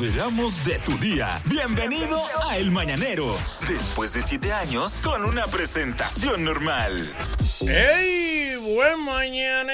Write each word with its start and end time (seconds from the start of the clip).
Veramos 0.00 0.64
de 0.64 0.76
tu 0.80 0.98
día. 0.98 1.40
Bienvenido 1.44 2.20
a 2.48 2.58
El 2.58 2.72
Mañanero. 2.72 3.36
Después 3.68 4.12
de 4.12 4.22
siete 4.22 4.52
años, 4.52 5.00
con 5.00 5.24
una 5.24 5.46
presentación 5.46 6.42
normal. 6.42 7.14
¡Ey! 7.60 8.56
Buen 8.56 8.98
mañana. 9.04 9.72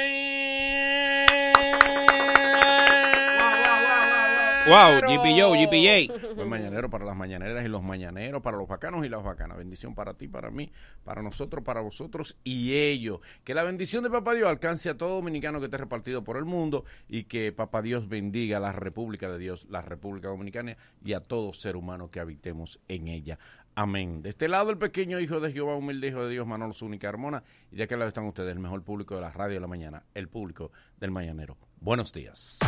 Wow, 4.66 5.00
GPO, 5.08 5.54
GPJ. 5.54 6.29
Buen 6.40 6.48
mañanero 6.48 6.88
para 6.88 7.04
las 7.04 7.14
mañaneras 7.14 7.66
y 7.66 7.68
los 7.68 7.82
mañaneros, 7.82 8.40
para 8.40 8.56
los 8.56 8.66
bacanos 8.66 9.04
y 9.04 9.10
las 9.10 9.22
bacanas. 9.22 9.58
Bendición 9.58 9.94
para 9.94 10.14
ti, 10.14 10.26
para 10.26 10.50
mí, 10.50 10.72
para 11.04 11.20
nosotros, 11.20 11.62
para 11.62 11.82
vosotros 11.82 12.38
y 12.44 12.72
ellos. 12.76 13.20
Que 13.44 13.52
la 13.52 13.62
bendición 13.62 14.02
de 14.02 14.08
Papá 14.08 14.32
Dios 14.32 14.48
alcance 14.48 14.88
a 14.88 14.96
todo 14.96 15.16
dominicano 15.16 15.58
que 15.58 15.66
esté 15.66 15.76
repartido 15.76 16.24
por 16.24 16.38
el 16.38 16.46
mundo 16.46 16.86
y 17.10 17.24
que 17.24 17.52
Papá 17.52 17.82
Dios 17.82 18.08
bendiga 18.08 18.56
a 18.56 18.60
la 18.60 18.72
República 18.72 19.30
de 19.30 19.38
Dios, 19.38 19.66
la 19.68 19.82
República 19.82 20.28
Dominicana 20.28 20.78
y 21.04 21.12
a 21.12 21.20
todo 21.20 21.52
ser 21.52 21.76
humano 21.76 22.10
que 22.10 22.20
habitemos 22.20 22.80
en 22.88 23.08
ella. 23.08 23.38
Amén. 23.74 24.22
De 24.22 24.30
este 24.30 24.48
lado, 24.48 24.70
el 24.70 24.78
pequeño 24.78 25.20
hijo 25.20 25.40
de 25.40 25.52
Jehová, 25.52 25.76
humilde 25.76 26.08
hijo 26.08 26.24
de 26.24 26.30
Dios, 26.30 26.46
Manolo 26.46 26.72
Zúñiga 26.72 27.10
Carmona. 27.10 27.42
Y 27.70 27.76
de 27.76 27.82
aquel 27.82 27.98
lado 27.98 28.08
están 28.08 28.24
ustedes, 28.24 28.52
el 28.52 28.60
mejor 28.60 28.82
público 28.82 29.14
de 29.14 29.20
la 29.20 29.30
radio 29.30 29.56
de 29.56 29.60
la 29.60 29.66
mañana, 29.66 30.04
el 30.14 30.28
público 30.28 30.72
del 30.98 31.10
mañanero. 31.10 31.58
Buenos 31.80 32.12
días. 32.12 32.58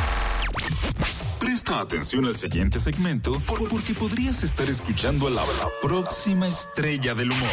Presta 1.38 1.80
atención 1.80 2.24
al 2.24 2.34
siguiente 2.36 2.78
segmento 2.78 3.38
por- 3.40 3.68
porque 3.68 3.94
podrías 3.94 4.42
estar 4.42 4.66
escuchando 4.68 5.26
a 5.26 5.30
la, 5.30 5.42
la 5.42 5.68
próxima 5.82 6.46
estrella 6.46 7.14
del 7.14 7.30
humor. 7.30 7.48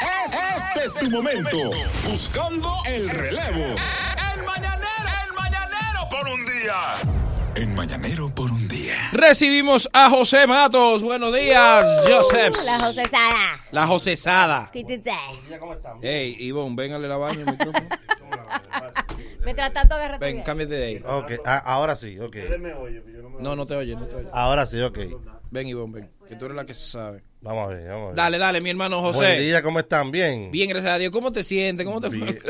Es- 0.00 0.32
es- 0.32 0.64
este 0.76 0.84
es 0.86 0.94
tu 0.94 1.10
momento. 1.10 1.70
Buscando 2.08 2.72
el 2.86 3.08
relevo. 3.08 3.74
El 4.34 4.44
mañanero, 4.44 5.00
el 5.26 5.34
mañanero 5.34 6.08
por 6.10 6.28
un 6.28 6.44
día. 6.46 7.54
En 7.54 7.74
mañanero 7.74 8.34
por 8.34 8.50
un 8.50 8.68
día. 8.68 8.96
Recibimos 9.12 9.88
a 9.92 10.10
José 10.10 10.46
Matos. 10.46 11.02
Buenos 11.02 11.32
días, 11.34 11.84
Joseph. 12.08 12.54
La 12.64 12.78
José 12.80 13.02
Sara. 13.10 13.60
La 13.70 13.86
José 13.86 14.16
Sada. 14.16 14.70
Quítate. 14.72 15.12
Hey, 16.02 16.36
Ivonne, 16.40 16.74
véngale 16.74 17.06
la 17.08 17.16
baña 17.16 17.40
el 17.40 17.46
micrófono. 17.46 17.88
Mientras 19.46 19.72
tanto, 19.72 19.94
agarra 19.94 20.18
Ven, 20.18 20.42
cámbiate 20.42 20.74
de 20.74 20.84
ahí. 20.84 21.02
Ok, 21.06 21.40
ah, 21.44 21.58
ahora 21.58 21.94
sí, 21.94 22.18
ok. 22.18 22.36
No, 23.38 23.54
no 23.54 23.64
te 23.64 23.76
oye, 23.76 23.94
no 23.94 24.04
te 24.08 24.16
oye. 24.16 24.28
Ahora 24.32 24.66
sí, 24.66 24.80
ok. 24.82 24.98
Ven, 25.52 25.68
Ivonne, 25.68 25.92
ven. 25.92 26.10
Que 26.26 26.34
tú 26.34 26.46
eres 26.46 26.56
la 26.56 26.66
que 26.66 26.74
sabe. 26.74 27.22
Vamos 27.46 27.64
a 27.64 27.74
ver, 27.74 27.88
vamos 27.88 28.02
a 28.02 28.06
ver. 28.08 28.16
Dale, 28.16 28.38
dale, 28.38 28.60
mi 28.60 28.70
hermano 28.70 29.00
Buen 29.00 29.14
José. 29.14 29.38
día, 29.38 29.62
¿cómo 29.62 29.78
están? 29.78 30.10
Bien. 30.10 30.50
Bien, 30.50 30.68
gracias 30.68 30.92
a 30.92 30.98
Dios. 30.98 31.12
¿Cómo 31.12 31.30
te 31.30 31.44
sientes? 31.44 31.86
¿Cómo 31.86 32.00
te 32.00 32.10
fue? 32.10 32.38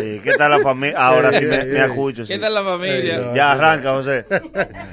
Sí, 0.00 0.20
¿Qué 0.24 0.32
tal 0.36 0.50
la 0.50 0.58
familia? 0.58 0.98
Ahora 0.98 1.32
sí 1.32 1.44
me, 1.44 1.64
me 1.64 1.78
escucho. 1.84 2.26
sí. 2.26 2.32
¿Qué 2.32 2.38
tal 2.40 2.52
la 2.52 2.64
familia? 2.64 3.32
Ya 3.32 3.52
arranca, 3.52 3.92
José. 3.92 4.26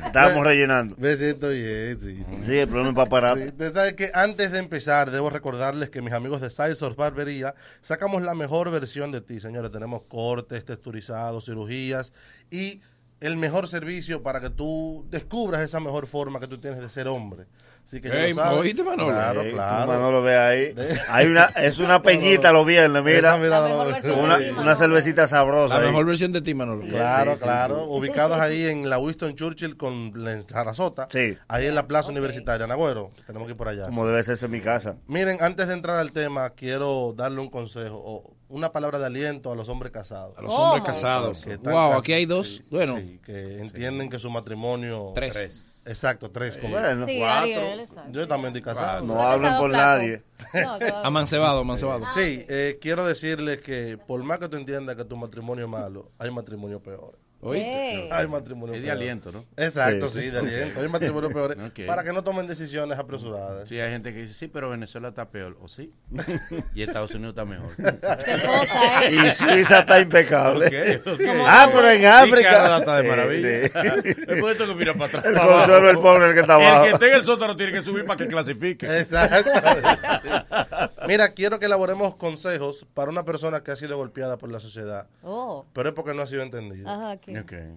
Estamos 0.06 0.46
rellenando. 0.46 0.96
Me 1.00 1.16
siento 1.16 1.50
bien, 1.50 2.00
sí. 2.00 2.24
Sí, 2.46 2.58
el 2.60 2.68
problema 2.68 2.90
es 2.92 2.96
para 2.96 3.10
parar. 3.10 3.38
Sí, 3.40 3.44
Ustedes 3.46 3.74
saben 3.74 3.96
que 3.96 4.12
antes 4.14 4.52
de 4.52 4.60
empezar, 4.60 5.10
debo 5.10 5.32
recordarles 5.32 5.90
que 5.90 6.02
mis 6.04 6.14
amigos 6.14 6.40
de 6.40 6.52
Sizor 6.52 6.96
Barbería 6.96 7.56
sacamos 7.82 8.22
la 8.22 8.36
mejor 8.36 8.70
versión 8.70 9.12
de 9.12 9.22
ti, 9.22 9.40
señores. 9.40 9.72
Tenemos 9.72 10.04
cortes, 10.04 10.64
texturizados, 10.66 11.46
cirugías 11.46 12.14
y 12.52 12.82
el 13.22 13.38
mejor 13.38 13.68
servicio 13.68 14.22
para 14.22 14.40
que 14.40 14.52
tú 14.52 15.06
descubras 15.10 15.62
esa 15.62 15.80
mejor 15.80 16.06
forma 16.06 16.40
que 16.40 16.48
tú 16.48 16.60
tienes 16.60 16.80
de 16.80 16.90
ser 16.90 17.08
hombre. 17.08 17.46
Así 17.86 18.00
que 18.00 18.08
ya 18.08 18.24
Ey, 18.24 18.34
lo 18.34 18.42
sabes. 18.42 18.60
¿oíste, 18.62 18.84
Manolo? 18.84 19.10
Claro, 19.14 19.44
tú, 19.44 19.50
claro. 19.52 19.88
Manolo, 19.88 20.22
ve 20.22 20.38
ahí. 20.38 20.76
Hay 21.10 21.28
una, 21.28 21.46
es 21.46 21.78
una 21.80 22.02
peñita 22.04 22.52
los 22.54 22.66
viernes, 22.66 23.04
mira. 23.04 23.36
Una, 23.36 24.38
una 24.60 24.76
cervecita 24.76 25.28
sabrosa. 25.28 25.76
La 25.76 25.82
ahí. 25.82 25.88
mejor 25.88 26.06
versión 26.06 26.32
de 26.32 26.42
ti, 26.42 26.54
Manolo. 26.54 26.86
Claro, 26.88 27.32
Sí, 27.34 27.40
sí, 27.40 27.44
claro. 27.44 27.84
Ubicados 27.86 28.38
ahí 28.40 28.66
en 28.68 28.90
la 28.90 28.98
Winston 28.98 29.36
Churchill 29.36 29.76
con 29.76 30.14
la 30.16 30.42
Sarasota. 30.42 31.08
Sí. 31.12 31.38
Ahí 31.48 31.66
en 31.68 31.76
la 31.76 31.88
Plaza 31.88 32.10
Universitaria, 32.12 32.66
Nagüero. 32.66 33.12
Tenemos 33.28 33.48
que 33.48 33.52
ir 33.52 33.58
por 33.58 33.68
allá. 33.68 33.86
Como 33.88 34.06
debe 34.08 34.24
ser 34.24 34.38
en 34.42 34.52
mi 34.52 34.62
casa. 34.62 34.96
Miren, 35.08 35.38
antes 35.42 35.68
de 35.68 35.74
entrar 35.74 35.98
al 35.98 36.12
tema, 36.14 36.52
quiero 36.52 37.14
darle 37.16 37.42
un 37.42 37.50
consejo 37.50 38.36
una 38.52 38.72
palabra 38.72 39.00
de 39.00 39.06
aliento 39.06 39.52
a 39.52 39.56
los 39.56 39.68
hombres 39.70 39.92
casados. 39.92 40.38
A 40.38 40.42
los 40.42 40.52
¿Cómo? 40.52 40.64
hombres 40.74 40.84
casados. 40.86 41.44
Que 41.44 41.56
Wow, 41.58 41.94
aquí 41.94 42.14
hay 42.14 42.26
dos. 42.26 42.48
sí, 42.58 42.64
bueno, 42.70 42.98
sí, 42.98 43.20
que 43.26 43.60
entienden 43.60 44.10
que 44.10 44.20
su 44.20 44.30
matrimonio. 44.30 45.12
tres. 45.16 45.84
Exacto, 45.88 46.30
tres. 46.32 46.58
como- 46.58 46.74
Bueno, 46.80 47.06
Sí, 47.06 47.18
Cuatro. 47.20 47.42
Ariel, 47.42 47.80
exacto. 47.80 48.12
Yo 48.12 48.28
también 48.28 48.48
estoy 48.56 48.62
casado. 48.62 49.02
no 49.06 49.14
¿Tú 49.14 49.20
has 49.20 49.26
hablen 49.34 49.44
casado 49.44 49.62
por 49.62 49.72
nadie. 49.72 50.24
No. 50.54 50.96
Amancebado, 51.04 51.60
amancebado. 51.60 52.06
Sí, 52.14 52.46
eh, 52.50 52.78
quiero 52.82 53.06
decirles 53.06 53.62
que 53.62 53.98
por 53.98 54.22
más 54.24 54.40
que 54.40 54.48
tú 54.50 54.58
entiendas 54.58 54.96
que 54.96 55.06
tu 55.06 55.16
matrimonio 55.18 55.66
es 55.66 55.72
malo, 55.72 56.12
hay 56.20 56.30
matrimonio 56.32 56.80
peor. 56.82 57.18
¿Oíste? 57.44 57.70
¿Qué? 57.70 58.10
Hay 58.12 58.28
matrimonio 58.28 58.76
Es 58.76 58.82
de 58.82 58.88
peor. 58.88 58.98
aliento, 58.98 59.32
¿no? 59.32 59.46
Exacto, 59.58 60.08
Sí, 60.08 60.20
sí, 60.20 60.26
sí. 60.26 60.30
de 60.32 60.40
aliento. 60.40 60.80
Hay 60.80 60.88
matrimonio 60.88 61.30
peor. 61.30 61.58
Para 61.88 62.04
que 62.04 62.14
no 62.14 62.24
tomen 62.24 62.46
decisiones 62.48 63.00
apresuradas. 63.00 63.68
Sí, 63.68 63.80
hay 63.80 63.90
gente 63.92 64.14
que 64.14 64.20
dice, 64.22 64.34
sí, 64.34 64.48
pero 64.48 64.70
Venezuela 64.70 65.10
está 65.10 65.28
peor. 65.30 65.58
¿O 65.62 65.68
sí? 65.68 65.92
Y 66.76 66.84
Estados 66.84 67.14
Unidos 67.16 67.32
está 67.32 67.46
mejor. 67.46 67.76
Qué 67.76 68.42
cosa, 68.46 69.06
¿eh? 69.06 69.12
Y 69.28 69.32
Suiza 69.32 69.80
está 69.80 70.00
impecable. 70.00 71.02
Ah, 71.48 71.68
pero 71.74 71.90
en 71.90 72.02
Y 72.02 72.06
África. 72.06 72.50
Canadá 72.52 72.78
está 72.80 72.98
de 72.98 73.10
maravilla. 73.10 73.68
sí. 74.02 74.14
Después 74.28 74.46
de 74.46 74.52
esto 74.52 74.68
que 74.68 74.76
mira 74.76 74.94
para 74.94 75.06
atrás. 75.06 75.26
El 75.26 75.34
consuelo 75.40 75.88
del 75.88 75.98
pobre 76.00 76.28
el 76.28 76.34
que 76.36 76.40
está 76.42 76.58
El 76.62 76.68
abajo. 76.68 76.84
que 76.86 76.90
esté 76.92 77.08
en 77.10 77.14
el 77.16 77.26
sótano 77.26 77.58
tiene 77.58 77.72
que 77.74 77.82
subir 77.82 78.06
para 78.06 78.18
que 78.18 78.28
clasifique. 78.28 78.86
Exacto. 79.00 79.50
Mira, 81.08 81.34
quiero 81.34 81.60
que 81.60 81.66
elaboremos 81.66 82.16
consejos 82.16 82.86
para 82.94 83.10
una 83.10 83.24
persona 83.26 83.64
que 83.64 83.72
ha 83.72 83.76
sido 83.76 83.98
golpeada 83.98 84.38
por 84.38 84.52
la 84.52 84.60
sociedad, 84.60 85.08
Oh. 85.24 85.66
pero 85.74 85.90
es 85.90 85.96
porque 85.96 86.14
no 86.14 86.22
ha 86.22 86.28
sido 86.28 86.44
entendida. 86.44 86.94
Ajá, 86.94 87.18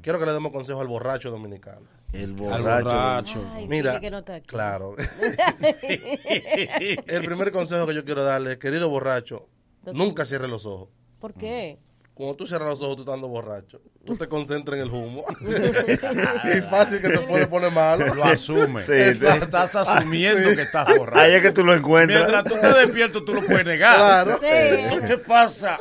Quiero 0.03 0.19
que 0.19 0.27
le 0.27 0.33
demos 0.33 0.53
consejos 0.53 0.81
al 0.81 0.89
borracho 0.89 1.31
dominicano. 1.31 1.87
El 2.13 2.33
borracho. 2.33 2.85
borracho. 2.85 3.51
Ay, 3.53 3.69
Mira, 3.69 3.93
fíjate 3.93 4.07
que 4.07 4.11
no 4.11 4.19
está 4.19 4.35
aquí. 4.37 4.47
claro. 4.47 4.95
El 7.07 7.25
primer 7.25 7.51
consejo 7.51 7.87
que 7.87 7.95
yo 7.95 8.05
quiero 8.05 8.25
darle, 8.25 8.59
querido 8.59 8.89
borracho, 8.89 9.49
nunca 9.93 10.25
cierre 10.25 10.47
los 10.47 10.67
ojos. 10.67 10.91
¿Por 11.19 11.35
qué? 11.35 11.79
Cuando 12.15 12.37
tú 12.37 12.47
cierras 12.47 12.69
los 12.69 12.83
ojos, 12.83 12.95
tú 12.95 13.03
estás 13.03 13.15
dando 13.15 13.27
borracho. 13.27 13.81
Tú 14.07 14.17
te 14.17 14.29
concentras 14.29 14.79
en 14.79 14.85
el 14.85 14.91
humo. 14.93 15.25
y 15.41 16.61
fácil 16.61 17.01
que 17.01 17.09
te 17.09 17.19
puede 17.21 17.49
poner 17.49 17.73
malo. 17.73 18.15
Lo 18.15 18.23
asume. 18.23 18.83
Sí. 18.83 18.93
Estás 18.93 19.75
asumiendo 19.75 20.55
que 20.55 20.63
estás 20.63 20.97
borracho. 20.97 21.19
Ahí 21.19 21.35
es 21.35 21.43
que 21.43 21.51
tú 21.51 21.65
lo 21.65 21.75
encuentras. 21.75 22.21
Mientras 22.21 22.45
tú 22.45 22.55
estás 22.55 22.77
despierto, 22.77 23.25
tú 23.25 23.35
lo 23.35 23.43
puedes 23.43 23.67
negar. 23.67 23.97
Claro. 23.97 24.39
Sí. 24.41 25.07
¿Qué 25.09 25.19
pasa? 25.19 25.77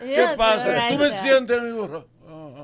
¿Qué 0.00 0.26
pasa? 0.36 0.88
¿Tú 0.90 0.98
me 0.98 1.10
sientes, 1.12 1.62
mi 1.62 1.72
burro? 1.72 2.08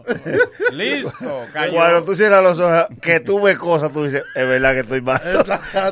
Ah, 0.08 0.12
ah, 0.26 0.30
ah. 0.34 0.72
Listo, 0.72 1.46
cayó. 1.52 1.72
Cuando 1.72 2.04
tú 2.04 2.14
cierras 2.16 2.42
los 2.42 2.58
ojos, 2.58 2.86
que 3.00 3.20
tú 3.20 3.40
ves 3.40 3.58
cosas, 3.58 3.92
tú 3.92 4.04
dices, 4.04 4.22
es 4.34 4.46
verdad 4.46 4.72
que 4.74 4.80
estoy 4.80 5.00
mal. 5.02 5.20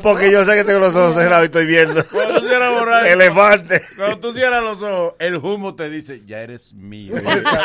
Porque 0.03 0.31
yo 0.31 0.45
sé 0.45 0.53
que 0.55 0.63
tengo 0.63 0.79
los 0.79 0.95
ojos 0.95 1.15
cerrados 1.15 1.43
y 1.43 1.47
estoy 1.47 1.65
viendo. 1.65 2.03
Cuando 2.05 2.41
tú 2.41 2.47
cierras 2.47 2.73
borracho, 2.79 3.05
Elefante. 3.07 3.81
cuando 3.97 4.19
tú 4.19 4.33
cierras 4.33 4.63
los 4.63 4.81
ojos, 4.81 5.13
el 5.19 5.35
humo 5.37 5.75
te 5.75 5.89
dice, 5.89 6.21
ya 6.25 6.39
eres 6.39 6.73
mío. 6.73 7.15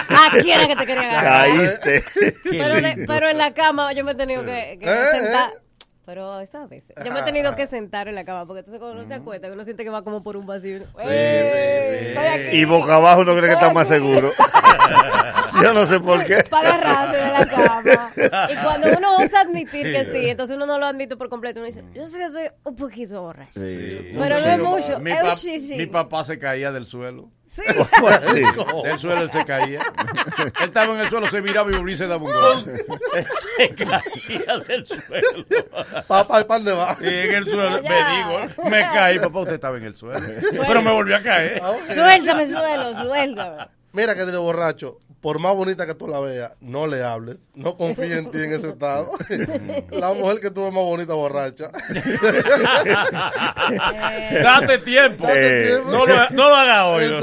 Ah, 0.09 0.31
¿quién 0.43 0.61
era 0.61 0.69
que 0.69 0.77
te 0.77 0.87
quería 0.87 1.19
agarrar? 1.21 1.49
Caíste. 1.57 2.05
Pero, 2.51 2.75
de- 2.77 3.05
pero 3.07 3.29
en 3.29 3.39
la 3.39 3.53
cama 3.55 3.93
yo 3.93 4.05
me 4.05 4.13
he 4.13 4.15
tenido 4.15 4.45
que, 4.45 4.79
que 4.81 4.87
Eh, 4.87 4.97
sentar. 5.13 5.53
Pero 6.07 6.41
esa 6.41 6.67
vez. 6.67 6.85
Yo 7.05 7.13
me 7.13 7.21
he 7.21 7.23
tenido 7.23 7.55
que 7.57 7.67
sentar 7.67 8.09
en 8.09 8.15
la 8.15 8.25
cama 8.25 8.47
porque 8.47 8.59
entonces 8.61 8.79
cuando 8.79 8.99
uno 9.01 9.09
se 9.09 9.15
acuesta, 9.15 9.51
uno 9.51 9.65
siente 9.65 9.85
que 9.85 9.91
va 9.91 10.03
como 10.05 10.23
por 10.23 10.37
un 10.37 10.47
vacío. 10.47 10.81
Sí, 10.81 10.85
Estoy 11.09 12.27
aquí. 12.27 12.57
Y 12.59 12.65
boca 12.67 12.97
abajo 12.97 13.23
uno 13.23 13.33
cree 13.35 13.47
que 13.47 13.53
está 13.55 13.73
más 13.73 13.89
seguro. 13.89 14.33
Yo 15.63 15.73
no 15.73 15.87
sé 15.87 16.01
por 16.01 16.25
qué. 16.25 16.45
Para 16.51 16.75
agarrarse 16.75 17.17
de 17.17 17.33
la 17.33 17.47
cama. 17.47 18.11
Y 18.51 18.57
cuando 18.57 18.89
uno 18.99 19.17
osa 19.17 19.41
admitir 19.43 19.83
que 19.85 20.05
sí, 20.07 20.29
entonces 20.29 20.57
uno 20.57 20.67
no 20.67 20.79
lo 20.79 20.87
admite 20.87 21.17
por 21.17 21.29
completo. 21.29 21.61
Uno 21.61 21.67
dice, 21.67 21.85
yo 21.95 22.07
sé 22.07 22.19
que 22.19 22.29
soy 22.29 22.49
un 22.65 22.77
poquito 22.77 23.23
borracho. 23.23 23.61
Pero 23.61 24.19
no 24.19 24.35
es 24.37 24.59
mucho. 24.59 25.01
Pap- 25.01 25.35
sí, 25.37 25.61
sí. 25.61 25.77
mi 25.77 25.87
papá 25.87 26.25
se 26.25 26.39
caía 26.39 26.73
del 26.73 26.85
suelo. 26.85 27.31
Sí. 27.55 27.63
Del 28.85 28.99
suelo 28.99 29.23
él 29.23 29.31
se 29.31 29.45
caía. 29.45 29.81
Él 30.39 30.53
estaba 30.65 30.93
en 30.95 31.01
el 31.01 31.09
suelo, 31.09 31.29
se 31.31 31.41
miraba 31.41 31.71
y 31.71 31.77
volvía 31.77 31.95
y 31.95 31.99
se 31.99 32.07
daba 32.09 32.25
un 32.25 32.33
gol. 32.33 32.65
Él 33.15 33.27
se 33.57 33.75
caía 33.75 34.59
del 34.67 34.85
suelo. 34.87 35.45
Papá, 36.09 36.41
¿y 36.41 36.45
pan 36.45 36.65
de 36.65 36.73
va? 36.73 36.97
Y 37.01 37.07
en 37.07 37.35
el 37.35 37.49
suelo, 37.49 37.81
me 37.83 38.17
digo, 38.17 38.69
me 38.71 38.81
caí, 38.81 39.21
papá, 39.21 39.39
usted 39.41 39.55
estaba 39.55 39.77
en 39.77 39.85
el 39.85 39.95
suelo. 39.95 40.21
Pero 40.67 40.83
me 40.83 40.91
volvió 40.91 41.17
a 41.17 41.23
caer. 41.23 41.63
Suéltame, 41.93 42.47
suelo, 42.49 42.95
suéltame. 42.97 43.69
Mira, 43.93 44.15
querido 44.17 44.43
borracho, 44.43 44.99
por 45.25 45.39
más 45.39 45.55
bonita 45.55 45.87
que 45.87 45.95
tú 45.95 46.07
la 46.07 46.21
veas, 46.21 46.53
no 46.61 46.87
le 46.87 47.03
hables. 47.03 47.49
No 47.55 47.79
confíes 47.79 48.19
en 48.19 48.31
ti 48.31 48.43
en 48.43 48.53
ese 48.53 48.69
estado. 48.69 49.09
la 49.91 50.13
mujer 50.13 50.39
que 50.39 50.51
tú 50.51 50.65
ves 50.65 50.71
más 50.71 50.83
bonita 50.83 51.15
borracha. 51.15 51.71
Date 54.43 54.77
tiempo. 54.85 55.27
Eh. 55.31 55.81
No 55.87 56.05
lo, 56.05 56.29
no 56.29 56.49
lo 56.51 56.55
hagas 56.55 56.83
hoy. 56.83 57.09
no. 57.09 57.21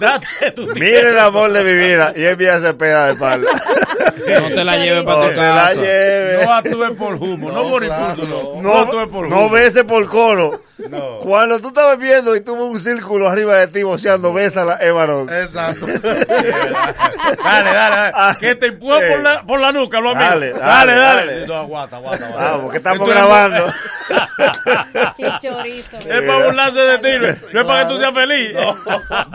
Date 0.00 0.26
tu 0.52 0.62
tiempo. 0.62 0.80
Mire 0.80 1.10
el 1.10 1.18
amor 1.18 1.52
de 1.52 1.62
mi 1.62 1.74
vida. 1.74 2.14
Y 2.16 2.22
él 2.22 2.38
me 2.38 2.48
hace 2.48 2.72
peda 2.72 3.08
de 3.08 3.12
espalda. 3.12 3.50
No 4.40 4.48
te 4.48 4.64
la 4.64 4.76
lleves 4.76 5.04
No 5.04 5.10
para 5.14 5.28
te 5.28 5.34
tu 5.34 5.40
la 5.40 5.54
casa. 5.54 5.74
No 5.76 5.82
lleve. 5.82 6.44
actúes 6.44 6.90
por 6.98 7.14
humo, 7.14 7.50
no, 7.50 7.62
No, 7.64 7.70
por 7.70 7.84
impulso, 7.84 8.22
no. 8.26 8.60
no. 8.60 8.62
No, 8.62 8.78
actúes 8.80 9.08
por 9.08 9.28
No 9.28 9.36
humo. 9.40 9.50
beses 9.50 9.84
por 9.84 10.06
coro. 10.08 10.60
No. 10.90 11.18
Cuando 11.20 11.58
tú 11.58 11.68
estabas 11.68 11.98
viendo 11.98 12.36
y 12.36 12.40
tuvo 12.42 12.66
un 12.66 12.78
círculo 12.78 13.28
arriba 13.28 13.56
de 13.56 13.66
ti 13.68 13.82
boceando, 13.82 14.32
bésala, 14.34 14.74
es 14.74 14.92
varón. 14.92 15.28
Exacto. 15.32 15.86
Dale, 15.86 17.70
dale, 17.72 18.12
dale. 18.12 18.38
Que 18.38 18.54
te 18.56 18.72
por 18.72 19.20
la, 19.20 19.42
por 19.42 19.58
la 19.60 19.72
nuca, 19.72 20.00
lo 20.00 20.10
amigo. 20.10 20.28
Dale, 20.28 20.50
Dale, 20.52 20.92
dale, 20.92 20.94
dale. 20.94 21.32
dale. 21.32 21.46
No, 21.46 21.54
aguanta, 21.56 21.96
aguanta, 21.96 22.26
aguanta. 22.26 22.50
Vamos, 22.52 22.70
que 22.70 22.76
estamos 22.76 23.08
grabando. 23.08 23.72
Chichorizo. 25.16 25.96
Es 25.98 26.22
para 26.22 26.44
burlarse 26.44 26.80
de 26.80 26.98
ti, 26.98 27.08
no 27.20 27.26
no 27.52 27.60
es 27.60 27.66
para 27.66 27.82
que 27.88 27.94
tú 27.94 27.98
seas 27.98 28.12
feliz. 28.14 28.52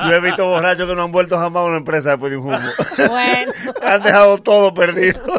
Yo 0.07 0.13
he 0.13 0.19
visto 0.19 0.45
borrachos 0.45 0.87
que 0.87 0.95
no 0.95 1.03
han 1.03 1.11
vuelto 1.11 1.37
jamás 1.37 1.61
a 1.61 1.65
una 1.65 1.77
empresa 1.77 2.11
después 2.11 2.31
de 2.31 2.37
un 2.37 2.47
humo. 2.53 2.69
Bueno. 3.09 3.51
Han 3.81 4.03
dejado 4.03 4.37
todo 4.37 4.60
perdido. 4.73 5.19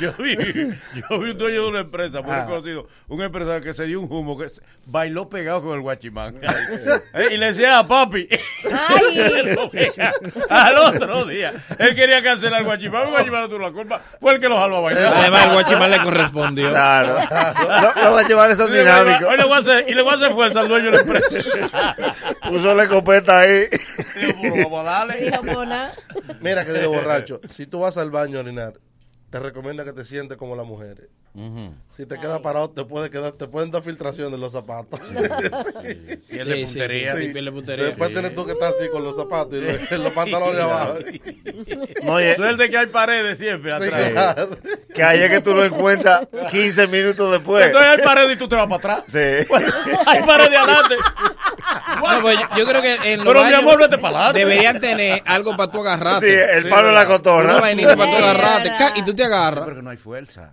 Yo 0.00 0.12
vi, 0.18 0.36
yo 0.36 1.18
vi 1.20 1.30
un 1.30 1.38
dueño 1.38 1.62
de 1.62 1.68
una 1.68 1.80
empresa, 1.80 2.20
muy 2.22 2.32
Ah. 2.32 2.44
conocido, 2.46 2.86
un 3.08 3.22
empresario 3.22 3.60
que 3.62 3.72
se 3.72 3.84
dio 3.84 4.00
un 4.00 4.10
humo, 4.12 4.36
que 4.38 4.48
se- 4.48 4.60
bailó 4.86 5.28
pegado 5.28 5.62
con 5.62 5.74
el 5.74 5.80
guachimán. 5.80 6.36
Eh, 7.14 7.28
y 7.32 7.36
le 7.36 7.46
decía 7.46 7.78
a 7.78 7.86
papi. 7.86 8.28
Al 10.50 10.76
otro 10.78 11.24
día, 11.26 11.52
él 11.78 11.94
quería 11.94 12.22
cancelar 12.22 12.60
el 12.60 12.66
guachimán, 12.66 13.04
el 13.04 13.10
guachimán 13.10 13.40
no 13.42 13.48
tuvo 13.48 13.58
la 13.60 13.70
culpa, 13.72 14.00
fue 14.20 14.34
el 14.34 14.40
que 14.40 14.48
lo 14.48 14.58
jaló 14.58 14.76
a 14.76 14.80
bailar. 14.80 15.14
Además, 15.16 15.46
el 15.46 15.52
guachimán 15.52 15.90
le 15.90 15.98
correspondió. 16.02 16.68
Claro. 16.70 17.16
Los, 17.60 17.96
los 18.04 18.12
guachimanes 18.12 18.56
son 18.56 18.72
dinámicos. 18.72 19.22
hoy 19.30 19.36
le 19.36 19.44
voy 19.44 19.52
a 19.54 19.58
hacer, 19.60 19.84
y 19.88 19.94
le 19.94 20.02
voy 20.02 20.12
a 20.12 20.16
hacer 20.16 20.32
fuerza 20.32 20.60
al 20.60 20.68
dueño 20.68 20.90
de 20.90 20.92
la 20.92 21.00
empresa. 21.00 21.96
Puso 22.48 22.74
la 22.74 22.82
escopeta 22.84 23.40
ahí. 23.40 23.66
"Pero 24.14 24.54
vamos 24.64 24.80
a 24.80 24.84
darle. 24.90 25.16
Dijo, 25.30 25.42
pues 25.42 25.68
nada. 25.68 25.92
Mira, 26.40 26.64
querido 26.64 26.90
si 27.48 27.66
tú 27.66 27.80
vas 27.80 27.96
al 27.96 28.10
baño 28.10 28.38
a 28.38 28.40
orinar, 28.42 28.80
te 29.30 29.40
recomienda 29.40 29.84
que 29.84 29.92
te 29.92 30.04
sientes 30.04 30.36
como 30.36 30.56
las 30.56 30.66
mujeres. 30.66 31.08
Si 31.90 32.06
te 32.06 32.18
quedas 32.18 32.38
parado, 32.40 32.70
te 32.70 32.84
puede 32.84 33.10
quedar, 33.10 33.32
te 33.32 33.46
pueden 33.46 33.70
dar 33.70 33.82
filtración 33.82 34.32
en 34.32 34.40
los 34.40 34.52
zapatos. 34.52 35.00
Sí. 35.86 36.18
Piel 36.28 36.48
de 36.48 36.54
Sí, 36.56 36.66
sí, 36.66 36.78
puntería. 36.78 37.14
sí, 37.14 37.26
sí, 37.26 37.32
piel 37.32 37.44
de 37.44 37.52
puntería. 37.52 37.84
Después 37.86 38.12
tienes 38.12 38.34
tú 38.34 38.44
que 38.46 38.52
estar 38.52 38.70
así 38.70 38.88
con 38.90 39.04
los 39.04 39.16
zapatos 39.16 39.54
y 39.54 39.60
los, 39.60 39.90
los 40.04 40.12
pantalones 40.12 40.60
abajo. 40.60 40.94
No, 42.02 42.18
Suerte 42.34 42.70
que 42.70 42.78
hay 42.78 42.86
paredes 42.86 43.38
siempre 43.38 43.72
Sí, 43.80 43.88
atrás. 43.88 44.48
que 44.94 45.02
ahí 45.02 45.22
es 45.22 45.30
que 45.30 45.40
tú 45.40 45.54
lo 45.54 45.64
encuentras 45.64 46.26
15 46.50 46.86
minutos 46.88 47.30
después. 47.32 47.66
Entonces 47.66 47.90
hay 47.90 48.04
paredes 48.04 48.36
y 48.36 48.38
tú 48.38 48.48
te 48.48 48.56
vas 48.56 48.68
para 48.68 48.94
atrás. 48.94 49.04
Sí. 49.08 49.18
hay 50.06 50.22
paredes 50.24 50.56
adelante. 50.58 50.94
No, 51.96 52.20
pues 52.22 52.38
yo, 52.38 52.56
yo 52.58 52.66
creo 52.66 52.82
que 52.82 53.12
en 53.12 53.24
los 53.24 53.32
Pero 53.32 53.44
mi 53.46 53.52
amor, 53.54 53.78
vete 53.78 53.98
para 53.98 54.16
adelante. 54.28 54.38
deberían 54.40 54.80
tener 54.80 55.22
algo 55.26 55.56
para 55.56 55.70
tú 55.70 55.78
Sí, 55.82 55.86
agarrarte. 55.86 56.56
el 56.58 56.68
palo 56.68 56.88
de 56.88 56.94
la 56.94 57.00
Una 57.00 57.06
cotorra. 57.08 57.60
vainita 57.60 57.96
para 57.96 58.10
tú 58.10 58.16
Sí, 58.16 58.22
agarrarte. 58.22 58.72
Y 59.00 59.02
tú 59.04 59.14
te 59.14 59.24
agarras. 59.24 59.64
Pero 59.64 59.76
que 59.76 59.82
no 59.82 59.90
hay 59.90 59.96
fuerza. 59.96 60.52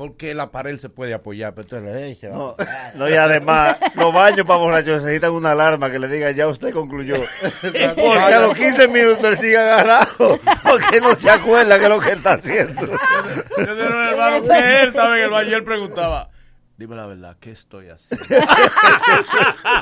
Porque 0.00 0.32
la 0.32 0.50
pared 0.50 0.78
se 0.78 0.88
puede 0.88 1.12
apoyar, 1.12 1.52
pero 1.54 1.68
tú 1.68 1.76
eres- 1.76 2.18
se 2.18 2.28
va. 2.28 2.34
No, 2.38 2.56
no, 2.94 3.06
y 3.06 3.12
además, 3.12 3.76
los 3.96 4.10
baños 4.14 4.46
para 4.46 4.58
borrachos 4.58 5.02
necesitan 5.02 5.32
una 5.32 5.50
alarma 5.52 5.90
que 5.90 5.98
le 5.98 6.08
diga 6.08 6.30
ya 6.30 6.48
usted 6.48 6.72
concluyó. 6.72 7.16
Porque 7.60 8.18
a 8.34 8.40
los 8.40 8.56
15 8.56 8.88
minutos 8.88 9.22
él 9.22 9.36
sigue 9.36 9.58
agarrado. 9.58 10.38
Porque 10.62 11.02
no 11.02 11.14
se 11.16 11.28
acuerda 11.28 11.78
que 11.78 11.84
es 11.84 11.90
lo 11.90 12.00
que 12.00 12.12
está 12.12 12.32
haciendo. 12.32 12.80
Yo 12.86 12.96
tenía 13.58 13.88
un 13.88 14.06
hermano 14.08 14.42
que 14.42 14.82
él 14.82 14.88
estaba 14.88 15.18
en 15.18 15.24
el 15.24 15.30
baño 15.30 15.50
y 15.50 15.52
él 15.52 15.64
preguntaba, 15.64 16.30
dime 16.78 16.96
la 16.96 17.06
verdad, 17.06 17.36
¿qué 17.38 17.50
estoy 17.50 17.90
haciendo? 17.90 18.24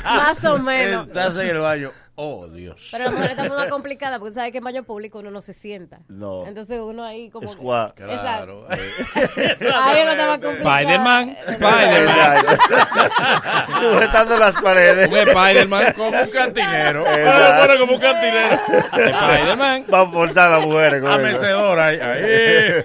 Más 0.03 0.45
o 0.47 0.59
menos. 0.59 1.07
Estás 1.07 1.37
en 1.37 1.47
el 1.47 1.59
baño. 1.61 1.93
Oh, 2.21 2.49
Dios. 2.49 2.89
Pero 2.91 3.05
la 3.05 3.11
mujer 3.13 3.31
está 3.31 3.45
muy 3.45 3.69
complicada 3.69 4.19
porque 4.19 4.35
sabe 4.35 4.51
que 4.51 4.59
en 4.59 4.65
baño 4.65 4.83
público 4.83 5.21
uno 5.21 5.31
no 5.31 5.41
se 5.41 5.53
sienta. 5.53 6.01
No. 6.09 6.47
Entonces 6.49 6.81
uno 6.83 7.05
ahí 7.05 7.31
como. 7.31 7.47
que- 7.47 7.53
Squad. 7.53 7.93
Claro. 7.95 8.67
Exacto. 8.73 9.15
Ahí 9.85 10.05
no 10.05 10.11
estaba 10.11 10.39
complicado. 10.39 10.79
Spider-Man. 10.81 11.37
Spider-Man. 11.47 12.45
Sujetando 13.81 14.37
las 14.37 14.61
paredes. 14.61 15.09
Un 15.11 15.17
Spider-Man. 15.19 15.93
Como 15.97 16.09
un 16.21 16.31
cantinero. 16.31 17.05
Pone 17.05 17.79
como 17.79 17.93
un 17.95 18.01
cantinero. 18.01 18.55
Spider-Man. 18.93 19.85
Va 19.93 20.01
a 20.01 20.07
forzar 20.07 20.49
a 20.49 20.59
las 20.59 20.67
mujeres 20.67 21.05
A 21.05 21.17
mecedora 21.19 21.87
ahí. 21.87 22.01
ahí. 22.01 22.83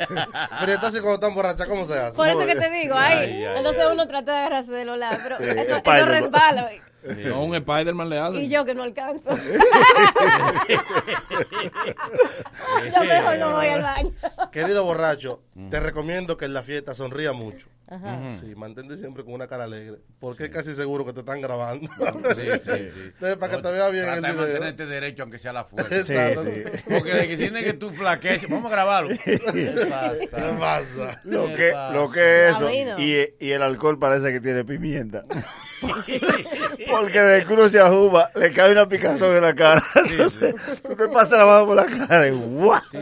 Pero 0.59 0.73
entonces 0.73 1.01
cuando 1.01 1.15
están 1.15 1.33
borrachas, 1.33 1.67
¿cómo 1.67 1.85
se 1.85 1.97
hace? 1.97 2.15
Por 2.15 2.27
eso 2.27 2.45
que 2.45 2.55
te 2.55 2.69
digo, 2.69 2.95
ahí. 2.95 3.17
Ay, 3.17 3.45
ay, 3.45 3.57
Entonces 3.57 3.83
uno 3.91 4.07
trata 4.07 4.31
de 4.33 4.37
agarrarse 4.39 4.71
de 4.71 4.85
los 4.85 4.97
lados, 4.97 5.17
pero 5.23 5.37
Sí, 5.37 5.43
eso, 5.59 5.77
eso 5.77 6.05
resbala. 6.05 6.69
No, 7.25 7.43
un 7.43 7.55
Spider-Man 7.55 8.09
le 8.09 8.17
hace. 8.19 8.41
Y 8.43 8.49
yo 8.49 8.63
que 8.65 8.73
no 8.75 8.83
alcanzo. 8.83 9.29
yo 12.93 13.03
mejor 13.03 13.37
no 13.37 13.51
voy 13.53 13.67
al 13.67 13.81
baño. 13.81 14.11
Querido 14.51 14.83
borracho, 14.83 15.41
Mm. 15.55 15.69
te 15.69 15.79
recomiendo 15.79 16.35
que 16.37 16.45
en 16.45 16.53
la 16.53 16.63
fiesta 16.63 16.95
sonría 16.95 17.31
mucho. 17.33 17.67
Ajá. 17.87 18.33
Sí, 18.33 18.55
mantente 18.55 18.97
siempre 18.97 19.23
con 19.23 19.33
una 19.35 19.45
cara 19.45 19.65
alegre. 19.65 19.97
Porque 20.19 20.45
es 20.45 20.49
casi 20.49 20.73
seguro 20.73 21.05
que 21.05 21.13
te 21.13 21.19
están 21.19 21.41
grabando. 21.41 21.87
Sí, 22.33 22.41
sí, 22.59 22.59
sí. 22.63 22.71
Entonces, 22.71 23.37
para 23.37 23.55
que 23.55 23.61
te 23.61 23.71
vea 23.71 23.89
bien 23.89 24.05
Trata 24.05 24.17
el 24.17 24.23
de 24.23 24.29
video. 24.31 24.41
mantenerte 24.47 24.85
derecho, 24.87 25.21
aunque 25.23 25.37
sea 25.37 25.53
la 25.53 25.63
fuerza. 25.65 25.89
Sí, 26.03 26.13
Exacto. 26.13 26.43
sí. 26.45 26.63
Porque 26.89 27.13
de 27.13 27.27
que 27.27 27.37
tiene 27.37 27.63
que 27.63 27.73
tú 27.73 27.91
flaquees. 27.91 28.49
Vamos 28.49 28.65
a 28.65 28.69
grabarlo. 28.75 29.09
¿Qué 29.23 29.37
¿Qué 29.37 29.85
pasa? 29.89 30.57
pasa? 30.57 31.21
Lo 31.25 31.45
¿Qué 31.49 31.55
que, 31.55 31.71
pasa? 31.71 31.93
lo 31.93 32.09
que 32.09 32.49
es 32.49 32.55
eso. 32.55 32.69
Y 33.39 33.51
el 33.51 33.61
alcohol 33.61 33.99
parece 33.99 34.31
que 34.31 34.39
tiene 34.39 34.63
pimienta. 34.65 35.21
Porque 36.91 37.19
de 37.19 37.45
que 37.45 37.53
uno 37.53 37.69
se 37.69 37.79
ajuba, 37.79 38.29
le 38.35 38.51
cae 38.51 38.71
una 38.71 38.87
picazón 38.87 39.35
en 39.35 39.41
la 39.41 39.53
cara. 39.55 39.83
Entonces, 39.95 40.55
tú 40.81 40.95
te 40.95 41.07
pasas 41.09 41.39
la 41.39 41.45
mano 41.45 41.65
por 41.65 41.75
la 41.75 41.85
cara 42.07 42.27
y 42.27 42.31
¡guau! 42.31 42.81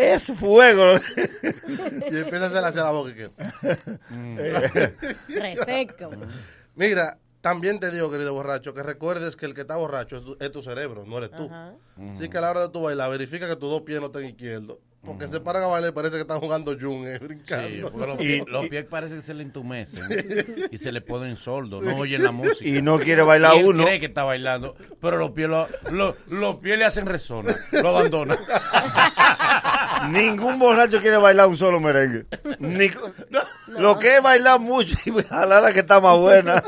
Es 0.00 0.26
fuego. 0.32 0.98
Y 2.10 2.16
empieza 2.16 2.44
a 2.44 2.48
hacer 2.48 2.64
hacia 2.64 2.82
la 2.84 2.90
boca. 2.90 3.10
y 3.10 3.14
que- 3.14 3.30
Reseco. 5.28 6.10
Mira, 6.74 7.18
también 7.40 7.78
te 7.80 7.90
digo, 7.90 8.10
querido 8.10 8.32
borracho, 8.34 8.74
que 8.74 8.82
recuerdes 8.82 9.36
que 9.36 9.46
el 9.46 9.54
que 9.54 9.62
está 9.62 9.76
borracho 9.76 10.16
es 10.16 10.24
tu, 10.24 10.36
es 10.40 10.50
tu 10.52 10.62
cerebro, 10.62 11.04
no 11.06 11.18
eres 11.18 11.30
tú. 11.30 11.44
Ajá. 11.46 11.74
Así 12.12 12.28
que 12.28 12.38
a 12.38 12.40
la 12.40 12.50
hora 12.50 12.60
de 12.62 12.68
tu 12.70 12.82
bailar, 12.82 13.10
verifica 13.10 13.48
que 13.48 13.56
tus 13.56 13.70
dos 13.70 13.82
pies 13.82 14.00
no 14.00 14.06
estén 14.06 14.24
izquierdos. 14.26 14.78
Porque 15.04 15.28
se 15.28 15.38
paran 15.40 15.64
a 15.64 15.66
bailar 15.66 15.90
y 15.90 15.92
parece 15.94 16.14
que 16.16 16.22
están 16.22 16.40
jugando 16.40 16.76
jung, 16.80 17.06
eh, 17.06 17.18
Sí, 17.20 17.24
brincando. 17.26 17.90
los, 18.06 18.20
Y- 18.20 18.24
pies, 18.24 18.42
los 18.48 18.68
pies 18.68 18.84
parece 18.86 19.16
que 19.16 19.22
se 19.22 19.34
le 19.34 19.42
entumecen 19.42 20.08
y 20.70 20.76
se 20.78 20.90
le 20.92 21.00
ponen 21.02 21.36
sordos, 21.36 21.82
no 21.84 21.96
oyen 21.96 22.22
la 22.24 22.32
música. 22.32 22.68
Y 22.68 22.80
no 22.80 22.98
quiere 22.98 23.22
bailar 23.22 23.56
Y 23.56 23.58
él 23.60 23.66
uno. 23.66 23.84
cree 23.84 24.00
que 24.00 24.06
está 24.06 24.24
bailando, 24.24 24.74
pero 25.00 25.18
los 25.18 25.32
pies, 25.32 25.48
lo- 25.48 25.66
lo- 25.90 26.16
los 26.28 26.56
pies 26.56 26.78
le 26.78 26.84
hacen 26.86 27.06
resona, 27.06 27.54
lo 27.72 27.88
abandona. 27.88 28.38
Ningún 30.10 30.58
borracho 30.58 31.00
quiere 31.00 31.16
bailar 31.18 31.48
un 31.48 31.56
solo 31.56 31.80
merengue. 31.80 32.26
Ni- 32.58 32.90
Lo 33.68 33.98
que 33.98 34.16
es 34.16 34.22
bailar 34.22 34.58
mucho 34.60 34.96
y 35.06 35.22
jalar 35.22 35.62
la 35.62 35.72
que 35.72 35.80
está 35.80 36.00
más 36.00 36.16
buena. 36.18 36.62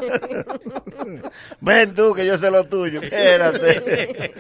Ven 1.60 1.94
tú, 1.94 2.12
que 2.14 2.26
yo 2.26 2.36
sé 2.38 2.50
lo 2.50 2.64
tuyo. 2.64 3.00
Espérate. 3.02 4.32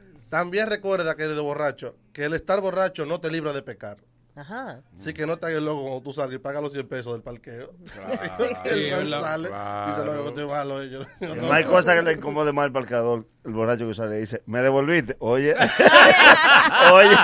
También 0.30 0.68
recuerda, 0.68 1.14
querido 1.16 1.42
borracho, 1.44 1.96
que 2.12 2.24
el 2.24 2.32
estar 2.34 2.60
borracho 2.60 3.04
no 3.04 3.20
te 3.20 3.30
libra 3.30 3.52
de 3.52 3.62
pecar. 3.62 3.98
Ajá. 4.36 4.80
Así 4.96 5.12
que 5.12 5.26
no 5.26 5.36
te 5.38 5.46
hagas 5.48 5.60
loco 5.60 5.82
cuando 5.82 6.00
tú 6.02 6.12
salgas 6.12 6.36
y 6.36 6.38
pagas 6.38 6.62
los 6.62 6.72
100 6.72 6.86
pesos 6.88 7.12
del 7.12 7.22
parqueo. 7.22 7.74
el 8.64 8.90
man 9.10 9.10
sale, 9.20 9.48
dice, 9.48 10.02
Claro. 10.02 10.22
yo 10.22 10.28
estoy 10.28 10.46
malo. 10.46 10.84
yo- 10.84 11.02
yo 11.20 11.34
no- 11.34 11.34
No 11.48 11.52
hay 11.52 11.64
cosa 11.64 11.94
que 11.96 12.02
le 12.02 12.12
incomode 12.12 12.52
más 12.52 12.66
al 12.66 12.72
parcador. 12.72 13.26
El 13.44 13.52
borracho 13.52 13.88
que 13.88 13.94
sale 13.94 14.16
y 14.16 14.20
dice, 14.20 14.42
¿me 14.46 14.60
devolviste? 14.62 15.16
Oye, 15.18 15.54
oye, 16.92 17.16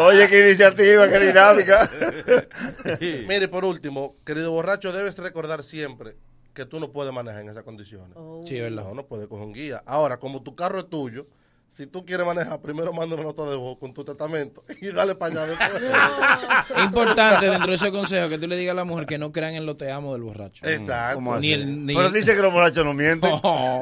oye, 0.00 0.28
qué 0.28 0.46
iniciativa, 0.48 1.08
qué 1.08 1.18
dinámica. 1.20 1.88
Mire, 3.00 3.44
y 3.44 3.48
por 3.48 3.64
último, 3.64 4.16
querido 4.24 4.50
borracho, 4.50 4.92
debes 4.92 5.18
recordar 5.18 5.62
siempre 5.62 6.16
que 6.54 6.64
tú 6.64 6.80
no 6.80 6.90
puedes 6.90 7.12
manejar 7.12 7.42
en 7.42 7.50
esas 7.50 7.64
condiciones. 7.64 8.16
Oh. 8.16 8.42
Sí, 8.46 8.58
verdad. 8.58 8.84
No, 8.84 8.94
no 8.94 9.06
puedes 9.06 9.28
coger 9.28 9.46
un 9.46 9.52
guía. 9.52 9.82
Ahora, 9.86 10.18
como 10.18 10.42
tu 10.42 10.56
carro 10.56 10.78
es 10.80 10.88
tuyo, 10.88 11.26
si 11.76 11.86
tú 11.86 12.06
quieres 12.06 12.24
manejar, 12.24 12.58
primero 12.62 12.90
manda 12.94 13.16
una 13.16 13.24
nota 13.24 13.44
de 13.44 13.54
voz 13.56 13.76
con 13.78 13.92
tu 13.92 14.02
testamento 14.02 14.64
y 14.80 14.92
dale 14.92 15.14
para 15.14 15.42
allá 15.42 15.46
después. 15.58 15.82
Importante 16.82 17.50
dentro 17.50 17.66
de 17.68 17.74
ese 17.74 17.90
consejo 17.90 18.28
que 18.30 18.38
tú 18.38 18.46
le 18.46 18.56
digas 18.56 18.72
a 18.72 18.76
la 18.76 18.84
mujer 18.84 19.04
que 19.04 19.18
no 19.18 19.30
crean 19.30 19.54
en 19.54 19.66
lo 19.66 19.76
te 19.76 19.90
amo 19.92 20.14
del 20.14 20.22
borracho. 20.22 20.66
Exacto. 20.66 21.16
¿Cómo 21.16 21.36
Ni 21.36 21.52
el- 21.52 21.84
ni- 21.84 21.94
Pero 21.94 22.10
dice 22.10 22.34
que 22.34 22.40
los 22.40 22.52
borrachos 22.52 22.84
no 22.84 22.94
mienten. 22.94 23.30
Oh, 23.42 23.80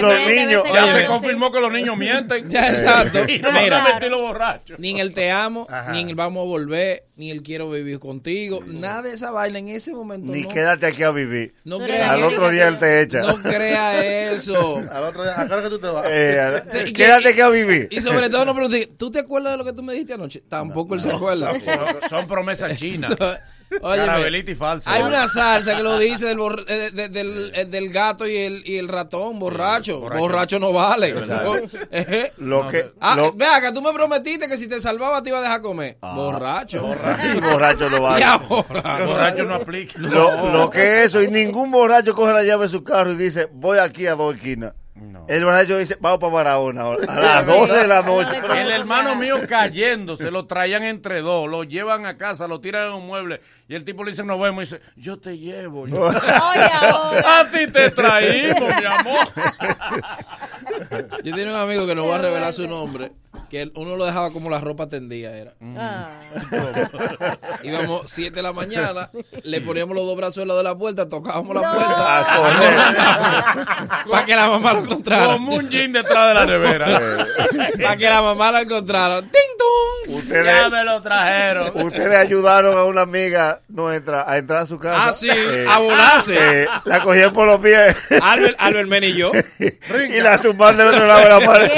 Los 0.00 0.26
niños- 0.26 0.62
Ya 0.72 0.92
se 0.92 1.06
confirmó 1.06 1.50
que 1.52 1.60
los 1.60 1.72
niños 1.72 1.96
mienten. 1.96 2.48
ya, 2.48 2.70
exacto. 2.70 3.20
Y 3.28 3.38
no 3.38 3.50
Mira, 3.52 3.82
mentir 3.84 4.10
los 4.10 4.20
borrachos. 4.20 4.78
ni 4.78 4.90
en 4.92 4.98
el 4.98 5.12
te 5.14 5.30
amo, 5.30 5.66
Ajá. 5.70 5.92
ni 5.92 6.00
en 6.00 6.08
el 6.10 6.14
vamos 6.14 6.42
a 6.42 6.46
volver, 6.46 7.04
ni 7.16 7.30
el 7.30 7.42
quiero 7.42 7.70
vivir 7.70 7.98
contigo. 7.98 8.60
Nada 8.66 9.02
de 9.02 9.12
esa 9.14 9.30
vaina 9.30 9.58
en 9.58 9.68
ese 9.70 9.92
momento. 9.92 10.32
Ni 10.32 10.42
no, 10.42 10.48
quédate 10.48 10.86
aquí 10.86 11.02
a 11.02 11.10
vivir. 11.10 11.54
no 11.64 11.76
Al 11.76 12.22
otro 12.24 12.50
día 12.50 12.68
él 12.68 12.78
te 12.78 13.02
echa. 13.02 13.20
No 13.22 13.36
crea 13.42 14.30
eso. 14.32 14.82
Al 14.90 15.04
otro 15.04 15.22
día, 15.22 15.40
¿a 15.40 15.46
que 15.62 15.68
tú 15.68 15.78
te 15.78 15.88
vas? 15.88 16.04
Eh, 16.08 16.62
Sí, 16.82 16.90
y 16.90 16.92
que- 16.92 17.04
quédate 17.04 17.28
aquí 17.28 17.40
a 17.40 17.48
vivir. 17.48 17.88
Y 17.90 18.00
sobre 18.00 18.28
todo, 18.30 18.44
no 18.44 18.54
pregunté, 18.54 18.88
¿tú 18.96 19.10
te 19.10 19.20
acuerdas 19.20 19.52
de 19.52 19.58
lo 19.58 19.64
que 19.64 19.72
tú 19.72 19.82
me 19.82 19.92
dijiste 19.92 20.14
anoche? 20.14 20.42
Tampoco 20.48 20.94
él 20.94 21.00
se 21.00 21.10
acuerda. 21.12 21.52
Son, 21.60 22.10
son 22.10 22.26
promesas 22.28 22.76
chinas. 22.76 23.14
Carabelita 23.80 24.50
y 24.52 24.54
falsa. 24.54 24.92
Hay 24.92 25.02
una 25.02 25.26
salsa 25.26 25.76
que 25.76 25.82
lo 25.82 25.98
dice 25.98 26.26
del, 26.26 26.38
borr- 26.38 26.64
eh, 26.68 26.90
de- 26.92 27.08
del, 27.08 27.50
eh, 27.54 27.64
del 27.64 27.90
gato 27.90 28.26
y 28.26 28.36
el, 28.36 28.62
y 28.64 28.76
el 28.76 28.86
ratón, 28.88 29.38
borracho. 29.40 30.00
borracho. 30.00 30.20
borracho. 30.20 30.58
no 30.60 30.72
vale. 30.72 31.14
Ejé. 31.90 32.32
Lo 32.38 32.68
que. 32.68 32.92
Ah, 33.00 33.16
lo- 33.16 33.32
ve 33.32 33.46
acá, 33.46 33.72
tú 33.72 33.82
me 33.82 33.92
prometiste 33.92 34.48
que 34.48 34.58
si 34.58 34.68
te 34.68 34.80
salvaba 34.80 35.22
te 35.22 35.30
iba 35.30 35.38
a 35.38 35.42
dejar 35.42 35.60
comer. 35.60 35.98
Ah. 36.02 36.14
borracho. 36.14 36.88
y 37.36 37.40
borracho 37.40 37.90
no 37.90 38.02
vale. 38.02 38.24
ahora. 38.24 39.04
Borracho 39.06 39.42
no 39.44 39.54
aplica. 39.54 39.98
Lo, 39.98 40.52
lo 40.52 40.70
que 40.70 41.00
es 41.00 41.06
eso, 41.06 41.22
y 41.22 41.28
ningún 41.28 41.70
borracho 41.72 42.14
coge 42.14 42.32
la 42.32 42.42
llave 42.44 42.64
de 42.64 42.68
su 42.68 42.84
carro 42.84 43.12
y 43.12 43.16
dice, 43.16 43.48
voy 43.50 43.78
aquí 43.78 44.06
a 44.06 44.14
dos 44.14 44.34
esquinas. 44.36 44.74
No. 44.94 45.26
El 45.28 45.44
borracho 45.44 45.76
dice, 45.76 45.96
vamos 46.00 46.20
para 46.20 46.32
Barahona 46.32 46.82
ahora, 46.82 47.12
a 47.12 47.20
las 47.20 47.46
12 47.46 47.74
de 47.78 47.86
la 47.88 48.02
noche. 48.02 48.36
El 48.60 48.70
hermano 48.70 49.16
mío 49.16 49.40
cayendo, 49.48 50.16
se 50.16 50.30
lo 50.30 50.46
traían 50.46 50.84
entre 50.84 51.20
dos, 51.20 51.50
lo 51.50 51.64
llevan 51.64 52.06
a 52.06 52.16
casa, 52.16 52.46
lo 52.46 52.60
tiran 52.60 52.86
en 52.88 52.92
un 52.94 53.06
mueble 53.08 53.40
y 53.66 53.74
el 53.74 53.84
tipo 53.84 54.04
le 54.04 54.12
dice, 54.12 54.22
nos 54.22 54.40
vemos 54.40 54.62
y 54.62 54.66
dice, 54.66 54.80
yo 54.94 55.18
te 55.18 55.36
llevo. 55.36 55.88
Yo, 55.88 55.96
Oye, 56.06 56.20
ahora. 56.22 57.40
a 57.40 57.50
ti 57.50 57.66
te 57.66 57.90
traímos, 57.90 58.72
mi 58.76 58.84
amor. 58.86 59.28
Yo 61.24 61.34
tenía 61.34 61.50
un 61.52 61.60
amigo 61.60 61.86
que 61.86 61.94
no 61.96 62.04
voy 62.04 62.14
a 62.14 62.18
revelar 62.18 62.52
su 62.52 62.68
nombre, 62.68 63.10
que 63.50 63.70
uno 63.74 63.96
lo 63.96 64.04
dejaba 64.04 64.30
como 64.32 64.50
la 64.50 64.58
ropa 64.60 64.88
tendida 64.88 65.36
era. 65.36 65.52
Ah. 65.76 66.08
Íbamos 67.62 68.02
7 68.06 68.34
de 68.36 68.42
la 68.42 68.52
mañana, 68.52 69.08
le 69.44 69.60
poníamos 69.60 69.94
los 69.94 70.06
dos 70.06 70.16
brazos 70.16 70.38
en 70.38 70.48
lado 70.48 70.58
de 70.58 70.64
la 70.64 70.74
puerta, 70.76 71.08
tocábamos 71.08 71.54
la 71.54 71.62
No. 71.62 71.72
puerta 71.74 72.18
A 72.18 72.36
correr. 72.36 74.08
para 74.10 74.24
que 74.26 74.36
la 74.36 74.48
mamá 74.48 74.72
lo 74.72 74.78
encontrara. 74.80 75.26
Como 75.34 75.54
un 75.54 75.68
jean 75.70 75.92
detrás 75.92 76.28
de 76.28 76.34
la 76.34 76.46
nevera. 76.46 77.26
Para 77.82 77.96
que 77.96 78.04
la 78.08 78.22
mamá 78.22 78.52
lo 78.52 78.58
encontrara. 78.58 79.20
¡Ting, 79.22 79.30
tung! 79.30 80.08
ya 80.08 80.16
Ustedes, 80.16 80.70
me 80.70 80.84
lo 80.84 81.00
trajeron. 81.02 81.72
ustedes 81.86 82.16
ayudaron 82.16 82.76
a 82.76 82.84
una 82.84 83.02
amiga 83.02 83.60
nuestra 83.68 84.30
a 84.30 84.36
entrar 84.38 84.60
a 84.62 84.66
su 84.66 84.78
casa. 84.78 85.08
Ah, 85.08 85.12
sí, 85.12 85.28
Eh, 85.30 85.64
a 85.68 85.78
volarse. 85.78 86.62
eh, 86.62 86.66
la 86.84 87.02
cogían 87.02 87.32
por 87.32 87.46
los 87.46 87.58
pies 87.60 87.96
Albert, 88.22 88.56
Albert 88.58 88.88
Men 88.88 89.04
y 89.04 89.14
yo. 89.14 89.32
y 89.58 90.20
la 90.20 90.38
zumbaron 90.38 90.76
del 90.76 90.88
otro 90.88 91.06
lado 91.06 91.22
de 91.22 91.28
la 91.28 91.40
pared. 91.46 91.70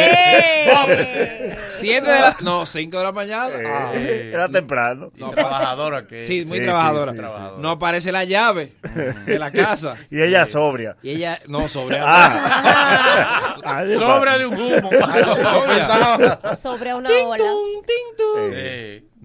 7 1.69 2.07
de 2.11 2.21
la. 2.21 2.37
No, 2.41 2.67
5 2.67 2.99
de 2.99 3.05
la 3.05 3.13
mañana. 3.13 3.55
Eh, 3.95 4.31
Era 4.33 4.49
temprano. 4.49 5.11
Y 5.17 5.23
trabajadora 5.25 6.07
que 6.07 6.25
Sí, 6.27 6.45
muy 6.47 6.59
sí, 6.59 6.65
trabajadora. 6.65 7.13
sí, 7.13 7.19
sí. 7.19 7.43
No 7.59 7.71
aparece 7.71 8.13
la 8.13 8.25
llave 8.25 8.73
de 9.27 9.39
la 9.39 9.51
casa. 9.51 9.95
Y 10.11 10.21
ella 10.23 10.47
sobria. 10.47 10.97
Y 11.03 11.11
ella, 11.11 11.39
no, 11.49 11.67
sobre. 11.69 11.99
Ah. 12.01 13.57
Ay, 13.65 13.97
Sobre 13.97 14.39
de 14.39 14.47
un 14.47 14.55
humo. 14.55 14.91
Sobre 16.59 16.95
una 16.95 17.11
ola. 17.11 17.37
tung, 17.37 17.85
ting, 17.87 18.17
tung. 18.17 18.53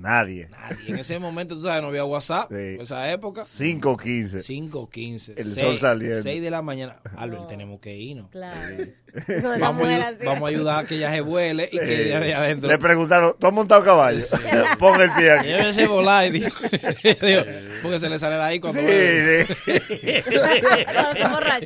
Sí. 0.01 0.48
nadie. 0.50 0.50
Y 0.88 0.91
en 0.91 1.00
ese 1.00 1.20
momento, 1.20 1.55
tú 1.55 1.62
sabes, 1.62 1.81
no 1.81 1.89
había 1.89 2.03
WhatsApp. 2.05 2.50
Sí. 2.50 2.55
En 2.55 2.81
esa 2.81 3.12
época. 3.12 3.41
5.15. 3.41 4.41
5, 4.41 4.89
15. 4.89 5.34
El 5.38 5.55
sol 5.55 5.79
saliendo. 5.79 6.24
6 6.24 6.41
de 6.41 6.51
la 6.51 6.62
mañana. 6.62 7.00
Albert, 7.17 7.48
tenemos 7.48 7.79
que 7.79 7.96
irnos. 7.96 8.29
Claro. 8.31 8.86
No, 9.13 9.53
esa 9.53 9.58
Vamos, 9.58 9.88
a 9.88 10.13
vamos 10.24 10.43
a 10.43 10.48
ayudar 10.48 10.86
a 10.86 10.88
que 10.88 10.96
ella 10.96 11.12
se 11.12 11.20
vuele 11.20 11.67
y 11.70 11.77
que 11.77 11.86
de 11.86 12.15
ahí 12.15 12.31
adentro. 12.31 12.70
Le 12.70 12.77
preguntaron, 12.77 13.36
¿tú 13.38 13.46
has 13.48 13.53
montado 13.53 13.84
caballo? 13.84 14.25
Pon 14.79 15.01
el 15.01 15.12
pie 15.12 15.31
aquí. 15.31 15.48
Llévese 15.48 15.88
volar 15.88 16.27
y 16.27 16.29
dijo, 16.31 16.63
dijo, 17.03 17.43
porque 17.81 18.00
se 18.00 18.10
le 18.10 18.17
sale 18.17 18.36
de 18.36 18.41
ahí 18.41 18.60
cuando 18.62 18.79
Sí, 18.79 18.88
sí. 18.88 19.53
Sí, 19.65 19.79
sí. 19.89 20.24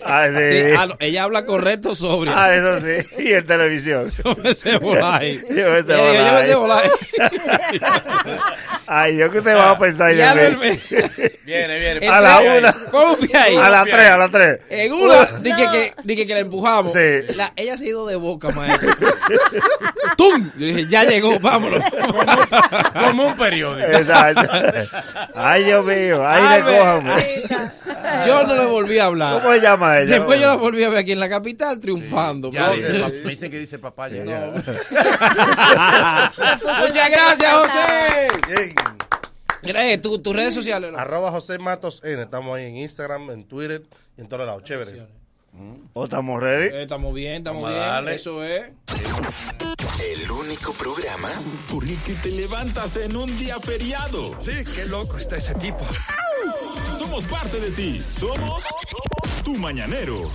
ah, 0.05 0.87
no, 0.87 0.97
ella 0.99 1.23
habla 1.23 1.45
correcto 1.45 1.93
sobre. 1.93 2.31
Ah, 2.33 2.55
eso 2.55 2.79
sí. 2.79 3.23
Y 3.23 3.33
en 3.33 3.45
televisión. 3.45 4.09
Llévese 4.09 4.77
volar 4.79 5.21
ahí. 5.21 5.41
Llévese 5.49 5.93
Ella 5.93 6.41
dijo, 6.45 6.61
volar 6.61 6.83
ahí. 6.83 6.89
Llévese 7.21 7.77
volar 7.77 8.03
ahí. 8.24 8.24
Ay, 8.87 9.17
yo 9.17 9.31
que 9.31 9.41
te 9.41 9.53
vas 9.53 9.75
a 9.75 9.79
pensar 9.79 10.11
Y 10.13 10.15
de 10.17 10.23
Albert 10.23 10.59
mí. 10.61 10.67
me- 10.91 11.31
Viene, 11.45 11.79
viene. 11.79 12.07
A 12.07 12.21
la 12.21 12.39
una. 12.41 12.73
¿Cómo 12.91 13.17
ahí? 13.33 13.55
A 13.55 13.69
las 13.69 13.83
3, 13.85 14.09
a 14.11 14.17
las 14.17 14.31
3. 14.31 14.59
En 14.69 14.93
una, 14.93 15.25
dije 15.41 15.69
que, 15.71 15.93
dije 16.03 16.27
que 16.27 16.33
la 16.33 16.39
empujamos. 16.41 16.93
Sí. 16.93 17.21
La- 17.35 17.51
ella 17.55 17.77
se 17.77 17.85
ha 17.85 17.87
ido 17.89 18.05
de 18.07 18.15
boca, 18.15 18.49
maestro. 18.49 18.89
¡Tum! 20.17 20.51
Yo 20.57 20.65
dije, 20.67 20.85
ya 20.87 21.03
llegó, 21.03 21.39
vámonos. 21.39 21.83
Como 22.93 23.27
un 23.27 23.35
periódico. 23.37 23.87
Exacto. 23.87 24.41
Ay, 25.35 25.63
Dios 25.65 25.83
mío. 25.85 26.27
Ahí 26.27 26.41
le 26.41 26.47
Albert. 26.47 26.77
cójame. 26.79 27.23
Yo 28.27 28.43
no 28.43 28.55
le 28.55 28.65
volví 28.65 28.97
a 28.99 29.05
hablar. 29.05 29.33
¿Cómo 29.41 29.51
se 29.53 29.61
llama 29.61 29.99
ella? 29.99 30.15
Después 30.15 30.39
yo 30.39 30.47
la 30.47 30.55
volví 30.55 30.83
a 30.83 30.89
ver 30.89 30.99
aquí 30.99 31.11
en 31.11 31.19
la 31.19 31.29
capital 31.29 31.79
triunfando. 31.79 32.51
Ya 32.51 32.71
dice, 32.71 32.93
me 33.23 33.31
dicen 33.31 33.51
que 33.51 33.59
dice 33.59 33.77
papá 33.79 34.07
ya. 34.09 34.23
Muchas 36.79 37.09
gracias, 37.11 37.53
José. 37.53 38.14
Bien. 39.61 39.75
Eh, 39.77 39.97
tu- 39.97 40.19
tus 40.19 40.35
redes 40.35 40.53
sociales. 40.53 40.91
¿no? 40.91 40.97
Arroba 40.97 41.31
José 41.31 41.57
Matos 41.57 42.01
N. 42.03 42.21
Estamos 42.21 42.55
ahí 42.55 42.65
en 42.65 42.77
Instagram, 42.77 43.31
en 43.31 43.43
Twitter 43.45 43.83
y 44.17 44.21
en 44.21 44.27
todos 44.29 44.45
lados. 44.45 44.63
Chévere. 44.63 45.07
¿O 45.93 46.03
estamos 46.03 46.41
ready? 46.43 46.65
Eh, 46.75 46.83
estamos 46.83 47.13
bien, 47.13 47.37
estamos 47.37 47.63
Vamos 47.63 47.77
a 47.77 47.81
bien. 47.81 47.93
darle. 47.93 48.15
Eso 48.15 48.43
es. 48.43 48.63
El 50.03 50.29
único 50.29 50.73
programa 50.73 51.29
por 51.71 51.83
el 51.83 51.97
que 52.03 52.13
te 52.13 52.29
levantas 52.29 52.95
en 52.97 53.15
un 53.15 53.37
día 53.39 53.57
feriado. 53.59 54.35
Sí, 54.41 54.51
qué 54.75 54.85
loco 54.85 55.17
está 55.17 55.37
ese 55.37 55.55
tipo. 55.55 55.85
Somos 56.97 57.23
parte 57.23 57.59
de 57.59 57.71
ti. 57.71 58.03
Somos 58.03 58.63
tu 59.43 59.55
mañanero. 59.55 60.29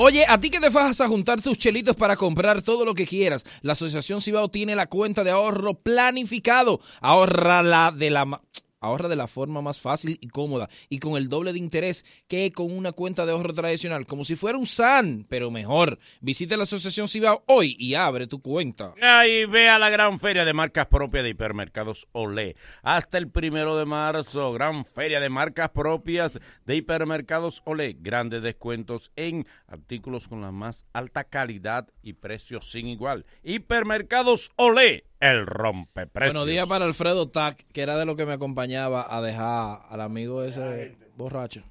Oye, 0.00 0.24
a 0.28 0.38
ti 0.38 0.48
que 0.48 0.60
te 0.60 0.68
vas 0.68 1.00
a 1.00 1.08
juntar 1.08 1.42
tus 1.42 1.58
chelitos 1.58 1.96
para 1.96 2.14
comprar 2.14 2.62
todo 2.62 2.84
lo 2.84 2.94
que 2.94 3.04
quieras, 3.04 3.44
la 3.62 3.72
Asociación 3.72 4.22
Cibao 4.22 4.48
tiene 4.48 4.76
la 4.76 4.86
cuenta 4.86 5.24
de 5.24 5.32
ahorro 5.32 5.74
planificado. 5.74 6.78
Ahorra 7.00 7.64
la 7.64 7.90
de 7.90 8.10
la 8.10 8.40
ahorra 8.80 9.08
de 9.08 9.16
la 9.16 9.26
forma 9.26 9.62
más 9.62 9.80
fácil 9.80 10.18
y 10.20 10.28
cómoda 10.28 10.68
y 10.88 10.98
con 10.98 11.16
el 11.16 11.28
doble 11.28 11.52
de 11.52 11.58
interés 11.58 12.04
que 12.28 12.52
con 12.52 12.70
una 12.72 12.92
cuenta 12.92 13.26
de 13.26 13.32
ahorro 13.32 13.52
tradicional, 13.52 14.06
como 14.06 14.24
si 14.24 14.36
fuera 14.36 14.58
un 14.58 14.66
SAN, 14.66 15.26
pero 15.28 15.50
mejor. 15.50 15.98
Visita 16.20 16.56
la 16.56 16.64
Asociación 16.64 17.08
Cibao 17.08 17.42
hoy 17.46 17.76
y 17.78 17.94
abre 17.94 18.26
tu 18.26 18.40
cuenta. 18.40 18.94
Ahí 19.02 19.44
ve 19.46 19.68
a 19.68 19.78
la 19.78 19.90
gran 19.90 20.18
feria 20.20 20.44
de 20.44 20.52
marcas 20.52 20.86
propias 20.86 21.24
de 21.24 21.30
hipermercados 21.30 22.08
Olé. 22.12 22.56
Hasta 22.82 23.18
el 23.18 23.30
primero 23.30 23.76
de 23.76 23.86
marzo, 23.86 24.52
gran 24.52 24.84
feria 24.84 25.20
de 25.20 25.28
marcas 25.28 25.70
propias 25.70 26.38
de 26.64 26.76
hipermercados 26.76 27.62
Olé. 27.64 27.96
Grandes 27.98 28.42
descuentos 28.42 29.12
en 29.16 29.46
artículos 29.66 30.28
con 30.28 30.40
la 30.40 30.52
más 30.52 30.86
alta 30.92 31.24
calidad 31.24 31.88
y 32.02 32.14
precios 32.14 32.70
sin 32.70 32.88
igual. 32.88 33.26
Hipermercados 33.42 34.50
Olé, 34.56 35.04
el 35.20 35.46
rompeprecios. 35.46 36.34
Buenos 36.34 36.48
días 36.48 36.66
para 36.68 36.84
Alfredo 36.84 37.28
Tac, 37.28 37.64
que 37.72 37.82
era 37.82 37.96
de 37.96 38.04
lo 38.04 38.16
que 38.16 38.26
me 38.26 38.34
acompañaba 38.34 39.06
a 39.14 39.20
dejar 39.20 39.82
al 39.88 40.00
amigo 40.00 40.42
ese 40.42 40.96
borracho. 41.16 41.62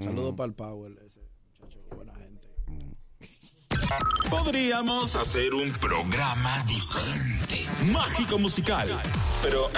Saludos 0.00 0.34
para 0.36 0.48
el 0.48 0.54
Power. 0.54 0.92
Ese 1.06 1.20
muchacho, 1.60 1.78
buena 1.94 2.14
gente. 2.14 2.48
Podríamos 4.28 5.14
hacer 5.14 5.54
un 5.54 5.70
programa 5.72 6.64
diferente, 6.66 7.66
mágico 7.92 8.38
musical. 8.38 8.88
Pero 9.42 9.68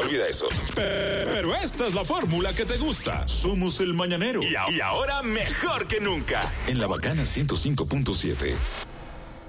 olvida 0.00 0.28
eso. 0.28 0.46
Pero 0.74 1.54
esta 1.54 1.86
es 1.86 1.94
la 1.94 2.04
fórmula 2.04 2.52
que 2.54 2.64
te 2.64 2.78
gusta. 2.78 3.26
Somos 3.26 3.80
el 3.80 3.92
mañanero. 3.94 4.40
Y 4.42 4.80
ahora 4.80 5.22
mejor 5.22 5.86
que 5.88 6.00
nunca. 6.00 6.40
En 6.68 6.78
la 6.78 6.86
bacana 6.86 7.22
105.7. 7.22 8.54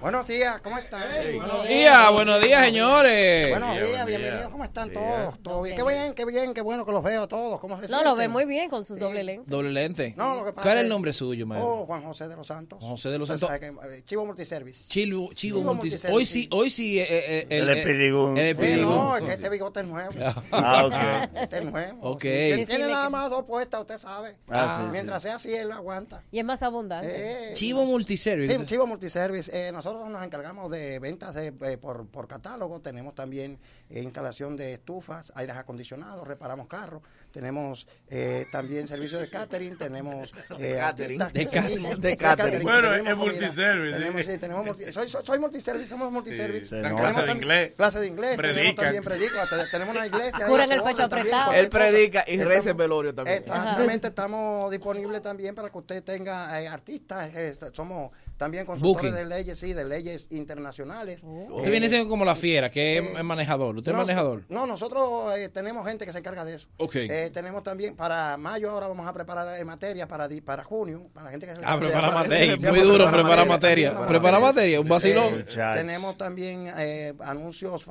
Buenos 0.02 0.26
días, 0.30 0.62
¿cómo 0.62 0.78
están? 0.78 1.02
Buenos 1.36 1.68
días, 1.68 2.12
buenos 2.14 2.42
días, 2.42 2.64
señores. 2.66 3.50
Buenos 3.50 3.70
Buen 3.70 3.80
día, 3.80 3.88
días, 3.90 3.98
buen 4.04 4.08
día. 4.08 4.18
bienvenidos, 4.18 4.50
¿cómo 4.52 4.64
están 4.64 4.92
todos? 4.94 5.40
¿Todo 5.44 5.62
bien? 5.64 5.76
Qué 5.76 5.84
bien, 5.84 6.14
qué 6.14 6.26
bien, 6.26 6.54
qué 6.54 6.62
bueno 6.62 6.86
que 6.86 6.92
los 6.94 7.04
veo 7.04 7.28
todos. 7.28 7.60
¿Cómo 7.60 7.76
se 7.82 7.88
No, 7.90 7.98
lo 7.98 8.04
sienten? 8.04 8.18
ve 8.18 8.28
muy 8.30 8.46
bien 8.46 8.70
con 8.70 8.86
sus 8.86 8.98
doble 8.98 9.24
lentes. 9.26 9.48
Doble 9.50 9.72
lente. 9.72 10.14
No, 10.16 10.36
lo 10.36 10.46
que 10.46 10.54
pasa 10.54 10.62
¿Cuál 10.64 10.78
es 10.78 10.84
el 10.84 10.90
nombre 10.90 11.12
suyo, 11.12 11.46
maestro? 11.46 11.82
Oh, 11.82 11.86
Juan 11.86 12.02
José 12.04 12.30
de 12.30 12.36
los 12.38 12.48
Santos. 12.48 12.80
José 12.82 13.10
de 13.10 13.18
los 13.20 13.28
Santos. 13.28 13.50
eh, 13.52 14.04
Chivo 14.06 14.26
Multiservice. 14.26 14.88
Chivo, 14.88 15.34
Chivo 15.34 15.60
Chivo 15.60 15.60
Multis- 15.62 15.76
Multiservice, 15.76 16.14
Hoy 16.16 16.26
sí, 16.26 16.44
sí. 16.44 16.50
hoy 16.54 16.70
sí. 16.70 17.00
eh, 17.00 17.06
eh, 17.10 17.48
El 17.50 17.70
eh, 17.70 17.80
Espidigún. 17.80 18.38
El 18.38 18.56
Sí, 18.56 18.82
no, 18.82 19.18
es 19.18 19.24
que 19.24 19.34
este 19.34 19.50
bigote 19.50 19.82
es 19.82 19.86
nuevo. 19.86 20.12
Ah, 20.54 20.86
ok. 20.86 21.36
Este 21.36 21.58
es 21.58 21.66
nuevo. 21.66 21.98
Ok. 22.02 22.22
Tiene, 22.22 22.56
Sí, 22.56 22.62
sí, 22.62 22.66
tiene 22.68 22.86
le- 22.88 22.94
nada 22.94 23.10
más 23.10 23.30
dos 23.30 23.44
puestas, 23.44 23.82
usted 23.82 23.98
sabe. 23.98 24.38
Ah, 24.48 24.76
sí, 24.78 24.84
sí. 24.86 24.92
Mientras 24.94 25.22
sea 25.24 25.36
así, 25.36 25.54
él 25.54 25.68
lo 25.68 25.74
aguanta. 25.76 26.24
Y 26.32 26.40
es 26.40 26.46
más 26.46 26.64
abundante. 26.64 27.50
Eh, 27.50 27.54
Chivo 27.54 27.84
Multiservice. 27.86 28.58
Sí, 28.58 28.66
Chivo 28.66 28.88
Multiservice. 28.88 29.52
Eh, 29.54 29.72
nosotros 29.94 30.12
nos 30.12 30.24
encargamos 30.24 30.70
de 30.70 31.00
ventas 31.00 31.34
de, 31.34 31.48
eh, 31.48 31.78
por, 31.78 32.08
por 32.08 32.28
catálogo. 32.28 32.80
Tenemos 32.82 33.16
también 33.16 33.60
instalación 33.92 34.56
de 34.56 34.74
estufas, 34.74 35.32
aires 35.36 35.56
acondicionados, 35.56 36.28
reparamos 36.28 36.68
carros. 36.68 37.02
Tenemos 37.32 37.88
eh, 38.10 38.46
también 38.52 38.88
servicio 38.88 39.20
de 39.20 39.30
catering. 39.30 39.78
Tenemos 39.78 40.34
eh, 40.60 40.80
artistas 40.80 41.32
que 41.32 41.40
De 41.40 41.46
seguimos- 41.48 41.98
de 42.00 42.16
catering. 42.18 42.64
Bueno, 42.64 42.94
es 42.94 43.18
multiservice. 43.18 43.98
Tenemos, 43.98 44.26
sí, 44.26 44.38
tenemos 44.38 44.66
multi- 44.66 44.92
soy, 44.92 45.10
soy, 45.10 45.26
soy 45.26 45.40
multiservice, 45.40 45.88
somos 45.90 46.12
multiservice. 46.12 46.66
Sí, 46.66 46.70
Tenemos 46.70 46.92
no. 47.02 47.08
Clase 47.08 47.22
de 47.26 47.32
inglés. 47.32 47.72
Clase 47.78 48.00
de 48.00 48.08
inglés. 48.08 48.38
Tenemos 48.38 48.56
Predican. 48.56 48.86
también 48.86 49.04
predico. 49.04 49.36
te- 49.50 49.68
Tenemos 49.72 49.96
una 49.96 50.06
iglesia. 50.08 50.46
Curan 50.48 50.72
el 50.72 50.82
pecho 50.84 51.04
apretado. 51.04 51.54
Él 51.54 51.70
predica 51.70 52.24
y 52.28 52.38
reza 52.44 52.70
el 52.72 52.76
velorio 52.76 53.14
también. 53.16 53.38
Exactamente, 53.40 54.08
estamos 54.08 54.72
disponibles 54.72 55.22
también 55.22 55.56
para 55.56 55.70
que 55.70 55.78
usted 55.78 56.04
tenga 56.04 56.62
eh, 56.62 56.68
artistas, 56.68 57.32
eh, 57.36 57.54
somos 57.74 58.12
también 58.38 58.66
consultores 58.66 59.12
Booking. 59.12 59.16
de 59.16 59.36
leyes, 59.36 59.60
sí, 59.60 59.74
de 59.74 59.84
leyes 59.86 60.28
internacionales. 60.32 61.22
Usted 61.24 61.68
Eh, 61.68 61.72
viene 61.72 61.90
siendo 61.90 62.08
como 62.10 62.24
la 62.26 62.36
fiera, 62.36 62.70
que 62.70 62.98
es 62.98 63.04
eh, 63.04 63.14
es 63.18 63.24
manejador. 63.24 63.76
¿Usted 63.80 63.92
es 63.92 63.98
no, 63.98 64.02
manejador? 64.04 64.44
No, 64.50 64.66
nosotros 64.66 65.36
eh, 65.38 65.50
tenemos 65.50 65.86
gente 65.88 66.06
que 66.06 66.12
se 66.12 66.20
encarga 66.20 66.46
de 66.46 66.56
eso. 66.56 66.68
Ok. 66.78 66.96
Eh, 66.96 67.32
tenemos 67.34 67.64
también, 67.64 67.96
para 67.96 68.38
mayo 68.38 68.70
ahora 68.72 68.88
vamos 68.88 69.08
a 69.08 69.14
preparar 69.14 69.60
eh, 69.60 69.66
materia 69.66 70.08
para, 70.08 70.28
di- 70.28 70.42
para 70.42 70.64
junio, 70.64 71.08
para 71.14 71.26
la 71.26 71.32
gente 71.32 71.46
que 71.48 71.56
se 71.56 71.62
Ah, 71.64 71.74
sí, 71.74 71.80
prepara 71.86 72.08
para- 72.10 72.20
materia. 72.24 72.54
sí, 72.58 72.66
Muy 72.66 72.72
para 72.80 72.84
duro 72.84 73.12
preparar 73.12 73.48
materia. 73.48 73.94
para 73.94 74.08
Prepara 74.08 74.40
materia, 74.40 74.80
un 74.82 74.88
vacilón. 74.88 75.40
Eh, 75.42 75.46
tenemos 75.76 76.18
también 76.18 76.72
eh, 76.78 77.14
anuncios 77.20 77.86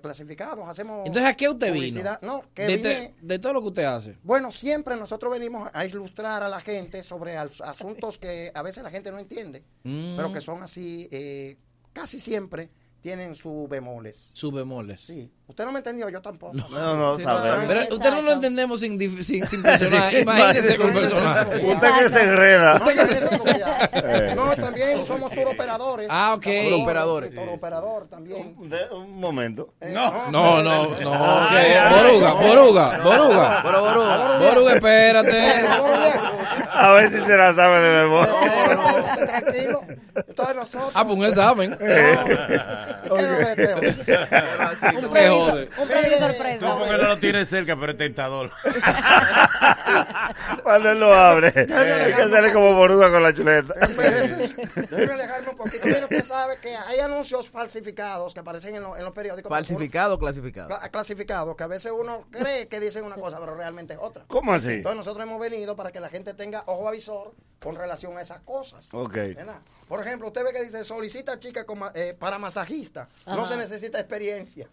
clasificados, 0.00 0.68
hacemos 0.68 1.06
Entonces, 1.06 1.30
¿a 1.30 1.34
qué 1.36 1.48
usted 1.48 1.66
vino? 1.68 1.76
publicidad. 1.78 2.20
No, 2.22 2.42
que 2.54 2.62
De, 2.66 2.76
vine- 2.76 2.82
te- 2.82 3.14
de 3.20 3.38
todo 3.38 3.52
lo 3.54 3.60
que 3.62 3.68
usted 3.68 3.84
hace. 3.84 4.16
bueno, 4.22 4.50
siempre 4.50 4.96
nosotros 4.96 5.32
venimos 5.32 5.70
a 5.72 5.84
ilustrar 5.84 6.42
a 6.42 6.48
la 6.48 6.60
gente 6.60 7.02
sobre 7.02 7.36
as- 7.36 7.60
asuntos 7.60 8.18
que 8.18 8.50
a 8.54 8.62
veces 8.62 8.82
la 8.82 8.90
gente 8.90 9.10
no 9.10 9.18
entiende, 9.18 9.62
Mm. 9.84 10.16
pero 10.16 10.32
que 10.32 10.40
son 10.40 10.62
así, 10.62 11.08
eh, 11.10 11.56
casi 11.92 12.18
siempre 12.18 12.70
tienen 13.04 13.34
sus 13.34 13.68
bemoles. 13.68 14.30
Sus 14.32 14.50
bemoles. 14.50 14.98
Sí, 15.04 15.30
usted 15.46 15.66
no 15.66 15.72
me 15.72 15.80
entendió, 15.80 16.08
yo 16.08 16.22
tampoco. 16.22 16.54
No, 16.54 16.96
no, 16.96 17.16
Sí, 17.18 17.22
sabemos. 17.22 17.66
Pero 17.68 17.94
usted 17.96 18.10
no 18.12 18.22
lo 18.22 18.32
entendemos 18.32 18.80
sin, 18.80 18.98
sin, 19.22 19.46
sin 19.46 19.62
personaje. 19.62 20.22
Imagínese 20.22 20.76
con 20.78 20.90
personaje. 20.90 21.66
Usted 21.66 21.88
que 21.98 22.08
se 22.08 22.22
enreda. 22.22 22.78
No, 22.78 22.86
no, 22.86 23.04
no, 23.04 24.34
no. 24.34 24.46
No, 24.46 24.56
también 24.56 25.04
somos 25.04 25.30
tour 25.32 25.48
operadores. 25.48 26.08
Ah, 26.10 26.32
ok. 26.34 26.44
Tour 26.44 26.62
Tour 26.70 26.82
operadores. 26.82 27.34
Tour 27.34 27.48
operador 27.50 28.06
también. 28.08 28.56
De- 28.70 28.88
un 28.94 29.20
momento. 29.20 29.74
Eh, 29.82 29.90
No. 29.94 30.30
No, 30.30 30.62
no, 30.62 30.98
no. 30.98 31.10
Boruga, 31.90 32.32
Boruga, 32.34 32.98
Boruga. 33.02 34.38
Boruga, 34.38 34.74
espérate. 34.76 35.38
Eh, 35.38 35.62
Boruga 35.78 35.98
viejo. 35.98 36.38
A 36.72 36.92
ver 36.92 37.10
si 37.10 37.20
se 37.20 37.36
la 37.36 37.52
sabe 37.52 37.80
de 37.80 38.02
memoria. 38.04 38.32
Eh, 38.44 38.74
no, 38.74 38.96
usted 39.12 39.26
tranquilo. 39.26 39.82
Entonces 40.26 40.56
nosotros. 40.56 40.92
Ah, 40.94 41.04
pues 41.06 41.18
un 41.18 41.24
examen. 41.26 41.76
¿Qué 43.02 43.62
es? 43.62 45.04
Un 45.04 45.10
jode. 45.10 45.68
un 45.78 45.88
previso 45.88 46.14
Eh, 46.14 46.18
sorpresa. 46.18 46.66
No, 46.66 46.78
porque 46.78 46.92
no 46.92 47.08
lo 47.08 47.18
tiene 47.18 47.44
cerca, 47.44 47.76
pero 47.78 47.92
es 47.92 47.98
tentador. 47.98 48.50
Cuando 50.62 50.90
él 50.90 51.00
lo 51.00 51.12
abre, 51.14 51.48
hay 51.48 52.12
que 52.14 52.22
hacerle 52.22 52.52
como 52.52 52.74
boruga 52.74 53.10
con 53.10 53.22
la 53.22 53.32
chuleta. 53.34 53.74
Espérese, 53.80 54.36
Déjeme 54.90 55.12
alejarme 55.12 55.48
un 55.50 55.56
poquito. 55.56 55.86
Mire, 55.86 56.02
usted 56.04 56.24
sabe 56.24 56.56
que 56.60 56.74
hay 56.74 57.00
anuncios 57.00 57.48
falsificados 57.50 58.32
que 58.34 58.40
aparecen 58.40 58.76
en, 58.76 58.82
lo- 58.82 58.96
en 58.96 59.04
los 59.04 59.12
periódicos. 59.12 59.50
¿Falsificado 59.50 60.14
o 60.14 60.18
clasificado? 60.18 60.68
Cla- 60.70 60.90
Clasificados, 60.90 61.56
que 61.56 61.64
a 61.64 61.66
veces 61.66 61.92
uno 61.94 62.26
cree 62.30 62.68
que 62.68 62.80
dicen 62.80 63.04
una 63.04 63.16
cosa, 63.16 63.38
pero 63.40 63.54
realmente 63.54 63.94
es 63.94 63.98
otra. 64.00 64.24
¿Cómo 64.28 64.52
así? 64.52 64.72
Entonces 64.74 64.96
nosotros 64.96 65.24
hemos 65.26 65.40
venido 65.40 65.76
para 65.76 65.92
que 65.92 66.00
la 66.00 66.08
gente 66.08 66.34
tenga 66.34 66.62
ojo 66.66 66.88
avisor 66.88 67.32
con 67.60 67.76
relación 67.76 68.16
a 68.18 68.22
esas 68.22 68.40
cosas. 68.40 68.88
Ok. 68.92 69.14
¿verdad? 69.14 69.56
Por 69.94 70.04
ejemplo, 70.04 70.26
usted 70.26 70.42
ve 70.44 70.52
que 70.52 70.64
dice 70.64 70.82
solicita 70.82 71.38
chica 71.38 71.64
como, 71.64 71.86
eh, 71.94 72.16
para 72.18 72.36
masajista. 72.36 73.08
No 73.26 73.46
se 73.46 73.56
necesita 73.56 74.00
experiencia. 74.00 74.68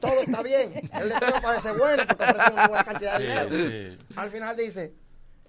Todo 0.00 0.22
está 0.22 0.42
bien. 0.42 0.88
El 0.94 1.10
letrero 1.10 1.42
parece 1.42 1.70
bueno 1.72 2.02
porque 2.08 2.24
ofrece 2.24 2.52
una 2.54 2.68
buena 2.68 2.84
cantidad 2.84 3.18
de 3.18 3.26
dinero. 3.26 3.50
sí. 3.98 4.06
Al 4.16 4.30
final 4.30 4.56
dice 4.56 4.94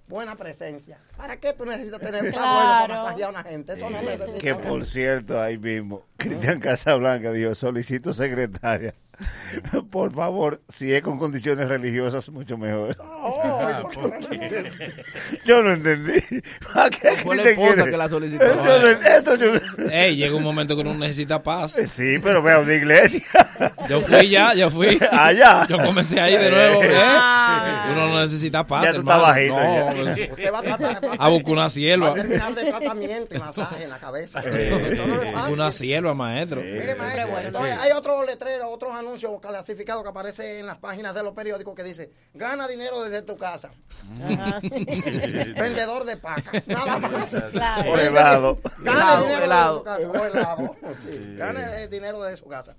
buena 0.07 0.35
presencia. 0.35 0.99
¿Para 1.15 1.37
qué 1.37 1.53
tú 1.53 1.63
necesitas 1.65 2.01
tener 2.01 2.21
tan 2.23 2.31
Claro. 2.33 2.53
bueno 2.53 2.71
para 2.81 3.03
masajear 3.03 3.27
a 3.27 3.31
una 3.31 3.43
gente? 3.43 3.73
Eso 3.75 3.89
no 3.89 4.01
necesita. 4.01 4.37
Que 4.39 4.55
por 4.55 4.85
cierto, 4.85 5.41
ahí 5.41 5.57
mismo, 5.57 6.03
Cristian 6.17 6.59
Casablanca 6.59 7.31
dijo, 7.31 7.55
solicito 7.55 8.11
secretaria. 8.11 8.93
Por 9.91 10.11
favor, 10.11 10.61
si 10.67 10.91
es 10.95 11.03
con 11.03 11.19
condiciones 11.19 11.67
religiosas, 11.69 12.27
mucho 12.29 12.57
mejor. 12.57 12.97
Oh, 12.99 13.50
porque- 13.81 14.93
Yo 15.45 15.61
no 15.61 15.73
entendí. 15.73 16.21
¿Para 16.73 16.89
qué 16.89 17.11
Fue 17.23 17.35
la 17.35 17.43
esposa 17.43 17.73
quiere? 17.75 17.91
que 17.91 17.97
la 17.97 18.09
solicitó. 18.09 18.45
Yo 18.45 18.79
no- 18.79 18.87
Eso 18.87 19.35
yo... 19.35 19.51
Ey, 19.91 20.15
llega 20.15 20.35
un 20.35 20.43
momento 20.43 20.75
que 20.75 20.81
uno 20.81 20.93
necesita 20.93 21.41
paz. 21.41 21.71
Sí, 21.85 22.17
pero 22.23 22.41
vea 22.41 22.59
una 22.59 22.73
iglesia. 22.73 23.21
Yo 23.89 23.99
fui 24.01 24.29
ya, 24.29 24.53
yo 24.53 24.69
fui. 24.69 24.97
Allá. 25.11 25.65
Yo 25.67 25.77
comencé 25.77 26.19
ahí 26.19 26.37
de 26.37 26.49
nuevo. 26.49 26.83
¿eh? 26.83 26.91
Ah. 26.97 27.89
Uno 27.91 28.07
no 28.07 28.19
necesita 28.21 28.65
paz. 28.65 28.85
Ya 28.85 28.93
tú 28.93 28.99
estás 28.99 29.21
bajito, 29.21 29.53
No, 29.55 30.03
ya. 30.15 30.31
Usted 30.31 30.53
va 30.53 30.59
a 30.59 30.61
tratar 30.63 30.99
a 31.19 31.29
buscar 31.29 31.51
una 31.51 31.61
va 31.61 31.65
a 31.65 31.69
sierva. 31.69 32.13
terminar 32.13 32.55
de 32.55 32.63
tratamiento 32.65 33.35
y 33.35 33.39
masaje 33.39 33.83
en 33.83 33.89
la 33.89 33.97
cabeza. 33.99 34.39
Eso 34.41 35.05
no 35.07 35.21
es 35.21 35.31
fácil. 35.33 35.53
Una 35.53 35.71
sierva, 35.71 36.13
maestro. 36.13 36.61
Mire, 36.61 36.95
maestro, 36.95 37.39
entonces 37.39 37.77
hay 37.79 37.91
otros 37.91 38.25
letreros, 38.25 38.67
otros 38.71 38.93
anuncios 38.95 39.31
clasificados 39.41 40.03
que 40.03 40.09
aparecen 40.09 40.59
en 40.61 40.65
las 40.67 40.77
páginas 40.77 41.13
de 41.13 41.23
los 41.23 41.33
periódicos 41.33 41.75
que 41.75 41.83
dice, 41.83 42.09
gana 42.33 42.67
dinero 42.67 43.03
desde 43.03 43.21
tu 43.21 43.37
casa. 43.37 43.60
Ajá. 43.69 44.59
Vendedor 44.61 46.05
de 46.05 46.17
paca. 46.17 46.51
Nada 46.65 46.99
más. 46.99 47.29
Claro. 47.51 47.89
Por 47.91 47.99
helado. 47.99 48.59
Gane 48.83 48.91
Helado, 48.97 49.21
dinero 49.23 49.43
helado. 49.45 49.83
de 49.83 50.03
su 50.03 50.11
casa. 50.11 50.21
O 50.21 50.25
helado. 50.25 50.75
Sí. 50.99 51.35
Gane 51.37 51.83
eh, 51.83 51.87
dinero 51.87 52.21
de 52.23 52.37
su 52.37 52.45
casa. 52.45 52.75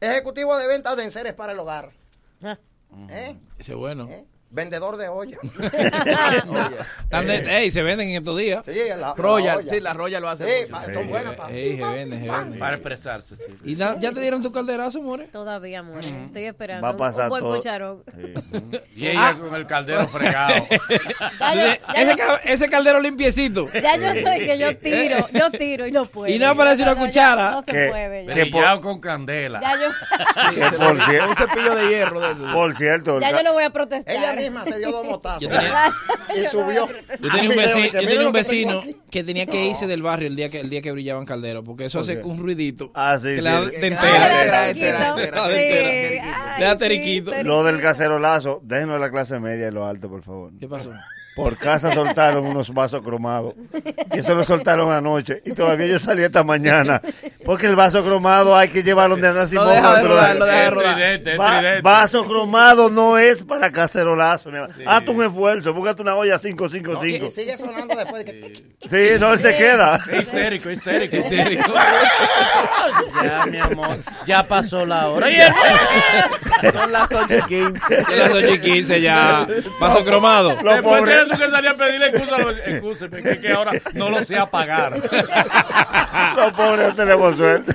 Ejecutivo 0.00 0.56
de 0.58 0.66
ventas 0.66 0.96
de 0.96 1.04
enseres 1.04 1.34
para 1.34 1.52
el 1.52 1.58
hogar. 1.58 1.90
Ah. 2.42 2.58
¿Eh? 3.08 3.36
Ese 3.58 3.72
es 3.72 3.78
bueno. 3.78 4.08
¿Eh? 4.10 4.24
Vendedor 4.54 4.96
de 4.96 5.08
olla. 5.08 5.36
Están 7.02 7.26
de- 7.26 7.58
ey, 7.58 7.70
se 7.70 7.82
venden 7.82 8.08
en 8.10 8.16
estos 8.16 8.36
días. 8.38 8.64
Sí, 8.64 8.72
la, 8.96 9.14
Royal, 9.14 9.56
la 9.56 9.62
olla. 9.62 9.70
sí, 9.74 9.80
la 9.80 9.92
Royal 9.94 10.22
lo 10.22 10.28
hace 10.28 10.44
Sí, 10.66 10.72
mucho. 10.72 10.92
son 10.94 11.08
buenas 11.08 11.34
para. 11.34 11.52
Ey, 11.52 11.76
se 11.76 11.82
venden, 11.84 12.24
se 12.24 12.30
venden. 12.30 12.58
Para 12.58 12.74
expresarse, 12.74 13.36
sí. 13.36 13.44
¿Y 13.64 13.74
ya 13.76 13.96
te 13.98 14.20
dieron 14.20 14.42
tu 14.42 14.52
calderazo, 14.52 15.02
more? 15.02 15.26
Todavía, 15.28 15.80
amor. 15.80 15.98
Estoy 16.00 16.44
esperando. 16.44 16.82
Va 16.86 16.90
a 16.94 16.96
pasar 16.96 17.24
un 17.24 17.28
buen 17.30 17.42
todo. 17.42 17.56
cucharón. 17.56 18.02
Y 18.96 19.08
ella 19.08 19.34
con 19.34 19.54
el 19.54 19.66
caldero 19.66 20.06
fregado. 20.08 20.66
Ya, 21.40 21.54
yo, 21.54 22.16
ya 22.16 22.34
Ese, 22.44 22.68
caldero 22.68 23.00
limpiecito. 23.00 23.68
ya 23.72 23.96
yo 23.96 24.06
estoy 24.10 24.38
que 24.46 24.58
yo 24.58 24.76
tiro, 24.78 25.26
yo 25.32 25.50
tiro 25.50 25.86
y 25.86 25.92
no 25.92 26.06
puedo. 26.06 26.32
Y 26.32 26.38
no 26.38 26.48
aparece 26.50 26.82
una 26.82 26.94
cuchara. 26.94 27.50
No 27.52 27.62
se 27.62 27.72
Que- 27.72 27.88
puede. 27.88 28.26
Ya, 28.26 28.34
que 28.34 28.42
Brillado 28.44 28.80
con 28.80 29.00
candela. 29.00 29.60
Ya 29.60 29.72
yo, 29.80 30.50
Que 30.54 30.76
por, 30.76 30.92
Un 30.92 30.98
cier- 31.00 31.36
cepillo 31.36 31.74
de 31.74 31.88
hierro 31.88 32.20
de 32.20 32.32
eso. 32.32 32.52
por 32.52 32.74
cierto, 32.74 33.20
ya 33.20 33.30
yo 33.32 33.42
no 33.42 33.52
voy 33.52 33.64
a 33.64 33.70
protestar. 33.70 34.14
Ella 34.46 34.60
misma 34.60 34.64
se 34.64 34.78
dio 34.78 34.90
dos 34.92 35.04
motazos. 35.06 35.42
Yo 35.42 35.48
tenía- 35.48 35.92
y 36.40 36.44
subió. 36.44 36.88
Yo 36.88 37.30
tenía 37.30 37.42
un 37.42 37.48
Mira, 37.56 37.62
vecino, 37.62 37.90
que 37.90 38.02
yo 38.02 38.08
tenía 38.08 38.08
un 38.08 38.08
que 38.08 38.16
tengo 38.16 38.32
vecino 38.32 38.78
aquí. 38.80 38.96
que 39.10 39.24
tenía 39.24 39.46
que 39.46 39.64
irse 39.66 39.86
del 39.86 40.02
barrio 40.02 40.28
el 40.28 40.36
día 40.36 40.48
que 40.48 40.60
el 40.60 40.70
día 40.70 40.82
que 40.82 40.92
brillaban 40.92 41.24
calderos, 41.24 41.64
porque 41.64 41.86
eso 41.86 42.00
hace 42.00 42.22
un 42.22 42.38
ruidito. 42.38 42.90
Ah, 42.94 43.16
sí, 43.18 43.28
que 43.28 43.36
sí. 43.38 43.42
le 43.42 43.50
da 43.50 43.70
Que- 43.70 43.78
de 43.78 43.86
entera. 43.86 45.14
Ah, 45.36 46.76
lo 47.42 47.64
del 47.64 47.80
cacerolazo, 47.80 48.60
déjenos 48.62 49.00
la 49.00 49.10
clase 49.10 49.38
media 49.40 49.68
y 49.68 49.70
lo 49.70 49.86
alto, 49.86 50.08
por 50.08 50.22
favor. 50.22 50.50
¿Qué 50.58 50.68
pasó? 50.68 50.90
Por 51.36 51.56
casa 51.56 51.92
soltaron 51.92 52.46
unos 52.46 52.72
vasos 52.72 53.02
cromados. 53.02 53.54
Y 54.14 54.18
eso 54.20 54.36
lo 54.36 54.44
soltaron 54.44 54.92
anoche. 54.92 55.42
Y 55.44 55.52
todavía 55.52 55.88
yo 55.88 55.98
salí 55.98 56.22
esta 56.22 56.44
mañana. 56.44 57.02
Porque 57.44 57.66
el 57.66 57.74
vaso 57.74 58.04
cromado 58.04 58.56
hay 58.56 58.68
que 58.68 58.84
llevarlo 58.84 59.16
donde 59.16 59.28
Ana 59.28 59.46
Simón. 59.48 59.68
deja 59.68 59.96
de 59.96 60.02
rodar, 60.08 60.34
deja 60.38 60.60
de 60.62 60.70
rodar. 60.70 60.94
tridente. 60.94 61.80
vaso 61.82 62.24
cromado 62.24 62.88
no 62.88 63.18
es 63.18 63.42
para 63.42 63.72
cacerolazo. 63.72 64.33
Mi 64.46 64.58
amor. 64.58 64.70
Hazte 64.86 65.10
un 65.10 65.24
esfuerzo. 65.24 65.74
Búscate 65.74 66.02
una 66.02 66.14
olla 66.14 66.38
555. 66.38 67.26
Y 67.26 67.30
sigue 67.30 67.56
sonando 67.56 67.94
después 67.94 68.24
de 68.24 68.40
que. 68.40 68.64
Sí, 68.88 69.20
no, 69.20 69.32
él 69.32 69.38
se 69.38 69.56
queda. 69.56 69.98
Es 70.10 70.22
histérico, 70.22 70.70
histérico. 70.70 71.16
Histérico. 71.16 71.72
Ya, 73.22 73.46
mi 73.46 73.58
amor. 73.58 73.98
Ya 74.26 74.42
pasó 74.42 74.84
la 74.84 75.08
hora. 75.08 75.30
Y 75.30 75.36
Son 76.72 76.92
las 76.92 77.10
8 77.10 77.26
y 77.36 77.42
15. 77.42 77.80
Ya 78.10 78.16
las 78.16 78.32
8 78.32 78.54
y 78.54 78.60
15 78.60 79.00
ya. 79.00 79.46
Vaso 79.80 80.04
cromado. 80.04 80.50
Después 80.50 80.82
pobres, 80.82 81.04
tienes 81.16 81.28
tú 81.28 81.38
que 81.44 81.50
salir 81.50 81.70
a 81.70 81.74
pedirle 81.74 82.06
excusa. 82.08 82.36
Excúseme, 82.66 83.22
que, 83.22 83.40
que 83.40 83.52
ahora 83.52 83.72
no 83.94 84.10
lo 84.10 84.24
sé 84.24 84.36
apagar. 84.36 84.98
los 86.36 86.52
pobres 86.52 86.88
no 86.88 86.94
tenemos 86.94 87.36
suerte. 87.36 87.74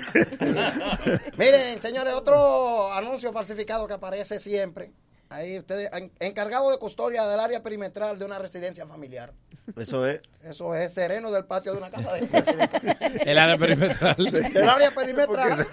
Miren, 1.37 1.79
señores, 1.79 2.13
otro 2.13 2.93
anuncio 2.93 3.31
falsificado 3.31 3.87
que 3.87 3.93
aparece 3.93 4.39
siempre. 4.39 4.91
Ahí 5.29 5.59
ustedes, 5.59 5.89
en- 5.93 6.11
encargado 6.19 6.71
de 6.71 6.77
custodia 6.79 7.27
del 7.27 7.39
área 7.39 7.61
perimetral 7.61 8.17
de 8.17 8.25
una 8.25 8.39
residencia 8.39 8.85
familiar. 8.87 9.31
Eso 9.77 10.05
es. 10.07 10.21
Eso 10.41 10.73
es 10.73 10.93
sereno 10.93 11.31
del 11.31 11.43
patio 11.43 11.73
de 11.73 11.79
una 11.79 11.89
casa 11.89 12.13
de 12.13 12.25
El 13.25 13.37
área 13.37 13.57
perimetral. 13.57 14.15
Del 14.17 14.69
área 14.69 14.91
perimetral. 14.91 15.67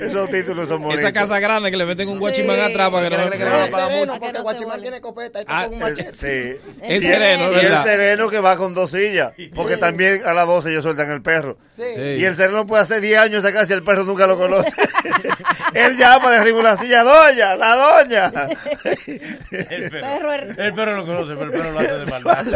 Esos 0.00 0.28
títulos 0.28 0.68
son 0.68 0.82
bonitos. 0.82 1.00
Esa 1.04 1.12
casa 1.12 1.38
grande 1.38 1.70
que 1.70 1.76
le 1.76 1.86
meten 1.86 2.08
un 2.08 2.18
guachimán 2.18 2.58
atrás 2.60 2.90
para 2.90 3.08
que 3.08 3.16
no... 3.16 3.30
Le- 3.30 3.38
No 3.38 3.64
es 3.64 3.72
sereno 3.72 4.18
porque 4.18 4.36
se 4.36 4.42
Guachimán 4.42 4.80
tiene 4.82 4.96
escopeta 4.96 5.38
y 5.38 5.42
está 5.42 5.58
Ah, 5.60 5.64
con 5.66 5.74
un 5.74 5.78
machete. 5.80 6.14
Sí. 6.14 6.56
Es 6.82 7.02
Y- 7.04 7.06
sereno, 7.06 7.44
Y 7.52 7.54
el 7.54 7.62
¿verdad? 7.62 7.84
sereno 7.84 8.28
que 8.28 8.40
va 8.40 8.56
con 8.56 8.74
dos 8.74 8.90
sillas. 8.90 9.32
Porque 9.54 9.76
también 9.76 10.22
a 10.26 10.34
las 10.34 10.46
12 10.48 10.70
ellos 10.70 10.82
sueltan 10.82 11.10
el 11.12 11.22
perro. 11.22 11.56
Sí. 11.70 11.84
Sí. 11.94 12.00
Y 12.02 12.24
el 12.24 12.34
sereno 12.34 12.66
puede 12.66 12.82
hacer 12.82 13.00
10 13.00 13.18
años 13.20 13.44
acá 13.44 13.64
si 13.66 13.72
el 13.72 13.84
perro 13.84 14.02
nunca 14.02 14.26
lo 14.26 14.36
conoce. 14.36 14.70
Él 15.74 15.96
llama 15.96 16.30
de 16.32 16.38
arriba 16.38 16.58
una 16.58 16.76
silla, 16.76 17.04
doña, 17.04 17.54
la 17.54 17.76
doña. 17.76 18.32
El 19.52 19.90
perro, 19.90 20.32
er- 20.32 20.54
el 20.58 20.74
perro 20.74 20.96
lo 20.96 21.06
conoce, 21.06 21.34
pero 21.36 21.44
el 21.44 21.50
perro 21.52 21.72
lo 21.72 21.78
hace 21.80 21.98
de 21.98 22.06
maldad. 22.06 22.46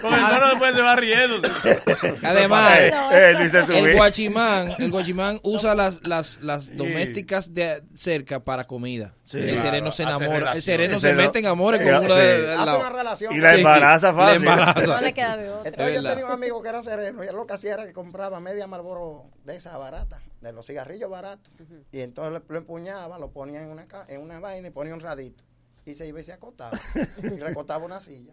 Con 0.00 0.12
el 0.14 0.20
tono 0.20 0.48
después 0.50 0.74
se 0.74 0.80
va 0.82 0.96
riendo. 0.96 1.40
Además, 2.22 2.78
Eh, 2.78 2.90
eh, 3.12 3.34
Luis 3.38 3.52
se 3.52 3.78
el 3.78 3.94
guachimán, 3.96 4.74
el 4.78 4.90
guachimán 4.90 5.40
usa 5.42 5.74
las, 5.74 6.04
las, 6.06 6.40
las 6.40 6.76
domésticas 6.76 7.52
de 7.54 7.82
cerca 7.94 8.40
para 8.44 8.64
comida. 8.64 9.14
el 9.32 9.44
claro, 9.46 9.60
sereno 9.60 9.92
se 9.92 10.02
enamora. 10.04 10.52
El 10.52 10.62
sereno 10.62 10.98
se 10.98 11.14
mete 11.14 11.38
en 11.40 11.46
amores 11.46 11.80
con 11.80 12.04
uno 12.04 12.14
sí. 12.14 12.20
de- 12.20 12.52
al 12.52 12.56
Hace 12.60 12.66
lado. 12.66 12.80
una 12.80 12.90
relación. 12.90 13.32
Y 13.34 13.38
la 13.38 13.54
embaraza 13.54 14.12
fácil. 14.14 14.36
embaraza. 14.48 14.86
No 14.94 15.00
le 15.00 15.12
queda 15.12 15.36
de 15.36 15.50
otra. 15.50 15.68
Entonces 15.70 15.94
yo 15.94 16.02
tenía 16.08 16.26
un 16.26 16.32
amigo 16.32 16.62
que 16.62 16.68
era 16.68 16.82
sereno 16.82 17.24
y 17.24 17.28
él 17.28 17.34
lo 17.36 17.46
que 17.46 17.54
hacía 17.54 17.74
era 17.74 17.86
que 17.86 17.92
compraba 17.92 18.40
media 18.40 18.66
Marlboro 18.66 19.24
de 19.44 19.56
esa 19.56 19.76
barata, 19.78 20.20
de 20.40 20.52
los 20.52 20.66
cigarrillos 20.66 21.10
baratos. 21.10 21.52
Y 21.92 22.00
entonces 22.00 22.32
lo, 22.32 22.42
lo 22.52 22.58
empuñaba, 22.58 23.18
lo 23.18 23.30
ponía 23.30 23.62
en 23.62 23.70
una, 23.70 23.86
en 24.08 24.20
una 24.20 24.40
vaina 24.40 24.68
y 24.68 24.70
ponía 24.70 24.94
un 24.94 25.00
radito. 25.00 25.42
Y 25.84 25.94
se 25.94 26.06
iba 26.06 26.20
y 26.20 26.22
se 26.22 26.32
acostaba. 26.32 26.78
y 27.22 27.38
recostaba 27.40 27.84
una 27.84 27.98
silla. 28.00 28.32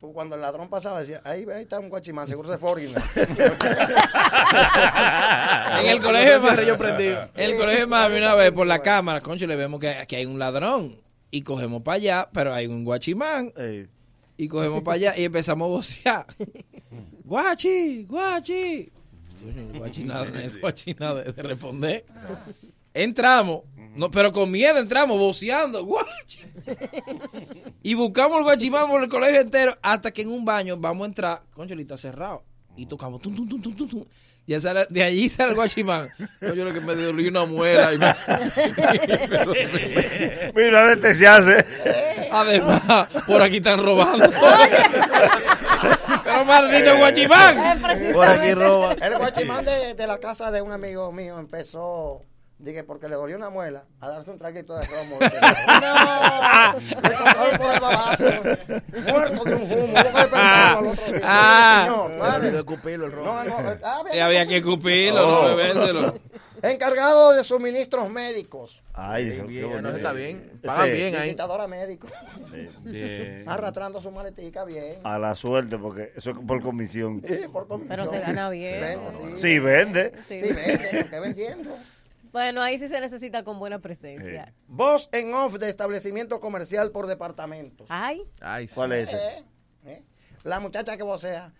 Cuando 0.00 0.36
el 0.36 0.42
ladrón 0.42 0.68
pasaba 0.68 1.00
decía, 1.00 1.20
ahí, 1.24 1.44
ahí 1.52 1.62
está 1.62 1.80
un 1.80 1.88
guachimán, 1.88 2.26
seguro 2.28 2.48
se 2.50 2.58
fue 2.58 2.70
a 2.70 2.72
orinar". 2.72 3.02
En 5.80 5.86
el 5.86 6.00
colegio 6.00 6.34
de 6.34 6.40
Cigarrillo 6.40 6.78
prendido. 6.78 7.28
En 7.34 7.50
el 7.50 7.56
colegio 7.56 7.80
de 7.80 7.86
mami 7.86 8.18
una 8.18 8.34
vez 8.34 8.52
por 8.52 8.66
la 8.66 8.80
cámara, 8.80 9.20
concho, 9.20 9.46
le 9.46 9.56
vemos 9.56 9.80
que 9.80 9.90
aquí 9.90 10.16
hay 10.16 10.26
un 10.26 10.38
ladrón. 10.38 10.96
Y 11.30 11.42
cogemos 11.42 11.82
para 11.82 11.96
allá, 11.96 12.28
pero 12.32 12.54
hay 12.54 12.66
un 12.66 12.84
guachimán. 12.84 13.52
Y 14.36 14.48
cogemos 14.48 14.82
para 14.82 14.94
allá 14.94 15.14
y 15.16 15.24
empezamos 15.24 15.66
a 15.66 15.68
vocear. 15.68 16.26
Guachi, 17.24 18.04
guachi. 18.04 18.90
Guachi 19.74 20.04
nada, 20.04 20.26
guachi 20.60 20.94
nada 20.94 21.22
de 21.22 21.42
responder. 21.42 22.04
Entramos, 22.94 23.62
no, 23.98 24.10
pero 24.10 24.32
con 24.32 24.50
miedo 24.50 24.78
entramos, 24.78 25.18
voceando. 25.18 25.86
Y 27.82 27.94
buscamos 27.94 28.38
el 28.38 28.44
guachimán 28.44 28.88
por 28.88 29.02
el 29.02 29.08
colegio 29.08 29.40
entero 29.40 29.76
hasta 29.82 30.10
que 30.10 30.22
en 30.22 30.28
un 30.30 30.44
baño 30.44 30.76
vamos 30.76 31.04
a 31.04 31.08
entrar. 31.08 31.42
Concho, 31.54 31.74
está 31.74 31.96
cerrado. 31.98 32.42
Y 32.76 32.86
tocamos. 32.86 33.20
Tum, 33.20 33.34
tum, 33.34 33.48
tum, 33.48 33.60
tum, 33.62 33.74
tum, 33.74 33.88
tum. 33.88 34.04
Y 34.46 34.54
era- 34.54 34.86
de 34.86 35.02
allí 35.02 35.28
sale 35.28 35.50
el 35.50 35.56
guachimán. 35.56 36.08
No, 36.40 36.54
yo 36.54 36.64
lo 36.64 36.72
que 36.72 36.80
me 36.80 36.94
dolió 36.94 37.28
una 37.28 37.44
muela. 37.44 37.92
Y 37.92 37.98
me- 37.98 38.14
Mira, 40.54 40.84
anestesiarse. 40.84 41.66
Además, 42.32 43.08
por 43.26 43.42
aquí 43.42 43.58
están 43.58 43.82
robando. 43.84 44.30
Pero 46.24 46.44
maldito 46.44 46.96
guachimán. 46.96 47.58
Eh, 47.58 47.80
Por 47.80 47.88
aquí 47.90 48.00
precisamente. 48.00 48.54
roba. 48.54 48.92
El 48.94 49.18
guachimán 49.18 49.64
de, 49.64 49.94
de 49.94 50.06
la 50.06 50.18
casa 50.18 50.50
de 50.50 50.62
un 50.62 50.72
amigo 50.72 51.12
mío 51.12 51.38
empezó, 51.38 52.22
dije, 52.58 52.82
porque 52.84 53.08
le 53.08 53.14
dolió 53.16 53.36
una 53.36 53.50
muela, 53.50 53.84
a 54.00 54.08
darse 54.08 54.30
un 54.30 54.38
traguito 54.38 54.76
de 54.76 54.84
romo. 54.86 55.18
No. 55.78 56.78
Me 56.78 57.08
encontraron 57.08 57.58
por 57.58 57.74
el 57.74 57.80
babazo, 57.80 58.24
muerto 59.12 59.44
de 59.44 59.54
un 59.54 59.62
humo. 59.72 59.96
Al 59.96 60.86
otro 60.86 61.12
día. 61.12 61.20
Ah. 61.24 61.82
Señor, 61.86 62.10
Se 62.12 62.18
vale. 62.18 62.50
de 62.50 62.58
escupirlo 62.58 63.06
el 63.06 63.12
robo. 63.12 63.24
No, 63.26 63.44
no, 63.44 63.54
ah, 63.84 64.02
Y 64.12 64.18
había 64.18 64.46
que 64.46 64.60
no 64.60 65.44
bebérselo. 65.44 66.18
Encargado 66.62 67.32
de 67.34 67.44
suministros 67.44 68.10
médicos. 68.10 68.82
Ay, 68.92 69.28
eso, 69.28 69.42
qué 69.42 69.48
Bien, 69.48 69.80
no, 69.82 69.90
está 69.90 70.12
bien. 70.12 70.58
Pagan 70.64 70.90
Sí. 70.90 70.96
bien 70.96 71.14
ahí. 71.14 71.22
Visitadora 71.22 71.68
médico. 71.68 72.08
Bien. 72.82 73.44
Arrastrando 73.48 74.00
su 74.00 74.10
maletica 74.10 74.64
bien. 74.64 74.98
A 75.04 75.18
la 75.18 75.34
suerte, 75.36 75.78
porque 75.78 76.12
eso 76.16 76.30
es 76.30 76.36
por 76.44 76.60
comisión. 76.60 77.22
Sí, 77.24 77.42
por 77.52 77.68
comisión. 77.68 77.88
Pero 77.96 78.10
se 78.10 78.18
gana 78.18 78.50
bien. 78.50 78.80
Venta, 78.80 79.12
sí. 79.12 79.22
Sí, 79.36 79.58
vende. 79.60 80.12
Sí. 80.26 80.40
Sí, 80.40 80.52
vende, 80.52 80.98
porque 81.02 81.20
vendiendo. 81.20 81.70
Bueno, 82.32 82.62
ahí 82.62 82.78
sí 82.78 82.88
se 82.88 83.00
necesita 83.00 83.42
con 83.42 83.58
buena 83.58 83.78
presencia. 83.78 84.52
Voz 84.66 85.08
en 85.12 85.32
off 85.34 85.54
de 85.54 85.68
establecimiento 85.68 86.40
comercial 86.40 86.90
por 86.90 87.06
departamentos. 87.06 87.86
Ay, 87.90 88.22
Ay, 88.40 88.68
sí. 88.68 88.74
¿Cuál 88.74 88.92
es? 88.92 89.12
Eh, 89.12 89.44
eh. 89.86 90.02
La 90.44 90.60
muchacha 90.60 90.96
que 90.96 91.02
vocea. 91.02 91.52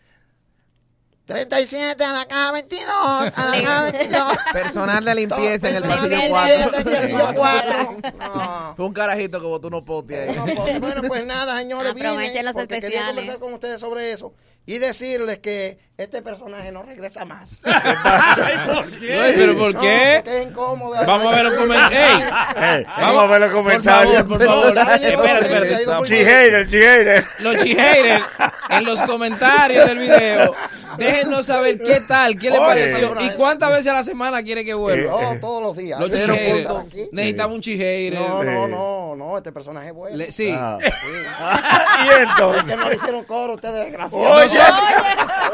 37 1.26 2.02
a 2.02 2.12
la 2.14 2.26
caja 2.26 2.52
22, 2.52 2.86
a 2.90 3.44
la 3.44 3.62
caja 3.62 3.82
22. 3.84 4.36
Personal 4.54 5.04
de 5.04 5.14
limpieza 5.14 5.68
en 5.68 5.76
el 5.76 5.82
pasillo 5.82 6.16
limpieza 6.16 6.30
4. 6.30 6.78
en 6.78 6.88
el 6.88 6.94
pasillo 6.96 7.34
4. 7.34 7.96
No. 8.18 8.74
Fue 8.76 8.86
un 8.86 8.92
carajito 8.94 9.38
que 9.38 9.46
botó 9.46 9.68
unos 9.68 9.82
potes 9.82 10.26
ahí. 10.30 10.34
No, 10.34 10.44
pues, 10.46 10.80
bueno, 10.80 11.02
pues 11.06 11.26
nada, 11.26 11.58
señores, 11.58 11.90
Aprovechen 11.92 12.28
vine 12.30 12.42
los 12.44 12.54
porque 12.54 12.80
quería 12.80 12.86
especiales. 13.00 13.14
conversar 13.14 13.38
con 13.40 13.52
ustedes 13.52 13.78
sobre 13.78 14.10
eso 14.12 14.32
y 14.68 14.76
decirles 14.78 15.38
que 15.38 15.78
este 15.96 16.20
personaje 16.20 16.70
no 16.70 16.82
regresa 16.82 17.24
más. 17.24 17.58
Ay, 17.64 19.32
¿Pero 19.34 19.56
por 19.56 19.72
No, 19.74 19.80
qué? 19.80 20.20
porque 20.22 20.40
es 20.42 20.46
incómodo. 20.46 20.94
Vamos 21.06 21.26
a 21.32 21.36
ver 21.36 21.44
los 21.46 21.54
comentarios. 21.54 22.32
Eh, 22.60 22.86
vamos 23.00 23.22
a 23.22 23.26
ver 23.28 23.40
los 23.40 23.50
comentarios. 23.52 24.22
Por 24.24 24.44
favor, 24.44 24.68
Espérate, 24.78 25.08
espérate, 25.08 25.72
espérate. 25.72 26.06
Chiheire. 26.66 27.24
Los 27.40 27.56
chihaters 27.62 28.24
en 28.68 28.84
los 28.84 29.00
comentarios 29.02 29.86
del 29.88 29.98
video, 29.98 30.54
déjenos 31.04 31.46
saber 31.46 31.78
qué 31.82 32.00
tal, 32.06 32.36
qué 32.38 32.50
le 32.50 32.58
Oye. 32.58 32.66
pareció 32.66 33.14
y 33.20 33.30
cuántas 33.30 33.70
veces 33.70 33.86
a 33.88 33.94
la 33.94 34.04
semana 34.04 34.42
quiere 34.42 34.64
que 34.64 34.74
vuelva. 34.74 35.34
No, 35.34 35.40
todos 35.40 35.62
los 35.62 35.76
días. 35.76 36.00
Los. 36.00 36.10
Necesitamos 37.12 37.54
un 37.56 37.60
chihater. 37.60 38.14
No, 38.14 38.42
no, 38.44 38.50
Eh. 38.66 38.68
no, 38.68 39.16
no, 39.16 39.36
este 39.38 39.52
personaje 39.52 39.88
es 39.88 39.94
bueno. 39.94 40.16
Le- 40.16 40.32
sí. 40.32 40.52
Ah. 40.54 40.78
Sí. 40.80 40.86
y 42.04 42.08
Que 42.08 42.22
entonces. 42.22 42.76
no 42.76 42.88
le 42.88 42.96
hicieron 42.96 43.24
coro 43.24 43.54
ustedes 43.54 43.84
desgraciados. 43.86 44.52
Oye, 44.52 44.58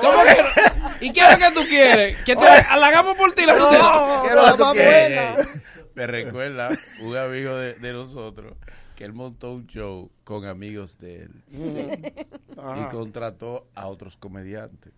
¿Cómo 0.00 0.22
que? 0.24 1.06
¿Y 1.06 1.12
qué 1.12 1.20
es 1.20 1.30
lo 1.32 1.38
que 1.48 1.54
tú 1.54 1.60
quieres? 1.68 2.16
¿Que 2.24 2.34
te 2.36 2.42
la 2.44 2.86
hagamos 2.86 3.14
por 3.14 3.32
ti 3.32 3.44
la 3.46 3.54
No, 3.56 3.70
no, 3.70 4.22
lo 4.22 4.22
que 4.52 4.58
tú 4.58 4.64
más 4.64 4.72
quieres? 4.72 5.34
buena. 5.34 5.50
Me 5.94 6.06
recuerda 6.06 6.68
un 7.02 7.16
amigo 7.16 7.54
de, 7.56 7.74
de 7.74 7.92
nosotros 7.92 8.54
que 8.96 9.04
él 9.04 9.12
montó 9.12 9.52
un 9.52 9.66
show 9.66 10.10
con 10.24 10.44
amigos 10.46 10.98
de 10.98 11.22
él 11.22 11.30
y 11.52 12.84
contrató 12.90 13.66
a 13.74 13.86
otros 13.88 14.16
comediantes. 14.16 14.92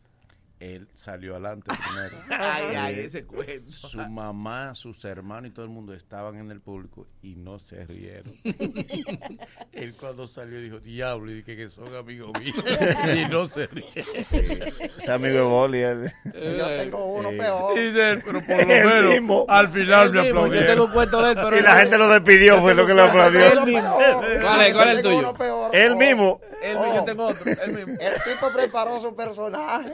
Él 0.58 0.88
salió 0.94 1.32
adelante 1.32 1.70
primero. 1.84 2.16
Ay, 2.30 2.74
ay, 2.76 2.94
Eh, 2.94 3.04
ese 3.04 3.26
cuento. 3.26 3.70
Su 3.70 3.98
mamá, 3.98 4.74
sus 4.74 5.04
hermanos 5.04 5.50
y 5.50 5.52
todo 5.52 5.66
el 5.66 5.70
mundo 5.70 5.92
estaban 5.92 6.36
en 6.36 6.50
el 6.50 6.60
público 6.62 7.06
y 7.22 7.36
no 7.36 7.58
se 7.58 7.84
rieron. 7.84 8.32
Él 9.72 9.94
cuando 10.00 10.26
salió 10.26 10.58
dijo, 10.60 10.80
diablo, 10.80 11.30
y 11.30 11.34
dije 11.34 11.56
que 11.56 11.68
son 11.68 11.94
amigos 11.94 12.30
míos. 12.40 12.56
y 13.16 13.28
no 13.30 13.46
se 13.46 13.66
rieron. 13.66 14.72
ese 14.98 15.12
amigo 15.12 15.34
de 15.34 15.40
Boli. 15.42 15.78
él. 15.80 16.12
Yo 16.24 16.66
tengo 16.68 17.04
uno 17.04 17.30
Eh. 17.30 17.36
peor. 17.38 17.74
Dice 17.78 18.10
él, 18.12 18.22
pero 18.24 18.40
por 18.40 18.56
lo 18.56 18.60
El 18.62 18.86
menos 18.86 19.12
mismo. 19.12 19.46
al 19.48 19.68
final 19.68 20.10
me 20.12 20.22
mismo, 20.22 20.46
Yo 20.46 20.50
tengo 20.52 20.54
aplaudieron. 20.54 20.80
un 20.86 20.92
cuento 20.92 21.22
de 21.22 21.30
él, 21.32 21.38
pero 21.42 21.58
Y 21.58 21.62
la 21.62 21.76
gente 21.80 21.98
lo 21.98 22.08
despidió, 22.08 22.60
fue 22.62 22.74
lo 22.74 22.86
que 22.86 22.94
lo 22.94 23.02
aplaudió. 23.04 23.40
Él 23.52 23.60
mismo. 23.66 23.94
¿Cuál 23.94 24.32
es- 24.62 24.72
cuál 24.72 24.88
es 24.88 24.96
el 24.96 25.02
tuyo? 25.02 25.34
Él 25.72 25.96
mismo. 25.96 26.40
Él 26.62 26.78
mismo, 26.78 26.94
yo 26.94 27.04
tengo 27.04 27.26
otro. 27.26 27.44
Él 27.52 27.72
mismo. 27.74 27.92
El 28.00 28.14
tipo 28.22 28.50
preparó 28.54 28.98
su 29.00 29.14
personaje 29.14 29.92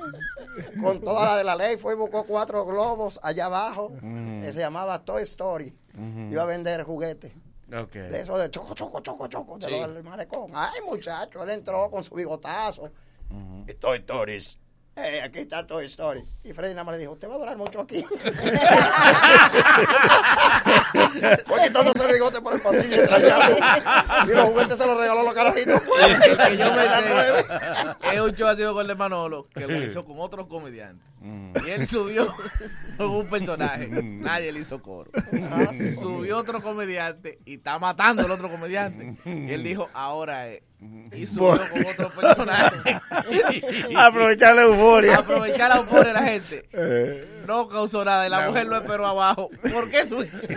con 0.83 1.01
toda 1.01 1.25
la 1.25 1.37
de 1.37 1.45
la 1.45 1.57
ley. 1.57 1.77
Fue 1.77 1.95
y 1.95 1.97
buscó 1.97 2.25
cuatro 2.25 2.65
globos 2.65 3.19
allá 3.23 3.47
abajo. 3.47 3.93
que 4.01 4.51
se 4.53 4.59
llamaba 4.61 5.05
Toy 5.05 5.23
Story. 5.23 5.75
Iba 6.31 6.43
a 6.43 6.47
vender 6.47 6.83
juguetes. 6.85 7.33
De 7.67 8.21
eso 8.21 8.37
de 8.37 8.51
choco, 8.51 8.75
choco, 8.75 9.01
choco, 9.01 9.29
choco. 9.29 9.59
De 9.59 9.67
Sí. 9.67 9.71
lo 9.81 9.89
del 9.93 10.05
malecón. 10.05 10.51
Ay, 10.55 10.81
muchacho. 10.87 11.43
Él 11.43 11.51
entró 11.51 11.91
con 11.91 12.05
su 12.05 12.15
bigotazo. 12.15 12.91
Y 13.67 13.73
Toy 13.75 13.99
Stories. 13.99 14.59
Eh, 14.95 15.23
aquí 15.23 15.39
está 15.39 15.67
Toy 15.67 15.87
Story. 15.87 16.23
Y 16.45 16.53
Freddy 16.53 16.75
nada 16.75 16.85
más 16.85 16.95
le 16.95 17.01
dijo, 17.01 17.13
usted 17.13 17.27
va 17.27 17.37
a 17.37 17.39
durar 17.39 17.57
mucho 17.57 17.81
aquí. 17.81 18.05
Fue 21.47 21.63
quitándose 21.65 22.05
el 22.05 22.13
bigote 22.13 22.43
por 22.43 22.53
el 22.55 22.61
pasillo 22.61 22.97
y. 22.97 24.31
Y 24.31 24.35
los 24.35 24.49
juguetes 24.51 24.77
se 24.77 24.87
los 24.87 24.99
regaló 24.99 25.21
a 25.21 25.25
los 25.25 25.33
carajitos. 25.33 25.81
El 26.07 26.21
que 26.37 26.57
yo 26.59 26.73
me 26.75 26.83
es 28.13 28.21
un 28.21 28.35
show 28.35 28.49
así 28.49 28.63
con 28.65 28.81
el 28.81 28.87
de 28.89 28.95
Manolo 28.95 29.49
que 29.49 29.67
lo 29.67 29.83
hizo 29.83 30.05
con 30.05 30.17
otros 30.19 30.47
comediantes. 30.47 31.07
Y 31.67 31.71
él 31.71 31.87
subió 31.87 32.35
con 32.99 33.09
un 33.09 33.27
personaje. 33.29 33.89
Nadie 33.89 34.53
le 34.53 34.61
hizo 34.61 34.83
coro. 34.83 35.11
Subió 35.99 36.37
otro 36.37 36.61
comediante 36.61 37.39
y 37.47 37.55
está 37.55 37.79
matando 37.79 38.25
al 38.25 38.31
otro 38.31 38.51
comediante. 38.51 39.17
Y 39.25 39.53
él 39.53 39.63
dijo, 39.63 39.89
ahora 39.95 40.49
es. 40.49 40.63
Y 41.15 41.27
subió 41.27 41.61
con 41.69 41.87
otro 41.87 42.09
personaje. 42.11 43.01
Aprovechar 43.97 44.55
la 44.55 44.63
euforia. 44.63 45.17
Aprovechar 45.17 45.69
la 45.69 45.77
euforia 45.77 46.05
de 46.05 46.13
la 46.13 46.23
gente. 46.23 46.65
Eh, 46.73 47.42
No 47.47 47.69
causó 47.69 48.05
nada. 48.05 48.27
Y 48.27 48.31
la 48.31 48.49
mujer 48.49 48.67
lo 48.67 48.77
esperó 48.77 49.07
abajo. 49.07 49.51
¿Por 49.63 49.91
qué 49.91 50.07
subió? 50.07 50.31
Él 50.33 50.53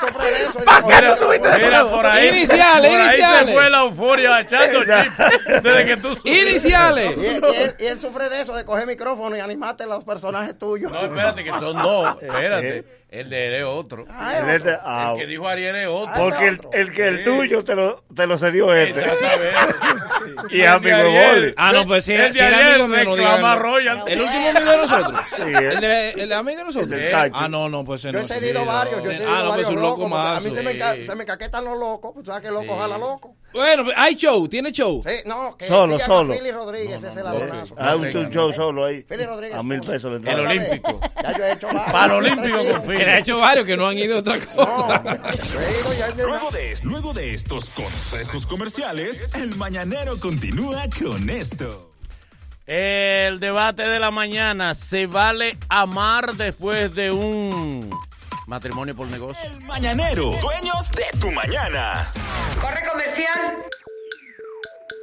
sufre 0.00 0.30
de 0.30 0.44
eso. 0.44 0.58
y 0.60 0.64
¿Para 0.64 0.80
qué 0.80 0.82
no 0.82 0.86
"Bueno, 0.86 1.16
subiste 1.16 1.48
bueno". 1.48 1.64
Mira, 1.66 1.84
por 1.84 2.06
ahí, 2.06 2.28
Iniciales, 2.28 2.90
por 2.90 3.00
ahí 3.00 3.06
iniciales. 3.08 3.46
se 3.46 3.52
fue 3.54 3.70
la 3.70 3.80
euforia 3.82 4.40
echando 4.40 4.80
chip 4.84 5.62
desde 5.62 5.84
que 5.84 5.96
tú 5.96 6.18
Iniciales. 6.24 7.16
Y 7.16 7.26
él, 7.26 7.42
y 7.52 7.56
él- 7.56 7.74
y 7.78 7.86
él 7.86 8.00
sufre 8.00 8.28
de 8.28 8.40
eso, 8.40 8.54
de 8.54 8.64
coger 8.64 8.86
micrófono 8.86 9.36
y 9.36 9.40
animarte 9.40 9.84
a 9.84 9.86
los 9.86 10.04
personajes 10.04 10.58
tuyos. 10.58 10.90
No, 10.92 11.00
espérate, 11.02 11.44
que 11.44 11.50
son 11.52 11.76
dos. 11.76 12.16
Espérate. 12.22 12.84
El 13.10 13.30
de 13.30 13.46
él 13.48 13.54
es 13.54 13.64
otro. 13.64 14.04
Ah, 14.10 14.36
el 14.36 14.60
otro. 14.60 14.78
ah, 14.84 15.12
El 15.14 15.20
que 15.20 15.26
dijo 15.26 15.48
Ariel 15.48 15.76
es 15.76 15.88
otro. 15.88 16.12
Ah, 16.14 16.18
porque 16.18 16.48
el, 16.48 16.60
el 16.74 16.92
que 16.92 17.08
el 17.08 17.16
Sí. 17.18 17.24
tuyo 17.24 17.64
te 17.64 17.74
lo, 17.74 18.04
te 18.14 18.26
lo 18.26 18.36
cedió 18.36 18.74
este. 18.74 19.00
Exactamente. 19.00 19.48
y 20.54 20.62
amigo 20.66 20.96
de 20.98 21.04
de. 21.04 21.28
Boli. 21.34 21.54
Ah, 21.56 21.72
no, 21.72 21.86
pues 21.86 22.04
si 22.04 22.12
El 22.12 22.20
de 22.26 22.32
si 22.34 22.38
era 22.40 22.58
ayer 22.58 22.72
amigo 22.82 22.88
mío, 22.88 23.04
no 23.04 23.16
reclama. 23.16 23.54
¿El 24.06 24.20
último 24.20 24.48
amigo 24.50 24.72
de 24.82 24.86
nosotros? 24.98 25.20
Sí, 25.36 25.42
eh. 25.42 25.70
¿El, 25.72 25.80
de, 25.80 26.10
¿El 26.10 26.28
de 26.28 26.34
amigo 26.34 26.58
de 26.58 26.64
nosotros? 26.64 26.92
El 26.92 26.98
del. 26.98 27.14
Ah, 27.34 27.48
no, 27.48 27.68
no, 27.68 27.84
pues 27.84 28.00
ese 28.04 28.08
Yo 28.12 28.18
no. 28.18 28.24
he 28.24 28.24
cedido 28.24 28.60
sí, 28.60 28.66
varios, 28.66 29.04
yo 29.04 29.10
he 29.10 29.12
no. 29.12 29.18
cedido 29.18 29.30
Ah, 29.30 29.38
no, 29.38 29.38
pues 29.40 29.50
varios 29.50 29.68
un 29.70 29.74
loco 29.76 30.02
locos. 30.02 30.10
porque 30.10 30.26
A 30.28 30.40
mí 30.40 30.46
más. 30.46 30.54
se 30.54 30.62
me, 30.98 31.06
se 31.06 31.14
me 31.16 31.24
caquetan 31.24 31.64
los 31.64 31.78
locos, 31.78 32.10
pues 32.14 32.24
tú 32.24 32.30
sabes 32.30 32.44
que 32.46 32.50
loco 32.52 32.78
jala 32.78 32.98
loco. 32.98 33.34
Bueno, 33.52 33.84
pues, 33.84 33.96
hay 33.98 34.14
show, 34.14 34.46
tiene 34.48 34.72
show. 34.72 35.02
Sí, 35.06 35.14
no, 35.24 35.56
que 35.56 35.66
Solo, 35.66 35.98
solo. 35.98 36.34
Philly 36.34 36.50
Rodríguez, 36.52 37.02
ese 37.02 37.22
ladronazo. 37.22 37.74
Ah, 37.78 37.96
un, 37.96 38.30
show 38.30 38.52
solo 38.52 38.84
ahí. 38.84 39.02
Philly 39.02 39.24
Rodríguez. 39.24 39.58
A 39.58 39.62
mil 39.62 39.80
pesos 39.80 40.20
le 40.20 40.30
El 40.30 40.40
olímpico. 40.40 41.00
Ya 41.22 41.36
yo 41.36 41.44
he 41.44 41.52
hecho 41.52 41.66
varios. 41.68 41.92
Para 41.92 42.06
el 42.18 42.24
olímpico 42.26 42.58
con. 42.58 42.92
Él 42.92 43.08
ha 43.08 43.18
hecho 43.18 43.38
varios 43.38 43.66
que 43.66 43.76
no 43.76 43.86
han 43.86 43.96
ido 43.96 44.16
a 44.16 44.20
otra 44.20 44.38
cosa. 44.40 45.02
No, 45.04 45.18
yo 45.44 45.60
he 45.60 46.84
luego 46.84 47.12
de 47.12 47.32
estos 47.32 47.70
consejos 47.70 48.46
comerciales, 48.46 49.34
el 49.34 49.56
mañanero 49.56 50.18
continúa 50.20 50.82
con 51.02 51.30
esto. 51.30 51.87
El 52.68 53.40
debate 53.40 53.88
de 53.88 53.98
la 53.98 54.10
mañana. 54.10 54.74
¿Se 54.74 55.06
vale 55.06 55.56
amar 55.70 56.34
después 56.34 56.94
de 56.94 57.10
un 57.10 57.88
matrimonio 58.46 58.94
por 58.94 59.08
negocio? 59.08 59.42
El 59.50 59.62
mañanero, 59.62 60.34
dueños 60.42 60.90
de 60.90 61.18
tu 61.18 61.30
mañana. 61.30 62.12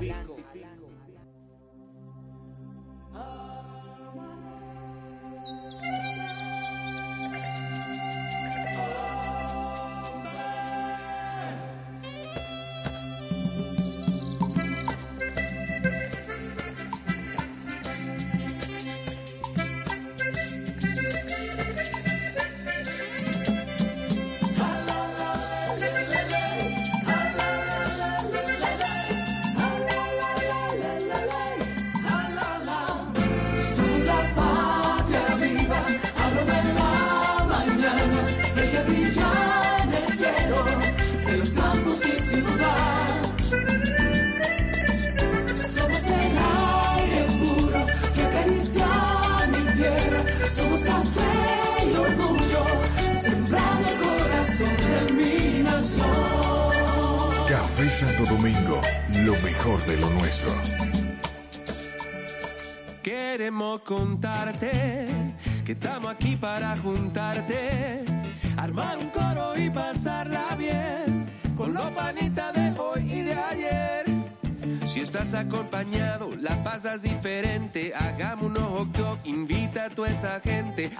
Café 0.00 0.33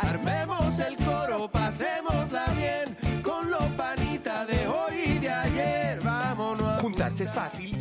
gente. 0.02 0.33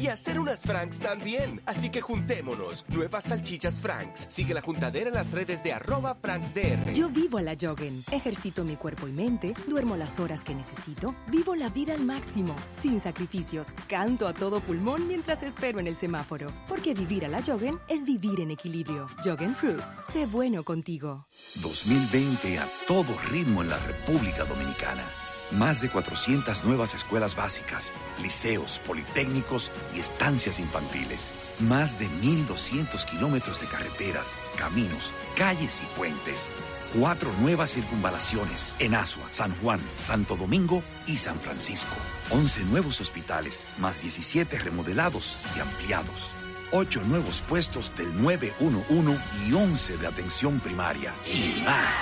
Y 0.03 0.07
hacer 0.07 0.37
unas 0.37 0.61
Franks 0.61 0.99
también. 0.99 1.61
Así 1.65 1.89
que 1.89 2.01
juntémonos. 2.01 2.83
Nuevas 2.89 3.23
salchichas 3.23 3.79
Franks. 3.79 4.25
Sigue 4.27 4.53
la 4.53 4.61
juntadera 4.61 5.07
en 5.07 5.13
las 5.13 5.31
redes 5.31 5.63
de 5.63 5.71
arroba 5.71 6.15
FranksDR. 6.15 6.91
Yo 6.91 7.09
vivo 7.09 7.37
a 7.37 7.41
la 7.41 7.55
Joggen. 7.59 8.03
Ejercito 8.11 8.65
mi 8.65 8.75
cuerpo 8.75 9.07
y 9.07 9.13
mente, 9.13 9.53
duermo 9.67 9.95
las 9.95 10.19
horas 10.19 10.43
que 10.43 10.55
necesito, 10.55 11.15
vivo 11.31 11.55
la 11.55 11.69
vida 11.69 11.93
al 11.93 12.03
máximo, 12.03 12.53
sin 12.81 12.99
sacrificios. 12.99 13.67
Canto 13.87 14.27
a 14.27 14.33
todo 14.33 14.59
pulmón 14.59 15.07
mientras 15.07 15.41
espero 15.41 15.79
en 15.79 15.87
el 15.87 15.95
semáforo. 15.95 16.51
Porque 16.67 16.93
vivir 16.93 17.23
a 17.25 17.29
la 17.29 17.41
Joggen 17.41 17.77
es 17.87 18.03
vivir 18.03 18.41
en 18.41 18.51
equilibrio. 18.51 19.07
Joggen 19.23 19.55
Fruits. 19.55 19.87
Sé 20.11 20.25
bueno 20.25 20.63
contigo. 20.63 21.27
2020 21.61 22.59
a 22.59 22.67
todo 22.87 23.15
ritmo 23.29 23.61
en 23.61 23.69
la 23.69 23.79
República 23.79 24.43
Dominicana. 24.43 25.22
Más 25.51 25.82
de 25.82 25.89
400 25.89 26.63
nuevas 26.63 26.95
escuelas 26.95 27.36
básicas, 27.36 27.93
liceos, 28.21 28.79
politécnicos 28.86 29.71
y 29.95 29.99
estancias 29.99 30.60
infantiles. 30.60 31.32
Más 31.60 31.99
de 31.99 32.08
1.200 32.08 33.06
kilómetros 33.06 33.60
de 33.60 33.67
carreteras, 33.67 34.36
caminos, 34.58 35.13
calles 35.38 35.82
y 35.82 35.97
puentes. 35.97 36.49
Cuatro 36.97 37.34
nuevas 37.39 37.71
circunvalaciones 37.71 38.73
en 38.79 38.95
Asua, 38.95 39.25
San 39.32 39.56
Juan, 39.58 39.82
Santo 40.03 40.36
Domingo 40.36 40.84
y 41.08 41.17
San 41.17 41.39
Francisco. 41.39 41.95
11 42.29 42.65
nuevos 42.65 43.01
hospitales, 43.01 43.65
más 43.77 44.01
17 44.01 44.58
remodelados 44.60 45.38
y 45.56 45.60
ampliados. 45.60 46.32
8 46.71 47.01
nuevos 47.06 47.41
puestos 47.41 47.95
del 47.95 48.19
911 48.21 49.21
y 49.47 49.53
11 49.53 49.97
de 49.97 50.08
atención 50.08 50.60
primaria. 50.60 51.13
Y 51.25 51.62
más. 51.63 51.95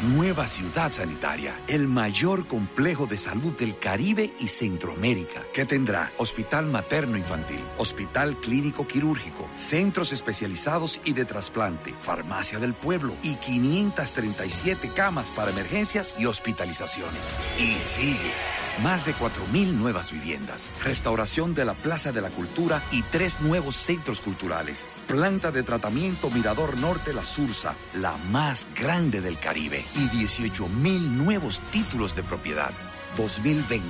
Nueva 0.00 0.46
Ciudad 0.46 0.92
Sanitaria, 0.92 1.58
el 1.66 1.88
mayor 1.88 2.46
complejo 2.46 3.06
de 3.06 3.18
salud 3.18 3.52
del 3.54 3.80
Caribe 3.80 4.32
y 4.38 4.46
Centroamérica, 4.46 5.42
que 5.52 5.64
tendrá 5.64 6.12
hospital 6.18 6.66
materno-infantil, 6.66 7.60
hospital 7.78 8.36
clínico 8.36 8.86
quirúrgico, 8.86 9.48
centros 9.56 10.12
especializados 10.12 11.00
y 11.04 11.14
de 11.14 11.24
trasplante, 11.24 11.94
farmacia 12.00 12.60
del 12.60 12.74
pueblo 12.74 13.16
y 13.24 13.34
537 13.36 14.88
camas 14.94 15.30
para 15.30 15.50
emergencias 15.50 16.14
y 16.16 16.26
hospitalizaciones. 16.26 17.34
Y 17.58 17.74
sigue. 17.80 18.32
Más 18.80 19.04
de 19.04 19.12
4.000 19.14 19.72
nuevas 19.72 20.12
viviendas, 20.12 20.62
restauración 20.84 21.56
de 21.56 21.64
la 21.64 21.74
Plaza 21.74 22.12
de 22.12 22.20
la 22.20 22.30
Cultura 22.30 22.80
y 22.92 23.02
tres 23.02 23.40
nuevos 23.40 23.74
centros 23.74 24.20
culturales. 24.20 24.88
Planta 25.08 25.50
de 25.50 25.62
tratamiento 25.62 26.28
Mirador 26.28 26.76
Norte 26.76 27.14
La 27.14 27.24
Sursa, 27.24 27.74
la 27.94 28.18
más 28.18 28.68
grande 28.78 29.22
del 29.22 29.40
Caribe. 29.40 29.86
Y 29.94 30.06
18.000 30.08 30.68
nuevos 31.08 31.62
títulos 31.72 32.14
de 32.14 32.22
propiedad. 32.22 32.72
2020, 33.16 33.86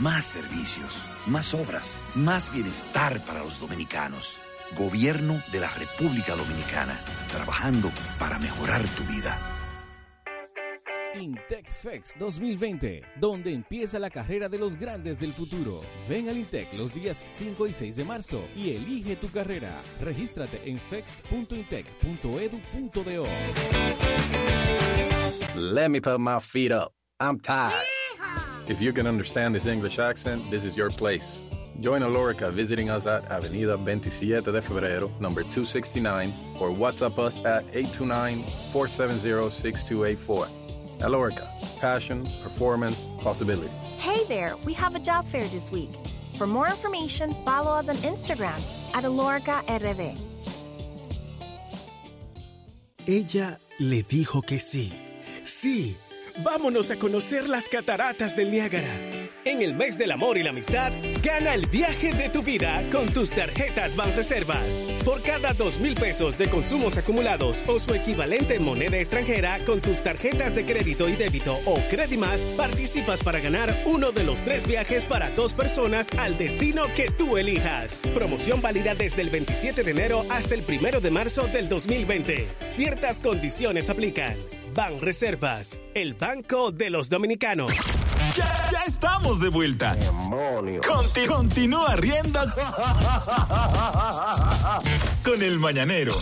más 0.00 0.24
servicios, 0.24 0.94
más 1.26 1.52
obras, 1.52 2.00
más 2.14 2.52
bienestar 2.52 3.20
para 3.24 3.40
los 3.40 3.58
dominicanos. 3.58 4.38
Gobierno 4.78 5.42
de 5.50 5.58
la 5.58 5.68
República 5.68 6.36
Dominicana, 6.36 6.96
trabajando 7.32 7.90
para 8.20 8.38
mejorar 8.38 8.82
tu 8.94 9.02
vida. 9.02 9.51
Intec 11.14 11.68
Fex 11.68 12.14
2020, 12.18 13.02
donde 13.20 13.52
empieza 13.52 13.98
la 13.98 14.08
carrera 14.10 14.48
de 14.48 14.58
los 14.58 14.76
grandes 14.76 15.18
del 15.18 15.32
futuro. 15.32 15.80
Ven 16.08 16.28
al 16.28 16.38
Intec 16.38 16.72
los 16.74 16.92
días 16.92 17.24
5 17.26 17.66
y 17.66 17.72
6 17.72 17.96
de 17.96 18.04
marzo 18.04 18.44
y 18.54 18.76
elige 18.76 19.16
tu 19.16 19.28
carrera. 19.30 19.82
Regístrate 20.00 20.60
en 20.64 20.78
fex.intec.edu.do. 20.78 23.26
Let 25.56 25.90
me 25.90 26.00
put 26.00 26.18
my 26.18 26.40
feet 26.40 26.72
up. 26.72 26.92
I'm 27.20 27.38
tired. 27.38 27.86
If 28.68 28.80
you 28.80 28.92
can 28.92 29.06
understand 29.06 29.54
this 29.54 29.66
English 29.66 29.98
accent, 29.98 30.42
this 30.50 30.64
is 30.64 30.76
your 30.76 30.90
place. 30.90 31.44
Join 31.80 32.02
Alorica 32.02 32.52
visiting 32.52 32.90
us 32.90 33.06
at 33.06 33.24
Avenida 33.30 33.76
27 33.76 34.52
de 34.52 34.62
Febrero, 34.62 35.10
number 35.20 35.42
269, 35.42 36.32
or 36.60 36.70
WhatsApp 36.70 37.18
us 37.18 37.44
at 37.44 37.64
829-470-6284. 37.72 40.61
Alorica, 41.02 41.46
passion, 41.80 42.22
performance, 42.42 43.02
possibilities. 43.20 43.70
Hey 43.98 44.24
there, 44.28 44.56
we 44.64 44.72
have 44.74 44.94
a 44.94 45.00
job 45.00 45.26
fair 45.26 45.46
this 45.48 45.70
week. 45.70 45.90
For 46.38 46.46
more 46.46 46.66
information, 46.68 47.32
follow 47.44 47.72
us 47.72 47.88
on 47.88 47.96
Instagram 47.96 48.58
at 48.94 49.04
AloricaRD. 49.04 50.18
Ella 53.06 53.58
le 53.80 54.02
dijo 54.04 54.42
que 54.42 54.60
sí. 54.60 54.92
Sí, 55.44 55.96
vámonos 56.44 56.90
a 56.92 56.96
conocer 56.96 57.48
las 57.48 57.68
cataratas 57.68 58.36
del 58.36 58.52
Niágara. 58.52 59.21
En 59.44 59.60
el 59.60 59.74
mes 59.74 59.98
del 59.98 60.12
amor 60.12 60.38
y 60.38 60.44
la 60.44 60.50
amistad, 60.50 60.92
gana 61.20 61.54
el 61.54 61.66
viaje 61.66 62.12
de 62.12 62.28
tu 62.28 62.42
vida 62.42 62.80
con 62.92 63.08
tus 63.08 63.30
tarjetas 63.30 63.96
Banreservas. 63.96 64.76
Por 65.04 65.20
cada 65.20 65.52
dos 65.52 65.80
mil 65.80 65.94
pesos 65.94 66.38
de 66.38 66.48
consumos 66.48 66.96
acumulados 66.96 67.64
o 67.66 67.80
su 67.80 67.92
equivalente 67.92 68.54
en 68.54 68.64
moneda 68.64 68.98
extranjera 68.98 69.58
con 69.66 69.80
tus 69.80 69.98
tarjetas 70.00 70.54
de 70.54 70.64
crédito 70.64 71.08
y 71.08 71.16
débito 71.16 71.58
o 71.64 71.80
Credimas, 71.90 72.44
participas 72.56 73.24
para 73.24 73.40
ganar 73.40 73.74
uno 73.84 74.12
de 74.12 74.22
los 74.22 74.42
tres 74.42 74.64
viajes 74.64 75.04
para 75.04 75.30
dos 75.30 75.54
personas 75.54 76.08
al 76.18 76.38
destino 76.38 76.86
que 76.94 77.10
tú 77.10 77.36
elijas. 77.36 78.00
Promoción 78.14 78.62
válida 78.62 78.94
desde 78.94 79.22
el 79.22 79.30
27 79.30 79.82
de 79.82 79.90
enero 79.90 80.24
hasta 80.30 80.54
el 80.54 80.64
1 80.68 81.00
de 81.00 81.10
marzo 81.10 81.48
del 81.48 81.68
2020. 81.68 82.46
Ciertas 82.68 83.18
condiciones 83.18 83.90
aplican. 83.90 84.36
Ban 84.72 85.00
Reservas, 85.00 85.76
el 85.94 86.14
banco 86.14 86.70
de 86.70 86.90
los 86.90 87.08
dominicanos. 87.08 87.72
Ya, 88.36 88.70
ya 88.72 88.82
estamos 88.86 89.40
de 89.40 89.48
vuelta. 89.48 89.96
Conti- 90.86 91.26
continúa 91.26 91.96
riendo 91.96 92.40
con 95.24 95.42
el 95.42 95.58
mañanero. 95.58 96.16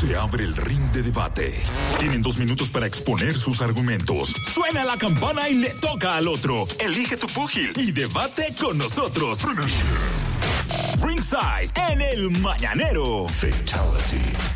Se 0.00 0.16
abre 0.16 0.44
el 0.44 0.56
ring 0.56 0.90
de 0.92 1.02
debate. 1.02 1.62
Tienen 1.98 2.22
dos 2.22 2.38
minutos 2.38 2.70
para 2.70 2.86
exponer 2.86 3.36
sus 3.36 3.60
argumentos. 3.60 4.32
Suena 4.54 4.84
la 4.84 4.96
campana 4.96 5.48
y 5.48 5.54
le 5.54 5.70
toca 5.74 6.16
al 6.16 6.28
otro. 6.28 6.66
Elige 6.78 7.16
tu 7.16 7.26
púgil 7.28 7.72
y 7.76 7.92
debate 7.92 8.54
con 8.60 8.78
nosotros. 8.78 9.42
Ringside 11.02 11.70
en 11.90 12.00
el 12.00 12.30
mañanero. 12.30 13.26
Fatality. 13.28 14.55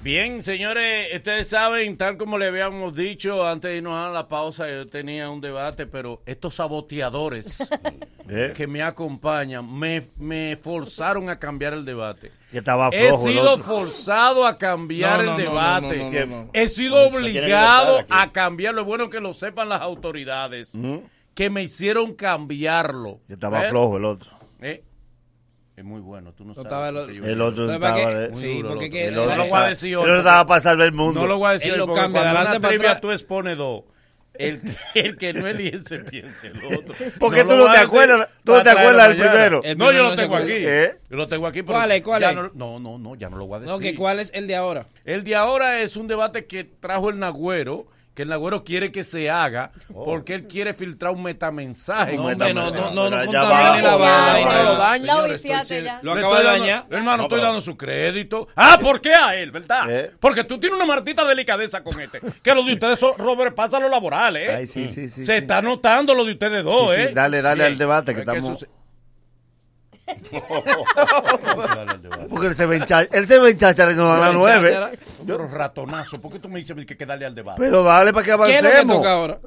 Bien, 0.00 0.42
señores, 0.44 1.12
ustedes 1.12 1.48
saben, 1.48 1.96
tal 1.96 2.16
como 2.16 2.38
le 2.38 2.46
habíamos 2.46 2.94
dicho 2.94 3.44
antes 3.46 3.72
de 3.72 3.78
irnos 3.78 3.94
a 3.94 4.10
la 4.12 4.28
pausa, 4.28 4.68
yo 4.68 4.86
tenía 4.86 5.28
un 5.28 5.40
debate, 5.40 5.86
pero 5.86 6.22
estos 6.24 6.54
saboteadores 6.54 7.68
¿Eh? 8.28 8.52
que 8.54 8.66
me 8.68 8.80
acompañan 8.80 9.70
me, 9.76 10.02
me 10.16 10.56
forzaron 10.56 11.28
a 11.28 11.38
cambiar 11.40 11.72
el 11.74 11.84
debate. 11.84 12.30
Que 12.52 12.58
estaba 12.58 12.90
He 12.92 13.08
flojo 13.08 13.26
el 13.26 13.32
sido 13.32 13.58
forzado 13.58 14.46
a 14.46 14.56
cambiar 14.56 15.24
No, 15.24 15.32
no, 15.32 15.38
el 15.38 15.44
no, 15.44 15.50
debate. 15.50 15.98
no, 15.98 16.10
no, 16.10 16.26
no, 16.26 16.44
no. 16.44 16.50
He 16.54 16.68
sido 16.68 17.08
obligado 17.08 17.98
a 18.08 18.30
cambiarlo. 18.30 18.82
Es 18.82 18.86
bueno 18.86 19.10
que 19.10 19.20
lo 19.20 19.32
sepan 19.34 19.68
las 19.68 19.82
autoridades 19.82 20.78
que 21.34 21.50
me 21.50 21.64
hicieron 21.64 22.14
cambiarlo. 22.14 23.18
Que 23.26 23.34
estaba 23.34 23.66
¿Eh? 23.66 23.68
flojo 23.68 23.96
el 23.96 24.04
otro. 24.04 24.30
Eh, 24.60 24.82
Es 25.78 25.84
muy 25.84 26.00
bueno, 26.00 26.32
tú 26.32 26.44
no, 26.44 26.54
sabes. 26.54 26.66
estaba 26.66 26.90
lo 26.90 27.04
el 27.04 27.24
El 27.24 27.40
otro 27.40 27.66
No, 27.66 27.72
estaba 27.74 27.96
de... 27.96 28.34
Sí, 28.34 28.46
Muy 28.46 28.56
duro 28.56 28.68
porque 28.70 28.84
el 28.86 28.90
que 28.90 29.06
El 29.06 29.14
No 29.14 29.22
otro 29.22 29.36
lo 29.36 29.36
la- 29.36 29.44
voy 29.44 29.44
a 29.44 29.46
estaba- 29.54 29.68
decir 29.68 29.88
el 29.90 29.94
hoy, 29.94 30.00
otro 30.02 30.12
porque- 30.14 30.18
estaba 30.28 30.46
para 30.46 30.60
salvar 30.60 30.86
el 30.88 30.92
mundo. 30.92 31.20
No 31.20 31.26
lo 31.28 31.38
voy 31.38 31.48
a 31.48 31.52
decir 31.52 31.66
Él 31.68 31.72
hoy, 31.74 31.78
lo 31.78 31.86
porque 31.86 32.00
cambia 32.00 32.20
adelante 32.22 32.60
para 32.60 32.74
atrás. 32.76 33.00
tú 33.00 33.10
expones 33.12 33.56
dos. 33.56 33.84
El, 34.34 34.60
el 34.94 35.16
que 35.16 35.32
no 35.34 35.46
elige 35.46 35.78
se 35.78 35.98
pierde 36.00 36.32
el 36.42 36.58
otro. 36.78 36.94
¿Por 37.20 37.32
qué 37.32 37.44
No 37.44 37.50
tú 37.50 37.56
no 37.58 37.70
te 37.72 37.78
acuerdas? 37.78 38.28
¿Tú 38.44 38.52
no 38.52 38.62
te 38.64 38.70
acuerdas 38.70 39.08
del 39.08 39.18
primero? 39.18 39.60
El 39.62 39.78
No, 39.78 39.92
yo 39.92 40.02
lo 40.02 40.08
no 40.10 40.16
tengo 40.16 40.36
aquí. 40.36 40.52
¿Eh? 40.52 40.96
Yo 41.10 41.16
lo 41.16 41.28
tengo 41.28 41.46
aquí. 41.46 41.62
pero 41.62 41.78
¿Cuál 41.78 41.92
es? 41.92 42.02
¿Cuál 42.02 42.22
es? 42.24 42.34
No, 42.34 42.50
no, 42.54 42.80
no, 42.80 42.98
no, 42.98 43.14
ya 43.14 43.30
no 43.30 43.36
lo 43.36 43.46
voy 43.46 43.56
a 43.56 43.60
decir. 43.60 43.72
No, 43.72 43.78
que 43.80 43.94
¿cuál 43.94 44.18
es 44.18 44.32
el 44.34 44.48
de 44.48 44.56
ahora? 44.56 44.86
El 45.04 45.22
de 45.22 45.36
ahora 45.36 45.80
es 45.80 45.96
un 45.96 46.08
debate 46.08 46.46
que 46.46 46.64
trajo 46.64 47.08
el 47.10 47.18
Nagüero, 47.20 47.86
que 48.18 48.24
el 48.24 48.30
Nagüero 48.30 48.64
quiere 48.64 48.90
que 48.90 49.04
se 49.04 49.30
haga, 49.30 49.70
porque 49.94 50.34
él 50.34 50.48
quiere 50.48 50.74
filtrar 50.74 51.14
un 51.14 51.22
metamensaje. 51.22 52.16
No, 52.16 52.24
hombre, 52.24 52.52
no, 52.52 52.68
no, 52.72 52.90
no, 52.90 53.10
no 53.10 53.16
contamine 53.26 53.80
la 53.80 53.94
vaina. 53.94 54.52
No 54.54 54.62
lo 54.64 54.74
dañe. 54.74 55.06
Lo 56.02 56.12
acaba 56.14 56.38
de 56.40 56.44
dañar. 56.44 56.86
Hermano, 56.90 57.16
No, 57.18 57.22
estoy 57.22 57.40
dando 57.40 57.60
su 57.60 57.76
crédito. 57.76 58.48
Ah, 58.56 58.76
¿por 58.82 59.00
qué 59.00 59.14
a 59.14 59.36
él, 59.36 59.52
verdad? 59.52 59.88
¿Eh? 59.88 60.10
Porque 60.18 60.42
tú 60.42 60.58
tienes 60.58 60.76
una 60.76 60.84
martita 60.84 61.24
delicadeza 61.24 61.84
con 61.84 62.00
este. 62.00 62.20
Que 62.42 62.56
lo 62.56 62.64
de 62.64 62.72
ustedes 62.72 62.98
son, 62.98 63.16
Robert, 63.18 63.54
pasa 63.54 63.78
lo 63.78 63.88
laboral, 63.88 64.36
¿eh? 64.36 64.52
Ay, 64.52 64.66
sí, 64.66 64.88
sí, 64.88 65.08
sí. 65.08 65.24
Se 65.24 65.36
está 65.36 65.62
notando 65.62 66.12
lo 66.12 66.24
de 66.24 66.32
ustedes 66.32 66.64
dos, 66.64 66.96
¿eh? 66.96 67.12
dale, 67.14 67.40
dale 67.40 67.66
al 67.66 67.78
debate 67.78 68.14
que 68.16 68.22
Es 68.22 68.26
estamos- 68.26 68.66
Porque 72.30 72.46
él 72.48 72.54
se 72.56 72.66
ve 72.66 72.76
en 72.78 72.84
él 73.12 73.28
se 73.28 73.38
ve 73.38 73.50
en 73.50 73.58
dan 73.58 73.76
las 73.76 74.34
nueve. 74.34 74.76
Pero 75.36 75.48
ratonazo, 75.48 76.20
¿por 76.20 76.32
qué 76.32 76.38
tú 76.38 76.48
me 76.48 76.58
dices 76.58 76.74
que 76.74 76.80
hay 76.94 76.98
que 76.98 77.06
darle 77.06 77.26
al 77.26 77.34
debate? 77.34 77.60
Pero 77.60 77.82
dale 77.82 78.12
para 78.12 78.24
que 78.24 78.30
¿Qué 78.30 78.56
es 78.56 78.62
lo 78.62 78.68
que 78.68 78.74
avancemos. 78.74 78.96
toca 78.96 79.12
ahora? 79.12 79.40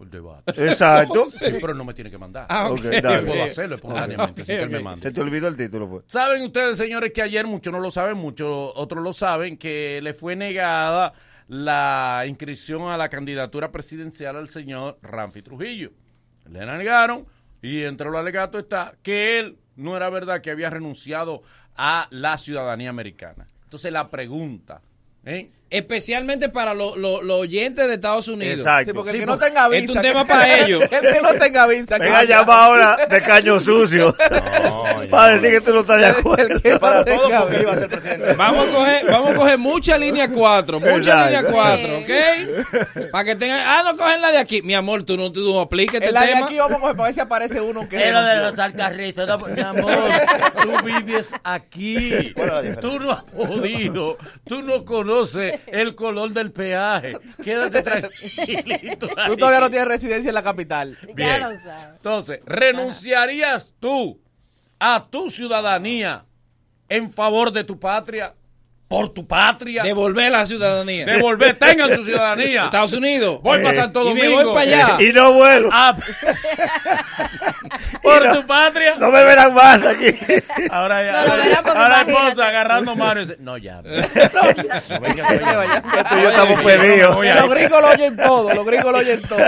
El 0.00 0.10
debate. 0.10 0.66
Exacto. 0.66 1.26
Sí, 1.30 1.44
pero 1.60 1.74
no 1.74 1.84
me 1.84 1.92
tiene 1.92 2.10
que 2.10 2.16
mandar. 2.18 2.46
Ah, 2.48 2.70
ok. 2.70 2.78
Ok, 2.78 2.82
Yo 2.84 3.00
dale. 3.02 3.26
puedo 3.28 3.42
hacerlo 3.44 3.74
espontáneamente 3.76 4.40
Ok, 4.42 4.46
sin 4.46 4.56
que 4.56 4.62
él 4.62 4.70
me 4.70 4.78
ok. 4.78 4.84
mande. 4.84 5.02
Se 5.02 5.12
te 5.12 5.20
olvidó 5.20 5.48
el 5.48 5.56
título, 5.56 5.88
pues. 5.90 6.04
Saben 6.06 6.42
ustedes, 6.42 6.76
señores, 6.78 7.12
que 7.12 7.20
ayer 7.22 7.46
muchos 7.46 7.70
no 7.72 7.80
lo 7.80 7.90
saben, 7.90 8.16
muchos 8.16 8.72
otros 8.76 9.02
lo 9.04 9.12
saben, 9.12 9.58
que 9.58 10.00
le 10.02 10.14
fue 10.14 10.36
negada 10.36 11.12
la 11.48 12.24
inscripción 12.26 12.90
a 12.90 12.96
la 12.96 13.08
candidatura 13.10 13.70
presidencial 13.72 14.36
al 14.36 14.48
señor 14.48 14.98
Ramfi 15.02 15.42
Trujillo. 15.42 15.90
Le 16.48 16.64
negaron 16.64 17.26
y 17.60 17.82
entre 17.82 18.08
los 18.08 18.16
alegatos 18.18 18.62
está 18.62 18.94
que 19.02 19.38
él 19.38 19.58
no 19.76 19.96
era 19.96 20.08
verdad 20.08 20.40
que 20.40 20.50
había 20.50 20.70
renunciado 20.70 21.42
a 21.76 22.06
la 22.10 22.38
ciudadanía 22.38 22.88
americana. 22.90 23.46
Entonces 23.64 23.92
la 23.92 24.10
pregunta, 24.10 24.80
¿eh? 25.24 25.50
Especialmente 25.70 26.48
para 26.48 26.74
los 26.74 26.96
los- 26.96 27.22
los 27.22 27.38
oyentes 27.38 27.86
de 27.86 27.94
Estados 27.94 28.26
Unidos. 28.28 28.58
Exacto. 28.58 28.90
Sí, 28.90 28.94
porque 28.94 29.10
Sí, 29.12 29.16
el 29.16 29.20
que 29.22 29.26
no 29.26 29.32
porque 29.34 29.46
tenga 29.46 29.68
visa. 29.68 29.84
es 29.84 29.90
un 29.96 30.02
tema 30.02 30.24
para 30.26 30.58
ellos. 30.58 30.82
El 30.90 31.12
que 31.14 31.20
no 31.22 31.34
tenga 31.34 31.66
visa. 31.68 31.96
que 31.98 32.04
Venga, 32.06 32.24
llama 32.24 32.64
ahora 32.64 32.96
de 33.08 33.22
caño 33.22 33.60
sucio. 33.60 34.14
para 35.10 35.34
decir 35.34 35.50
que 35.50 35.60
tú 35.60 35.72
no 35.72 35.80
estás 35.80 36.00
de 36.00 36.06
acuerdo. 36.06 36.54
El 36.54 36.60
que 36.62 36.70
no 36.72 36.80
Para 36.80 37.04
todo 37.04 37.30
porque 37.42 37.60
iba 37.62 37.72
a 37.72 37.76
ser 37.76 37.88
presidente. 37.88 38.34
Vamos 38.34 38.68
a 38.68 38.72
coger, 38.72 39.06
vamos 39.06 39.30
a 39.30 39.34
coger 39.34 39.58
mucha 39.58 39.96
línea 39.98 40.28
4, 40.28 40.80
mucha 40.80 40.96
Exacto. 40.96 41.24
línea 41.26 41.52
4, 41.52 41.98
¿ok? 41.98 43.10
Para 43.12 43.24
que 43.24 43.36
tengan, 43.36 43.60
ah, 43.64 43.82
no 43.84 43.96
cogen 43.96 44.20
la 44.20 44.32
de 44.32 44.38
aquí. 44.38 44.62
Mi 44.62 44.74
amor, 44.74 45.04
tú 45.04 45.16
no, 45.16 45.30
tú 45.30 45.40
no 45.52 45.60
apliques 45.60 45.94
este 45.94 46.08
En 46.08 46.14
la 46.14 46.22
de 46.22 46.32
tema. 46.32 46.46
aquí 46.46 46.58
vamos 46.58 46.78
a 46.78 46.80
coger 46.80 46.96
para 46.96 47.06
ver 47.08 47.14
si 47.14 47.20
aparece 47.20 47.60
uno 47.60 47.88
que 47.88 48.08
Es 48.08 48.12
lo 48.12 48.22
de 48.22 48.36
los 48.36 48.58
alcarritos, 48.58 49.28
no, 49.28 49.38
mi 49.38 49.60
amor. 49.60 49.92
Tú 50.62 50.72
vives 50.84 51.32
aquí. 51.44 52.32
¿Cuál 52.34 52.66
es 52.66 52.74
la? 52.76 52.80
Tú 52.80 52.98
no 52.98 53.12
has 53.12 53.22
podido. 53.24 54.16
Tú 54.44 54.62
no 54.62 54.84
conoces 54.84 55.59
el 55.66 55.94
color 55.94 56.32
del 56.32 56.52
peaje. 56.52 57.16
Quédate 57.42 57.82
tranquilito. 57.82 59.08
Tú 59.08 59.14
ahí. 59.16 59.36
todavía 59.36 59.60
no 59.60 59.70
tienes 59.70 59.88
residencia 59.88 60.28
en 60.28 60.34
la 60.34 60.42
capital. 60.42 60.96
Ya 61.08 61.14
Bien. 61.14 61.40
lo 61.40 61.48
sabes. 61.60 61.96
Entonces, 61.96 62.40
¿renunciarías 62.46 63.74
tú 63.80 64.20
a 64.78 65.08
tu 65.10 65.30
ciudadanía 65.30 66.24
en 66.88 67.12
favor 67.12 67.52
de 67.52 67.64
tu 67.64 67.78
patria? 67.78 68.34
¿Por 68.90 69.14
tu 69.14 69.24
patria? 69.24 69.84
Devolver 69.84 70.32
la 70.32 70.44
ciudadanía. 70.44 71.06
Devolver, 71.06 71.54
tengan 71.56 71.94
su 71.94 72.02
ciudadanía. 72.02 72.64
Estados 72.64 72.92
Unidos. 72.94 73.40
Voy 73.40 73.58
para 73.62 73.72
Eh, 73.72 73.76
Santo 73.76 74.00
y 74.02 74.14
me 74.14 74.24
Domingo. 74.26 74.52
voy 74.52 74.64
para 74.66 74.84
allá. 74.96 74.96
Y 75.08 75.12
no 75.12 75.32
vuelo. 75.32 75.68
Ah, 75.72 75.94
por 78.02 78.32
tu 78.32 78.44
patria. 78.48 78.96
No 78.98 79.12
me 79.12 79.22
verán 79.22 79.54
más 79.54 79.80
aquí. 79.86 80.12
Ahora, 80.72 81.24
No 81.24 81.32
porque 81.62 81.78
ahora 81.78 82.00
esposa 82.00 82.48
agarrando 82.48 82.96
mano 82.96 83.20
y 83.20 83.26
dice, 83.26 83.36
no, 83.38 83.56
ya. 83.58 83.76
No, 83.76 85.00
venga, 85.00 85.34
y 86.18 86.22
yo 86.22 86.30
estamos 86.30 86.60
pedidos. 86.64 87.16
Los 87.24 87.50
gringos 87.50 87.80
lo 87.80 87.88
oyen 87.90 88.16
todo, 88.16 88.54
los 88.54 88.66
gringos 88.66 88.90
lo 88.92 88.98
oyen 88.98 89.22
todo. 89.22 89.38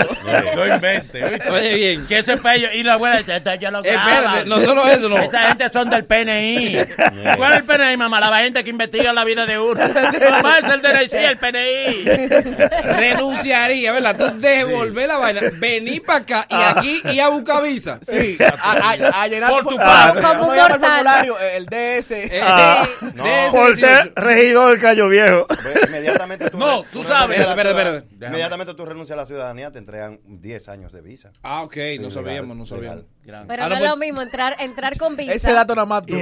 No 0.55 0.67
invente. 0.73 1.21
¿oíste? 1.21 1.49
Oye, 1.49 1.75
bien. 1.75 2.05
Que 2.07 2.19
ese 2.19 2.37
pello 2.37 2.69
y 2.73 2.81
la 2.83 2.93
abuela 2.93 3.17
dice, 3.17 3.35
"Esto 3.35 3.53
ya 3.55 3.71
lo 3.71 3.79
Espérate, 3.83 4.21
graban". 4.21 4.47
no 4.47 4.61
solo 4.61 4.87
eso, 4.87 5.09
no. 5.09 5.17
Esa 5.17 5.49
gente 5.49 5.67
son 5.67 5.89
del 5.89 6.05
PNI. 6.05 6.77
¿Cuál 7.35 7.51
es 7.53 7.59
el 7.59 7.65
PNI, 7.65 7.97
mamá? 7.97 8.21
La 8.21 8.37
gente 8.39 8.63
que 8.63 8.69
investiga 8.69 9.11
la 9.11 9.23
vida 9.25 9.32
de 9.35 9.59
uno. 9.59 9.79
Mamá 10.31 10.59
es 10.59 10.65
el 10.65 10.81
DNI, 10.81 11.09
sí, 11.09 11.17
el 11.17 11.37
PNI. 11.37 12.05
Renunciaría, 12.93 13.91
¿verdad? 13.91 14.15
Tú 14.17 14.39
devolver 14.39 15.07
la 15.07 15.17
vaina, 15.17 15.41
venir 15.59 16.03
para 16.03 16.19
acá 16.19 16.47
y 16.49 16.55
aquí 16.55 17.01
y 17.13 17.19
a 17.19 17.29
buscar 17.29 17.63
visa. 17.63 17.99
Sí, 18.07 18.37
a, 18.41 18.71
a- 18.91 19.23
a 19.23 19.27
llenar 19.27 19.49
Por 19.51 19.65
tu 19.65 19.77
ah. 19.79 20.13
¿cómo 20.15 20.39
Como 20.39 20.51
se 20.51 20.57
llama 20.57 20.75
el 20.75 20.81
formulario? 20.81 21.35
El 21.39 21.65
DS. 21.65 22.11
Eh, 22.11 22.41
Ah, 22.43 22.85
de 23.01 23.47
ese 23.47 23.57
Por 23.57 23.75
ser 23.75 23.89
18. 24.03 24.13
regidor 24.15 24.71
del 24.71 24.79
Caño 24.81 25.09
Viejo. 25.09 25.47
Pues, 25.47 25.79
inmediatamente 25.87 26.49
tú, 26.49 26.57
No, 26.57 26.83
tú 26.83 27.03
sabes. 27.03 27.39
Espérate, 27.39 27.69
espérate. 27.69 28.25
Inmediatamente 28.25 28.73
tú 28.73 28.85
renuncias 28.85 29.13
a 29.17 29.21
la 29.21 29.25
ciudadanía, 29.25 29.71
te 29.71 29.79
entregan 29.79 30.19
10 30.25 30.69
años 30.69 30.91
de 30.91 31.01
visa. 31.01 31.31
Ah, 31.41 31.61
ok, 31.63 31.75
no 31.75 31.81
legal, 31.81 32.11
sabíamos, 32.11 32.57
no 32.57 32.63
legal. 32.63 32.67
sabíamos. 32.69 33.03
Gran- 33.23 33.47
Pero 33.47 33.63
no 33.69 33.73
es 33.75 33.79
pues- 33.79 33.89
lo 33.89 33.97
mismo 33.97 34.21
entrar, 34.21 34.55
entrar 34.59 34.97
con 34.97 35.15
visa. 35.15 35.33
Ese 35.33 35.51
dato 35.53 35.75
nada 35.75 35.85
más 35.85 36.05
tú. 36.05 36.15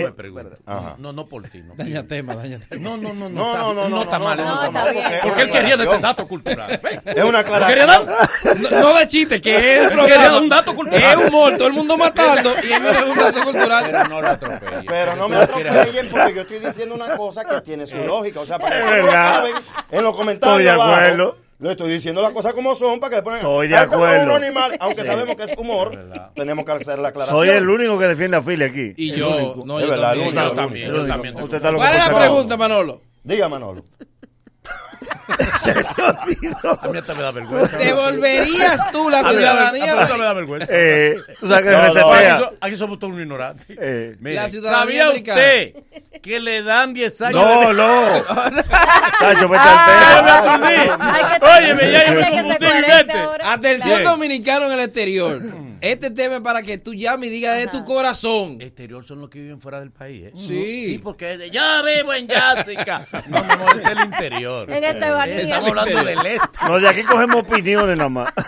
No, 0.97 1.11
no 1.13 1.25
por 1.27 1.47
ti. 1.49 1.59
No, 1.61 1.73
Daña 1.75 2.03
tema, 2.03 2.35
daña 2.35 2.59
tema. 2.69 2.83
no, 2.89 2.97
no, 3.01 3.13
no, 3.13 3.29
no, 3.29 3.29
No, 3.29 3.57
no, 3.57 3.73
no, 3.73 3.89
no, 3.89 4.01
está 4.03 4.19
mal, 4.19 4.37
no, 4.37 4.53
está 4.55 4.71
mal. 4.71 4.95
Porque 5.23 5.41
él 5.41 5.51
quería 5.51 5.77
de 5.77 5.83
ese 5.85 5.97
dato 5.99 6.27
cultural. 6.27 6.79
Es 7.05 7.23
una 7.23 7.41
¿Lo 7.41 7.45
quería 7.45 7.85
dar? 7.85 8.01
aclaración. 8.01 8.81
No, 8.81 8.95
de 8.95 9.07
chiste, 9.07 9.41
que 9.41 9.77
Él 9.83 9.89
quería 9.89 10.17
dar 10.31 10.41
un 10.41 10.49
dato 10.49 10.75
cultural. 10.75 11.19
Es 11.21 11.27
humor, 11.27 11.57
todo 11.57 11.67
el 11.67 11.73
mundo 11.73 11.97
matando 11.97 12.53
y 12.63 12.71
él 12.71 12.81
me 12.81 12.91
da 12.93 13.05
un 13.05 13.17
dato 13.17 13.43
cultural. 13.43 13.83
Pero 13.85 14.07
no 14.07 14.21
lo 14.21 14.27
atropelle. 14.29 14.83
Pero 14.87 15.15
no 15.15 15.29
me 15.29 15.35
atropellen 15.37 16.09
porque 16.09 16.33
yo 16.33 16.41
estoy 16.41 16.59
diciendo 16.59 16.95
una 16.95 17.15
cosa 17.17 17.43
que 17.45 17.61
tiene 17.61 17.85
su 17.87 17.97
lógica. 17.97 18.39
O 18.41 18.45
sea, 18.45 18.59
para 18.59 18.79
que 18.79 18.85
verdad. 18.85 19.35
saben, 19.35 19.53
en 19.91 20.03
los 20.03 20.15
comentarios 20.15 20.59
Estoy 20.59 20.63
de 20.63 20.69
abajo, 20.71 20.93
acuerdo. 20.93 21.37
Le 21.61 21.71
estoy 21.71 21.91
diciendo 21.91 22.21
las 22.23 22.31
cosas 22.31 22.53
como 22.53 22.73
son 22.75 22.99
para 22.99 23.11
que 23.11 23.15
después 23.17 23.37
Estoy 23.37 23.67
de 23.67 23.77
"Ay, 23.77 23.87
como 23.87 24.03
acuerdo. 24.03 24.35
un 24.35 24.43
animal", 24.43 24.77
aunque 24.79 25.01
Sí. 25.01 25.07
sabemos 25.07 25.35
que 25.35 25.43
es 25.43 25.53
humor, 25.57 25.91
tenemos 26.35 26.65
que 26.65 26.71
hacer 26.71 26.97
la 26.99 27.09
aclaración. 27.09 27.37
Soy 27.39 27.49
el 27.49 27.69
único 27.69 27.99
que 27.99 28.05
defiende 28.07 28.35
a 28.37 28.41
Philly 28.41 28.63
aquí. 28.63 28.93
Y 28.97 29.11
yo, 29.11 29.55
no, 29.63 29.79
Es 29.79 29.85
yo 29.85 29.91
verdad, 29.91 30.09
también. 30.15 30.33
Yo 30.33 30.55
también, 30.55 30.91
yo 30.91 31.05
también. 31.07 31.35
Usted 31.39 31.57
está 31.57 31.69
loco 31.71 31.83
¿Cuál 31.83 31.95
es 31.97 32.07
la 32.07 32.17
pregunta, 32.17 32.57
Manolo? 32.57 33.01
Diga, 33.23 33.47
Manolo. 33.47 33.85
A 36.81 36.87
mí 36.87 36.97
hasta 36.97 37.13
me 37.15 37.21
da 37.21 37.31
vergüenza. 37.31 37.77
¿Te 37.77 37.93
volverías 37.93 38.91
tú 38.91 39.09
la 39.09 39.23
me 39.23 39.29
ciudadanía? 39.29 39.83
a 39.91 39.95
mí 39.95 40.01
hasta 40.01 40.17
me 40.17 40.23
da 40.23 40.33
vergüenza. 40.33 40.67
Eh, 40.75 41.17
tú 41.39 41.47
sabes 41.47 41.63
que 41.63 41.69
No, 41.71 41.77
no, 41.77 41.83
resetea. 41.93 42.35
aquí, 42.35 42.43
so- 42.43 42.53
aquí 42.61 42.75
somos 42.75 42.99
todos 42.99 43.13
unos 43.13 43.23
ignorantes. 43.23 43.65
Eh. 43.79 44.15
Mire, 44.19 44.35
La 44.35 44.49
ciudadanía 44.49 44.81
¿Sabía 44.83 45.05
americana. 45.07 45.41
usted 45.41 45.73
que 46.21 46.39
le 46.39 46.61
dan 46.63 46.93
10 46.93 47.21
años 47.21 47.41
No, 47.41 47.67
de... 47.69 47.73
no. 47.73 48.23
Tacho, 49.19 49.49
vete 49.49 49.63
al 49.63 50.59
me 50.59 50.67
tema. 50.69 51.37
Óyeme, 51.57 51.91
ya 51.91 52.05
yo 52.13 52.19
me 52.19 52.29
confundí. 52.29 52.65
Atención 53.43 54.03
dominicano 54.03 54.65
en 54.67 54.71
el 54.73 54.79
exterior. 54.81 55.39
Este 55.81 56.11
tema 56.11 56.35
es 56.35 56.41
para 56.41 56.61
que 56.61 56.77
tú 56.77 56.93
llames 56.93 57.29
y 57.29 57.33
digas 57.33 57.57
de 57.57 57.67
tu 57.67 57.83
corazón. 57.83 58.61
Exterior 58.61 59.03
son 59.03 59.19
los 59.21 59.29
que 59.29 59.39
viven 59.39 59.59
fuera 59.59 59.79
del 59.79 59.91
país, 59.91 60.25
¿eh? 60.25 60.31
Sí. 60.35 60.85
Sí, 60.85 60.97
porque 60.99 61.33
es 61.33 61.39
de, 61.39 61.49
yo 61.49 61.61
vivo 61.83 62.13
en 62.13 62.27
Jessica. 62.29 63.07
No, 63.27 63.37
amor, 63.37 63.79
es 63.79 63.85
el 63.87 63.99
interior. 63.99 64.71
En 64.71 64.83
este 64.83 65.09
barrio. 65.09 65.35
Estamos 65.35 65.69
hablando 65.69 66.03
del 66.03 66.25
este. 66.25 66.65
No, 66.67 66.79
de 66.79 66.87
aquí 66.87 67.03
cogemos 67.03 67.37
opiniones 67.37 67.97
nada 67.97 68.09
más. 68.09 68.33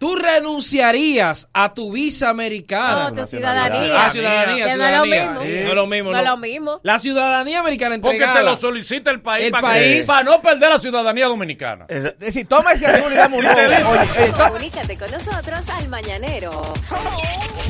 ¿Tú 0.00 0.16
renunciarías 0.16 1.48
a 1.52 1.74
tu 1.74 1.92
visa 1.92 2.30
americana? 2.30 3.10
No, 3.10 3.14
tu 3.14 3.26
ciudadanía. 3.26 4.06
Ah, 4.06 4.10
ciudadanía, 4.10 4.66
Que 4.66 4.76
no 4.76 4.86
es 4.86 4.96
lo 4.98 5.04
ciudadanía. 5.04 5.32
No 5.34 5.42
es 5.42 5.74
lo 5.74 5.86
mismo, 5.86 6.10
No 6.12 6.18
es 6.18 6.24
lo 6.24 6.36
mismo. 6.38 6.80
La 6.82 6.98
ciudadanía 6.98 7.60
americana 7.60 7.96
Porque 8.00 8.16
entregada. 8.16 8.38
te 8.40 8.44
lo 8.46 8.56
solicita 8.56 9.10
el 9.10 9.20
país, 9.20 9.44
El 9.44 9.50
para, 9.52 9.68
país. 9.68 10.06
para 10.06 10.22
no 10.22 10.40
perder 10.40 10.70
la 10.70 10.78
ciudadanía 10.78 11.26
dominicana. 11.26 11.84
Es 11.88 12.18
decir, 12.18 12.48
toma 12.48 12.72
ese 12.72 12.86
azul 12.86 13.12
y 13.12 13.14
dame 13.14 13.36
un 13.36 13.44
Comunícate 14.38 14.96
con 14.96 15.10
nosotros 15.10 15.68
al 15.68 15.88
Mañanero. 15.90 16.50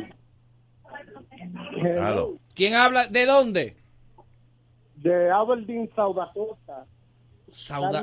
Aló. 2.01 2.39
¿Quién 2.55 2.75
habla? 2.75 3.07
¿De 3.07 3.27
dónde? 3.27 3.77
De 4.97 5.31
Aberdeen, 5.31 5.91
South 5.95 6.17
Dakota. 6.17 6.87
Sauda. 7.51 8.03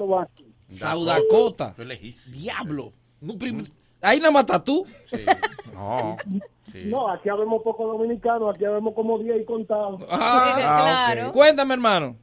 Saudacota. 0.68 1.76
Diablo. 2.32 2.94
No, 3.22 3.34
Ahí 4.02 4.20
nada 4.20 4.32
más 4.32 4.42
estás 4.42 4.64
tú. 4.64 4.86
Sí. 5.06 5.26
No. 5.74 6.18
Sí. 6.72 6.84
No, 6.86 7.10
aquí 7.10 7.30
habemos 7.30 7.64
poco 7.64 7.88
dominicanos, 7.88 8.54
aquí 8.54 8.66
habemos 8.66 8.94
como 8.94 9.18
10 9.20 9.42
y 9.42 9.46
contados. 9.46 10.02
Ah, 10.10 10.54
claro. 11.14 11.32
Cuéntame, 11.32 11.74
hermano. 11.74 12.18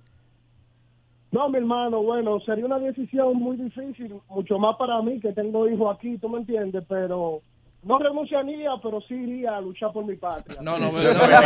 No, 1.33 1.49
mi 1.49 1.59
hermano, 1.59 2.03
bueno, 2.03 2.41
sería 2.41 2.65
una 2.67 2.79
decisión 2.79 3.37
muy 3.37 3.57
difícil, 3.57 4.15
mucho 4.29 4.59
más 4.59 4.77
para 4.77 5.01
mí 5.03 5.21
que 5.21 5.33
tengo 5.33 5.69
hijos 5.69 5.97
aquí, 5.97 6.19
tú 6.19 6.29
me 6.29 6.39
entiendes, 6.39 6.85
pero 6.89 7.41
no 7.83 7.99
renunciaría, 7.99 8.73
pero 8.83 9.01
sí 9.03 9.15
iría 9.15 9.57
a 9.57 9.61
luchar 9.61 9.93
por 9.93 10.05
mi 10.05 10.17
patria. 10.17 10.61
No, 10.61 10.73
no, 10.79 10.91
Muy 10.91 10.95
no, 10.95 11.01
bien, 11.01 11.17
muy 11.17 11.29
bien. 11.29 11.41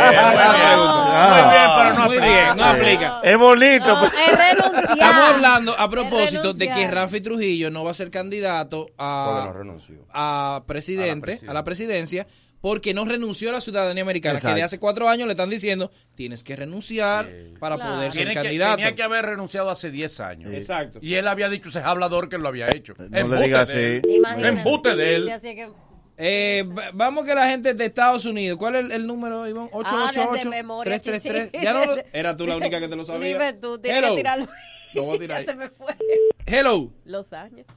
Muy 1.29 1.43
bien, 1.51 1.69
pero 1.77 1.93
no 1.93 2.05
Muy 2.05 2.17
aplica. 2.17 2.25
bien, 2.25 2.57
no 2.57 2.65
aplica. 2.65 3.19
Es 3.23 3.37
bonito. 3.37 3.85
No, 3.85 4.05
es. 4.05 4.89
Estamos 4.89 5.23
hablando 5.33 5.73
a 5.77 5.89
propósito 5.89 6.53
de 6.53 6.71
que. 6.71 6.87
Rafi 6.89 7.21
Trujillo 7.21 7.69
no 7.69 7.83
va 7.83 7.91
a 7.91 7.93
ser 7.93 8.09
candidato 8.11 8.87
a, 8.97 9.53
no 9.63 9.77
a 10.13 10.63
presidente, 10.65 11.39
a 11.47 11.53
la, 11.53 11.63
presidencia, 11.63 12.27
porque 12.65 12.95
no 12.95 13.05
renunció 13.05 13.49
a 13.49 13.51
la 13.51 13.61
ciudadanía 13.61 14.01
americana, 14.01 14.39
que 14.41 14.47
de 14.55 14.63
hace 14.63 14.79
cuatro 14.79 15.07
años 15.07 15.27
le 15.27 15.33
están 15.33 15.51
diciendo, 15.51 15.91
tienes 16.15 16.43
que 16.43 16.55
renunciar 16.55 17.29
para 17.59 17.75
Claro. 17.75 17.91
poder 17.93 18.11
ser 18.11 18.21
Tiene 18.23 18.31
que, 18.33 18.41
candidato. 18.41 18.75
tenía 18.77 18.95
que 18.95 19.03
haber 19.03 19.23
renunciado 19.23 19.69
hace 19.69 19.91
10 19.91 20.19
años. 20.19 20.51
Exacto. 20.51 20.97
Y 20.99 21.13
él 21.13 21.27
había 21.27 21.47
dicho 21.47 21.69
ese 21.69 21.81
hablador 21.81 22.27
que 22.27 22.39
lo 22.39 22.47
había 22.47 22.67
hecho. 22.71 22.95
No 22.97 23.27
le 23.35 23.45
él. 23.45 23.55
así. 23.55 24.01
Imagínate. 24.09 24.47
Embute 24.47 24.95
de 24.95 25.13
él. 25.15 25.29
Así 25.29 25.53
que- 25.53 25.69
Eh, 26.17 26.63
va- 26.67 26.89
vamos 26.91 27.23
que 27.23 27.35
la 27.35 27.47
gente 27.49 27.75
de 27.75 27.85
Estados 27.85 28.25
Unidos, 28.25 28.57
¿cuál 28.57 28.77
es 28.77 28.85
el, 28.85 28.91
el 28.93 29.05
número, 29.05 29.47
Iván? 29.47 29.69
Ah, 29.71 29.77
desde 29.83 29.95
888 30.23 30.49
memoria, 30.49 30.99
333 30.99 31.51
chichi. 31.51 31.63
Ya 31.63 31.73
no 31.73 31.85
lo- 31.85 32.01
era 32.13 32.35
tú 32.35 32.47
la 32.47 32.55
única 32.57 32.79
que 32.79 32.87
te 32.87 32.95
lo 32.95 33.05
sabía. 33.05 33.27
Dime 33.27 33.53
tú, 33.53 33.77
tienes 33.77 33.99
Hello. 34.01 34.15
que 34.15 34.21
tirarlo. 34.21 34.47
Lo 34.95 35.03
voy 35.03 35.17
a 35.17 35.19
tirar 35.19 35.37
ahí. 35.41 35.45
se 35.45 35.53
me 35.53 35.69
fue. 35.69 35.93
Hello. 36.47 36.91
Los 37.05 37.31
años. 37.31 37.67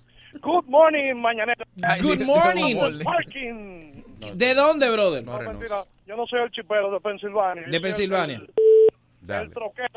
Good 0.40 0.64
morning, 0.66 1.12
mañanero. 1.14 1.62
Good 2.00 2.22
morning. 2.22 4.02
¿De 4.34 4.54
dónde, 4.54 4.90
brother? 4.90 5.24
No 5.24 5.38
mentira, 5.38 5.84
yo 6.06 6.16
no 6.16 6.26
soy 6.26 6.40
el 6.40 6.50
chipero 6.50 6.90
de 6.90 7.00
Pensilvania. 7.00 7.64
De 7.68 7.80
Pensilvania. 7.80 8.36
El, 8.36 8.50
el 9.30 9.52
troquero. 9.52 9.88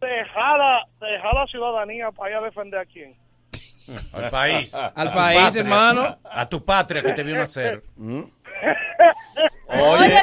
Deja 0.00 0.56
la, 0.56 0.86
deja 1.00 1.32
la 1.32 1.46
ciudadanía 1.46 2.10
para 2.10 2.30
ir 2.30 2.36
a 2.36 2.40
defender 2.40 2.80
a 2.80 2.86
quién. 2.86 3.14
Al 4.12 4.30
país. 4.30 4.74
Al 4.74 5.12
país, 5.12 5.40
patria. 5.40 5.60
hermano. 5.62 6.18
A 6.24 6.48
tu 6.48 6.64
patria 6.64 7.02
que 7.02 7.12
te 7.12 7.22
vio 7.22 7.36
nacer. 7.36 7.82
Oye, 7.96 8.32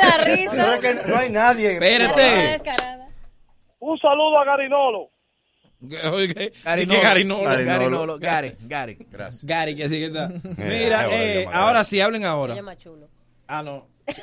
la 0.01 0.23
risa. 0.23 0.53
No, 0.53 0.73
es 0.73 0.79
que 0.79 0.93
no 0.93 1.17
hay 1.17 1.29
nadie. 1.29 1.73
Espérate. 1.73 2.61
Un 3.79 3.97
saludo 3.99 4.39
a 4.39 4.45
Garinolo. 4.45 5.09
Gary 6.65 6.81
¿y 6.83 6.85
Gary 6.85 7.23
Nolo. 7.23 7.43
Nolo? 7.49 7.65
Gary 7.65 7.87
Nolo. 7.89 8.19
Gary, 8.19 8.55
Gary. 8.61 8.97
Gracias. 9.09 9.45
Gary, 9.45 9.75
que 9.75 9.85
así 9.85 9.97
que 9.97 10.05
está. 10.07 10.27
Mira, 10.57 11.07
eh, 11.09 11.47
ahora 11.51 11.83
sí, 11.83 12.01
hablen 12.01 12.25
ahora. 12.25 12.55
Chulo. 12.77 13.07
Ah, 13.47 13.63
no. 13.63 13.87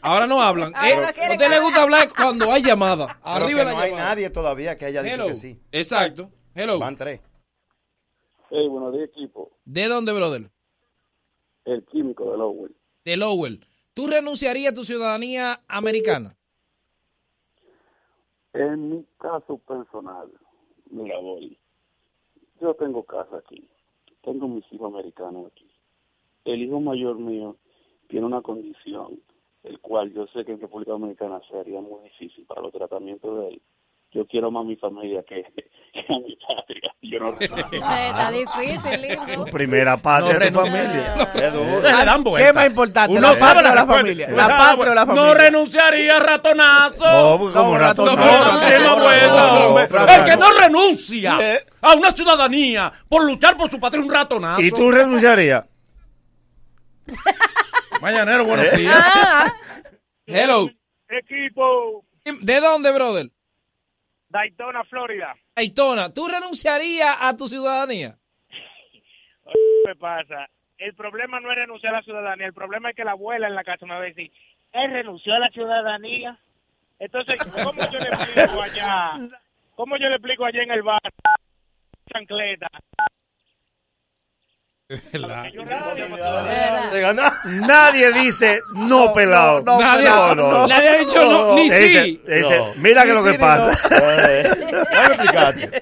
Ahora 0.00 0.26
no 0.26 0.42
hablan. 0.42 0.70
Eh, 0.84 0.92
¿A 0.94 1.32
usted 1.32 1.48
le 1.48 1.60
gusta 1.60 1.82
hablar 1.82 2.10
cuando 2.14 2.52
hay 2.52 2.62
llamada? 2.62 3.06
Pero 3.06 3.36
Arriba 3.36 3.60
que 3.60 3.64
la 3.64 3.72
no 3.72 3.78
hay 3.78 3.90
llamada. 3.90 4.08
nadie 4.10 4.28
todavía 4.28 4.76
que 4.76 4.84
haya 4.84 5.02
dicho 5.02 5.14
Hello. 5.14 5.26
que 5.28 5.34
sí. 5.34 5.58
Exacto. 5.72 6.30
Hello. 6.54 6.78
Van 6.78 6.94
tres. 6.94 7.22
Hey, 8.50 8.68
buenos 8.68 8.92
días, 8.92 9.08
equipo. 9.08 9.50
¿De 9.64 9.88
dónde, 9.88 10.12
brother? 10.12 10.50
El 11.64 11.84
químico 11.86 12.30
de 12.32 12.36
Lowell. 12.36 12.76
De 13.06 13.16
Lowell. 13.16 13.66
¿Tú 13.94 14.06
renunciarías 14.06 14.72
a 14.72 14.74
tu 14.74 14.84
ciudadanía 14.84 15.62
americana? 15.68 16.36
En 18.52 18.90
mi 18.90 19.06
caso 19.18 19.56
personal, 19.66 20.28
mira, 20.94 21.18
voy. 21.18 21.58
Yo 22.60 22.74
tengo 22.74 23.02
casa 23.02 23.38
aquí. 23.38 23.68
Tengo 24.22 24.48
mis 24.48 24.64
hijos 24.72 24.92
americanos 24.92 25.46
aquí. 25.52 25.68
El 26.44 26.62
hijo 26.62 26.80
mayor 26.80 27.18
mío 27.18 27.56
tiene 28.08 28.26
una 28.26 28.42
condición, 28.42 29.20
el 29.64 29.80
cual 29.80 30.12
yo 30.12 30.26
sé 30.28 30.44
que 30.44 30.52
en 30.52 30.60
República 30.60 30.92
Dominicana 30.92 31.40
sería 31.50 31.80
muy 31.80 32.02
difícil 32.04 32.44
para 32.46 32.62
los 32.62 32.72
tratamientos 32.72 33.38
de 33.38 33.48
él. 33.48 33.62
Yo 34.14 34.26
quiero 34.26 34.50
más 34.50 34.62
a 34.62 34.64
mi 34.64 34.76
familia 34.76 35.22
que, 35.28 35.42
que 35.92 36.00
a 36.00 36.18
mi 36.20 36.36
patria. 36.36 36.94
Yo 37.02 37.18
no 37.20 37.28
Está 37.38 38.30
difícil, 38.30 39.02
lindo. 39.02 39.44
Primera 39.46 39.96
patria 39.98 40.32
No 40.34 40.38
de 40.38 40.50
tu 40.50 40.58
renuncia. 40.60 40.82
familia. 40.82 41.26
Sí. 41.26 41.38
Es 41.38 41.52
duro. 41.52 41.82
Le 41.82 41.90
dan 42.04 42.24
vuelta. 42.24 42.44
¿Qué 42.44 42.48
es 42.48 42.54
más 42.54 42.66
importante, 42.66 43.12
Uno 43.18 43.32
la 43.32 43.38
patria 43.38 43.72
o 43.72 43.74
la 43.74 43.86
familia? 43.86 44.28
La 44.30 44.48
patria 44.48 44.92
o 44.92 44.94
la 44.94 45.04
No 45.04 45.14
familia. 45.14 45.34
renunciaría, 45.34 46.18
ratonazo. 46.20 47.04
No, 47.04 47.52
como 47.52 47.76
ratonazo. 47.78 48.16
No, 48.16 48.24
no, 48.24 48.98
No, 48.98 49.88
no, 49.88 50.08
El 50.08 50.24
que 50.24 50.36
no. 50.36 50.48
no 50.52 50.58
renuncia 50.58 51.38
a 51.82 51.94
una 51.94 52.10
ciudadanía 52.12 52.92
por 53.08 53.24
luchar 53.24 53.56
por 53.56 53.70
su 53.70 53.78
patria 53.78 54.00
es 54.00 54.06
un 54.06 54.12
ratonazo. 54.14 54.62
¿Y 54.62 54.70
tú 54.70 54.90
renunciarías? 54.90 55.64
Mañanero, 58.00 58.44
buenos 58.44 58.72
¿Eh? 58.72 58.76
días. 58.78 59.52
Hello. 60.26 60.68
Equipo 61.08 62.04
¿De 62.40 62.60
dónde, 62.60 62.90
brother? 62.92 63.30
Daytona, 64.34 64.82
Florida. 64.82 65.32
Daytona, 65.54 66.12
¿tú 66.12 66.26
renunciarías 66.26 67.18
a 67.20 67.36
tu 67.36 67.46
ciudadanía? 67.46 68.18
¿Qué 69.86 69.94
pasa? 69.94 70.48
El 70.76 70.92
problema 70.96 71.38
no 71.38 71.52
es 71.52 71.56
renunciar 71.56 71.94
a 71.94 71.98
la 71.98 72.02
ciudadanía, 72.02 72.46
el 72.46 72.52
problema 72.52 72.90
es 72.90 72.96
que 72.96 73.04
la 73.04 73.12
abuela 73.12 73.46
en 73.46 73.54
la 73.54 73.62
casa 73.62 73.86
me 73.86 73.94
va 73.94 74.00
a 74.00 74.02
decir, 74.02 74.32
él 74.72 74.90
renunció 74.90 75.34
a 75.34 75.38
la 75.38 75.50
ciudadanía. 75.50 76.36
Entonces, 76.98 77.36
¿cómo 77.62 77.88
yo 77.88 78.00
le 78.00 78.08
explico 78.08 78.60
allá? 78.60 79.12
¿Cómo 79.76 79.96
yo 79.98 80.08
le 80.08 80.16
explico 80.16 80.44
allá 80.44 80.62
en 80.64 80.70
el 80.72 80.82
bar? 80.82 81.00
Chancleta. 82.12 82.66
De 86.92 87.00
ganar. 87.00 87.32
Nadie 87.46 88.12
dice 88.12 88.60
no, 88.74 89.14
pelado. 89.14 89.62
no, 89.62 89.80
Nadie- 89.80 90.36
no, 90.36 90.66
nadie 90.66 90.88
ha 90.90 90.98
dicho 90.98 91.24
no, 91.24 91.54
ni 91.54 91.70
sí. 91.70 92.20
dice, 92.26 92.58
No. 92.58 92.74
Mira 92.76 93.02
que 93.04 93.08
Ni 93.08 93.14
lo 93.14 93.24
que 93.24 93.38
pasa. 93.38 93.88
no. 93.90 93.98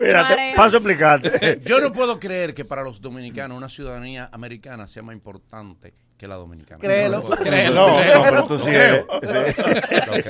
Mírate, 0.00 0.52
paso 0.54 0.76
a 0.76 0.78
explicarte. 0.78 1.60
Yo 1.64 1.80
no 1.80 1.92
puedo 1.92 2.20
creer 2.20 2.54
que 2.54 2.64
para 2.64 2.82
los 2.84 3.00
dominicanos 3.00 3.56
una 3.58 3.68
ciudadanía 3.68 4.28
americana 4.30 4.86
sea 4.86 5.02
más 5.02 5.14
importante 5.16 5.94
que 6.16 6.28
la 6.28 6.36
dominicana. 6.36 6.78
Créelo. 6.80 7.22
No, 7.22 7.30
Créelo. 7.30 7.88
No, 7.88 7.96
Créelo. 7.96 8.14
no, 8.18 8.22
pero 8.22 8.44
tú 8.44 8.58
sí 8.60 8.70
eres. 8.70 9.04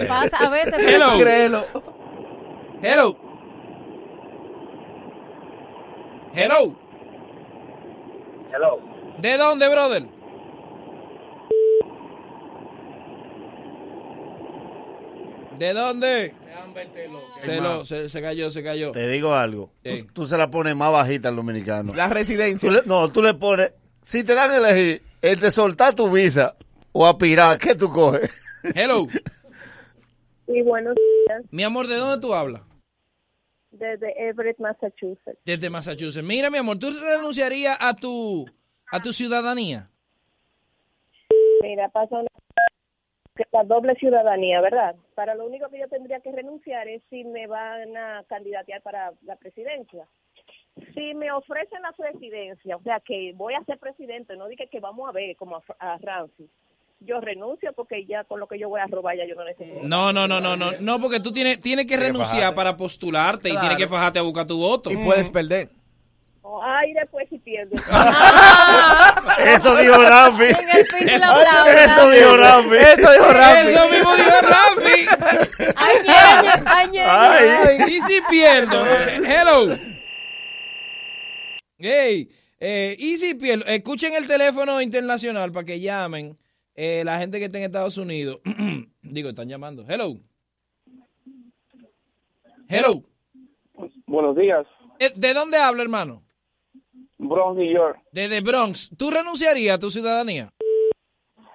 Pasa 0.09 0.47
a 0.47 0.49
veces. 0.49 0.75
Hello. 0.79 1.19
Créelo. 1.19 1.63
Hello. 2.83 3.19
Hello. 6.35 6.82
Hello. 8.55 8.81
¿De 9.19 9.37
dónde, 9.39 9.69
brother? 9.69 10.05
¿De 15.59 15.73
dónde? 15.73 16.35
Se, 17.43 17.61
lo, 17.61 17.85
se, 17.85 18.09
se 18.09 18.23
cayó, 18.23 18.51
se 18.51 18.63
cayó. 18.63 18.93
Te 18.93 19.07
digo 19.09 19.35
algo. 19.35 19.71
Sí. 19.85 20.03
Tú, 20.05 20.13
tú 20.13 20.25
se 20.27 20.37
la 20.39 20.51
pones 20.51 20.75
más 20.75 20.91
bajita 20.93 21.29
al 21.29 21.37
dominicano. 21.37 21.93
La 21.95 22.09
residencia. 22.09 22.69
Tú 22.69 22.75
le- 22.75 22.83
no, 22.87 23.09
tú 23.11 23.23
le 23.23 23.35
pones. 23.35 23.73
Si 24.01 24.25
te 24.25 24.35
dan 24.35 24.51
a 24.51 24.57
elegir 24.57 25.03
entre 25.21 25.51
soltar 25.51 25.95
tu 25.95 26.11
visa 26.11 26.55
o 26.93 27.07
aspirar, 27.07 27.59
¿qué 27.59 27.75
tú 27.75 27.91
coges? 27.93 28.31
Hello. 28.75 29.07
Sí, 30.47 30.63
buenos 30.63 30.95
días. 30.95 31.43
Mi 31.51 31.63
amor, 31.63 31.87
¿de 31.87 31.97
dónde 31.97 32.21
tú 32.21 32.35
hablas? 32.35 32.63
Desde 33.73 34.29
Everett, 34.29 34.59
Massachusetts. 34.59 35.41
Desde 35.45 35.71
Massachusetts. 35.71 36.27
Mira, 36.27 36.51
mi 36.51 36.59
amor, 36.59 36.79
¿tú 36.79 36.89
renunciarías 36.91 37.77
a 37.81 37.95
tu 37.95 38.47
a 38.91 39.01
tu 39.01 39.13
ciudadanía? 39.13 39.89
Mira, 41.63 41.89
pasa 41.89 42.19
una 42.19 42.29
la 43.51 43.65
doble 43.65 43.95
ciudadanía, 43.95 44.61
¿verdad? 44.61 44.95
Para 45.15 45.35
lo 45.35 45.47
único 45.47 45.69
que 45.69 45.79
yo 45.81 45.89
tendría 45.89 46.21
que 46.21 46.33
renunciar 46.33 46.87
es 46.89 47.03
si 47.09 47.25
me 47.25 47.47
van 47.47 47.97
a 47.97 48.25
candidatear 48.29 48.83
para 48.83 49.13
la 49.23 49.37
presidencia. 49.37 50.07
Si 50.95 51.15
me 51.15 51.31
ofrecen 51.33 51.83
la 51.83 51.93
presidencia, 51.93 52.77
o 52.77 52.83
sea, 52.83 53.01
que 53.01 53.33
voy 53.35 53.55
a 53.55 53.65
ser 53.65 53.79
presidente, 53.79 54.37
no 54.37 54.49
dije 54.49 54.69
que 54.69 54.81
vamos 54.81 55.09
a 55.09 55.13
ver 55.13 55.37
como 55.37 55.57
a, 55.57 55.63
a 55.79 55.99
Ramsey. 55.99 56.49
Yo 57.05 57.21
renuncio 57.21 57.73
porque 57.75 58.07
ya 58.07 58.25
con 58.25 58.39
lo 58.39 58.47
que 58.47 58.59
yo 58.59 58.69
voy 58.69 58.81
a 58.81 58.87
robar 58.87 59.17
ya 59.17 59.27
yo 59.27 59.35
no 59.35 59.45
necesito. 59.45 59.81
No, 59.83 60.13
no, 60.13 60.29
no, 60.29 60.41
no, 60.41 60.57
no, 60.57 60.73
no, 60.79 61.01
porque 61.01 61.21
tú 61.21 61.33
tienes, 61.33 61.61
tienes 61.61 61.87
que 61.87 61.97
renunciar 61.97 62.37
fajarte. 62.37 62.57
para 62.57 62.77
postularte 62.77 63.49
y 63.51 63.57
tienes 63.57 63.77
que 63.77 63.89
fajarte 63.89 64.19
a 64.19 64.23
buscar 64.23 64.47
tu 64.47 64.59
voto. 64.59 64.91
Y 64.91 64.97
puedes 64.97 65.31
perder. 65.31 65.71
Ay, 66.65 66.93
después 66.93 67.29
si 67.29 67.39
pierdo. 67.39 67.75
Eso 69.47 69.77
dijo 69.77 69.97
Rafi. 69.97 70.45
En 70.45 70.77
el 70.77 70.87
piso 70.87 71.19
la 71.19 71.35
aplaudan. 71.35 71.79
Eso 71.79 72.11
dijo 72.11 72.37
Rafi. 72.37 72.77
Eso 72.77 73.13
dijo 73.13 73.33
Rafi. 73.33 73.69
Eso 73.69 73.89
mismo 73.89 74.17
dijo 74.17 74.41
Rafi. 74.43 75.07
Ay, 75.77 75.97
ay, 76.67 76.87
ñeñe. 76.89 77.05
Ay. 77.05 77.95
¿Y 77.95 78.01
si 78.03 78.21
pierdo? 78.29 78.85
Hello. 79.25 79.77
Hey, 81.79 82.29
eh, 82.61 82.97
¿y 82.99 83.19
si 83.19 83.35
pierdo? 83.35 83.65
Escuchen 83.67 84.15
el 84.15 84.27
teléfono 84.27 84.81
internacional 84.81 85.51
para 85.53 85.65
que 85.65 85.81
llamen 85.81 86.39
eh, 86.75 87.03
la 87.05 87.19
gente 87.19 87.39
que 87.39 87.47
está 87.47 87.59
en 87.59 87.65
Estados 87.65 87.97
Unidos. 87.99 88.41
Digo, 89.03 89.29
están 89.31 89.49
llamando. 89.49 89.85
Hello. 89.89 90.17
Hello. 92.69 93.03
Buenos 94.07 94.37
días, 94.37 94.67
Eh, 94.99 95.13
¿De 95.17 95.35
dónde 95.35 95.59
habla, 95.59 95.83
hermano? 95.83 96.23
Bronx, 97.19 97.59
New 97.59 97.73
York. 97.73 97.99
Desde 98.13 98.41
Bronx. 98.41 98.91
¿Tú 98.97 99.11
renunciarías 99.11 99.77
a 99.77 99.79
tu 99.79 99.91
ciudadanía? 99.91 100.53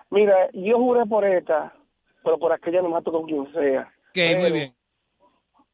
Mira, 0.09 0.49
yo 0.53 0.77
juré 0.77 1.05
por 1.05 1.25
esta, 1.25 1.73
pero 2.23 2.37
por 2.39 2.51
aquella 2.53 2.81
me 2.81 2.89
mato 2.89 3.11
con 3.11 3.25
quien 3.25 3.51
sea. 3.53 3.91
Ok, 4.09 4.39
muy 4.39 4.51
bien. 4.51 4.75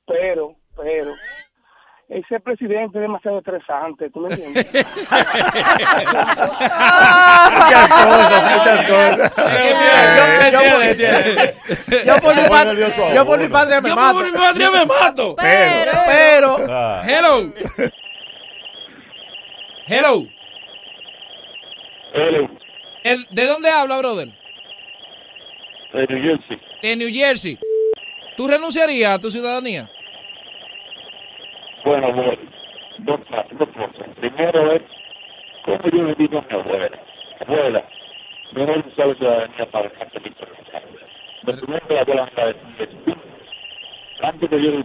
Pero, 0.06 0.56
pero, 0.76 1.12
ese 2.14 2.40
presidente 2.40 3.00
es 3.00 3.02
demasiado 3.02 3.40
estresante, 3.40 4.10
¿tú 4.12 4.20
me 4.20 4.30
entiendes? 4.30 4.72
Muchas 7.54 7.90
cosas, 7.90 8.44
muchas 8.56 8.86
cosas. 8.86 9.34
Yo 12.06 12.16
por 12.22 12.36
mi 12.36 12.42
a 12.42 13.14
yo 13.16 13.26
por 13.26 13.40
mi 13.40 13.48
patria 13.50 13.82
me 13.82 13.90
Yo 13.90 13.96
mato. 13.96 14.14
por 14.14 14.26
mi 14.26 14.38
patria 14.38 14.72
me 14.72 14.86
mato. 14.86 15.36
Pero, 15.36 15.92
Pero, 16.06 16.58
ah, 16.70 17.02
Hello. 17.08 17.52
Hello. 19.88 20.28
Eh, 23.04 23.18
¿De 23.32 23.46
dónde 23.46 23.70
habla, 23.70 23.98
brother? 23.98 24.30
De 25.94 26.08
New 26.08 26.22
Jersey. 26.22 26.62
De 26.84 26.96
New 26.96 27.10
Jersey. 27.12 27.60
¿Tú 28.38 28.48
renunciarías 28.48 29.16
a 29.16 29.20
tu 29.20 29.32
ciudadanía? 29.32 29.90
Bueno, 31.86 32.14
bueno, 32.14 32.38
dos, 33.00 33.20
dos 33.60 33.70
cosas. 33.70 34.08
Primero 34.20 34.72
es, 34.74 34.82
¿cómo 35.66 35.80
yo 35.92 36.04
le 36.04 36.16
digo 36.16 36.40
a 36.40 36.42
mi 36.42 36.60
abuela? 36.60 37.00
Abuela, 37.46 37.84
no 38.54 38.66
voy 38.66 38.76
a 38.76 38.88
usar 38.88 39.08
la 39.08 39.16
ciudadanía 39.16 39.72
para 39.72 39.90
dejarte 39.90 40.20
mi 40.20 40.30
Lo 41.44 41.56
primero 41.58 41.88
que 41.88 41.94
la 41.94 42.02
abuela 42.02 42.26
me 42.26 42.32
va 42.42 42.44
a 42.44 42.48
decir 42.48 42.66
es, 42.80 43.14
antes 44.24 44.50
que 44.50 44.56
yo 44.64 44.72
le 44.72 44.78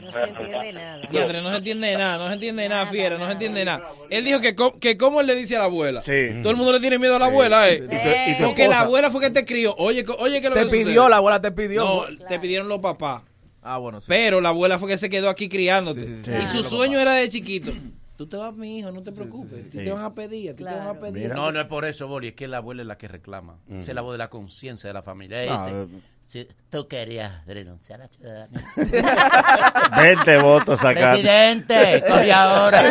No 0.00 0.10
se 0.10 0.24
entiende 0.24 0.72
nada. 0.72 1.08
Diadre, 1.10 1.42
no 1.42 1.50
se 1.50 1.56
entiende 1.56 1.96
nada, 1.96 2.16
no 2.18 2.26
se 2.28 2.32
entiende 2.34 2.68
nada, 2.70 2.86
fiera, 2.86 3.18
no 3.18 3.26
se 3.26 3.32
entiende 3.32 3.64
nada. 3.66 3.90
Él 4.08 4.24
dijo 4.24 4.40
que, 4.40 4.54
que 4.80 4.96
cómo 4.96 5.20
él 5.20 5.26
le 5.26 5.34
dice 5.34 5.56
a 5.56 5.58
la 5.58 5.64
abuela. 5.66 6.00
Sí. 6.00 6.30
Todo 6.42 6.50
el 6.52 6.56
mundo 6.56 6.72
le 6.72 6.80
tiene 6.80 6.98
miedo 6.98 7.16
a 7.16 7.18
la 7.18 7.26
abuela, 7.26 7.68
¿eh? 7.68 7.82
Y 7.84 7.88
tu- 7.88 8.30
y 8.30 8.36
tu 8.38 8.44
Porque 8.44 8.68
la 8.68 8.80
abuela 8.80 9.10
fue 9.10 9.20
que 9.20 9.30
te 9.30 9.44
crió. 9.44 9.74
Oye, 9.76 10.04
oye, 10.18 10.40
que 10.40 10.48
lo 10.48 10.54
te 10.54 10.62
que 10.62 10.68
sucede? 10.70 10.84
pidió, 10.86 11.08
la 11.10 11.16
abuela 11.16 11.40
te 11.42 11.52
pidió. 11.52 11.84
No, 11.84 12.26
te 12.26 12.38
pidieron 12.38 12.68
los 12.68 12.78
papás. 12.78 13.22
Ah, 13.68 13.78
bueno, 13.78 14.00
sí. 14.00 14.06
Pero 14.08 14.40
la 14.40 14.50
abuela 14.50 14.78
fue 14.78 14.88
que 14.88 14.96
se 14.96 15.08
quedó 15.08 15.28
aquí 15.28 15.48
criándote. 15.48 16.04
Sí, 16.04 16.16
sí, 16.22 16.30
sí. 16.32 16.44
Y 16.44 16.46
su 16.46 16.62
sueño 16.62 17.00
era 17.00 17.14
de 17.14 17.28
chiquito. 17.28 17.72
Tú 18.16 18.26
te 18.26 18.36
vas, 18.38 18.54
mi 18.54 18.78
hijo, 18.78 18.90
no 18.92 19.02
te 19.02 19.12
preocupes. 19.12 19.70
Te 19.70 19.90
van 19.92 20.02
a 20.02 20.14
pedir, 20.14 20.50
a 20.50 20.56
ti 20.56 20.64
te 20.64 20.70
van 20.72 20.86
a 20.88 20.94
pedir. 20.94 21.34
No, 21.34 21.52
no 21.52 21.60
es 21.60 21.66
por 21.66 21.84
eso, 21.84 22.08
Boli, 22.08 22.28
es 22.28 22.34
que 22.34 22.48
la 22.48 22.58
abuela 22.58 22.80
es 22.80 22.88
la 22.88 22.96
que 22.96 23.08
reclama. 23.08 23.58
Esa 23.68 23.90
es 23.90 23.94
la 23.94 24.00
voz 24.00 24.12
de 24.12 24.18
la 24.18 24.30
conciencia 24.30 24.88
de 24.88 24.94
la 24.94 25.02
familia. 25.02 25.42
Ese, 25.44 25.82
eh. 25.82 25.86
si 26.22 26.48
tú 26.70 26.88
querías 26.88 27.44
renunciar 27.44 28.00
a 28.00 28.04
la 28.04 28.08
ciudadanía. 28.08 28.60
20 30.00 30.38
votos 30.38 30.80
sacaste. 30.80 31.22
Presidente, 31.22 32.04
coge 32.08 32.32
ahora. 32.32 32.82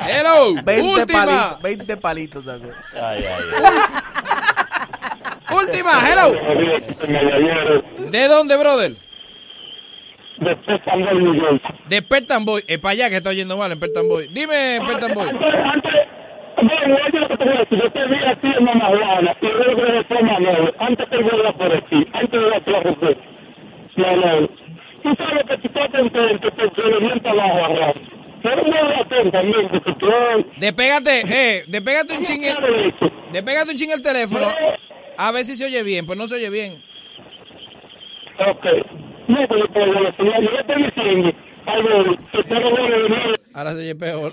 Hello, 0.08 0.54
20 0.54 0.82
última. 0.82 1.26
palitos, 1.26 1.62
20 1.62 1.96
palitos 1.98 2.44
sacó. 2.46 2.68
Ay, 2.94 3.24
ay, 3.24 3.44
ay. 3.62 3.74
Última, 5.54 6.02
hello. 6.10 6.32
¿De 8.10 8.28
dónde, 8.28 8.56
brother? 8.56 9.05
Cuando 10.84 11.10
el 11.10 11.24
New 11.24 11.34
York. 11.34 11.62
De. 11.88 11.96
Es 11.96 12.78
para 12.78 12.92
allá 12.92 13.10
que 13.10 13.16
está 13.16 13.30
oyendo 13.30 13.56
mal 13.56 13.72
en 13.72 13.80
Pertan 13.80 14.08
Boy. 14.08 14.28
Dime, 14.28 14.78
Pertan 14.86 15.14
Boy. 15.14 15.28
Antes, 15.28 15.54
antes, 15.54 15.92
bueno, 16.56 16.96
oye 17.06 17.20
lo 17.20 17.28
que 17.28 17.36
te 17.36 17.44
voy 17.44 17.56
a 17.56 17.58
decir. 17.60 17.78
Yo 17.82 17.90
te 17.92 18.06
vi 18.06 18.24
a 18.24 18.34
ti 18.36 18.48
en 18.58 18.64
Mamá 18.64 18.88
Juana 18.88 19.36
y 19.40 19.46
luego 19.46 19.80
regresé 19.82 20.18
a 20.18 20.22
Manolo. 20.22 20.74
Antes 20.78 21.08
que 21.08 21.16
yo 21.16 21.30
iba 21.38 21.52
por 21.52 21.72
aquí, 21.74 22.06
antes 22.12 22.40
de 22.40 22.50
la 22.50 22.60
clase 22.60 23.16
Manolo. 23.96 24.48
Tú 25.02 25.14
sabes 25.16 25.44
que 25.48 25.58
tú 25.58 25.68
estás 25.68 25.90
contento 25.90 26.48
porque 26.56 26.82
le 26.82 27.00
dio 27.00 27.12
el 27.12 27.22
trabajo 27.22 27.64
a 27.64 27.68
Ram. 27.68 27.94
Pero 28.42 28.62
no 28.62 28.82
lo 28.82 29.02
atento 29.02 29.30
también, 29.30 29.68
porque 29.68 29.92
tú... 29.94 30.06
Despégate, 30.58 31.22
eh, 31.28 31.64
despégate 31.66 32.16
un 32.16 32.22
ching 32.22 32.44
el, 32.44 32.94
despégate 33.32 33.70
un 33.70 33.76
ching 33.76 33.90
el 33.90 34.02
teléfono. 34.02 34.46
A 35.16 35.32
ver 35.32 35.44
si 35.44 35.56
se 35.56 35.64
oye 35.64 35.82
bien. 35.82 36.06
Pues 36.06 36.18
no 36.18 36.26
se 36.26 36.36
oye 36.36 36.50
bien. 36.50 36.82
Ok. 38.38 38.66
No, 39.28 39.38
pero 39.48 39.66
pero 39.72 40.00
la 40.00 40.16
señora, 40.16 40.40
yo 40.40 40.50
le 40.50 40.60
estoy 40.60 40.82
diciendo 40.84 41.32
algo 41.66 42.16
que 42.32 42.40
está 42.40 42.60
bueno 42.60 43.02
de 43.02 43.08
nuevo. 43.08 43.34
Ahora 43.54 43.72
se 43.74 43.80
oye 43.80 43.94
peor. 43.94 44.32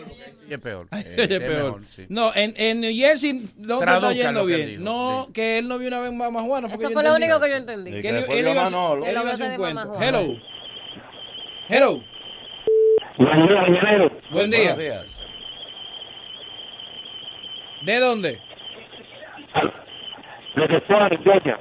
Se 1.05 1.21
oye 1.23 1.35
Eh, 1.35 1.39
peor. 1.39 1.81
sí. 1.89 2.05
No, 2.09 2.31
en, 2.35 2.53
en 2.57 2.81
New 2.81 2.91
Jersey 2.93 3.43
no 3.57 3.79
te 3.79 3.85
está 3.85 4.13
yendo 4.13 4.45
bien. 4.45 4.67
dijo, 4.67 4.83
No, 4.83 5.27
que 5.33 5.57
él 5.57 5.67
no 5.67 5.77
vio 5.79 5.87
una 5.87 5.99
vez 6.01 6.11
Mamá 6.11 6.41
Juana. 6.41 6.67
Eso 6.67 6.91
fue 6.91 7.03
lo 7.03 7.15
único 7.15 7.39
que 7.39 7.49
yo 7.49 7.55
entendí. 7.55 7.91
Que 7.91 8.01
que 8.01 8.09
él, 8.09 8.25
él 8.29 8.47
iba, 8.49 8.61
a- 8.61 8.65
Manolo. 8.65 9.05
él 9.05 9.11
iba 9.13 9.21
a 9.21 9.23
El 9.23 9.29
hacer 9.29 9.51
un 9.51 9.57
cuento. 9.57 9.95
Hello. 10.01 10.37
Hello. 11.69 12.03
Buen 13.17 13.47
día, 13.47 13.67
ingeniero. 13.67 14.11
Buen 14.31 14.49
día. 14.51 14.59
Buenos 14.59 14.77
días. 14.79 15.23
¿De 17.83 17.99
dónde? 17.99 18.39
Desde 20.55 20.81
Florida, 20.81 21.21
Georgia. 21.23 21.59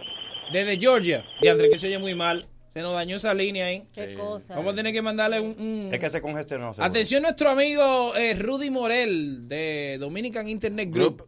Desde 0.52 0.78
Georgia. 0.78 1.24
De 1.40 1.50
André, 1.50 1.70
que 1.70 1.78
se 1.78 1.86
oye 1.86 1.98
muy 1.98 2.14
mal. 2.14 2.42
Se 2.72 2.80
nos 2.80 2.94
dañó 2.94 3.16
esa 3.16 3.34
línea 3.34 3.66
ahí. 3.66 3.82
Qué 3.92 4.14
cosa. 4.14 4.54
Vamos 4.56 4.72
a 4.72 4.76
tener 4.76 4.92
que 4.94 5.02
mandarle 5.02 5.40
un... 5.40 5.48
un- 5.58 5.90
Es 5.92 6.00
que 6.00 6.08
se 6.08 6.22
congestionó. 6.22 6.72
seguro. 6.72 6.86
Atención 6.90 7.22
nuestro 7.22 7.50
amigo 7.50 8.14
eh, 8.16 8.34
Rudy 8.34 8.70
Morel 8.70 9.46
de 9.46 9.98
Dominican 10.00 10.48
Internet 10.48 10.88
Group. 10.90 11.26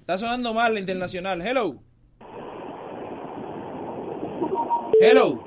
Está 0.00 0.16
sonando 0.16 0.54
mal 0.54 0.72
la 0.72 0.80
internacional. 0.80 1.42
Hello. 1.42 1.76
Hello. 5.00 5.44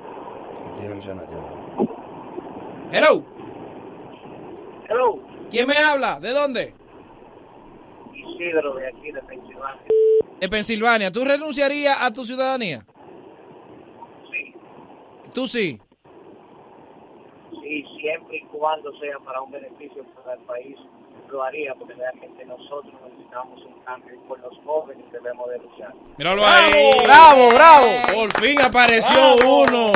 Hello. 2.92 3.24
Hello. 4.88 5.18
¿Quién 5.50 5.66
me 5.66 5.76
habla? 5.76 6.20
¿De 6.20 6.30
dónde? 6.30 6.74
Isidro 8.14 8.74
de 8.74 8.88
aquí, 8.88 9.10
de 9.12 9.20
Pensilvania. 9.22 9.82
De 10.40 10.48
Pensilvania. 10.48 11.10
¿Tú 11.10 11.24
renunciarías 11.24 11.96
a 12.00 12.12
tu 12.12 12.24
ciudadanía? 12.24 12.84
Tú 15.34 15.46
sí. 15.46 15.80
Sí, 17.62 17.84
siempre 18.00 18.38
y 18.38 18.42
cuando 18.46 18.90
sea 18.98 19.18
para 19.24 19.40
un 19.42 19.50
beneficio 19.50 20.04
para 20.24 20.34
el 20.34 20.40
país, 20.46 20.76
lo 21.30 21.42
haría, 21.42 21.74
porque 21.74 21.94
realmente 21.94 22.44
nosotros 22.44 22.92
necesitamos 23.04 23.60
un 23.64 23.80
cambio 23.84 24.14
y 24.14 24.28
por 24.28 24.40
los 24.40 24.52
jóvenes 24.64 25.04
debemos 25.12 25.48
de 25.50 25.58
luchar. 25.58 25.94
Míralo 26.18 26.44
ahí. 26.46 26.90
¡Bravo, 27.04 27.48
bravo! 27.50 27.86
Por 28.14 28.40
fin 28.40 28.60
apareció 28.60 29.36
uno. 29.36 29.92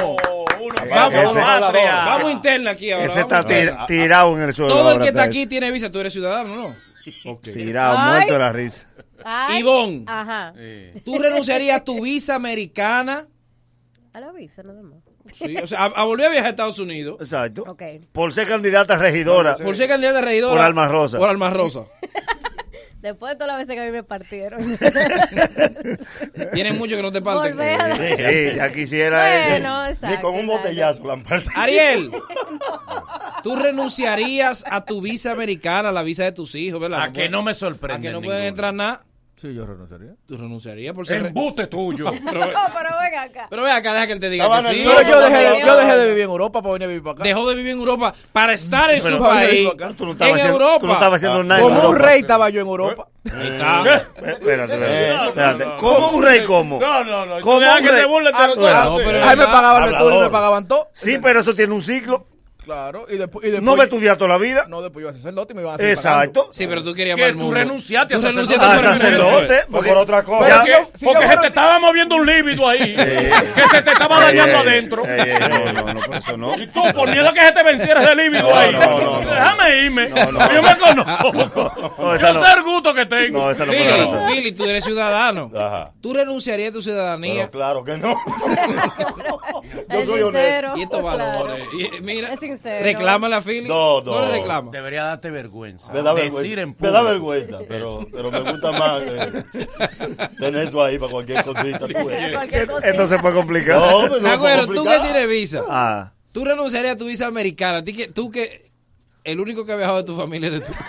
Vamos, 0.89 1.15
Ese-. 1.15 1.41
Vamos 1.41 2.31
interna 2.31 2.71
aquí 2.71 2.93
ahora. 2.93 3.07
Ese 3.07 3.21
está 3.21 3.45
tir- 3.45 3.75
tirado 3.87 4.37
en 4.37 4.43
el 4.45 4.55
suelo. 4.55 4.73
Todo 4.73 4.93
el 4.93 4.99
que 5.01 5.09
está 5.09 5.25
aquí 5.25 5.47
tiene 5.47 5.71
visa. 5.71 5.91
Tú 5.91 5.99
eres 6.01 6.13
ciudadano, 6.13 6.55
¿no? 6.55 6.75
Tirado, 7.43 7.97
Ay. 7.99 8.11
muerto 8.11 8.33
de 8.35 8.39
la 8.39 8.53
risa. 8.53 8.89
Ay. 9.25 9.61
Ivonne. 9.61 10.05
Ajá. 10.07 10.55
¿Tú 11.05 11.19
renunciarías 11.19 11.81
a 11.81 11.85
tu 11.85 12.01
visa 12.03 12.35
americana? 12.37 13.27
A 14.13 14.21
la 14.21 14.31
visa, 14.33 14.63
nada 14.63 14.83
más. 14.83 15.03
Sí, 15.33 15.57
o 15.57 15.67
sea, 15.67 15.85
a, 15.85 15.87
a 15.87 16.05
volver 16.05 16.27
a 16.27 16.31
viajar 16.31 16.47
a 16.47 16.51
Estados 16.51 16.79
Unidos. 16.79 17.17
Exacto. 17.21 17.65
Por 18.13 18.33
ser 18.33 18.47
candidata 18.47 18.95
a 18.95 18.99
regidora. 18.99 19.57
Por 19.57 19.77
ser 19.77 19.89
candidata 19.89 20.19
a 20.19 20.23
regidora. 20.23 20.55
Por 20.55 20.65
Alma 20.65 20.89
Rosa. 20.89 21.19
Por 21.19 21.29
Alma 21.29 21.51
Rosa. 21.51 21.85
Después 23.05 23.33
de 23.33 23.37
todas 23.37 23.49
las 23.49 23.59
veces 23.59 23.75
que 23.75 23.83
a 23.83 23.85
mí 23.85 23.91
me 23.91 24.03
partieron. 24.03 24.61
Tienen 26.55 26.79
mucho 26.79 26.97
que 26.97 27.03
no 27.03 27.13
te 27.13 27.21
parten. 27.21 27.55
Sí, 28.17 28.57
ya 28.57 28.73
quisiera 28.73 29.45
él. 29.45 29.51
Bueno, 29.51 29.87
exacto. 29.87 30.07
Ni 30.17 30.23
con 30.23 30.33
un 30.33 30.41
exacto. 30.41 30.63
botellazo 30.63 31.07
la 31.07 31.13
han 31.13 31.23
partido. 31.23 31.53
Ariel, 31.55 32.11
¿tú 33.43 33.57
renunciarías 33.57 34.65
a 34.71 34.87
tu 34.87 35.03
visa 35.03 35.33
americana, 35.33 35.91
a 35.91 35.93
la 35.93 36.03
visa 36.03 36.25
de 36.25 36.33
tus 36.33 36.55
hijos, 36.55 36.81
verdad? 36.81 37.03
A 37.03 37.13
que 37.13 37.29
no 37.29 37.43
me 37.43 37.53
sorprende 37.53 38.09
A 38.09 38.11
que 38.11 38.15
no 38.15 38.23
pueden 38.23 38.45
entrar 38.45 38.73
nada. 38.73 39.05
Sí, 39.45 39.53
yo 39.55 39.67
renunciaría. 39.67 40.13
¿Tú 40.27 40.39
renunciarías 40.39 40.95
por 40.95 41.07
ser... 41.07 41.21
re- 41.21 41.29
Embuste 41.29 41.67
tuyo. 41.67 42.07
Pero, 42.25 42.41
No, 42.47 42.47
pero 42.73 42.91
ven 42.99 43.19
acá. 43.19 43.47
pero 43.51 43.63
ve 43.63 43.71
acá, 43.73 43.93
deja 43.93 44.07
que 44.07 44.13
él 44.15 44.21
te 44.21 44.31
diga 44.31 44.49
que 44.63 44.69
sí. 44.69 44.83
Pero 44.87 45.03
yo 45.03 45.21
dejé, 45.21 45.37
de, 45.37 45.61
yo 45.67 45.77
dejé 45.77 45.97
de 45.99 46.07
vivir 46.07 46.23
en 46.25 46.31
Europa 46.31 46.63
para 46.63 46.73
venir 46.73 46.85
a 46.87 46.89
vivir 46.89 47.03
para 47.03 47.13
acá. 47.13 47.25
Dejó 47.25 47.47
de 47.47 47.55
vivir 47.55 47.73
en 47.73 47.79
Europa 47.79 48.15
para 48.33 48.55
estar 48.55 48.91
en 48.91 49.03
Pero- 49.03 49.19
su 49.19 49.23
país. 49.23 49.69
Tú 49.99 50.07
no 50.07 50.13
estabas 50.13 50.31
En 50.33 50.37
haciendo, 50.39 50.53
Europa. 50.55 50.79
tú 50.81 50.87
no 50.87 50.93
estabas 50.95 51.17
haciendo 51.19 51.45
nada 51.45 51.61
en 51.61 51.67
Como 51.69 51.89
un 51.91 51.97
rey 51.97 52.21
estaba 52.21 52.49
yo 52.49 52.63
en 52.63 52.67
Europa. 52.69 53.09
Ahí 53.35 53.49
está. 53.49 54.07
Espérate, 54.31 54.75
espérate. 54.75 55.67
no. 55.67 55.77
¿Cómo 55.77 56.09
un 56.13 56.25
rey 56.25 56.43
cómo? 56.45 56.81
No, 56.81 57.05
no, 57.05 57.27
no. 57.27 57.41
¿Cómo 57.43 57.57
un 57.59 57.63
rey? 57.63 58.05
Ah, 58.35 59.29
Ahí 59.29 59.37
me 59.37 59.45
pagaban 59.45 59.83
el 59.85 59.93
estudio 59.95 60.21
y 60.21 60.23
me 60.23 60.31
pagaban 60.31 60.67
todo. 60.67 60.89
Sí, 60.95 61.19
pero 61.23 61.41
eso 61.41 61.55
tiene 61.55 61.75
un 61.75 61.83
ciclo. 61.83 62.29
Claro. 62.65 63.07
Y 63.09 63.17
después, 63.17 63.47
y 63.47 63.51
después 63.51 63.63
No 63.63 63.77
me 63.77 63.85
estudiaste 63.85 64.19
toda 64.19 64.31
la 64.31 64.39
vida. 64.39 64.65
No, 64.69 64.81
después 64.81 65.03
yo 65.03 65.09
iba 65.09 65.11
a 65.11 65.17
sacerdote 65.17 65.53
y 65.53 65.57
me 65.57 65.63
iban 65.63 65.75
a 65.75 65.79
seguir 65.79 65.93
Exacto. 65.93 66.49
Sí, 66.51 66.67
pero 66.67 66.83
tú 66.83 66.95
querías 66.95 67.17
Que 67.17 67.23
más 67.23 67.29
el 67.31 67.37
tú 67.37 67.41
mundo. 67.43 67.55
renunciaste 67.57 68.15
a 68.15 68.17
Tú 68.19 68.23
renunciaste 68.27 68.65
A 68.65 68.75
por 68.75 68.83
sacerdote. 68.85 69.61
Porque 69.71 69.89
por 69.91 69.99
otra 69.99 70.23
cosa. 70.23 70.65
Si 70.95 71.05
Porque 71.05 71.29
se 71.29 71.37
te 71.37 71.47
estaba 71.49 71.79
moviendo 71.79 72.17
un 72.17 72.27
líbido 72.27 72.69
ahí. 72.69 72.95
Que 72.95 73.63
se 73.71 73.83
te 73.83 73.91
estaba 73.93 74.21
dañando 74.21 74.59
adentro. 74.59 75.03
no, 75.07 75.73
no, 75.73 75.95
no, 75.95 76.01
por 76.01 76.17
eso 76.17 76.37
no. 76.37 76.57
Y 76.59 76.67
tú 76.69 76.83
poniendo 76.95 77.33
que 77.33 77.41
se 77.43 77.53
te 77.53 77.63
venciera 77.63 78.03
ese 78.03 78.15
líbido 78.17 78.57
ahí. 78.57 78.73
no, 78.73 78.81
no, 79.01 79.21
no. 79.21 79.31
Déjame 79.31 79.77
irme. 79.85 80.09
No, 80.09 80.33
no. 80.33 80.53
Yo 80.55 80.63
me 80.63 80.77
conozco. 80.77 81.33
Yo 82.21 82.45
sé 82.47 82.53
el 82.57 82.63
gusto 82.63 82.95
que 82.95 83.07
tengo. 83.07 83.41
No, 83.41 83.51
esa 83.51 83.67
no 83.67 83.73
razón. 83.73 84.31
Philly, 84.31 84.53
tú 84.53 84.65
eres 84.65 84.85
ciudadano. 84.85 85.51
Ajá. 85.55 85.93
¿Tú 86.01 86.15
renunciarías 86.15 86.71
a 86.71 86.73
tu 86.73 86.83
ciudadanía? 86.83 87.49
Claro 87.51 87.85
que 87.85 87.97
no. 87.97 88.17
Yo 89.91 90.05
soy 90.07 90.23
honesto. 90.23 90.77
Y 90.77 90.83
estos 90.83 91.03
valores. 91.03 91.67
Y, 91.73 92.01
mira, 92.03 92.33
Sincero. 92.57 92.85
reclámala, 92.85 93.41
Philly. 93.43 93.69
No, 93.69 94.01
no. 94.03 94.21
le 94.27 94.33
reclama. 94.33 94.71
Debería 94.71 95.05
darte 95.05 95.31
vergüenza. 95.31 95.93
Me 95.93 96.03
da 96.03 96.15
Decir 96.15 96.33
vergüenza. 96.33 96.61
en 96.63 96.77
Me 96.79 96.91
da 96.91 97.03
vergüenza, 97.03 97.59
pero, 97.69 98.07
pero 98.13 98.31
me 98.31 98.41
gusta 98.41 98.73
más 98.73 99.03
eh, 99.03 99.43
tener 100.39 100.69
eso 100.69 100.83
ahí 100.83 100.99
para 100.99 101.11
cualquier 101.13 101.45
cosita. 101.45 101.87
pues. 102.03 102.17
Esto 102.85 103.09
se 103.09 103.19
puede 103.19 103.35
complicar. 103.35 103.79
No, 103.79 104.03
pero 104.09 104.21
no 104.21 104.39
puedo 104.39 104.67
tú 104.67 104.85
que 104.85 104.99
tienes 105.01 105.29
visa, 105.29 105.63
Ah. 105.69 106.13
tú 106.33 106.45
renunciarías 106.45 106.95
a 106.95 106.97
tu 106.97 107.07
visa 107.07 107.27
americana. 107.27 107.83
Tú 107.85 107.93
que, 107.93 108.09
tú 108.09 108.31
que 108.31 108.71
el 109.25 109.41
único 109.41 109.65
que 109.65 109.73
ha 109.73 109.77
viajado 109.77 109.99
de 109.99 110.05
tu 110.05 110.17
familia 110.17 110.49
eres 110.49 110.65
tú. 110.65 110.73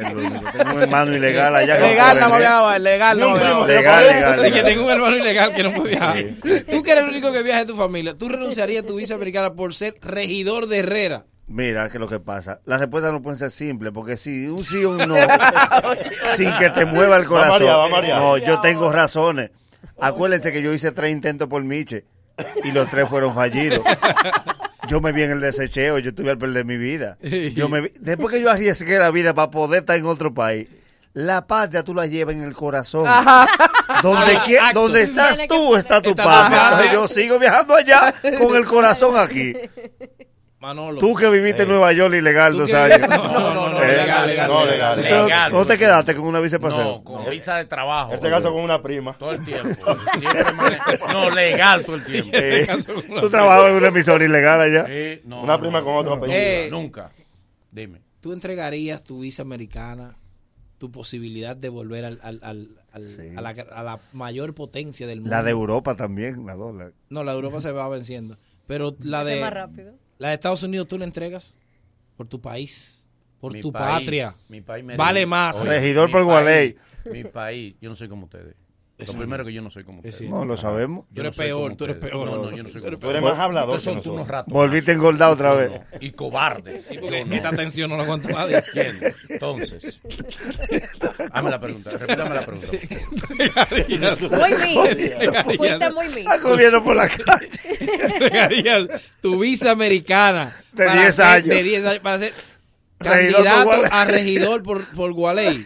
El 0.00 0.16
único. 0.16 0.50
Tengo 0.52 0.74
un 0.76 0.82
hermano 0.82 1.14
ilegal 1.14 1.54
allá. 1.54 1.74
que 1.76 1.80
no 1.82 1.88
Legal, 1.88 2.10
puede 2.12 2.20
no 2.20 2.26
me 2.28 2.32
venir. 2.32 2.38
viajaba, 2.48 2.78
legal, 2.78 3.18
no 3.20 3.30
me 3.30 3.38
viajaba. 3.38 3.66
Legal, 3.66 4.04
legal. 4.06 4.46
Y 4.48 4.52
que 4.52 4.62
tengo 4.62 4.84
un 4.84 4.90
hermano 4.90 5.16
ilegal 5.16 5.52
que 5.52 5.62
no 5.62 5.72
puede 5.74 5.90
viajar. 5.90 6.16
Tú 6.70 6.82
que 6.82 6.92
eres 6.92 7.04
el 7.04 7.10
único 7.10 7.32
que 7.32 7.42
viaja 7.42 7.60
de 7.60 7.66
tu 7.66 7.76
familia, 7.76 8.16
¿tú 8.16 8.28
renunciarías 8.28 8.82
a 8.84 8.86
tu 8.86 8.96
visa 8.96 9.14
americana 9.14 9.54
por 9.54 9.74
ser 9.74 9.94
regidor 10.00 10.68
de 10.68 10.78
Herrera? 10.78 11.26
Mira, 11.48 11.90
que 11.90 11.98
lo 11.98 12.06
que 12.08 12.20
pasa. 12.20 12.60
Las 12.64 12.80
respuestas 12.80 13.12
no 13.12 13.20
pueden 13.20 13.38
ser 13.38 13.50
simples, 13.50 13.92
porque 13.92 14.16
si 14.16 14.46
un 14.46 14.64
sí 14.64 14.84
o 14.84 14.90
un 14.90 14.98
no, 14.98 15.16
sin 16.36 16.56
que 16.58 16.70
te 16.70 16.86
mueva 16.86 17.16
el 17.16 17.24
Va 17.24 17.28
corazón. 17.28 17.52
María, 17.58 17.76
va 17.76 17.88
María. 17.88 18.16
No, 18.18 18.38
yo 18.38 18.60
tengo 18.60 18.90
razones. 18.90 19.50
Acuérdense 20.00 20.52
que 20.52 20.62
yo 20.62 20.72
hice 20.72 20.92
tres 20.92 21.10
intentos 21.10 21.48
por 21.48 21.62
Miche 21.62 22.04
y 22.64 22.70
los 22.70 22.88
tres 22.88 23.08
fueron 23.08 23.34
fallidos. 23.34 23.80
Yo 24.88 25.00
me 25.00 25.12
vi 25.12 25.22
en 25.22 25.30
el 25.32 25.40
desecheo, 25.40 25.98
yo 25.98 26.14
tuve 26.14 26.30
al 26.30 26.38
perder 26.38 26.64
mi 26.64 26.76
vida. 26.76 27.16
Yo 27.54 27.68
me 27.68 27.82
vi- 27.82 27.92
después 28.00 28.34
que 28.34 28.40
yo 28.42 28.50
arriesgué 28.50 28.98
la 28.98 29.10
vida 29.10 29.34
para 29.34 29.50
poder 29.50 29.80
estar 29.80 29.96
en 29.96 30.06
otro 30.06 30.32
país, 30.34 30.68
la 31.12 31.46
patria 31.46 31.82
tú 31.82 31.94
la 31.94 32.06
llevas 32.06 32.34
en 32.34 32.42
el 32.44 32.54
corazón. 32.54 33.04
Donde, 34.02 34.38
donde 34.72 35.02
estás 35.02 35.38
tú, 35.48 35.74
está 35.76 36.00
tu 36.00 36.10
Está 36.10 36.22
tu 36.22 36.28
patria. 36.28 36.58
patria. 36.58 36.92
Entonces 36.92 36.92
yo 36.92 37.08
sigo 37.08 37.38
viajando 37.38 37.74
allá 37.74 38.14
con 38.38 38.54
el 38.56 38.64
corazón 38.64 39.18
aquí. 39.18 39.52
Manolo. 40.60 41.00
Tú 41.00 41.14
que 41.14 41.30
viviste 41.30 41.62
en 41.62 41.68
Nueva 41.70 41.90
York 41.92 42.14
ilegal 42.14 42.52
¿Tú 42.52 42.58
dos 42.58 42.72
años. 42.74 43.00
No, 43.00 43.08
no, 43.08 43.54
no, 43.54 43.70
no, 43.70 43.82
Eh, 43.82 43.96
legal, 43.96 44.26
legal. 44.26 44.48
No, 44.48 44.64
legal. 44.66 44.98
Entonces, 44.98 45.24
Legal. 45.26 45.52
¿No 45.52 45.66
te 45.66 45.78
quedaste 45.78 46.14
con 46.14 46.24
una 46.26 46.40
visa 46.40 46.56
de 46.58 46.60
paseo? 46.62 46.84
No, 46.84 47.02
con 47.02 47.30
visa 47.30 47.56
de 47.56 47.64
trabajo. 47.64 48.12
Este 48.12 48.28
caso 48.28 48.52
con 48.52 48.62
una 48.62 48.82
prima. 48.82 49.14
Todo 49.18 49.32
el 49.32 49.42
tiempo. 49.44 49.68
Siempre 50.18 50.44
No, 51.12 51.30
legal 51.30 51.84
todo 51.84 51.96
el 51.96 52.04
tiempo. 52.04 52.30
Eh, 52.34 52.66
Tú 53.20 53.30
trabajabas 53.30 53.70
en 53.70 53.76
una 53.76 53.88
emisora 53.88 54.22
ilegal 54.24 54.60
allá. 54.60 54.86
Sí, 54.86 55.22
no, 55.24 55.42
Una 55.42 55.54
no, 55.54 55.60
prima 55.60 55.82
con 55.82 55.96
otro 55.96 56.12
apellido. 56.14 56.38
Eh, 56.38 56.68
Nunca. 56.70 57.10
Dime. 57.70 58.02
¿Tú 58.20 58.32
entregarías 58.34 59.02
tu 59.02 59.20
visa 59.20 59.40
americana, 59.40 60.16
tu 60.76 60.90
posibilidad 60.92 61.56
de 61.56 61.70
volver 61.70 62.04
al, 62.04 62.20
al- 62.22 62.40
al- 62.42 62.68
al- 62.92 63.08
Sí. 63.08 63.32
a, 63.34 63.40
la, 63.40 63.50
a 63.72 63.82
la 63.82 63.98
mayor 64.12 64.54
potencia 64.54 65.06
del 65.06 65.20
mundo? 65.22 65.34
La 65.34 65.42
de 65.42 65.52
Europa 65.52 65.94
también, 65.94 66.44
la 66.44 66.54
dólar. 66.54 66.92
No, 67.08 67.24
la 67.24 67.32
de 67.32 67.36
Europa 67.36 67.60
se 67.62 67.72
va 67.72 67.88
venciendo. 67.88 68.36
Pero 68.66 68.94
la 69.02 69.22
Es 69.22 69.40
más 69.40 69.50
de, 69.50 69.50
rápido. 69.50 69.94
La 70.20 70.28
de 70.28 70.34
Estados 70.34 70.62
Unidos 70.62 70.86
tú 70.86 70.96
la 70.98 71.04
entregas 71.04 71.58
por 72.16 72.28
tu 72.28 72.40
país, 72.40 73.08
por 73.40 73.52
Mi 73.54 73.60
tu 73.60 73.72
país, 73.72 74.00
patria. 74.00 74.36
Mi 74.48 74.60
país 74.60 74.84
merece- 74.84 74.98
Vale 74.98 75.26
más. 75.26 75.56
Oye, 75.56 75.70
Regidor 75.80 76.06
mi 76.08 76.12
por 76.12 76.24
Gualey. 76.24 76.76
Mi 77.12 77.24
país, 77.24 77.74
yo 77.80 77.88
no 77.90 77.96
soy 77.96 78.08
como 78.08 78.24
ustedes. 78.26 78.54
Lo 79.06 79.18
primero 79.18 79.44
que 79.44 79.52
yo 79.52 79.62
no 79.62 79.70
soy 79.70 79.84
como 79.84 80.02
cierto. 80.02 80.24
No, 80.28 80.44
lo 80.44 80.56
sabemos. 80.56 81.06
Tú 81.14 81.20
eres 81.20 81.30
no 81.30 81.32
soy 81.34 81.46
peor, 81.46 81.62
como 81.64 81.76
tú 81.76 81.84
eres 81.84 81.96
peor. 81.96 82.26
No, 82.30 82.36
no, 82.36 82.56
yo 82.56 82.62
no 82.62 82.68
soy 82.68 82.80
como 82.82 82.98
Tú 82.98 83.10
eres 83.10 83.22
más 83.22 83.38
hablador 83.38 83.76
Ustedes 83.76 83.84
son 83.84 83.92
unos 83.94 84.06
nosotros. 84.06 84.28
ratos. 84.28 84.52
Volviste 84.52 84.92
engordado 84.92 85.32
otra 85.34 85.54
vez. 85.54 85.70
Y 86.00 86.10
cobardes. 86.10 86.86
Sí, 86.86 86.98
porque 87.00 87.20
Yo 87.20 87.26
no. 87.26 87.34
esta 87.34 87.50
tensión 87.50 87.90
no 87.90 87.96
la 87.96 88.02
aguanta 88.04 88.28
nadie. 88.28 88.56
¿Entiendes? 88.58 89.16
Entonces, 89.28 90.02
hazme 91.32 91.50
la 91.50 91.60
pregunta, 91.60 91.90
repítame 91.90 92.34
la 92.34 92.40
pregunta. 92.46 92.68
Muy 94.38 94.54
miss. 94.54 95.56
Fuiste 95.56 95.90
muy. 95.90 96.06
Está 96.06 96.40
corriendo 96.40 96.82
por 96.82 96.96
la 96.96 97.08
calle. 97.08 98.88
tu 99.20 99.38
visa 99.38 99.70
americana 99.70 100.56
De 100.72 100.86
para 100.86 101.00
10 101.02 101.14
ser- 101.16 101.24
años. 101.26 101.48
de 101.48 101.62
10 101.62 101.84
años 101.86 101.98
para 102.00 102.18
ser 102.18 102.32
candidato 102.98 103.70
a 103.90 104.04
regidor 104.04 104.62
por, 104.62 104.84
por 104.94 105.12
Gualey. 105.12 105.64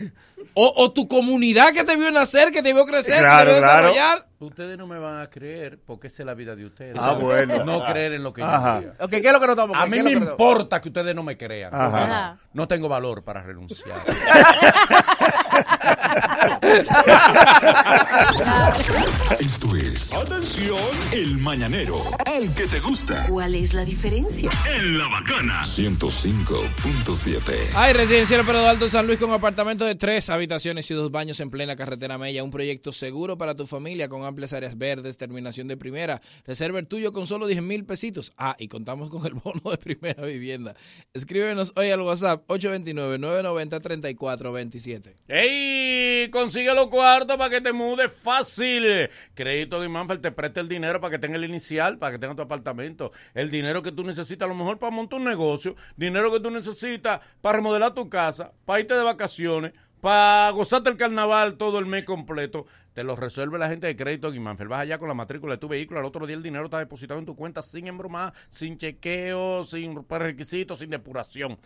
O, 0.57 0.73
o 0.77 0.93
tu 0.93 1.09
comunidad 1.09 1.73
que 1.73 1.83
te 1.85 1.97
vio 1.97 2.11
nacer, 2.13 2.53
que 2.53 2.63
te 2.63 2.73
vio 2.73 2.87
crecer, 2.87 3.17
que 3.17 3.23
te 3.23 3.27
vio 3.27 3.29
claro. 3.29 3.55
desarrollar. 3.55 4.27
Ustedes 4.39 4.77
no 4.79 4.87
me 4.87 4.99
van 4.99 5.21
a 5.21 5.29
creer 5.31 5.81
porque 5.85 6.07
esa 6.09 6.23
es 6.23 6.27
la 6.27 6.35
vida 6.35 6.55
de 6.55 6.67
ustedes. 6.67 6.97
Ah, 7.01 7.15
bueno. 7.15 7.65
No 7.65 7.83
creer 7.85 8.13
en 8.13 8.23
lo 8.23 8.33
que 8.33 8.43
Ajá. 8.43 8.75
yo 8.77 8.81
diga. 8.93 9.05
Ok, 9.05 9.11
¿qué 9.11 9.27
es 9.27 9.33
lo 9.33 9.41
que 9.41 9.47
no 9.47 9.53
estamos 9.53 9.77
A 9.77 9.87
mí 9.87 9.93
¿Qué 9.93 9.99
es 9.99 10.05
me 10.05 10.11
lo 10.13 10.21
que 10.21 10.25
no- 10.27 10.31
importa 10.33 10.81
que 10.81 10.89
ustedes 10.89 11.15
no 11.15 11.23
me 11.23 11.37
crean. 11.37 11.75
Ajá. 11.75 12.39
No 12.53 12.69
tengo 12.69 12.89
valor 12.89 13.25
para 13.25 13.43
renunciar. 13.43 14.01
Esto 19.41 19.77
es. 19.77 20.13
Atención. 20.13 20.79
El 21.13 21.39
mañanero. 21.39 22.03
El 22.27 22.53
que 22.55 22.67
te 22.67 22.81
gusta. 22.81 23.27
¿Cuál 23.29 23.55
es 23.55 23.75
la 23.75 23.85
diferencia? 23.85 24.51
En 24.67 24.99
la 24.99 25.09
bacana. 25.09 25.63
105.7. 25.63 27.75
Hay 27.75 27.93
residencial 27.93 28.45
Pedro 28.45 28.67
Alto 28.67 28.89
San 28.89 29.07
Luis 29.07 29.19
con 29.19 29.31
apartamento 29.33 29.85
de 29.85 29.95
tres 29.95 30.31
habitaciones 30.31 30.91
y 30.91 30.95
dos 30.95 31.11
baños 31.11 31.41
en 31.41 31.51
plena 31.51 31.77
carretera 31.77 32.19
Mella. 32.19 32.43
Un 32.43 32.51
proyecto 32.51 32.93
seguro 32.93 33.39
para 33.39 33.55
tu 33.55 33.67
familia 33.67 34.09
con 34.09 34.25
amplias 34.25 34.53
áreas 34.53 34.77
verdes, 34.79 35.17
terminación 35.17 35.69
de 35.69 35.77
primera. 35.77 36.21
Reserva 36.47 36.79
el 36.79 36.87
tuyo 36.87 37.13
con 37.13 37.27
solo 37.27 37.47
10 37.47 37.63
mil 37.63 37.85
pesitos. 37.85 38.33
Ah, 38.37 38.57
y 38.59 38.69
contamos 38.69 39.11
con 39.11 39.25
el 39.27 39.35
bono 39.35 39.71
de 39.71 39.79
primera 39.79 40.25
vivienda. 40.25 40.75
Escríbenos 41.13 41.73
hoy 41.77 41.91
al 41.91 42.01
WhatsApp 42.01 42.45
829-990-3427. 42.49 45.15
¡Ey! 45.45 46.30
Consigue 46.30 46.74
los 46.74 46.86
cuartos 46.88 47.36
para 47.36 47.51
que 47.51 47.61
te 47.61 47.72
mudes 47.72 48.11
fácil. 48.11 49.11
Crédito 49.34 49.78
de 49.78 49.90
Manfred 49.90 50.20
te 50.20 50.32
presta 50.32 50.61
el 50.61 50.68
dinero 50.68 51.03
para 51.03 51.11
que 51.11 51.18
tenga 51.18 51.36
el 51.36 51.45
inicial, 51.45 51.99
para 51.99 52.12
que 52.12 52.18
tenga 52.18 52.34
tu 52.34 52.40
apartamento. 52.40 53.12
El 53.34 53.51
dinero 53.51 53.82
que 53.82 53.92
tú 53.92 54.05
necesitas 54.05 54.47
a 54.47 54.49
lo 54.49 54.55
mejor 54.55 54.78
para 54.78 54.90
montar 54.90 55.18
un 55.18 55.26
negocio. 55.26 55.76
Dinero 55.97 56.32
que 56.32 56.40
tú 56.40 56.51
necesitas 56.51 57.20
para 57.42 57.57
remodelar 57.57 57.92
tu 57.92 58.09
casa, 58.09 58.53
para 58.64 58.80
irte 58.80 58.95
de 58.95 59.03
vacaciones, 59.03 59.72
para 60.01 60.51
gozarte 60.51 60.88
el 60.88 60.97
carnaval 60.97 61.59
todo 61.59 61.78
el 61.78 61.84
mes 61.84 62.05
completo. 62.07 62.66
Te 62.95 63.03
lo 63.03 63.16
resuelve 63.16 63.59
la 63.59 63.68
gente 63.68 63.88
de 63.88 63.97
Crédito 63.97 64.30
Guimánfer. 64.30 64.68
Vas 64.68 64.82
allá 64.82 64.99
con 64.99 65.09
la 65.09 65.14
matrícula 65.14 65.55
de 65.55 65.59
tu 65.59 65.66
vehículo, 65.66 65.99
al 65.99 66.07
otro 66.07 66.26
día 66.26 66.36
el 66.36 66.45
dinero 66.45 66.66
está 66.66 66.78
depositado 66.78 67.18
en 67.18 67.26
tu 67.26 67.34
cuenta 67.34 67.61
sin 67.62 67.88
embromar, 67.88 68.32
sin 68.49 68.78
chequeo, 68.78 69.64
sin 69.64 70.07
requisitos, 70.09 70.78
sin 70.78 70.90
depuración. 70.90 71.59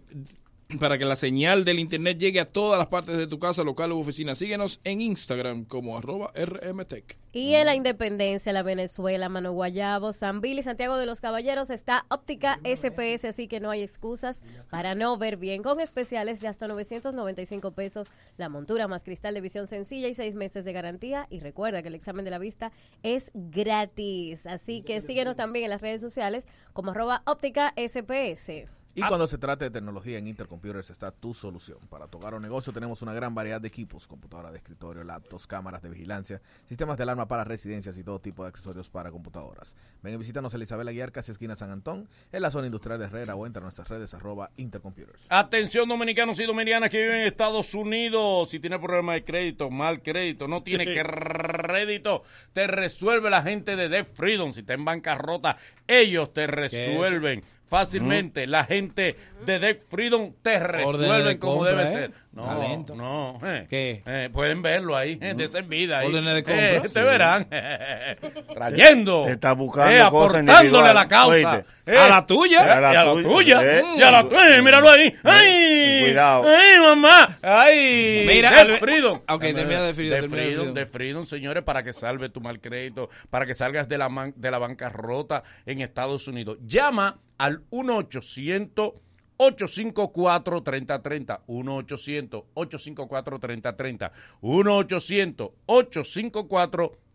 para 0.80 0.98
que 0.98 1.06
la 1.06 1.16
señal 1.16 1.64
del 1.64 1.80
internet 1.80 2.18
llegue 2.18 2.42
a 2.42 2.52
todas 2.52 2.78
las 2.78 2.88
partes 2.88 3.18
de 3.18 3.28
tu 3.28 3.40
casa, 3.40 3.64
local 3.64 3.94
u 3.94 4.00
oficina. 4.00 4.36
Síguenos 4.36 4.82
en 4.84 5.00
Instagram 5.00 5.64
como 5.64 5.98
arroba 5.98 6.32
RMTech. 6.36 7.18
Y 7.32 7.54
en 7.54 7.68
la 7.68 7.76
Independencia, 7.76 8.52
la 8.52 8.64
Venezuela, 8.64 9.30
Mano 9.30 9.54
Guayabo, 9.54 10.12
San 10.12 10.42
Bill 10.42 10.62
Santiago 10.64 10.98
de 10.98 11.06
los 11.06 11.22
Caballeros 11.22 11.70
está 11.70 12.06
Óptica 12.10 12.60
SPS, 12.64 13.26
así 13.26 13.48
que 13.48 13.60
no 13.60 13.70
hay 13.70 13.82
excusas 13.82 14.42
para 14.70 14.96
no 14.96 15.18
ver 15.18 15.38
bien. 15.38 15.62
Con 15.62 15.80
especiales 15.80 16.42
de 16.42 16.48
hasta 16.48 16.68
995 16.68 17.72
pesos, 17.72 18.12
la 18.38 18.50
montura 18.50 18.88
más 18.88 19.04
cristal 19.04 19.36
de 19.36 19.42
visión 19.42 19.68
sencilla 19.68 20.08
y 20.08 20.16
seis 20.16 20.36
meses 20.36 20.66
de 20.66 20.74
garantía. 20.74 21.28
Y 21.30 21.40
recuerda 21.40 21.82
que 21.82 21.90
el 21.90 21.96
examen 21.96 22.26
de 22.26 22.32
la 22.32 22.40
vista 22.40 22.72
es 23.04 23.32
gratis. 23.34 24.46
Así 24.48 24.82
que 24.82 25.00
síguenos 25.00 25.36
también 25.36 25.66
en 25.66 25.72
las 25.72 25.82
redes 25.82 26.02
sociales 26.02 26.46
como 26.74 26.92
arroba 26.92 27.22
Óptica 27.26 27.74
SPS. 27.78 28.77
Y 28.98 29.02
cuando 29.04 29.28
se 29.28 29.38
trata 29.38 29.64
de 29.64 29.70
tecnología 29.70 30.18
en 30.18 30.26
Intercomputers 30.26 30.90
está 30.90 31.12
tu 31.12 31.32
solución. 31.36 31.78
Para 31.88 32.08
tu 32.08 32.18
hogar 32.18 32.34
o 32.34 32.40
negocio 32.40 32.74
tenemos 32.74 33.04
una 33.04 33.14
gran 33.14 33.36
variedad 33.36 33.62
de 33.62 33.68
equipos, 33.68 34.08
computadoras 34.08 34.52
de 34.54 34.58
escritorio, 34.58 35.04
laptops, 35.04 35.46
cámaras 35.46 35.84
de 35.84 35.90
vigilancia, 35.90 36.42
sistemas 36.68 36.98
de 36.98 37.04
alarma 37.04 37.28
para 37.28 37.44
residencias 37.44 37.96
y 38.00 38.04
todo 38.04 38.18
tipo 38.18 38.42
de 38.42 38.50
accesorios 38.50 38.90
para 38.90 39.12
computadoras. 39.12 39.76
Ven 40.02 40.16
y 40.16 40.18
visítanos 40.18 40.52
en 40.56 40.64
Isabel 40.64 40.88
Aguiar, 40.88 41.12
casi 41.12 41.32
esquina 41.32 41.56
San 41.56 41.70
Antón, 41.70 42.10
en 42.32 42.42
la 42.42 42.50
zona 42.50 42.66
industrial 42.66 42.98
de 42.98 43.06
Herrera 43.06 43.36
o 43.36 43.46
entra 43.46 43.60
a 43.60 43.66
nuestras 43.66 43.88
redes 43.88 44.16
arroba 44.16 44.50
Intercomputers. 44.58 45.28
Atención 45.30 45.88
dominicanos 45.88 46.40
y 46.40 46.46
dominicanas 46.46 46.90
que 46.90 47.00
viven 47.00 47.20
en 47.20 47.28
Estados 47.28 47.76
Unidos. 47.76 48.50
Si 48.50 48.60
tiene 48.60 48.80
problema 48.80 49.14
de 49.14 49.24
crédito, 49.24 49.70
mal 49.70 50.02
crédito, 50.02 50.48
no 50.48 50.64
tiene 50.64 50.86
crédito, 50.86 52.24
te 52.52 52.66
resuelve 52.66 53.30
la 53.30 53.44
gente 53.44 53.76
de 53.76 53.90
Debt 53.90 54.08
Freedom. 54.16 54.54
Si 54.54 54.62
está 54.62 54.74
en 54.74 54.86
bancarrota, 54.86 55.58
ellos 55.86 56.34
te 56.34 56.48
resuelven 56.48 57.44
fácilmente. 57.68 58.48
La 58.48 58.64
gente 58.64 59.16
de 59.46 59.60
Debt 59.60 59.84
Freedom 59.90 60.34
te 60.42 60.60
resuelven 60.60 61.26
de 61.26 61.40
como 61.40 61.58
compra, 61.58 61.72
debe 61.72 61.90
¿eh? 61.90 61.92
ser. 61.92 62.12
No, 62.38 62.46
Talento. 62.46 62.96
no. 62.96 63.40
eh. 63.44 63.66
¿Qué? 63.68 64.04
Eh, 64.06 64.30
pueden 64.32 64.62
verlo 64.62 64.96
ahí, 64.96 65.18
eh, 65.20 65.34
de 65.36 65.44
esa 65.46 65.62
vida 65.62 65.98
ahí. 66.00 66.08
Órdenes 66.08 66.36
de 66.36 66.44
compra. 66.44 66.72
Eh, 66.76 66.82
te 66.82 66.90
Sí. 66.90 67.00
verán. 67.00 67.48
Trayendo. 68.54 69.26
Te 69.26 69.32
está 69.32 69.54
buscando 69.54 69.92
eh, 69.92 70.10
cosas 70.12 70.42
aportándole 70.44 70.88
a 70.90 70.94
la 70.94 71.08
causa. 71.08 71.64
Eh, 71.86 71.98
A 71.98 72.08
la 72.10 72.26
tuya. 72.26 72.66
eh, 72.68 72.72
A 72.72 72.80
la 72.82 72.94
y 72.94 72.96
a 72.96 73.04
la 73.06 73.14
tuya, 73.24 73.62
eh. 73.64 73.84
Y 73.98 74.02
a 74.02 74.12
la 74.12 74.24
tuya. 74.30 74.62
Míralo 74.62 74.90
ahí. 74.90 75.14
¡Ay! 75.24 76.02
Cuidado. 76.04 76.46
¡Ay, 76.48 76.80
mamá! 76.80 77.38
¡Ay! 77.42 78.24
Mira, 78.28 78.52
de 78.52 78.58
Albert- 78.60 78.80
Freedom. 78.82 79.22
Ok, 79.28 79.42
termina 79.42 79.82
de 79.82 79.94
Freedom, 79.94 80.16
De 80.16 80.22
de 80.22 80.30
Freedom, 80.30 80.74
de 80.74 80.86
Freedom, 80.86 81.26
señores, 81.26 81.64
para 81.64 81.82
que 81.84 81.94
salve 81.94 82.30
tu 82.30 82.40
mal 82.42 82.60
crédito, 82.60 83.10
para 83.30 83.46
que 83.48 83.54
salgas 83.56 83.88
de 83.88 83.98
la, 83.98 84.10
man- 84.10 84.34
de 84.36 84.52
la 84.52 84.60
bancarrota 84.60 85.44
en 85.66 85.82
Estados 85.82 86.28
Unidos. 86.28 86.58
Llama 86.66 87.20
al 87.38 87.62
1-800. 87.72 88.94
854-3030, 89.38 91.42
1-800-854-3030, 91.48 94.12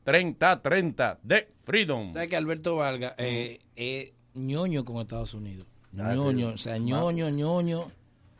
1-800-854-3030 0.07 1.19
de 1.23 1.49
Freedom. 1.65 2.13
¿Sabes 2.13 2.29
que 2.29 2.37
Alberto 2.37 2.77
Vargas 2.77 3.15
eh, 3.19 3.59
es 3.77 4.13
ñoño 4.35 4.85
con 4.85 5.01
Estados 5.01 5.35
Unidos? 5.35 5.67
Ah, 5.99 6.15
ñoño, 6.15 6.49
sí. 6.49 6.55
o 6.55 6.59
sea, 6.59 6.79
ñoño, 6.79 7.29
ñoño. 7.31 7.91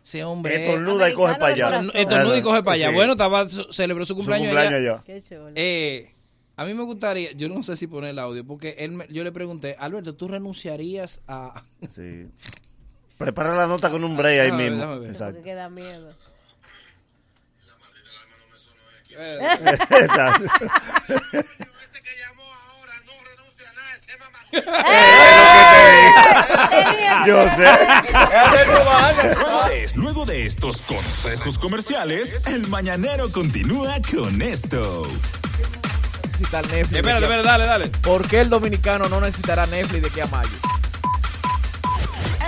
Ese 0.03 0.25
hombre. 0.25 0.65
Estornuda 0.65 1.09
y 1.11 1.15
coge 1.15 1.35
para 1.37 1.55
allá. 1.55 1.81
Estornuda 1.95 2.37
y 2.39 2.43
coge 2.43 2.63
para 2.65 2.75
allá. 2.75 2.89
Sí. 2.89 2.95
Bueno, 2.95 3.13
estaba, 3.13 3.49
celebró 3.49 4.05
su 4.05 4.17
cumpleaños, 4.17 4.49
cumpleaños 4.49 4.75
allá. 4.81 4.93
allá. 4.95 5.05
Qué 5.05 5.21
chulo. 5.23 5.51
Eh, 5.55 6.13
a 6.57 6.65
mí 6.65 6.75
me 6.75 6.83
gustaría, 6.83 7.31
yo 7.33 7.49
no 7.49 7.63
sé 7.63 7.77
si 7.77 7.87
poner 7.87 8.11
el 8.11 8.19
audio, 8.19 8.45
porque 8.45 8.75
él 8.79 8.91
me- 8.93 9.07
yo 9.09 9.23
le 9.23 9.31
pregunté, 9.31 9.77
Alberto, 9.79 10.15
¿tú 10.17 10.27
renunciarías 10.29 11.21
a...? 11.29 11.63
Sí. 11.95 12.27
Prepara 13.23 13.55
la 13.55 13.67
nota 13.67 13.89
con 13.91 14.03
un 14.05 14.17
break 14.17 14.41
ahí 14.41 14.45
Déjame 14.47 14.71
mismo. 14.71 14.79
déjame 14.79 15.01
ver. 15.01 15.11
Exacto. 15.11 15.35
Porque 15.37 15.55
da 15.55 15.69
miedo. 15.69 16.13
Exacto. 19.13 20.51
Yo 27.27 27.49
sé. 27.57 27.67
Luego 29.97 30.25
de 30.27 30.45
estos 30.47 30.83
consejos 30.83 31.59
comerciales, 31.59 32.47
el 32.47 32.69
mañanero 32.69 33.31
continúa 33.31 33.95
con 34.15 34.43
esto. 34.43 35.09
necesitar 36.25 36.67
Netflix. 36.67 36.97
Espérate, 36.97 37.25
espérate, 37.25 37.49
dale, 37.49 37.65
dale. 37.67 37.89
¿Por 37.89 38.29
qué 38.29 38.41
el 38.41 38.51
dominicano 38.51 39.09
no 39.09 39.21
necesitará 39.21 39.67
Netflix 39.67 40.03
de 40.03 40.09
aquí 40.09 40.21
a 40.21 40.27
mayo? 40.27 40.51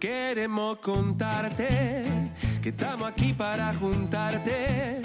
Queremos 0.00 0.78
contarte 0.78 2.06
que 2.60 2.70
estamos 2.70 3.08
aquí 3.08 3.32
para 3.32 3.72
juntarte, 3.74 5.00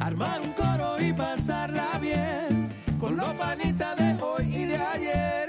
armar 0.00 0.40
un 0.40 0.52
coro 0.52 0.98
y 0.98 1.12
pasarla 1.12 1.98
bien 2.00 2.70
con 2.98 3.16
los 3.16 3.34
panitas 3.34 3.96
de 3.96 4.16
hoy 4.24 4.56
y 4.56 4.64
de 4.64 4.76
ayer. 4.76 5.48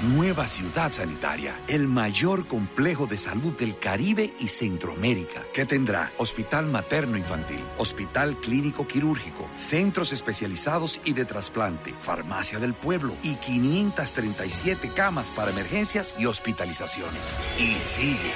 Nueva 0.02 0.48
ciudad 0.48 0.92
sanitaria, 0.92 1.60
el 1.68 1.88
mayor 1.88 2.48
complejo 2.48 3.06
de 3.06 3.20
salud 3.20 3.54
del 3.54 3.78
Caribe 3.78 4.34
y 4.40 4.48
Centroamérica, 4.48 5.44
que 5.54 5.68
tendrá 5.68 6.12
hospital 6.18 6.66
materno 6.66 7.18
infantil, 7.18 7.64
hospital 7.78 8.36
clínico 8.38 8.88
quirúrgico, 8.88 9.48
centros 9.54 10.12
especializados 10.12 11.00
y 11.06 11.14
de 11.14 11.26
trasplante, 11.26 11.94
farmacia 12.02 12.58
del 12.58 12.74
pueblo 12.74 13.16
y 13.22 13.36
537 13.36 14.90
camas 14.96 15.30
para 15.30 15.52
emergencias 15.52 16.16
y 16.18 16.26
hospitalizaciones. 16.26 17.36
Y 17.60 17.76
sigue. 17.76 18.32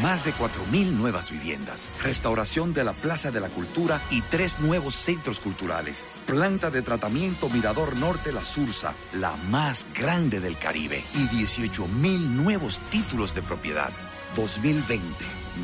Más 0.00 0.24
de 0.24 0.32
4.000 0.32 0.92
nuevas 0.92 1.30
viviendas, 1.30 1.82
restauración 2.02 2.72
de 2.72 2.84
la 2.84 2.94
Plaza 2.94 3.30
de 3.30 3.40
la 3.40 3.50
Cultura 3.50 4.00
y 4.10 4.22
tres 4.22 4.58
nuevos 4.60 4.94
centros 4.94 5.40
culturales. 5.40 6.08
Planta 6.26 6.70
de 6.70 6.82
tratamiento 6.82 7.48
Mirador 7.48 7.96
Norte 7.96 8.32
La 8.32 8.42
Sursa, 8.42 8.94
la 9.12 9.36
más 9.36 9.86
grande 9.94 10.40
del 10.40 10.58
Caribe. 10.58 11.04
Y 11.14 11.26
18.000 11.28 12.28
nuevos 12.28 12.80
títulos 12.90 13.34
de 13.34 13.42
propiedad. 13.42 13.90
2020, 14.36 15.02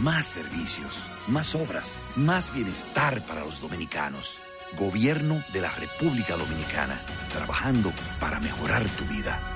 más 0.02 0.26
servicios, 0.26 0.96
más 1.28 1.54
obras, 1.54 2.02
más 2.16 2.52
bienestar 2.52 3.24
para 3.26 3.44
los 3.44 3.60
dominicanos. 3.60 4.38
Gobierno 4.76 5.42
de 5.52 5.60
la 5.60 5.70
República 5.70 6.36
Dominicana, 6.36 7.00
trabajando 7.32 7.92
para 8.18 8.40
mejorar 8.40 8.84
tu 8.96 9.04
vida. 9.04 9.55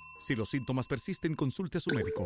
Si 0.21 0.35
los 0.35 0.49
síntomas 0.49 0.87
persisten, 0.87 1.35
consulte 1.35 1.79
a 1.79 1.81
su 1.81 1.89
médico. 1.89 2.25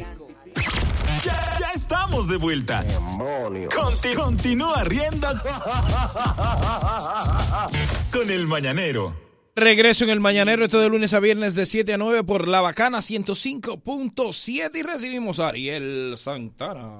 ya 0.00 1.70
estamos 1.74 2.28
de 2.28 2.36
vuelta. 2.36 2.84
Conti- 3.74 4.14
continúa 4.14 4.84
riendo 4.84 5.28
con 8.12 8.30
el 8.30 8.46
mañanero. 8.46 9.16
Regreso 9.54 10.04
en 10.04 10.10
el 10.10 10.18
Mañanero, 10.20 10.64
esto 10.64 10.80
de 10.80 10.88
lunes 10.88 11.12
a 11.12 11.20
viernes 11.20 11.54
de 11.54 11.66
7 11.66 11.92
a 11.92 11.98
9 11.98 12.24
por 12.24 12.48
La 12.48 12.62
Bacana 12.62 13.02
105.7 13.02 14.70
y 14.78 14.82
recibimos 14.82 15.40
a 15.40 15.48
Ariel 15.48 16.14
Santana. 16.16 16.98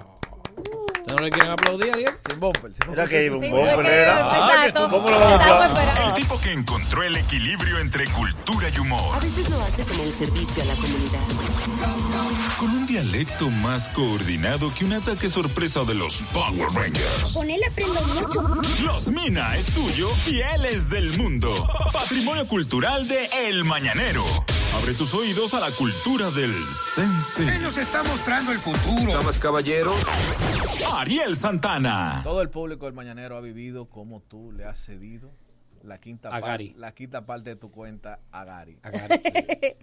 ¿Ustedes 1.13 1.21
no 1.21 1.25
le 1.25 1.31
quieren 1.31 1.51
aplaudir, 1.53 1.93
Ariel? 1.93 2.11
Sin 2.29 2.41
bumper. 2.41 2.73
Sin 2.75 2.93
Era 2.93 3.07
que 3.07 3.25
iba 3.27 3.37
un 3.37 3.51
bumper, 3.51 3.87
era. 3.87 4.61
exacto. 4.61 4.89
¿Cómo 4.91 5.11
lo 5.11 5.21
van 5.21 5.33
a 5.33 5.65
aplaudir? 5.67 6.07
El 6.07 6.15
tipo 6.15 6.41
que 6.41 6.53
encontró 6.53 7.03
el 7.03 7.17
equilibrio 7.17 7.79
entre 7.79 8.07
cultura 8.09 8.69
y 8.75 8.79
humor. 8.79 9.17
A 9.17 9.21
veces 9.21 9.49
lo 9.51 9.63
hace 9.63 9.85
como 9.85 10.03
un 10.05 10.13
servicio 10.13 10.63
a 10.63 10.67
la 10.67 10.75
comunidad. 10.75 11.21
Con 12.59 12.71
un 12.71 12.87
dialecto 12.87 13.51
más 13.51 13.89
coordinado 13.91 14.73
que 14.75 14.85
un 14.85 14.95
ataque 14.95 15.29
sorpresa 15.29 15.85
de 15.85 15.95
los 15.95 16.23
Power 16.33 16.69
Rangers. 16.75 17.33
Con 17.35 17.51
él 17.51 17.61
aprendo 17.69 18.01
mucho. 18.07 18.43
Los 18.83 19.09
Mina 19.09 19.57
es 19.57 19.67
suyo 19.67 20.09
y 20.27 20.41
él 20.41 20.65
es 20.65 20.89
del 20.89 21.17
mundo. 21.19 21.69
Patrimonio 21.93 22.47
cultural 22.47 23.07
de 23.07 23.29
El 23.49 23.65
Mañanero. 23.65 24.25
Abre 24.81 24.95
tus 24.95 25.13
oídos 25.13 25.53
a 25.53 25.61
la 25.61 25.71
cultura 25.73 26.31
del 26.31 26.55
sense. 26.73 27.59
nos 27.59 27.77
está 27.77 28.03
mostrando 28.03 28.53
el 28.53 28.59
futuro. 28.59 29.13
Damas, 29.13 29.39
caballeros. 29.39 29.95
Ariel 31.03 31.35
Santana. 31.37 32.21
Todo 32.23 32.43
el 32.43 32.49
público 32.51 32.87
del 32.87 32.95
Mañanero 32.95 33.37
ha 33.37 33.41
vivido 33.41 33.87
como 33.91 34.21
tú 34.21 34.53
le 34.53 34.65
has 34.65 34.79
cedido 34.79 35.33
la 35.83 35.99
quinta, 35.99 36.29
A 36.29 36.33
par- 36.33 36.43
Gary. 36.43 36.75
la 36.77 36.95
quinta 36.95 37.27
parte 37.27 37.51
de 37.51 37.57
tu 37.57 37.73
cuenta 37.73 38.21
a 38.31 38.45
Gary. 38.45 38.79
A 38.85 38.91
Gary. 38.91 39.21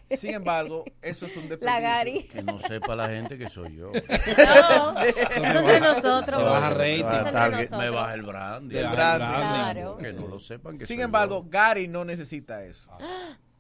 Sin 0.18 0.34
embargo, 0.34 0.86
eso 1.02 1.26
es 1.26 1.36
un 1.36 1.50
desperdicio. 1.50 1.66
La 1.66 1.80
Gary. 1.82 2.24
Que 2.24 2.42
no 2.42 2.58
sepa 2.62 2.96
la 2.96 3.10
gente 3.10 3.38
que 3.38 3.50
soy 3.50 3.76
yo. 3.76 3.92
No, 4.38 4.98
eso 5.02 5.60
entre 5.60 5.80
nosotros. 5.82 6.40
Te 6.40 6.46
baja 6.46 6.70
rating. 6.70 7.78
Me 7.78 7.90
baja 7.90 8.14
el 8.14 8.22
branding. 8.24 8.76
El 8.78 8.88
Me 8.88 8.96
branding. 8.96 9.98
Que 9.98 10.14
no 10.14 10.28
lo 10.28 10.40
sepan 10.40 10.78
que 10.78 10.86
Sin 10.86 10.98
soy 10.98 11.04
embargo, 11.04 11.46
Gary 11.50 11.90
no 11.90 12.06
necesita 12.06 12.64
eso. 12.64 12.90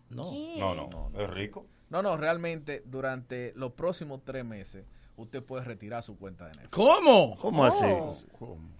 No, 0.10 0.30
¿Quién? 0.30 0.60
no, 0.60 0.76
no, 0.76 1.12
es 1.20 1.30
rico. 1.30 1.68
No, 1.89 2.01
no, 2.01 2.16
realmente 2.16 2.84
durante 2.86 3.51
los 3.57 3.74
próximos 3.74 4.22
tres 4.24 4.45
meses 4.45 4.86
usted 5.22 5.44
puede 5.44 5.64
retirar 5.66 6.02
su 6.04 6.18
cuenta 6.18 6.46
de 6.46 6.52
Netflix. 6.52 6.70
¿Cómo? 6.72 7.38
¿Cómo 7.38 7.66
así? 7.66 7.86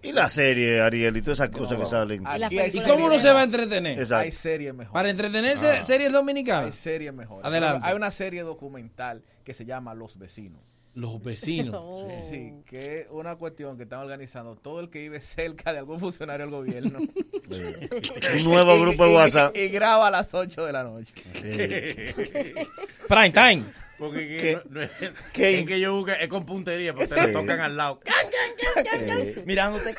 Y 0.02 0.12
la 0.12 0.28
serie, 0.28 0.80
Ariel, 0.80 1.16
y 1.16 1.22
todas 1.22 1.38
esas 1.40 1.50
cosas 1.50 1.78
que 1.78 1.86
salen. 1.86 2.26
Hay 2.26 2.42
¿Y 2.44 2.56
series 2.70 2.84
cómo 2.84 3.06
uno 3.06 3.18
se 3.18 3.30
va 3.30 3.40
a 3.40 3.44
entretener? 3.44 3.98
Exacto. 3.98 4.24
Hay 4.24 4.32
series 4.32 4.74
mejores. 4.74 4.92
Para 4.94 5.10
entretenerse, 5.10 5.84
series 5.84 6.08
Hay 6.08 6.12
dominicanas. 6.14 6.74
series 6.74 7.12
mejores. 7.12 7.44
Adelante. 7.44 7.86
Hay 7.86 7.94
una 7.94 8.10
serie 8.10 8.42
documental 8.42 9.22
que 9.44 9.54
se 9.54 9.64
llama 9.64 9.94
Los 9.94 10.18
Vecinos. 10.18 10.60
Los 10.94 11.22
vecinos. 11.22 11.76
Oh. 11.82 12.08
Sí, 12.28 12.52
que 12.66 13.02
es 13.02 13.06
una 13.10 13.36
cuestión 13.36 13.76
que 13.76 13.84
están 13.84 14.00
organizando 14.00 14.56
todo 14.56 14.80
el 14.80 14.90
que 14.90 14.98
vive 15.00 15.20
cerca 15.20 15.72
de 15.72 15.78
algún 15.78 16.00
funcionario 16.00 16.46
del 16.46 16.54
gobierno. 16.54 16.98
Un 17.50 18.44
nuevo 18.44 18.78
grupo 18.80 19.04
de 19.04 19.12
y- 19.12 19.14
WhatsApp. 19.14 19.56
Y, 19.56 19.68
graba 19.68 20.08
a 20.08 20.10
las 20.10 20.34
8 20.34 20.66
de 20.66 20.72
la 20.72 20.82
noche. 20.82 21.12
Prime 23.08 23.30
time. 23.30 23.64
Porque 24.00 24.26
que, 24.26 24.54
no- 24.54 24.62
no 24.70 24.82
es, 24.82 24.90
es 25.02 25.66
que 25.66 25.78
yo 25.78 25.94
busque, 25.94 26.14
es 26.20 26.28
con 26.28 26.44
puntería, 26.46 26.92
porque 26.94 27.08
te 27.14 27.20
Sí. 27.20 27.26
lo 27.32 27.40
tocan 27.40 27.60
al 27.60 27.76
lado. 27.76 28.00
Eh, 28.92 29.42
Mirándote. 29.44 29.94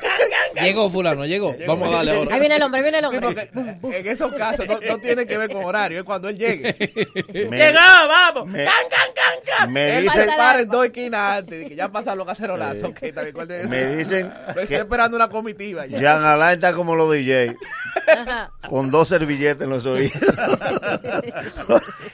Llegó 0.60 0.90
fulano, 0.90 1.24
llegó. 1.24 1.54
Vamos 1.66 1.88
a 1.88 1.96
darle 1.96 2.16
ahora. 2.16 2.34
Ahí 2.34 2.40
viene 2.40 2.56
el 2.56 2.62
hombre, 2.62 2.80
ahí 2.80 2.90
viene 2.90 2.98
el 3.06 3.10
Sí, 3.10 3.16
hombre. 3.24 3.76
porque 3.80 3.98
en 3.98 4.06
esos 4.08 4.32
casos 4.34 4.66
no, 4.66 4.78
no 4.80 4.98
tiene 4.98 5.26
que 5.26 5.38
ver 5.38 5.50
con 5.52 5.64
horario, 5.64 5.98
es 5.98 6.04
cuando 6.04 6.28
él 6.28 6.36
llegue. 6.38 6.74
me, 7.50 7.56
¡Llegó, 7.58 7.78
vamos! 7.78 8.46
me- 8.48 8.64
¡Can, 8.64 8.74
can, 8.90 9.08
can, 9.14 9.56
can! 9.58 9.72
me 9.72 9.98
Él 9.98 10.10
se 10.10 10.24
en 10.24 10.68
dos 10.68 10.84
esquinas 10.84 11.38
antes 11.38 11.68
que 11.68 11.76
ya 11.76 11.90
pasan 11.90 12.18
los 12.18 12.26
cacerolazos. 12.26 12.84
ok, 12.84 12.98
está 13.02 13.22
bien, 13.22 13.34
¿cuál 13.34 13.48
de- 13.48 13.68
me 13.68 13.96
dicen 13.96 14.32
Lo 14.54 14.60
estoy 14.62 14.76
esperando 14.78 15.16
una 15.16 15.28
comitiva 15.28 15.86
ya. 15.86 15.98
Jean 15.98 16.24
Alain 16.24 16.54
está 16.54 16.72
como 16.74 16.94
los 16.96 17.12
DJ, 17.12 17.56
con 18.68 18.90
dos 18.90 19.08
servilletas 19.08 19.62
en 19.62 19.70
los 19.70 19.86
oídos. 19.86 20.12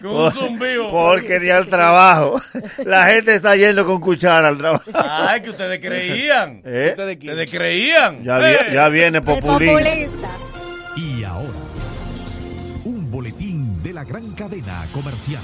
Con 0.03 0.11
un 0.16 0.30
zumbido. 0.32 0.91
Porque 0.91 1.41
ni 1.41 1.51
al 1.51 1.66
trabajo. 1.79 2.41
La 2.85 3.07
gente 3.07 3.35
está 3.35 3.55
yendo 3.57 3.85
con 3.87 4.01
cuchara 4.01 4.49
al 4.49 4.59
trabajo. 4.59 4.91
Ay, 4.95 5.41
que 5.43 5.51
ustedes 5.51 5.79
creían. 5.81 6.61
¿Eh? 6.64 6.95
¿Ustedes 6.97 7.51
creían. 7.51 8.24
Ya, 8.24 8.39
vi- 8.39 8.45
Eh. 8.53 8.66
ya 8.72 8.89
viene 8.89 9.20
populista. 9.22 10.29
Y 10.97 11.22
ahora, 11.24 11.49
un 12.85 13.11
boletín 13.11 13.83
de 13.83 13.93
la 13.93 14.05
gran 14.05 14.33
cadena 14.33 14.87
comercial. 14.93 15.43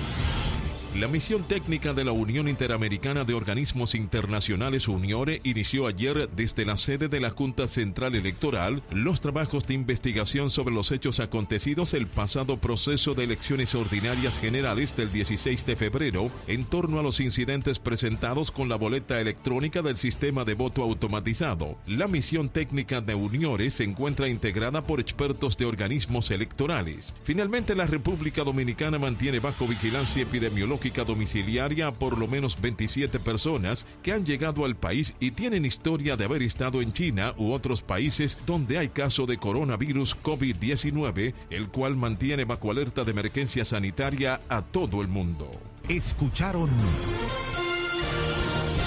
La 1.01 1.09
misión 1.09 1.42
técnica 1.42 1.92
de 1.92 2.05
la 2.05 2.12
Unión 2.12 2.47
Interamericana 2.49 3.24
de 3.24 3.34
Organismos 3.34 3.97
Internacionales 3.97 4.86
UNIORE 4.86 5.40
inició 5.42 5.88
ayer 5.88 6.28
desde 6.30 6.64
la 6.64 6.76
sede 6.76 7.09
de 7.09 7.18
la 7.18 7.30
Junta 7.30 7.66
Central 7.66 8.14
Electoral 8.14 8.80
los 8.92 9.20
trabajos 9.20 9.66
de 9.66 9.74
investigación 9.74 10.51
sobre 10.51 10.72
los 10.72 10.92
hechos 10.92 11.18
acontecidos 11.18 11.95
el 11.95 12.07
pasado 12.07 12.59
proceso 12.59 13.12
de 13.12 13.24
elecciones 13.24 13.74
ordinarias 13.74 14.38
generales 14.38 14.97
del 14.97 15.11
16 15.11 15.66
de 15.66 15.74
febrero 15.74 16.30
en 16.47 16.62
torno 16.62 17.01
a 17.01 17.03
los 17.03 17.18
incidentes 17.18 17.80
presentados 17.80 18.53
con 18.53 18.68
la 18.68 18.76
boleta 18.76 19.20
electrónica 19.20 19.82
del 19.82 19.97
sistema 19.97 20.45
de 20.45 20.55
voto 20.55 20.84
automatizado. 20.84 21.76
La 21.88 22.07
misión 22.07 22.51
técnica 22.51 23.01
de 23.01 23.16
UNIORE 23.16 23.72
se 23.72 23.82
encuentra 23.82 24.28
integrada 24.28 24.82
por 24.82 25.01
expertos 25.01 25.57
de 25.57 25.64
organismos 25.64 26.30
electorales. 26.30 27.12
Finalmente, 27.24 27.74
la 27.74 27.86
República 27.86 28.45
Dominicana 28.45 29.01
mantiene 29.01 29.40
bajo 29.40 29.66
vigilancia 29.66 30.22
epidemiológica 30.22 30.84
domiciliaria 30.91 31.87
a 31.87 31.93
por 31.93 32.18
lo 32.18 32.28
menos 32.28 32.61
27 32.61 33.18
personas 33.18 33.87
que 34.03 34.12
han 34.12 34.26
llegado 34.26 34.64
al 34.66 34.76
país 34.76 35.14
y 35.18 35.30
tienen 35.30 35.64
historia 35.64 36.16
de 36.16 36.24
haber 36.24 36.43
estado 36.43 36.82
en 36.82 36.93
China 36.93 37.35
u 37.39 37.53
otros 37.53 37.80
países 37.82 38.37
donde 38.47 38.78
hay 38.78 38.91
caso 38.91 39.24
de 39.26 39.39
coronavirus 39.39 40.22
COVID-19, 40.22 41.35
el 41.51 41.68
cual 41.68 41.97
mantiene 41.97 42.45
bajo 42.45 42.70
alerta 42.70 43.03
de 43.03 43.12
emergencia 43.12 43.64
sanitaria 43.64 44.41
a 44.49 44.62
todo 44.62 45.01
el 45.01 45.09
mundo. 45.09 45.49
Escucharon 45.89 46.68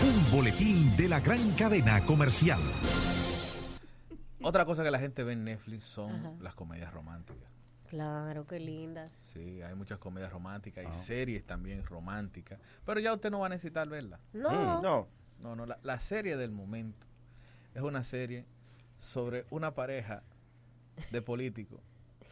un 0.04 0.32
boletín 0.32 0.96
de 0.96 1.10
la 1.10 1.20
gran 1.20 1.52
cadena 1.54 2.02
comercial. 2.06 2.60
Otra 4.42 4.66
cosa 4.66 4.84
que 4.84 4.92
la 4.92 5.00
gente 5.00 5.24
ve 5.24 5.34
en 5.34 5.44
Netflix 5.44 5.86
son 5.86 6.12
Ajá. 6.12 6.32
las 6.42 6.54
comedias 6.54 6.94
románticas. 6.94 7.47
Claro, 7.90 8.46
qué 8.46 8.60
lindas. 8.60 9.12
Sí, 9.12 9.62
hay 9.62 9.74
muchas 9.76 9.98
comedias 10.00 10.32
románticas 10.32 10.86
Ah. 10.86 10.90
y 10.90 10.94
series 10.94 11.46
también 11.46 11.86
románticas. 11.86 12.60
Pero 12.86 13.00
ya 13.00 13.14
usted 13.14 13.32
no 13.32 13.40
va 13.40 13.46
a 13.46 13.50
necesitar 13.50 13.88
verla. 13.88 14.20
No. 14.34 14.82
No. 14.82 15.08
No, 15.42 15.56
no, 15.56 15.66
la, 15.66 15.78
la 15.84 16.00
serie 16.00 16.36
del 16.36 16.52
momento 16.52 17.06
es 17.76 17.82
una 17.84 18.04
serie 18.04 18.46
sobre 19.00 19.46
una 19.52 19.76
pareja 19.76 20.24
de 21.12 21.22
políticos 21.22 21.80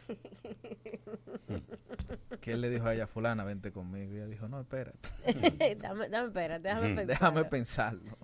que 2.46 2.52
él 2.52 2.60
le 2.60 2.70
dijo 2.70 2.86
a 2.86 2.94
ella, 2.94 3.08
fulana, 3.08 3.42
vente 3.42 3.72
conmigo. 3.72 4.12
Y 4.14 4.18
ella 4.18 4.26
dijo, 4.26 4.46
no, 4.46 4.60
espérate. 4.60 4.96
dame, 5.80 6.08
dame, 6.08 6.28
espérate, 6.28 6.62
déjame 6.68 6.94
pensar. 6.94 7.06
Déjame 7.06 7.44
pensarlo. 7.44 8.18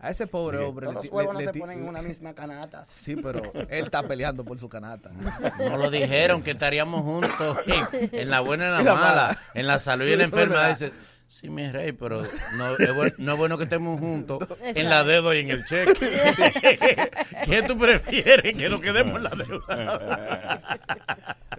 A 0.00 0.10
ese 0.10 0.26
pobre 0.26 0.58
hombre 0.58 0.84
Todos 0.86 0.96
le 0.96 1.08
los 1.08 1.12
huevos 1.14 1.34
le- 1.34 1.44
no 1.46 1.50
le 1.50 1.52
se 1.54 1.58
ponen 1.58 1.78
en 1.78 1.88
una 1.88 2.02
misma 2.02 2.34
canasta. 2.34 2.84
Sí, 2.84 3.16
pero 3.16 3.40
él 3.54 3.84
está 3.84 4.02
peleando 4.06 4.44
por 4.44 4.60
su 4.60 4.68
canasta. 4.68 5.10
No 5.58 5.78
lo 5.78 5.90
dijeron 5.90 6.42
que 6.42 6.50
estaríamos 6.50 7.02
juntos 7.04 7.56
en, 7.92 8.10
en 8.12 8.28
la 8.30 8.40
buena 8.40 8.64
y 8.64 8.68
en 8.68 8.74
la, 8.74 8.80
Y 8.82 8.84
la 8.84 8.94
mala, 8.94 9.06
mala. 9.06 9.38
en 9.54 9.66
la 9.66 9.78
salud 9.78 10.04
y 10.06 10.12
en 10.12 10.18
la 10.18 10.24
enfermedad. 10.24 10.68
Dice, 10.68 10.92
sí, 11.26 11.48
mi 11.48 11.70
rey, 11.72 11.92
pero 11.92 12.22
no 12.56 12.76
es, 12.76 12.94
buen- 12.94 13.14
no 13.16 13.32
es 13.32 13.38
bueno 13.38 13.56
que 13.56 13.64
estemos 13.64 13.98
juntos 13.98 14.46
en 14.60 14.90
la 14.90 15.04
deuda 15.04 15.34
y 15.34 15.38
en 15.40 15.50
el 15.50 15.64
cheque. 15.64 15.94
¿Qué 17.44 17.62
tú 17.62 17.78
prefieres? 17.78 18.54
Que 18.56 18.68
nos 18.68 18.80
quedemos 18.80 19.16
en 19.16 19.22
la 19.24 19.30
deuda. 19.30 20.78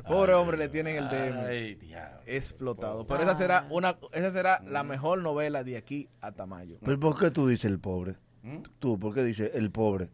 Pobre 0.10 0.34
hombre 0.34 0.58
le 0.58 0.68
tienen 0.70 0.98
el 0.98 1.08
DM 1.10 1.46
Ay, 1.48 1.76
diablo. 1.76 2.20
explotado. 2.26 3.06
Pero 3.06 3.24
esa 3.24 3.36
será 3.36 3.68
una, 3.70 3.96
esa 4.12 4.32
será 4.32 4.62
la 4.68 4.84
mejor 4.84 5.22
novela 5.22 5.64
de 5.64 5.78
aquí 5.78 6.10
hasta 6.20 6.46
mayo. 6.46 6.78
¿Pero 6.84 7.00
por 7.00 7.18
qué 7.18 7.32
tú 7.32 7.48
dices 7.48 7.72
el 7.72 7.80
pobre? 7.80 8.16
¿Mm? 8.44 8.58
Tú, 8.80 9.00
¿por 9.00 9.14
qué 9.14 9.24
dices 9.24 9.52
el 9.54 9.72
pobre? 9.72 10.10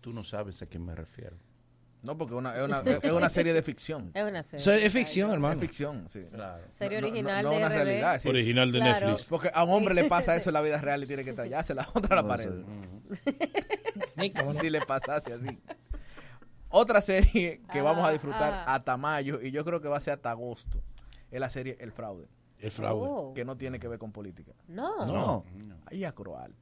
Tú 0.00 0.12
no 0.12 0.24
sabes 0.24 0.60
a 0.62 0.66
quién 0.66 0.84
me 0.84 0.94
refiero. 0.94 1.36
No, 2.02 2.18
porque 2.18 2.34
una, 2.34 2.54
es, 2.56 2.62
una, 2.62 2.80
es 3.02 3.12
una 3.12 3.28
serie 3.30 3.52
de 3.54 3.62
ficción. 3.62 4.10
Es 4.12 4.24
una 4.24 4.42
serie. 4.42 4.86
Es 4.86 4.92
ficción, 4.92 5.30
hermano. 5.30 5.54
Es 5.54 5.60
ficción, 5.60 6.04
sí. 6.08 6.22
Serie 6.72 7.00
No, 7.00 7.06
no, 7.06 7.12
original 7.12 7.44
no 7.44 7.50
de 7.50 7.56
una 7.56 7.68
RD. 7.68 7.72
realidad. 7.72 8.18
sí. 8.20 8.28
Original 8.28 8.72
de 8.72 8.78
Claro. 8.80 9.06
Netflix. 9.06 9.28
Porque 9.28 9.50
a 9.54 9.64
un 9.64 9.70
hombre 9.70 9.94
le 9.94 10.04
pasa 10.04 10.36
eso 10.36 10.50
en 10.50 10.54
la 10.54 10.60
vida 10.60 10.78
real 10.80 11.02
y 11.02 11.06
tiene 11.06 11.24
que 11.24 11.32
tallarse 11.32 11.74
la 11.74 11.88
otra 11.94 12.18
a 12.18 12.22
la 12.22 12.22
No 12.22 12.28
pared. 12.28 12.50
Si 14.60 14.70
le 14.70 14.80
pasase 14.82 15.32
así. 15.32 15.58
Otra 16.76 17.00
serie 17.00 17.60
que 17.72 17.80
vamos 17.82 18.04
a 18.04 18.08
Ah, 18.08 18.12
disfrutar 18.12 18.52
ah. 18.66 18.74
hasta 18.74 18.96
mayo 18.96 19.40
y 19.40 19.50
yo 19.52 19.64
creo 19.64 19.80
que 19.80 19.88
va 19.88 19.96
a 19.96 20.00
ser 20.00 20.14
hasta 20.14 20.30
agosto 20.30 20.82
es 21.30 21.40
la 21.40 21.48
serie 21.48 21.76
El 21.80 21.92
Fraude, 21.92 22.26
El 22.58 22.70
fraude. 22.70 23.06
Oh. 23.08 23.32
que 23.34 23.44
no 23.44 23.56
tiene 23.56 23.78
que 23.78 23.88
ver 23.88 23.98
con 23.98 24.10
política. 24.12 24.52
No. 24.68 25.04
No. 25.06 25.44
Ahí 25.86 26.04
a 26.04 26.12
Croal. 26.12 26.52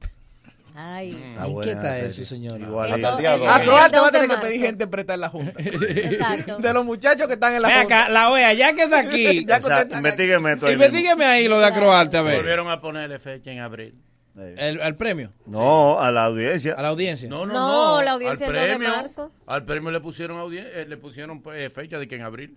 Ay. 0.75 1.11
Está 1.11 1.47
¿En 1.47 1.53
buena 1.53 1.63
qué 1.65 1.71
está 1.77 1.89
la 1.91 1.99
eso, 1.99 2.25
señor? 2.25 2.59
Igual. 2.61 2.93
El- 2.95 3.05
A 3.05 3.11
el 3.59 3.63
Croal 3.67 3.91
te 3.91 3.99
va 3.99 4.07
a 4.09 4.11
2 4.11 4.13
de 4.13 4.19
tener 4.21 4.37
que 4.37 4.43
pedir 4.43 4.61
gente 4.63 4.87
presta 4.87 5.15
en 5.15 5.21
la 5.21 5.29
Junta. 5.29 5.53
Exacto. 5.63 6.57
De 6.59 6.73
los 6.73 6.85
muchachos 6.87 7.27
que 7.27 7.35
están 7.35 7.55
en 7.55 7.63
la 7.63 7.69
Junta. 7.81 7.83
acá, 8.05 8.09
la 8.11 8.31
OEA, 8.31 8.53
ya 8.55 8.73
que 8.75 8.83
está 8.85 9.01
aquí. 9.07 9.45
Ya 9.45 9.61
Investígueme 9.97 10.53
esto 10.53 10.67
ahí. 10.67 10.73
Investígueme 10.75 11.25
ahí 11.27 11.49
lo 11.49 11.59
de 11.61 11.67
Acroarte, 11.67 12.17
a 12.17 12.23
ver. 12.23 12.37
Volvieron 12.37 12.71
a 12.71 12.81
ponerle 12.81 13.19
fecha 13.19 13.51
en 13.51 13.59
abril. 13.61 13.99
El, 14.37 14.81
el 14.81 14.97
premio 14.97 15.31
No, 15.47 16.01
a 16.01 16.11
la 16.11 16.25
audiencia. 16.25 16.73
a 16.75 16.83
la 16.83 16.89
audiencia. 16.89 17.29
No, 17.29 17.45
no, 17.45 17.53
No, 17.53 17.97
no. 17.97 18.03
la 18.03 18.13
audiencia 18.13 18.47
al 18.47 18.55
el 18.55 18.61
2 18.61 18.69
de 18.71 18.77
premio, 18.79 18.97
marzo. 18.97 19.31
Al 19.47 19.65
premio 19.65 19.91
le 19.91 20.01
pusieron, 20.01 20.39
audien- 20.39 20.67
eh, 20.73 20.87
le 20.89 20.97
pusieron 20.97 21.43
eh, 21.55 21.69
fecha 21.71 21.99
de 21.99 22.09
que 22.09 22.17
en 22.17 22.23
abril. 22.23 22.57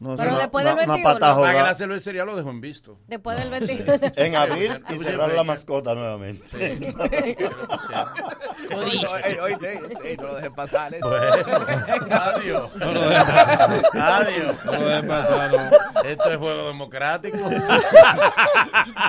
No, 0.00 0.14
Pero 0.14 0.30
una- 0.30 0.38
después 0.38 0.64
del 0.64 0.74
una- 0.74 0.84
una 0.84 0.92
21. 0.94 1.02
pata 1.14 1.18
Para 1.20 1.32
que 1.32 1.36
jugada. 1.52 1.62
la 1.70 1.74
cervecería 1.74 2.24
lo 2.24 2.36
dejó 2.36 2.50
en 2.50 2.60
visto. 2.60 2.98
Después 3.08 3.36
del 3.36 3.50
21. 3.50 3.92
En 4.16 4.36
abril 4.36 4.84
y 4.90 4.92
Sí, 4.98 4.98
cerrar 5.04 5.30
sí. 5.30 5.36
la 5.36 5.42
mascota 5.42 5.94
nuevamente. 5.96 6.44
Oye, 8.76 9.06
oye, 9.06 9.40
oye, 9.40 10.16
no 10.16 10.22
lo 10.28 10.34
dejes 10.36 10.50
pasar. 10.50 10.94
¿eh? 10.94 11.00
Adiós. 12.10 12.76
No 12.76 12.92
lo 12.92 13.08
dejes 13.08 13.24
pasar. 13.24 13.70
Adiós. 13.94 14.56
No 14.64 14.72
lo 14.72 14.88
dejes 14.88 15.04
pasar, 15.08 15.50
no. 15.52 16.02
Esto 16.08 16.30
es 16.30 16.36
juego 16.38 16.66
democrático. 16.68 17.38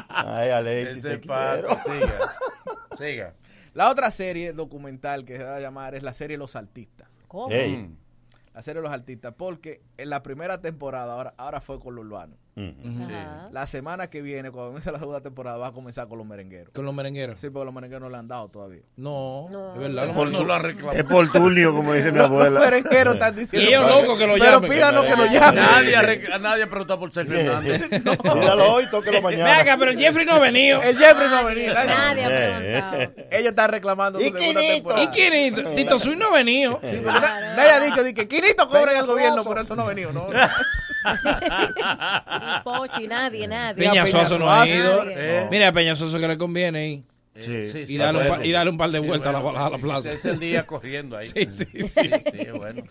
Ay, 0.10 0.50
Alexis, 0.50 0.98
Ese 1.06 1.18
te 1.18 1.28
pato. 1.28 1.68
quiero. 1.86 2.00
Siga. 2.00 2.34
Siga. 2.98 3.34
La 3.74 3.90
otra 3.90 4.10
serie 4.12 4.54
documental 4.54 5.26
que 5.26 5.38
se 5.38 5.44
va 5.44 5.58
a 5.58 5.60
llamar 5.60 5.96
es 5.96 6.04
la 6.04 6.14
serie 6.14 6.38
Los 6.38 6.56
Artistas. 6.56 7.08
¿Cómo? 7.28 7.50
Mm. 7.56 7.96
La 8.54 8.62
serie 8.64 8.82
Los 8.82 8.92
Artistas, 8.92 9.34
porque 9.38 9.82
en 10.02 10.10
la 10.10 10.24
primera 10.24 10.62
temporada, 10.62 11.14
ahora, 11.14 11.34
ahora 11.38 11.62
fue 11.62 11.80
con 11.80 11.96
lo 11.96 12.02
urbano. 12.02 12.36
La 13.54 13.66
semana 13.68 14.10
que 14.10 14.22
viene, 14.22 14.52
cuando 14.52 14.72
comience 14.72 14.92
la 14.92 15.00
segunda 15.00 15.22
temporada, 15.22 15.56
va 15.58 15.68
a 15.68 15.72
comenzar 15.72 16.10
con 16.10 16.18
los 16.18 16.28
merengueros. 16.28 16.74
Con 16.74 16.84
los 16.84 16.94
merengueros. 16.94 17.40
Sí, 17.40 17.50
porque 17.50 17.64
los 17.64 17.74
merengueros 17.74 18.04
no 18.04 18.10
le 18.10 18.18
han 18.18 18.28
dado 18.28 18.50
todavía. 18.50 18.82
No, 18.98 19.48
No. 19.50 19.74
es 19.76 19.80
verdad. 19.80 20.08
No, 20.08 20.14
Por 20.14 20.30
no 20.30 20.38
tu- 20.40 20.44
lo 20.44 20.54
han 20.54 20.64
reclamado. 20.64 20.98
Es 21.00 21.06
por 21.06 21.32
Tulio, 21.32 21.74
como 21.74 21.94
dice 21.94 22.12
mi 22.12 22.18
Los 22.18 22.28
abuela. 22.28 22.60
merengueros 22.60 23.14
están 23.14 23.34
Y 23.38 23.40
diciendo. 23.40 23.70
ellos 23.70 23.88
locos 23.90 24.18
que 24.18 24.28
lo 24.28 24.34
Pero 24.34 24.46
llamen. 24.46 24.70
pídanos 24.72 25.06
que 25.06 25.16
lo 25.16 25.26
llamen. 25.28 25.56
Nadie 25.64 25.96
ha, 25.96 26.02
rec- 26.02 26.40
nadie 26.42 26.64
ha 26.64 26.68
preguntado 26.68 27.00
por 27.00 27.12
Sergio 27.14 27.40
Hernández. 27.40 27.90
Tíralo 27.90 28.74
hoy, 28.74 28.90
tóquelo 28.92 29.22
mañana. 29.22 29.60
acá, 29.60 29.78
pero 29.78 29.92
el 29.92 29.98
Jeffrey 29.98 30.26
no 30.26 30.34
ha 30.34 30.40
venido. 30.40 30.82
El 30.82 30.98
Jeffrey 30.98 31.30
no 31.30 31.38
ha 31.38 31.44
venido. 31.44 31.74
nadie- 31.74 31.96
Nadie 31.96 32.24
ha 32.26 32.92
preguntado. 32.92 33.28
Ellos 33.32 33.50
están 33.52 33.70
reclamando 33.72 34.20
su 34.20 34.26
¿Y 34.26 34.32
segunda 34.34 34.60
Quinito? 34.60 34.74
temporada. 34.76 35.04
¿Y 35.04 35.08
quién 35.08 35.34
es? 35.34 35.74
Tito 35.76 35.98
Sui 35.98 36.18
no 36.18 36.28
ha 36.28 36.34
venido. 36.34 36.82
Nadie 36.84 37.72
ha 37.72 37.80
dicho 37.80 38.04
di 38.04 38.14
que 38.14 38.28
Quinito 38.28 38.68
cobra 38.68 39.00
el 39.00 39.06
gobierno, 39.06 39.46
por 39.46 39.58
eso 39.60 39.78
no 39.78 39.84
ha 39.84 39.89
venido. 39.90 40.14
No, 40.14 40.30
Ni 40.30 40.36
Pochi, 42.64 43.08
nadie, 43.08 43.48
nadie. 43.48 43.76
Peña 43.84 44.04
Peñasoso 44.04 44.38
no 44.40 44.52
ha 44.52 44.68
ido. 44.68 45.06
nadie. 45.06 45.48
Mira, 45.50 45.70
a 45.70 45.72
Peñasoso 45.72 46.20
que 46.20 46.28
le 46.28 46.38
conviene 46.38 46.80
ahí. 46.80 47.04
Sí, 47.42 47.86
Y 47.88 47.98
darle, 47.98 48.22
un 48.22 48.28
pa- 48.38 48.46
y 48.46 48.52
darle 48.52 48.72
un 48.72 48.78
par 48.78 48.90
de 48.92 49.00
vueltas 49.00 49.28
a, 49.28 49.32
la, 49.42 49.66
a 49.66 49.70
la 49.70 49.78
plaza. 49.78 50.12
Es 50.12 50.26
el 50.26 50.40
día 50.40 50.64
corriendo 50.66 51.18
ahí. 51.18 51.28
Sí, 51.34 51.48
sí, 51.50 51.66
sí. 51.74 51.88
Sí, 51.88 52.40
es 52.40 52.52
bueno. 52.54 52.84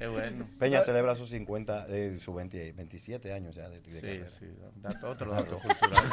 Es 0.00 0.08
bueno. 0.10 0.46
Peña 0.58 0.80
celebra 0.80 1.14
sus 1.14 1.28
50, 1.30 1.86
eh, 1.90 2.16
sus 2.18 2.34
20 2.34 2.72
27 2.72 3.32
años 3.32 3.54
ya 3.54 3.68
de, 3.68 3.80
de 3.80 3.90
Sí, 3.90 4.00
carrera. 4.00 4.26
sí. 4.38 4.46
Dato, 4.76 5.10
otro 5.10 5.30
dato 5.30 5.58
cultural. 5.58 6.04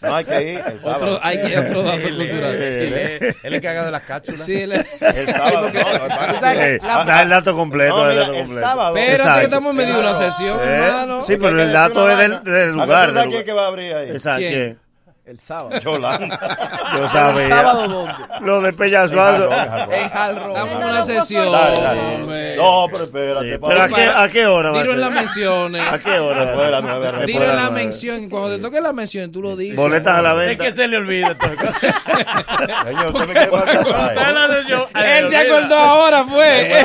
No 0.00 0.14
hay 0.14 0.24
que 0.24 0.42
ir 0.52 0.58
el 0.58 0.76
Otro, 0.78 0.80
sábado. 0.90 1.20
hay 1.22 1.40
que 1.42 1.58
otro 1.58 1.82
dato 1.82 2.02
cultural. 2.02 2.64
Sí. 2.64 2.78
él 2.78 2.94
es 2.94 3.36
él 3.44 3.54
es 3.54 3.60
que 3.60 3.68
haga 3.68 3.84
de 3.86 3.90
las 3.90 4.02
cápsulas. 4.02 4.40
Sí, 4.46 4.60
él- 4.60 4.72
El 4.72 5.32
sábado. 5.32 5.70
no, 5.72 5.80
Sí, 5.80 6.78
da 7.06 7.22
el 7.22 7.28
dato 7.30 7.56
completo. 7.56 8.10
El 8.10 8.18
el 8.34 8.50
sábado. 8.50 8.96
Espérate 8.96 9.38
que 9.40 9.44
estamos 9.44 9.70
en 9.70 9.76
medio 9.76 9.94
de 9.94 10.00
una 10.00 10.14
sesión, 10.14 10.58
Eh, 10.60 10.64
hermano. 10.64 11.24
Sí, 11.24 11.36
pero 11.36 11.62
el 11.62 11.72
dato 11.72 12.10
es 12.10 12.18
del, 12.18 12.30
vaina. 12.32 12.50
del 12.58 12.68
¿A 12.80 12.84
lugar. 12.84 13.28
quién 13.28 13.44
que 13.44 13.52
va 13.52 13.64
a 13.64 13.68
abrir 13.68 13.92
ahí? 13.94 14.10
Exacto. 14.10 14.80
El 15.26 15.38
sábado. 15.38 15.78
Yolanda. 15.80 16.38
Yo 16.92 17.04
¿El 17.04 17.08
sabía. 17.10 17.48
sábado 17.48 17.88
dónde? 17.88 18.12
Lo 18.42 18.60
de 18.60 18.72
Peñasuazo. 18.74 19.50
En. 19.50 20.04
Estamos 20.04 20.80
en 20.80 20.84
una 20.84 21.02
sesión. 21.02 21.50
Dale, 21.50 21.80
dale. 21.80 22.56
No, 22.56 22.86
pero 22.92 23.04
espérate. 23.04 23.52
Sí, 23.54 23.58
pero 23.66 23.82
¿a 23.82 23.88
qué, 23.88 24.02
¿a 24.04 24.28
qué 24.28 24.46
hora 24.46 24.70
va 24.70 24.78
a 24.78 24.82
Dilo 24.82 24.92
en 24.94 25.00
las 25.00 25.10
menciones. 25.12 25.82
¿A 25.90 25.98
qué 25.98 26.18
hora? 26.18 26.44
Después 26.44 26.66
de 26.66 26.70
las 26.72 26.82
nueve, 26.82 27.26
Dilo 27.26 27.44
en 27.44 27.56
la 27.56 27.70
mención. 27.70 28.28
Cuando 28.28 28.56
te 28.56 28.62
toque 28.62 28.80
la 28.82 28.92
mención, 28.92 29.32
tú 29.32 29.40
lo 29.40 29.56
dices. 29.56 29.76
Boletas 29.76 30.18
a 30.18 30.20
la 30.20 30.32
Es 30.42 30.48
venta. 30.48 30.64
que 30.64 30.72
se 30.72 30.88
le 30.88 30.96
olvida. 30.98 31.34
Señor, 32.84 33.06
usted 33.06 33.26
me 33.26 33.32
quiere. 33.32 33.50
Él 33.50 34.36
ha 34.36 34.48
dicho- 34.48 34.88
Él 34.94 35.28
se 35.30 35.36
olvida. 35.36 35.40
acordó 35.40 35.74
ahora, 35.78 36.24
fue. 36.24 36.84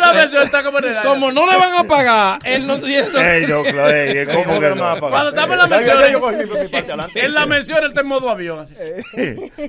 La 0.00 0.12
mención, 0.12 0.42
está 0.44 0.62
como 0.62 0.78
en 0.78 0.84
el. 0.84 0.96
Como 1.02 1.32
no 1.32 1.50
le 1.50 1.56
van 1.58 1.74
a 1.74 1.84
pagar, 1.84 2.38
él 2.44 2.66
no 2.68 2.76
tiene 2.78 3.08
eso. 3.08 3.20
Ey, 3.20 3.46
yo, 3.48 3.62
¿y 3.66 4.26
¿cómo 4.26 4.60
que 4.60 4.68
no 4.68 4.74
me 4.76 4.80
va 4.80 4.92
a 4.92 4.94
no? 4.94 5.00
pagar? 5.00 5.10
Cuando 5.10 5.28
estamos 5.30 5.52
en 5.54 5.58
la 5.58 5.66
mención. 5.66 7.10
En 7.16 7.34
la 7.34 7.46
mención, 7.46 7.79
en 7.84 8.06
modo 8.06 8.30
avión. 8.30 8.66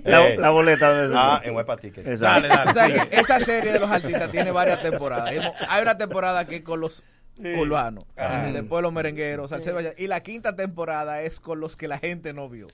La, 0.04 0.28
Eh. 0.28 0.38
la 0.38 0.50
boleta 0.50 0.94
de 0.94 1.14
Ah, 1.16 1.42
en 1.44 1.56
Huepa 1.56 1.78
Ticket. 1.78 2.08
Exacto. 2.08 2.48
Dale, 2.48 2.72
dale. 2.74 2.96
O 3.00 3.06
sea, 3.06 3.20
esa 3.20 3.40
serie 3.40 3.72
de 3.74 3.80
los 3.80 3.90
artistas 3.90 4.32
tiene 4.32 4.52
varias 4.52 4.82
temporadas. 4.82 5.34
Hay 5.70 5.82
una 5.82 5.98
temporada 5.98 6.46
que 6.46 6.64
con 6.64 6.80
los 6.82 7.04
urbanos, 7.38 8.06
después 8.54 8.82
los 8.84 8.94
merengueros, 8.94 9.50
salseros, 9.50 9.84
y 9.98 10.08
la 10.08 10.22
quinta 10.22 10.56
temporada 10.56 11.22
es 11.22 11.40
con 11.40 11.60
los 11.60 11.76
que 11.76 11.88
la 11.88 11.98
gente 11.98 12.34
no 12.34 12.50
vio. 12.50 12.68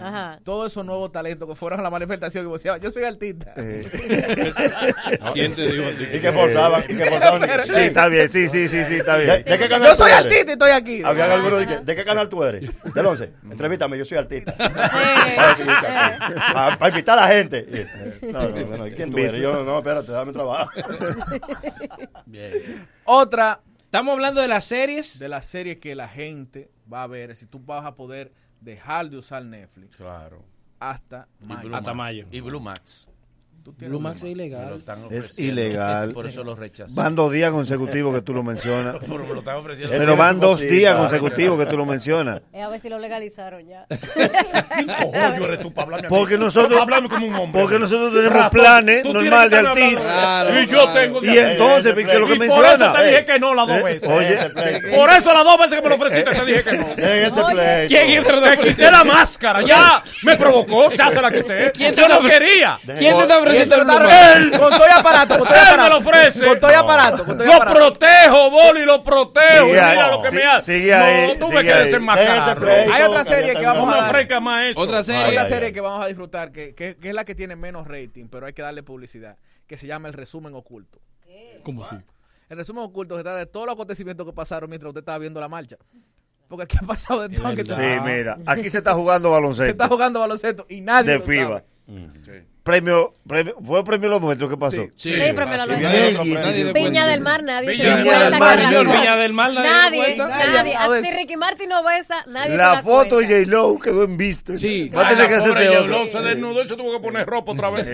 Ajá. 0.00 0.40
Todos 0.44 0.70
esos 0.72 0.84
nuevos 0.84 1.10
talentos 1.10 1.48
que 1.48 1.56
fueron 1.56 1.80
a 1.80 1.82
la 1.82 1.88
manifestación 1.88 2.46
y 2.46 2.52
decían, 2.52 2.78
yo 2.80 2.90
soy 2.90 3.04
artista. 3.04 3.54
¿Quién 5.32 5.54
te 5.54 5.68
dijo? 5.68 5.84
Y 6.12 6.20
que 6.20 6.32
forzaban, 6.32 6.84
y 6.86 6.94
que 6.94 7.04
forzaban. 7.10 7.48
Sí, 7.64 7.72
está 7.74 8.08
bien, 8.08 8.28
sí, 8.28 8.46
sí, 8.48 8.68
sí, 8.68 8.84
sí, 8.84 8.96
está 8.96 9.16
¿De, 9.16 9.24
bien. 9.24 9.42
de 9.44 9.58
qué 9.58 9.68
canal 9.68 9.88
Yo 9.88 9.96
soy 9.96 10.12
eres? 10.12 10.24
artista 10.24 10.50
y 10.50 10.52
estoy 10.52 10.70
aquí. 10.70 11.02
Habían 11.02 11.30
algunos 11.30 11.60
de, 11.60 11.66
que, 11.66 11.78
¿de 11.78 11.96
qué 11.96 12.04
canal 12.04 12.28
tú 12.28 12.44
eres? 12.44 12.70
Del 12.94 13.06
11. 13.06 13.30
Entrevítame, 13.50 13.96
yo 13.96 14.04
soy 14.04 14.18
artista. 14.18 14.54
Ah, 14.58 15.54
sí, 15.56 15.62
sí, 15.62 15.68
sí. 15.68 15.86
Para, 16.52 16.78
para 16.78 16.88
invitar 16.90 17.18
a 17.18 17.22
la 17.22 17.28
gente. 17.28 17.86
No, 18.20 18.48
no, 18.48 18.66
bueno, 18.66 18.86
¿y 18.86 18.92
¿quién 18.92 19.10
tú 19.10 19.18
eres? 19.18 19.32
Yo, 19.34 19.54
no, 19.54 19.64
no, 19.64 19.78
espérate, 19.78 20.12
dame 20.12 20.32
trabajo. 20.32 20.70
Otra 23.04 23.60
Estamos 23.94 24.14
hablando 24.14 24.40
de 24.40 24.48
las 24.48 24.64
series. 24.64 25.20
de 25.20 25.28
las 25.28 25.46
series 25.46 25.76
que 25.76 25.94
la 25.94 26.08
gente 26.08 26.68
va 26.92 27.04
a 27.04 27.06
ver, 27.06 27.36
si 27.36 27.46
tú 27.46 27.60
vas 27.60 27.86
a 27.86 27.94
poder 27.94 28.32
dejar 28.60 29.08
de 29.08 29.18
usar 29.18 29.44
Netflix 29.44 29.94
Claro. 29.94 30.44
hasta 30.80 31.28
Y 31.40 31.44
mayo. 31.46 31.68
Blue 31.68 31.76
Hasta 31.76 31.94
Max. 31.94 31.96
mayo. 31.96 32.26
Y 32.32 32.40
Blue 32.40 32.58
Max. 32.58 33.06
Tú 33.64 33.72
tienes 33.72 33.92
Blue 33.92 34.00
Max 34.00 34.16
es 34.16 34.24
lo 34.24 34.28
ilegal. 34.28 34.84
Es 35.10 35.38
ilegal. 35.38 36.10
Por 36.12 36.26
eso 36.26 36.44
lo 36.44 36.54
rechazé. 36.54 37.00
Van 37.00 37.16
dos 37.16 37.32
días 37.32 37.50
consecutivos 37.50 38.14
que 38.14 38.20
tú 38.20 38.34
lo 38.34 38.42
mencionas. 38.42 38.96
Pero 39.00 39.24
me 39.24 39.32
lo 39.32 39.38
están 39.38 39.56
ofreciendo. 39.56 39.96
Pero 39.96 40.16
van 40.18 40.38
dos 40.38 40.60
días 40.60 40.94
consecutivos 40.94 41.58
que 41.58 41.64
tú 41.64 41.78
lo 41.78 41.86
mencionas. 41.86 42.42
Eh, 42.54 42.62
a 42.62 42.68
ver 42.68 42.78
si 42.78 42.88
lo 42.88 42.98
legalizaron 42.98 43.66
ya. 43.66 43.86
Coño, 43.88 45.44
eres 45.44 45.58
tú 45.60 45.72
para 45.72 45.84
hablarme. 45.86 46.08
Porque 46.08 46.38
nosotros, 46.38 46.80
como 47.10 47.26
un 47.26 47.34
hombre. 47.34 47.62
porque 47.62 47.78
nosotros 47.78 48.12
tenemos 48.12 48.50
planes 48.50 49.04
normal 49.04 49.50
de 49.50 49.56
artista. 49.56 50.02
Claro, 50.02 50.60
y 50.60 50.66
yo 50.66 50.78
claro. 50.82 50.92
tengo 50.92 51.20
que 51.20 51.26
Y 51.34 51.38
entonces, 51.38 51.86
Ese 51.86 52.04
¿qué 52.04 52.12
es 52.12 52.20
lo 52.20 52.26
que 52.28 52.34
Y 52.34 52.38
por 52.38 52.46
eso 52.46 52.60
menciona? 52.60 52.92
te 52.92 53.06
dije 53.06 53.24
que 53.24 53.38
no 53.40 53.54
las 53.54 53.66
dos 53.66 53.78
Eh, 53.78 53.82
veces. 53.82 54.08
Oye, 54.08 54.96
Por 54.96 55.10
eso 55.10 55.34
las 55.34 55.44
dos 55.44 55.58
veces 55.58 55.74
que 55.76 55.82
me 55.82 55.88
lo 55.88 55.94
ofreciste 55.96 56.30
te 56.30 56.44
dije 56.44 56.62
que 56.62 56.72
no. 56.78 56.86
¿Quién 57.88 58.24
te 58.24 58.32
lo 58.32 58.62
quité 58.62 58.90
la 58.90 59.04
máscara, 59.04 59.62
ya 59.62 60.02
me 60.22 60.36
provocó, 60.36 60.90
ya 60.92 61.10
se 61.10 61.20
la 61.20 61.32
quité. 61.32 61.72
¿Quién 61.72 61.94
te 61.94 62.02
yo 62.02 62.08
lo 62.08 62.20
quería. 62.20 62.78
¿Quién 62.84 63.16
te 63.16 63.22
está 63.22 63.38
Con 64.58 64.70
todo 64.70 64.86
y 64.86 64.98
aparato, 64.98 65.38
con 65.38 65.48
todo 65.48 65.56
me 65.56 65.60
aparato. 65.68 65.88
lo 65.90 65.96
ofrece. 65.98 66.44
Con 66.46 66.60
todo 66.60 66.70
y 66.70 66.74
aparato, 66.74 67.24
con 67.24 67.38
todo 67.38 67.44
y 67.44 67.46
Lo 67.46 67.60
protejo, 67.74 68.50
Boli, 68.50 68.84
lo 68.84 69.02
protejo. 69.04 69.64
Sigue 69.66 69.74
y 69.74 69.78
ahí, 69.78 69.96
mira 69.96 70.10
lo 70.10 70.20
que 70.20 70.30
sí- 70.30 70.36
me 70.36 70.44
hace. 70.44 70.74
sigue 70.78 70.94
ahí, 70.94 71.28
no, 71.38 71.46
tú 71.46 71.52
me 71.52 71.62
quieres 71.62 71.94
enmascarar. 71.94 72.58
Hay 72.92 73.02
otra 73.02 73.24
serie 73.24 73.54
que 73.54 73.66
vamos 73.66 73.94
a 73.94 73.96
dar. 74.00 74.40
más 74.40 74.64
eso. 74.64 74.80
Otra 74.80 75.02
serie. 75.48 75.72
Que 75.72 75.80
vamos 75.80 76.04
a 76.04 76.08
disfrutar, 76.08 76.52
que, 76.52 76.74
que- 76.74 76.96
que 76.96 77.08
es 77.08 77.14
la 77.14 77.24
que 77.24 77.34
tiene 77.34 77.56
menos 77.56 77.86
rating, 77.86 78.26
pero 78.30 78.46
hay 78.46 78.52
que 78.52 78.62
darle 78.62 78.82
publicidad, 78.82 79.36
que 79.66 79.76
se 79.76 79.86
llama 79.86 80.08
El 80.08 80.14
Resumen 80.14 80.54
Oculto. 80.54 80.98
¿Cómo 81.62 81.84
así? 81.84 81.96
El 82.50 82.58
resumen 82.58 82.84
oculto 82.84 83.16
se 83.16 83.22
trata 83.22 83.38
de 83.38 83.46
todos 83.46 83.64
los 83.66 83.74
acontecimientos 83.74 84.26
que 84.26 84.32
pasaron 84.32 84.68
mientras 84.68 84.88
usted 84.90 85.00
estaba 85.00 85.18
viendo 85.18 85.40
la 85.40 85.48
marcha. 85.48 85.76
Porque 86.46 86.64
aquí 86.64 86.76
ha 86.80 86.86
pasado 86.86 87.26
de 87.26 87.34
todo. 87.34 87.54
que 87.56 87.64
sí, 87.64 87.80
mira, 88.04 88.38
aquí 88.46 88.68
se 88.68 88.78
está 88.78 88.92
jugando 88.92 89.28
se 89.30 89.32
está 89.32 89.40
baloncesto 89.40 89.88
jugando 89.88 90.20
baloncesto 90.20 90.66
y 90.68 90.82
nadie 90.82 91.12
de 91.12 91.18
lo 91.18 91.24
FIBA. 91.24 91.64
sabe. 92.26 92.46
Premio, 92.64 93.12
premio, 93.28 93.54
fue 93.62 93.84
premio 93.84 94.08
los 94.08 94.22
nuestros, 94.22 94.48
¿qué 94.50 94.56
pasó? 94.56 94.76
Sí. 94.96 95.12
Sí, 95.14 95.32
premio 95.34 95.56
lo 95.58 95.64
Sí, 95.64 95.68
nuestro. 95.70 95.76
viene 95.76 96.06
otro 96.08 96.24
Nelly, 96.24 96.32
premio. 96.32 96.34
Nadie 96.46 96.64
de 96.64 96.72
Viña 96.72 97.06
del 97.06 97.20
Mar, 97.20 97.42
nadie 97.42 97.68
Viña 97.68 97.96
se 97.96 98.02
dio 98.02 98.12
del 98.12 98.38
cuenta. 98.38 98.92
Viña 99.00 99.16
del 99.16 99.32
Mar, 99.34 99.52
nadie 99.52 99.68
se 99.68 99.74
Nadie, 99.74 99.90
dio 100.14 100.24
cuenta. 100.24 100.46
nadie. 100.46 100.74
A 100.76 100.88
ver. 100.88 101.02
Si 101.02 101.10
Ricky 101.10 101.36
Martin 101.36 101.68
no 101.68 101.84
besa, 101.84 102.24
nadie 102.26 102.52
se 102.52 102.56
La 102.56 102.66
da 102.68 102.82
foto 102.82 103.18
de. 103.18 103.26
J-Lo 103.44 103.78
quedó 103.78 104.04
en 104.04 104.16
visto. 104.16 104.56
Sí. 104.56 104.88
Va 104.88 105.04
a 105.06 105.08
tener 105.10 105.26
que 105.26 105.32
la 105.32 105.38
hacerse. 105.40 105.66
J-Lo 105.76 106.06
se 106.06 106.20
desnudó 106.22 106.62
y 106.64 106.68
se 106.68 106.76
tuvo 106.76 106.92
que 106.96 107.02
poner 107.02 107.26
ropa 107.26 107.52
otra 107.52 107.68
vez. 107.68 107.86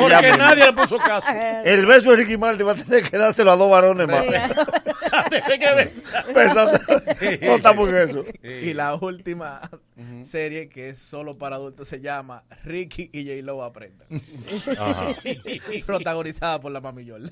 Porque 0.00 0.30
nadie 0.38 0.64
le 0.64 0.72
puso 0.72 0.96
caso. 0.96 1.28
El 1.66 1.84
beso 1.84 2.10
de 2.12 2.16
Ricky 2.16 2.38
Martin 2.38 2.66
va 2.68 2.72
a 2.72 2.76
tener 2.76 3.02
que 3.02 3.18
dárselo 3.18 3.52
a 3.52 3.56
dos 3.56 3.70
varones 3.70 4.08
más. 4.08 4.24
Tiene 5.28 5.58
que 5.58 5.92
no 7.42 7.54
estamos 7.56 7.88
en 7.90 7.94
eso. 7.96 8.24
Y 8.42 8.72
la 8.72 8.94
última 8.94 9.60
serie, 10.24 10.68
que 10.70 10.88
es 10.90 10.98
solo 10.98 11.36
para 11.36 11.56
adultos, 11.56 11.88
se 11.88 12.00
llama 12.00 12.44
Ricky 12.64 13.10
y 13.12 13.26
J-Lo 13.26 13.62
aprendan. 13.62 14.05
Ajá. 14.78 15.08
Protagonizada 15.86 16.60
por 16.60 16.72
la 16.72 16.80
Mami 16.80 17.04
Yol. 17.04 17.24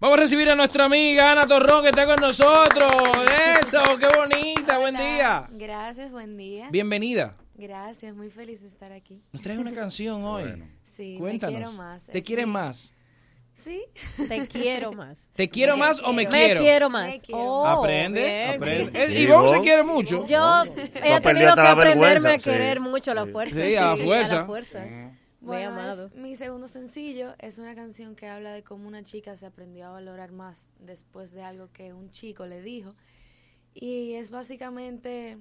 Vamos 0.00 0.16
a 0.16 0.20
recibir 0.22 0.48
a 0.48 0.54
nuestra 0.54 0.86
amiga 0.86 1.30
Ana 1.32 1.46
Torrón 1.46 1.82
que 1.82 1.90
está 1.90 2.06
con 2.06 2.16
nosotros. 2.16 2.90
Eso, 3.60 3.82
qué 3.98 4.08
bonita, 4.16 4.78
buen 4.78 4.96
día. 4.96 5.46
Gracias, 5.50 6.10
buen 6.10 6.36
día. 6.38 6.68
Bienvenida. 6.70 7.36
Gracias, 7.54 8.14
muy 8.14 8.30
feliz 8.30 8.62
de 8.62 8.68
estar 8.68 8.92
aquí. 8.92 9.22
Nos 9.32 9.42
traes 9.42 9.58
una 9.58 9.72
canción 9.72 10.22
hoy. 10.24 10.62
Sí, 10.84 11.16
Cuéntanos. 11.18 11.54
te 11.54 11.58
quiero 11.60 11.72
más. 11.72 12.06
¿Te 12.06 12.22
quieren 12.22 12.46
mi- 12.48 12.52
más? 12.54 12.94
Sí. 13.54 13.82
Te 14.26 14.46
quiero 14.48 14.92
más. 14.94 15.18
¿Te 15.34 15.50
quiero 15.50 15.76
más 15.76 16.00
o 16.00 16.14
me 16.14 16.22
Me 16.24 16.28
quiero? 16.30 16.60
quiero 16.62 16.88
más. 16.88 17.08
Me 17.10 17.20
quiero 17.20 17.40
Oh, 17.42 17.66
Aprende, 17.66 18.22
bien, 18.22 18.50
aprende. 18.62 19.06
sí. 19.06 19.18
Ivonne 19.18 19.50
se 19.50 19.60
quiere 19.60 19.82
mucho. 19.82 20.26
Yo 20.26 20.64
No 20.64 20.72
he 21.04 21.20
tenido 21.20 21.54
que 21.54 21.60
aprenderme 21.60 22.30
a 22.30 22.38
querer 22.38 22.78
sí. 22.78 22.82
mucho 22.82 23.10
a 23.10 23.14
la 23.14 23.26
fuerza. 23.26 23.54
Sí, 23.54 23.76
a 23.76 23.84
la 23.94 23.96
fuerza. 24.02 24.46
fuerza. 24.46 24.78
Bueno, 25.40 25.74
Me 25.74 25.80
amado. 25.80 26.06
es 26.06 26.14
mi 26.14 26.36
segundo 26.36 26.68
sencillo 26.68 27.34
es 27.38 27.58
una 27.58 27.74
canción 27.74 28.14
que 28.14 28.26
habla 28.26 28.52
de 28.52 28.62
cómo 28.62 28.86
una 28.86 29.02
chica 29.02 29.36
se 29.36 29.46
aprendió 29.46 29.86
a 29.86 29.90
valorar 29.90 30.32
más 30.32 30.68
después 30.78 31.32
de 31.32 31.42
algo 31.42 31.70
que 31.72 31.92
un 31.94 32.10
chico 32.10 32.46
le 32.46 32.62
dijo. 32.62 32.94
Y 33.72 34.14
es 34.14 34.30
básicamente 34.30 35.38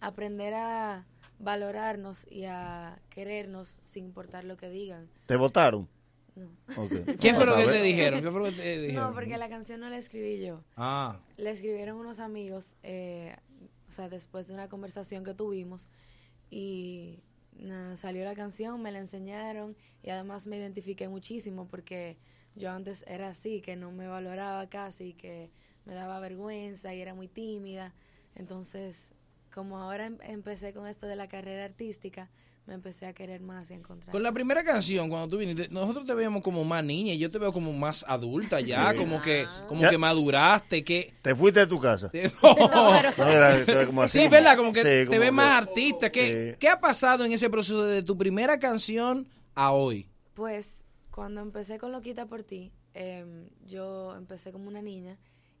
aprender 0.00 0.54
a 0.54 1.06
valorarnos 1.38 2.26
y 2.30 2.44
a 2.44 3.00
querernos 3.10 3.80
sin 3.84 4.04
importar 4.04 4.44
lo 4.44 4.56
que 4.56 4.68
digan. 4.70 5.08
¿Te 5.26 5.36
votaron? 5.36 5.88
No. 6.36 6.46
Ok. 6.76 6.92
¿Qué 7.20 7.34
fue 7.34 7.46
lo 7.46 7.56
que 7.56 7.64
te 7.66 7.82
dijeron? 7.82 8.22
¿Qué 8.22 8.30
fue 8.30 8.40
lo 8.40 8.46
que 8.46 8.52
te 8.62 8.78
dijeron? 8.82 9.08
No, 9.08 9.14
porque 9.14 9.36
la 9.38 9.48
canción 9.48 9.80
no 9.80 9.88
la 9.88 9.96
escribí 9.98 10.40
yo. 10.44 10.62
Ah. 10.76 11.20
Le 11.36 11.50
escribieron 11.50 11.96
unos 11.98 12.20
amigos, 12.20 12.76
eh, 12.82 13.34
o 13.88 13.92
sea, 13.92 14.08
después 14.08 14.46
de 14.48 14.54
una 14.54 14.68
conversación 14.68 15.24
que 15.24 15.34
tuvimos 15.34 15.88
y 16.50 17.22
salió 17.96 18.24
la 18.24 18.34
canción, 18.34 18.80
me 18.82 18.92
la 18.92 19.00
enseñaron 19.00 19.76
y 20.02 20.10
además 20.10 20.46
me 20.46 20.56
identifiqué 20.56 21.08
muchísimo 21.08 21.66
porque 21.66 22.16
yo 22.54 22.70
antes 22.70 23.04
era 23.06 23.28
así, 23.28 23.60
que 23.60 23.76
no 23.76 23.90
me 23.92 24.06
valoraba 24.06 24.68
casi, 24.68 25.14
que 25.14 25.50
me 25.84 25.94
daba 25.94 26.20
vergüenza 26.20 26.94
y 26.94 27.00
era 27.00 27.14
muy 27.14 27.28
tímida. 27.28 27.94
Entonces, 28.34 29.12
como 29.52 29.78
ahora 29.78 30.06
em- 30.06 30.18
empecé 30.22 30.72
con 30.72 30.86
esto 30.86 31.06
de 31.06 31.16
la 31.16 31.28
carrera 31.28 31.64
artística, 31.64 32.28
me 32.68 32.74
empecé 32.74 33.06
a 33.06 33.14
querer 33.14 33.40
más 33.40 33.70
y 33.70 33.72
a 33.72 33.76
encontrar. 33.76 34.12
Con 34.12 34.22
la 34.22 34.30
primera 34.30 34.62
canción, 34.62 35.08
cuando 35.08 35.26
tú 35.26 35.38
viniste, 35.38 35.68
nosotros 35.70 36.04
te 36.04 36.12
veíamos 36.14 36.42
como 36.42 36.64
más 36.64 36.84
niña 36.84 37.14
y 37.14 37.18
yo 37.18 37.30
te 37.30 37.38
veo 37.38 37.50
como 37.50 37.72
más 37.72 38.04
adulta 38.06 38.60
ya, 38.60 38.90
Sí. 38.90 38.96
como 38.98 39.22
que 39.22 39.46
como 39.66 39.80
Ya. 39.80 39.88
que 39.90 39.96
maduraste, 39.96 40.84
que... 40.84 41.14
¿Te 41.22 41.34
fuiste 41.34 41.60
de 41.60 41.66
tu 41.66 41.80
casa? 41.80 42.10
No. 42.42 42.54
No, 43.18 43.26
era- 43.26 43.64
te 43.64 43.74
ve 43.74 43.86
como 43.86 44.02
así, 44.02 44.18
sí, 44.18 44.24
como- 44.26 44.30
¿verdad? 44.32 44.56
Como 44.58 44.72
que 44.74 44.80
sí, 44.80 44.86
te 44.86 45.06
como 45.06 45.18
ves 45.20 45.28
que- 45.28 45.32
más 45.32 45.56
artista. 45.66 46.12
¿Qué, 46.12 46.56
¿Qué 46.60 46.68
ha 46.68 46.78
pasado 46.78 47.24
en 47.24 47.32
ese 47.32 47.48
proceso 47.48 47.82
de 47.84 48.02
tu 48.02 48.18
primera 48.18 48.58
canción 48.58 49.26
a 49.54 49.72
hoy? 49.72 50.06
Pues 50.34 50.84
cuando 51.10 51.40
empecé 51.40 51.78
con 51.78 51.90
Loquita 51.90 52.26
por 52.26 52.42
ti, 52.44 52.70
em, 52.92 53.48
yo 53.66 54.14
empecé 54.14 54.52
como 54.52 54.68
una 54.68 54.82
niña 54.82 55.16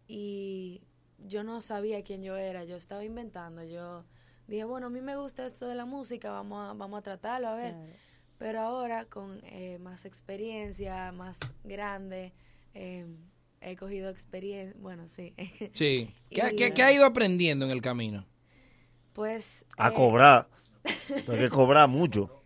y 0.06 0.82
yo 1.26 1.42
no 1.42 1.60
sabía 1.62 2.02
quién 2.04 2.22
yo 2.22 2.36
era, 2.36 2.64
yo 2.64 2.76
estaba 2.76 3.02
inventando, 3.02 3.64
yo 3.64 4.04
dije, 4.48 4.64
bueno, 4.64 4.88
a 4.88 4.90
mí 4.90 5.00
me 5.00 5.16
gusta 5.16 5.46
esto 5.46 5.68
de 5.68 5.74
la 5.76 5.84
música, 5.84 6.30
vamos 6.32 6.68
a, 6.68 6.72
vamos 6.72 6.98
a 6.98 7.02
tratarlo, 7.02 7.48
a 7.48 7.54
ver. 7.54 7.74
Pero 8.38 8.60
ahora 8.60 9.04
con 9.04 9.40
eh, 9.44 9.78
más 9.80 10.04
experiencia, 10.04 11.12
más 11.12 11.38
grande, 11.64 12.32
em, 12.74 13.16
he 13.60 13.76
cogido 13.76 14.10
experiencia, 14.10 14.74
bueno, 14.80 15.08
sí. 15.08 15.34
Sí. 15.74 16.12
¿Qué, 16.30 16.50
Y, 16.52 16.56
qué- 16.56 16.72
qué 16.74 16.82
ha 16.82 16.92
ido 16.92 17.04
aprendiendo 17.04 17.64
en 17.66 17.70
el 17.70 17.82
camino? 17.82 18.24
Pues... 19.12 19.64
A 19.76 19.88
eh, 19.90 19.94
cobrar. 19.94 20.48
Hay 21.28 21.38
que 21.38 21.48
cobrar 21.48 21.88
mucho. 21.88 22.42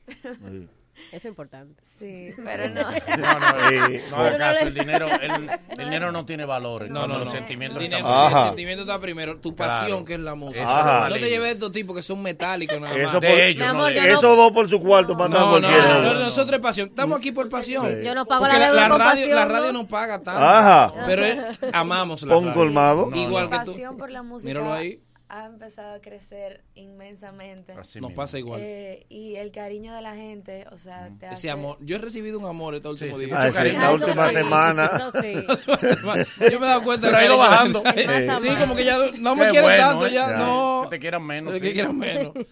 Eso 1.08 1.16
es 1.16 1.24
importante. 1.26 1.82
Sí, 1.98 2.30
pero 2.44 2.68
no. 2.70 2.82
No, 3.18 3.38
no, 3.40 3.70
eh, 3.70 4.02
no 4.10 4.16
haga 4.16 4.30
no 4.32 4.38
caso, 4.38 4.60
le- 4.64 4.68
el 4.68 4.74
dinero, 4.74 5.06
el, 5.20 5.50
el 5.70 5.78
dinero 5.78 6.12
no 6.12 6.24
tiene 6.24 6.44
valor. 6.44 6.88
No, 6.90 7.06
no, 7.06 7.18
los 7.18 7.26
no. 7.26 7.30
sentimientos 7.32 7.78
El 7.82 7.84
dinero, 7.90 8.08
están 8.08 8.30
sí, 8.30 8.36
el 8.38 8.44
sentimiento 8.44 8.82
está 8.82 8.98
primero. 9.00 9.38
Tu 9.40 9.54
Claro. 9.54 9.70
pasión, 9.80 10.04
que 10.04 10.14
es 10.14 10.20
la 10.20 10.34
música. 10.34 10.62
Eso 10.62 11.08
no 11.08 11.14
te 11.14 11.20
lleves 11.20 11.48
de 11.48 11.50
estos 11.52 11.72
tipos 11.72 11.96
que 11.96 12.02
son 12.02 12.22
metálicos 12.22 12.80
nada 12.80 12.94
Eso 12.96 13.20
por- 13.20 13.28
amor, 13.66 13.90
yo 13.92 14.02
no- 14.02 14.08
Esos 14.08 14.36
dos 14.36 14.52
por 14.52 14.68
su 14.70 14.80
cuarto 14.80 15.14
No, 15.14 15.28
no, 15.28 15.50
cualquiera. 15.50 15.98
no, 16.00 16.14
no, 16.14 16.20
nosotros 16.20 16.54
es 16.56 16.62
pasión. 16.62 16.88
Estamos 16.88 17.18
aquí 17.18 17.32
por 17.32 17.48
pasión. 17.48 17.86
Sí. 17.88 18.04
Yo 18.04 18.14
no 18.14 18.24
pago 18.26 18.42
Porque 18.44 18.58
la 18.58 18.70
radio, 18.72 18.98
pasión, 18.98 19.30
la 19.34 19.44
¿no? 19.46 19.52
radio 19.52 19.72
no 19.72 19.86
paga 19.88 20.20
tanto. 20.20 20.40
Ajá. 20.42 20.92
Pero 21.06 21.24
eh, 21.26 21.42
amamos 21.72 22.22
la 22.22 22.34
Pon 22.34 22.44
radio. 22.44 22.54
colmado. 22.54 23.08
No, 23.10 23.16
Igual 23.16 23.50
que 23.50 23.58
tú. 23.64 23.72
pasión 23.72 23.96
por 23.96 24.10
la 24.10 24.22
música 24.22 24.48
Míralo 24.48 24.72
ahí. 24.72 24.98
Ha 25.34 25.46
empezado 25.46 25.94
a 25.94 26.00
crecer 26.02 26.62
inmensamente. 26.74 27.72
Así 27.72 27.98
Nos 28.02 28.10
mismo. 28.10 28.22
pasa 28.22 28.38
igual. 28.38 28.60
Eh, 28.62 29.06
y 29.08 29.36
el 29.36 29.50
cariño 29.50 29.94
de 29.94 30.02
la 30.02 30.14
gente, 30.14 30.66
o 30.70 30.76
sea, 30.76 31.10
te 31.18 31.24
hace... 31.24 31.34
Ese 31.34 31.50
amor. 31.50 31.78
Yo 31.80 31.96
he 31.96 31.98
recibido 31.98 32.38
un 32.38 32.44
amor 32.44 32.74
este 32.74 32.86
último 32.88 33.16
sí, 33.16 33.24
mucho 33.24 33.36
Ah, 33.38 33.50
sí, 33.50 33.68
esta 33.68 33.92
última 33.92 34.28
semana. 34.28 35.10
Sí. 35.22 35.32
Yo 36.50 36.60
me 36.60 36.66
he 36.66 36.68
dado 36.68 36.82
cuenta 36.82 37.06
Pero 37.06 37.16
ha 37.18 37.24
ido 37.24 37.38
bajando. 37.38 37.82
Sí, 38.40 38.48
como 38.60 38.74
que 38.74 38.84
ya 38.84 38.98
no 39.18 39.34
me 39.34 39.44
Qué 39.46 39.50
quieren 39.52 39.70
bueno, 39.70 39.88
tanto 39.88 40.06
¿eh? 40.06 40.12
ya. 40.12 40.28
Ya. 40.32 40.36
No. 40.36 40.80
Que 40.84 40.88
te 40.96 41.00
quieran 41.00 41.24
menos, 41.26 41.52
Que 41.54 41.68
sí. 41.68 41.72
quieran 41.72 41.98
menos. 41.98 42.32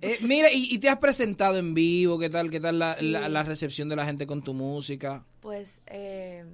Eh, 0.00 0.18
mira, 0.20 0.52
y, 0.52 0.68
y 0.72 0.78
te 0.78 0.88
has 0.88 0.98
presentado 0.98 1.56
en 1.56 1.74
vivo. 1.74 2.18
¿Qué 2.20 2.30
tal, 2.30 2.50
qué 2.50 2.60
tal 2.60 2.78
la, 2.78 2.94
Sí. 2.94 3.06
la- 3.08 3.28
la 3.28 3.42
recepción 3.42 3.88
de 3.88 3.96
la 3.96 4.04
gente 4.04 4.26
con 4.26 4.42
tu 4.42 4.54
música? 4.54 5.24
Pues 5.40 5.82
eh, 5.86 6.44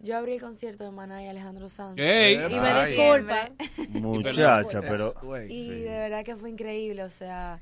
yo 0.00 0.16
abrí 0.16 0.34
el 0.34 0.40
concierto 0.40 0.84
de 0.84 0.90
Maná 0.90 1.22
y 1.22 1.28
Alejandro 1.28 1.68
Sanz. 1.68 1.98
Ey. 1.98 2.34
Y 2.34 2.38
Ay. 2.38 2.60
me 2.60 2.86
disculpa. 2.86 3.50
Muchacha, 4.00 4.80
pero... 4.88 5.14
Y 5.48 5.80
de 5.80 5.90
verdad 5.90 6.24
que 6.24 6.36
fue 6.36 6.50
increíble, 6.50 7.04
o 7.04 7.10
sea, 7.10 7.60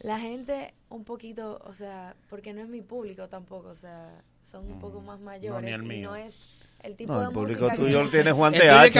la 0.00 0.18
gente 0.18 0.74
un 0.88 1.04
poquito, 1.04 1.60
o 1.64 1.74
sea, 1.74 2.14
porque 2.30 2.52
no 2.52 2.60
es 2.62 2.68
mi 2.68 2.80
público 2.80 3.28
tampoco, 3.28 3.68
o 3.68 3.74
sea, 3.74 4.22
son 4.42 4.70
un 4.70 4.80
poco 4.80 5.00
más 5.00 5.18
ni 5.18 5.24
mayores 5.24 5.74
el 5.74 5.84
y 5.84 5.88
mío. 5.88 6.10
no 6.10 6.16
es 6.16 6.44
el 6.84 6.96
tipo 6.96 7.12
No, 7.14 7.20
de 7.20 7.26
el 7.26 7.32
público 7.32 7.60
música 7.64 7.76
tuyo 7.82 8.04
que- 8.04 8.08
tiene 8.10 8.32
Juan 8.32 8.52
TH 8.54 8.96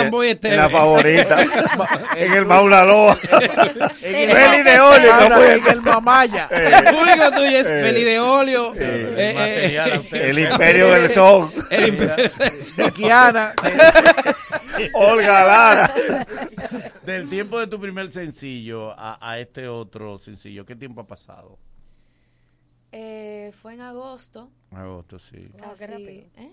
en 0.46 0.56
la 0.56 0.68
favorita. 0.70 1.42
en 2.16 2.32
el 2.32 2.46
Maulaloa. 2.46 3.16
En 4.02 4.30
Feli 4.30 4.62
de 4.62 4.80
Olio. 4.80 5.44
En 5.44 5.66
el 5.66 5.82
Mamaya. 5.82 6.46
El 6.50 6.94
público 6.94 7.30
tuyo 7.32 7.58
es 7.58 7.68
Eh. 7.70 7.80
Feli 7.80 8.04
de 8.04 8.18
Olio. 8.20 8.72
Sí. 8.74 8.80
eh, 8.80 9.76
eh, 9.76 9.98
usted. 9.98 10.24
El 10.30 10.38
imperio 10.38 10.90
del 10.90 11.10
son. 11.10 11.52
El 11.70 11.88
imperio 11.88 12.14
del. 12.16 13.52
Olga 14.94 15.44
Lara. 15.44 15.94
Del 17.04 17.28
tiempo 17.28 17.58
de 17.60 17.66
tu 17.66 17.80
primer 17.80 18.10
sencillo 18.10 18.90
a, 18.98 19.18
a 19.20 19.38
este 19.38 19.68
otro 19.68 20.18
sencillo, 20.18 20.64
¿qué 20.64 20.74
tiempo 20.76 21.00
ha 21.02 21.06
pasado? 21.06 21.58
Eh, 22.92 23.52
fue 23.60 23.74
en 23.74 23.80
agosto. 23.80 24.50
Agosto, 24.70 25.18
sí. 25.18 25.48
Casi, 25.58 25.84
¿eh? 26.36 26.52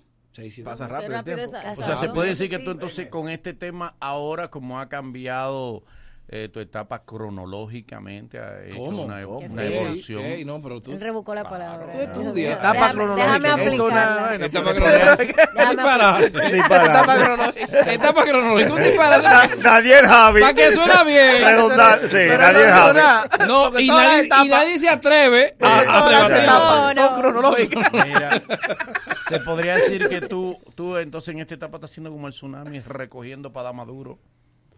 Pasa 0.63 0.87
rápido 0.87 1.15
el 1.19 1.23
tiempo. 1.25 1.43
esa- 1.57 1.73
O 1.73 1.75
sea, 1.85 1.97
se 1.97 2.09
puede 2.09 2.29
decir 2.29 2.49
que 2.49 2.59
tú 2.59 2.71
entonces 2.71 3.07
con 3.07 3.29
este 3.29 3.53
tema 3.53 3.95
ahora, 3.99 4.49
como 4.49 4.79
ha 4.79 4.87
cambiado 4.89 5.83
eh, 6.33 6.47
tu 6.47 6.61
etapa 6.61 7.03
cronológicamente, 7.03 8.39
ha 8.39 8.63
hecho 8.63 8.77
¿Cómo? 8.77 9.03
una, 9.03 9.21
¿Cómo? 9.23 9.39
una 9.39 9.63
Ey, 9.63 9.73
evolución. 9.77 10.21
ey, 10.21 10.45
no, 10.45 10.61
pero 10.61 10.81
tú... 10.81 10.93
Él 10.93 11.01
rebuscó 11.01 11.35
la 11.35 11.43
palabra. 11.43 11.91
Tú 11.91 11.99
estudias. 11.99 12.57
Etapa 12.57 12.73
Déjame- 12.73 12.93
cronológica. 12.93 13.39
Déjame 13.39 13.65
Es 13.75 13.79
una. 13.79 14.35
Etapa 14.45 14.73
cronológica. 14.73 15.49
Disparate. 16.51 16.57
Etapa 16.87 17.15
cronológica. 17.17 17.91
Etapa 17.93 18.23
cronológica. 18.23 18.73
Un 18.73 18.83
disparate. 18.83 19.23
Na- 19.27 19.49
Daniel 19.61 20.07
Javi. 20.07 20.41
Para 20.41 20.53
que 20.53 20.71
suena 20.71 21.03
bien. 21.03 21.37
Sí, 22.07 22.15
Daniel 22.15 22.67
no 22.67 22.73
Javi. 22.73 23.47
No, 23.47 23.79
y 23.79 23.87
nadie, 23.87 24.23
y 24.23 24.25
etapas- 24.27 24.47
nadie 24.47 24.79
se 24.79 24.89
atreve 24.89 25.55
porque 25.59 25.75
a, 25.75 25.83
todas 25.83 26.11
las 26.29 26.39
etapas 26.39 26.95
No, 26.95 27.01
son 27.03 27.11
no. 27.13 27.17
cronológicas. 27.21 27.91
Mira, 28.05 28.41
se 29.27 29.39
podría 29.39 29.75
decir 29.75 30.07
que 30.07 30.21
tú, 30.21 30.57
tú 30.75 30.95
entonces 30.97 31.33
en 31.33 31.41
esta 31.41 31.55
etapa 31.55 31.75
estás 31.77 31.91
haciendo 31.91 32.09
como 32.09 32.27
el 32.27 32.33
tsunami, 32.33 32.79
recogiendo 32.79 33.51
para 33.51 33.65
dar 33.65 33.73
maduro, 33.75 34.17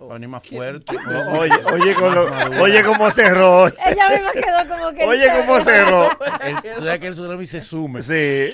para 0.08 0.14
venir 0.16 0.30
más 0.30 0.48
fuerte. 0.48 0.96
O- 0.96 1.40
Oye, 1.40 1.54
oye, 1.74 1.94
con 1.96 2.16
lo- 2.16 2.62
oye 2.62 2.84
cómo 2.84 3.10
cerró. 3.12 3.68
Ella 3.68 4.10
misma 4.10 4.32
quedó 4.34 4.68
como 4.76 4.92
que. 4.94 5.04
Oye 5.06 5.28
cómo 5.38 5.60
cerró. 5.62 6.10
El, 6.44 6.56
tú 6.76 6.80
sabes 6.86 7.00
que 7.00 7.08
el 7.08 7.14
tsunami 7.14 7.46
se 7.46 7.62
sume. 7.62 8.02
Sí. 8.02 8.52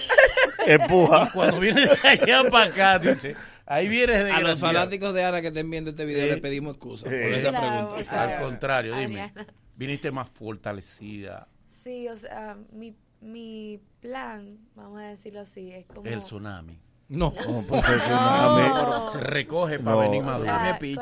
Empuja. 0.66 1.30
Cuando 1.34 1.60
viene 1.60 1.82
de 1.88 2.08
allá 2.08 2.44
para 2.50 2.66
acá, 2.70 3.00
dice, 3.00 3.36
ahí 3.66 3.88
vienes 3.88 4.24
de 4.26 4.32
A 4.32 4.40
los 4.40 4.50
desgraciado. 4.60 4.74
fanáticos 4.74 5.14
de 5.14 5.24
Ana 5.24 5.42
que 5.42 5.48
estén 5.48 5.70
viendo 5.70 5.92
este 5.92 6.06
video 6.06 6.26
Sí. 6.28 6.30
le 6.36 6.38
pedimos 6.42 6.74
excusas 6.76 7.10
por 7.10 7.14
Sí. 7.20 7.34
esa 7.36 7.50
Claro, 7.50 7.88
pregunta. 7.90 8.24
Al 8.24 8.42
contrario, 8.42 8.96
dime. 8.96 9.34
Viniste 9.76 10.12
más 10.12 10.30
fortalecida. 10.30 11.48
Sí, 11.84 12.08
o 12.10 12.18
sea, 12.18 12.58
mi, 12.74 12.94
mi 13.22 13.80
plan, 14.02 14.58
vamos 14.76 15.00
a 15.00 15.06
decirlo 15.06 15.40
así, 15.42 15.72
es 15.72 15.86
como... 15.86 16.06
El 16.06 16.20
tsunami. 16.20 16.78
No. 17.10 17.34
No, 17.46 17.64
tsunami. 17.82 18.68
No. 18.70 19.12
Se 19.12 19.20
recoge 19.20 19.80
para 19.80 19.96
No. 19.96 20.02
venir 20.02 20.24
maduro. 20.24 20.46
sea, 20.46 20.60
me 20.80 20.98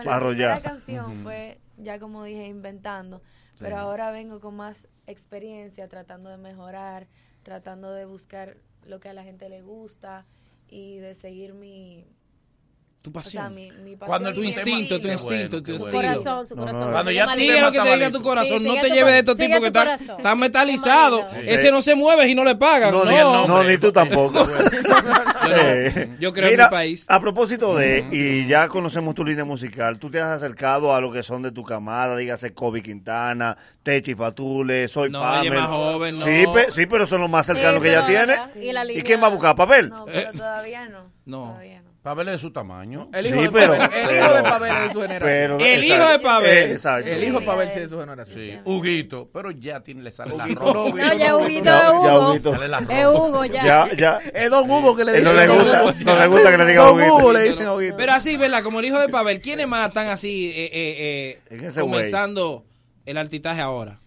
la 0.56 0.62
canción 0.62 1.22
fue, 1.24 1.60
ya 1.78 2.00
como 2.00 2.24
dije, 2.24 2.48
inventando, 2.48 3.22
pero 3.60 3.78
ahora 3.78 4.12
vengo 4.12 4.40
con 4.40 4.56
más 4.56 4.88
experiencia, 5.06 5.88
tratando 5.88 6.30
de 6.30 6.38
mejorar, 6.38 7.08
tratando 7.44 7.92
de 7.92 8.06
buscar 8.06 8.58
lo 8.86 9.00
que 9.00 9.10
a 9.10 9.14
la 9.14 9.24
gente 9.24 9.50
le 9.50 9.62
gusta 9.62 10.26
y 10.70 10.98
de 10.98 11.14
seguir 11.16 11.54
mi... 11.54 12.06
Tu 13.12 13.20
O 13.20 13.22
sea, 13.24 13.42
pasión. 13.44 13.56
mi, 13.56 13.72
mi 13.84 13.96
pasión 13.96 14.08
Cuando 14.08 14.34
tu 14.34 14.44
instinto, 14.44 15.00
tu 15.00 15.08
instinto, 15.08 15.64
tu 15.64 15.72
estilo. 15.76 15.92
corazón, 15.92 16.48
su 16.48 16.56
corazón. 16.56 16.82
no, 16.82 16.92
Cuando 16.92 17.12
ya 17.12 17.28
sí 17.28 17.40
Sigue 17.42 17.62
lo 17.62 17.72
que 17.72 17.80
te 17.80 17.94
diga 17.96 18.12
tu 18.12 18.22
corazón. 18.22 18.60
Sí, 18.60 18.68
no 18.68 18.74
te 18.76 18.90
lleves 18.90 19.14
de 19.14 19.20
estos 19.20 19.38
tipos 19.38 19.60
que 19.62 19.68
están, 19.68 19.88
están 20.02 20.40
metalizados. 20.40 21.22
Marido. 21.32 21.52
Ese 21.54 21.72
no 21.72 21.82
se 21.82 21.96
mueve 21.96 22.28
y 22.30 22.36
no 22.36 22.44
le 22.44 22.56
pagan. 22.56 22.92
No, 22.92 23.06
No, 23.06 23.12
ni, 23.12 23.18
no. 23.18 23.48
no, 23.48 23.64
ni 23.64 23.78
tú 23.78 23.92
tampoco. 23.92 24.46
Yo, 24.46 24.58
Eh, 25.50 26.10
yo 26.20 26.34
creo 26.34 26.50
mira, 26.52 26.66
en 26.66 26.70
mi 26.70 26.76
país. 26.76 27.06
A 27.08 27.22
propósito 27.22 27.76
de, 27.76 28.04
y 28.12 28.46
ya 28.48 28.68
conocemos 28.68 29.16
tu 29.16 29.24
línea 29.24 29.46
musical, 29.46 29.98
tú 29.98 30.10
te 30.10 30.20
has 30.20 30.32
acercado 30.44 30.94
a 30.94 31.00
lo 31.00 31.12
que 31.12 31.24
son 31.24 31.42
de 31.42 31.52
tu 31.52 31.64
camada, 31.64 32.18
dígase 32.18 32.54
Kobe 32.54 32.84
Quintana, 32.84 33.56
Techi 33.84 34.14
Fatule, 34.16 34.88
Soy 34.90 35.10
No, 35.10 35.22
Pamela. 35.22 35.62
más 35.62 35.70
joven, 35.70 36.20
no. 36.20 36.26
Sí, 36.26 36.44
pe- 36.54 36.72
sí, 36.72 36.86
pero 36.86 37.08
son 37.08 37.22
los 37.22 37.30
más 37.30 37.46
cercanos 37.46 37.76
Sí, 37.76 37.82
que 37.84 37.90
ella 37.90 38.06
tiene. 38.06 38.36
Y, 38.62 38.74
la 38.74 38.84
¿Y 38.84 38.88
línea- 38.90 39.04
quién 39.04 39.22
va 39.24 39.28
a 39.28 39.30
buscar 39.30 39.56
papel? 39.56 39.90
No, 39.90 40.06
Eh. 40.08 40.12
pero 40.14 40.32
todavía 40.34 40.90
no. 40.90 41.12
No. 41.26 41.44
Todavía 41.52 41.82
no. 41.82 41.87
Para 42.08 42.16
verle 42.16 42.32
de 42.32 42.40
su 42.40 42.52
tamaño. 42.52 43.10
El 43.12 43.26
hijo 43.26 43.36
Sí, 43.36 43.42
de 43.42 43.52
pero- 43.52 43.74
Pavel. 43.74 43.90
El 43.94 44.16
hijo 44.16 44.28
pero- 44.28 44.34
de 44.38 44.44
Pavel 44.44 44.72
es 44.78 44.82
de 44.88 44.94
su 44.94 45.02
generación. 45.02 45.20
Pero, 45.30 45.60
El 45.60 45.84
hijo 45.84 46.08
de 46.08 46.20
Pavel. 46.20 46.72
Exacto. 46.72 47.10
El 47.10 47.24
hijo 47.26 47.40
de 47.42 47.46
Pavel 47.46 47.68
sí 47.68 47.76
es 47.76 47.82
de 47.82 47.90
su 47.90 48.00
generación. 48.00 48.40
Sí, 48.40 48.60
Huguito, 48.64 49.30
pero 49.34 49.52
ya 49.52 49.82
tiene, 49.84 50.04
le 50.04 50.12
sale 50.14 50.38
la 50.38 50.46
ropa. 50.48 50.72
no, 50.72 51.14
ya 51.18 51.36
Huguito 51.36 51.64
Ya- 51.66 51.80
es 51.82 51.92
ya 51.92 51.92
Hugo. 51.92 52.30
Huguito. 52.32 52.52
Sale 52.54 52.68
la 52.70 52.78
Es. 52.78 53.06
Hugo 53.08 53.46
ya. 53.46 53.66
Ya, 53.66 53.96
ya. 53.98 54.18
Es 54.34 54.50
Don 54.50 54.72
Hugo 54.72 54.96
que 54.96 55.04
le 55.04 55.12
Eh, 55.12 55.16
dicen. 55.16 55.34
no 55.34 55.34
le 55.38 55.48
Don 55.48 55.58
gusta, 55.58 55.84
Hugo. 55.84 55.94
no 56.06 56.20
le 56.20 56.28
gusta 56.28 56.52
que 56.52 56.58
le 56.60 56.66
diga 56.66 56.84
Don 56.84 56.96
Huguito. 56.96 57.16
Hugo 57.18 57.34
le 57.34 57.42
dicen 57.44 57.68
Huguito. 57.68 57.98
Pero 57.98 58.14
así, 58.14 58.38
¿verdad? 58.38 58.64
Como 58.64 58.80
el 58.80 58.86
hijo 58.86 59.00
de 59.00 59.10
Pavel, 59.10 59.42
¿quiénes 59.42 59.68
más 59.68 59.90
están 59.90 60.08
así 60.08 60.50
eh, 60.56 60.70
eh, 60.72 61.40
eh, 61.50 61.70
comenzando 61.78 62.64
el 63.06 63.18
artitaje 63.18 63.60
ahora? 63.60 64.00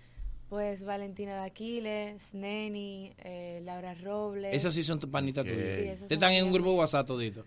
Pues 0.48 0.82
Valentina 0.84 1.36
de 1.42 1.46
Aquiles, 1.46 2.34
Neni, 2.34 3.12
eh, 3.18 3.60
Laura 3.62 3.94
Robles. 3.94 4.52
Esas 4.52 4.74
sí 4.74 4.82
son 4.82 4.98
tus 4.98 5.08
panitas 5.08 5.44
Sí, 5.44 5.50
tuyas. 5.52 5.68
esas 5.68 5.92
Te 5.92 5.98
son 5.98 6.12
están 6.14 6.32
en 6.32 6.44
un 6.44 6.52
grupo 6.52 6.72
WhatsApp 6.72 7.06
todito. 7.06 7.44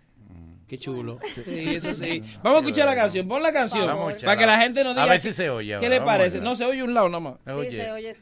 Qué 0.74 0.80
chulo. 0.80 1.20
Sí, 1.36 1.76
eso 1.76 1.94
sí. 1.94 2.24
Vamos 2.42 2.64
a 2.64 2.66
escuchar 2.66 2.88
la 2.88 2.96
canción. 2.96 3.28
Pon 3.28 3.44
la 3.44 3.54
canción. 3.54 3.86
Vamos 3.86 4.14
a 4.24 4.26
Para 4.26 4.40
que 4.40 4.46
la 4.48 4.58
gente 4.58 4.84
nos 4.84 4.94
A 4.98 5.02
diga. 5.02 5.06
ver 5.06 5.22
qué- 5.22 5.30
si 5.30 5.32
se 5.32 5.48
oye 5.52 5.68
¿Qué 5.68 5.76
ahora, 5.76 5.90
le 5.90 5.96
a 5.98 6.04
parece? 6.04 6.34
ver. 6.38 6.44
No 6.44 6.56
se 6.56 6.66
oye 6.66 6.82
un 6.82 6.96
lado 6.96 7.10
nada 7.10 7.20
más. 7.20 7.34
Sí, 7.46 7.52
Oye. 7.52 7.72
se 7.72 7.92
oye. 7.92 8.16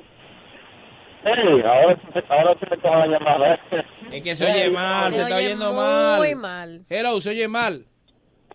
Hey, 1.23 1.61
ahora, 1.63 1.99
ahora 2.29 2.59
se 2.59 2.65
me 2.69 2.75
acaba 2.75 3.05
la 3.05 3.19
llamada. 3.19 3.59
Es 4.11 4.23
que 4.23 4.35
se 4.35 4.45
oye 4.45 4.69
mal, 4.71 5.11
se, 5.11 5.17
Se 5.17 5.23
está 5.23 5.35
oye 5.35 5.45
oyendo 5.45 5.71
muy 5.71 6.35
mal. 6.35 6.35
mal. 6.35 6.85
Hello, 6.89 7.21
se 7.21 7.29
oye 7.29 7.47
mal. 7.47 7.85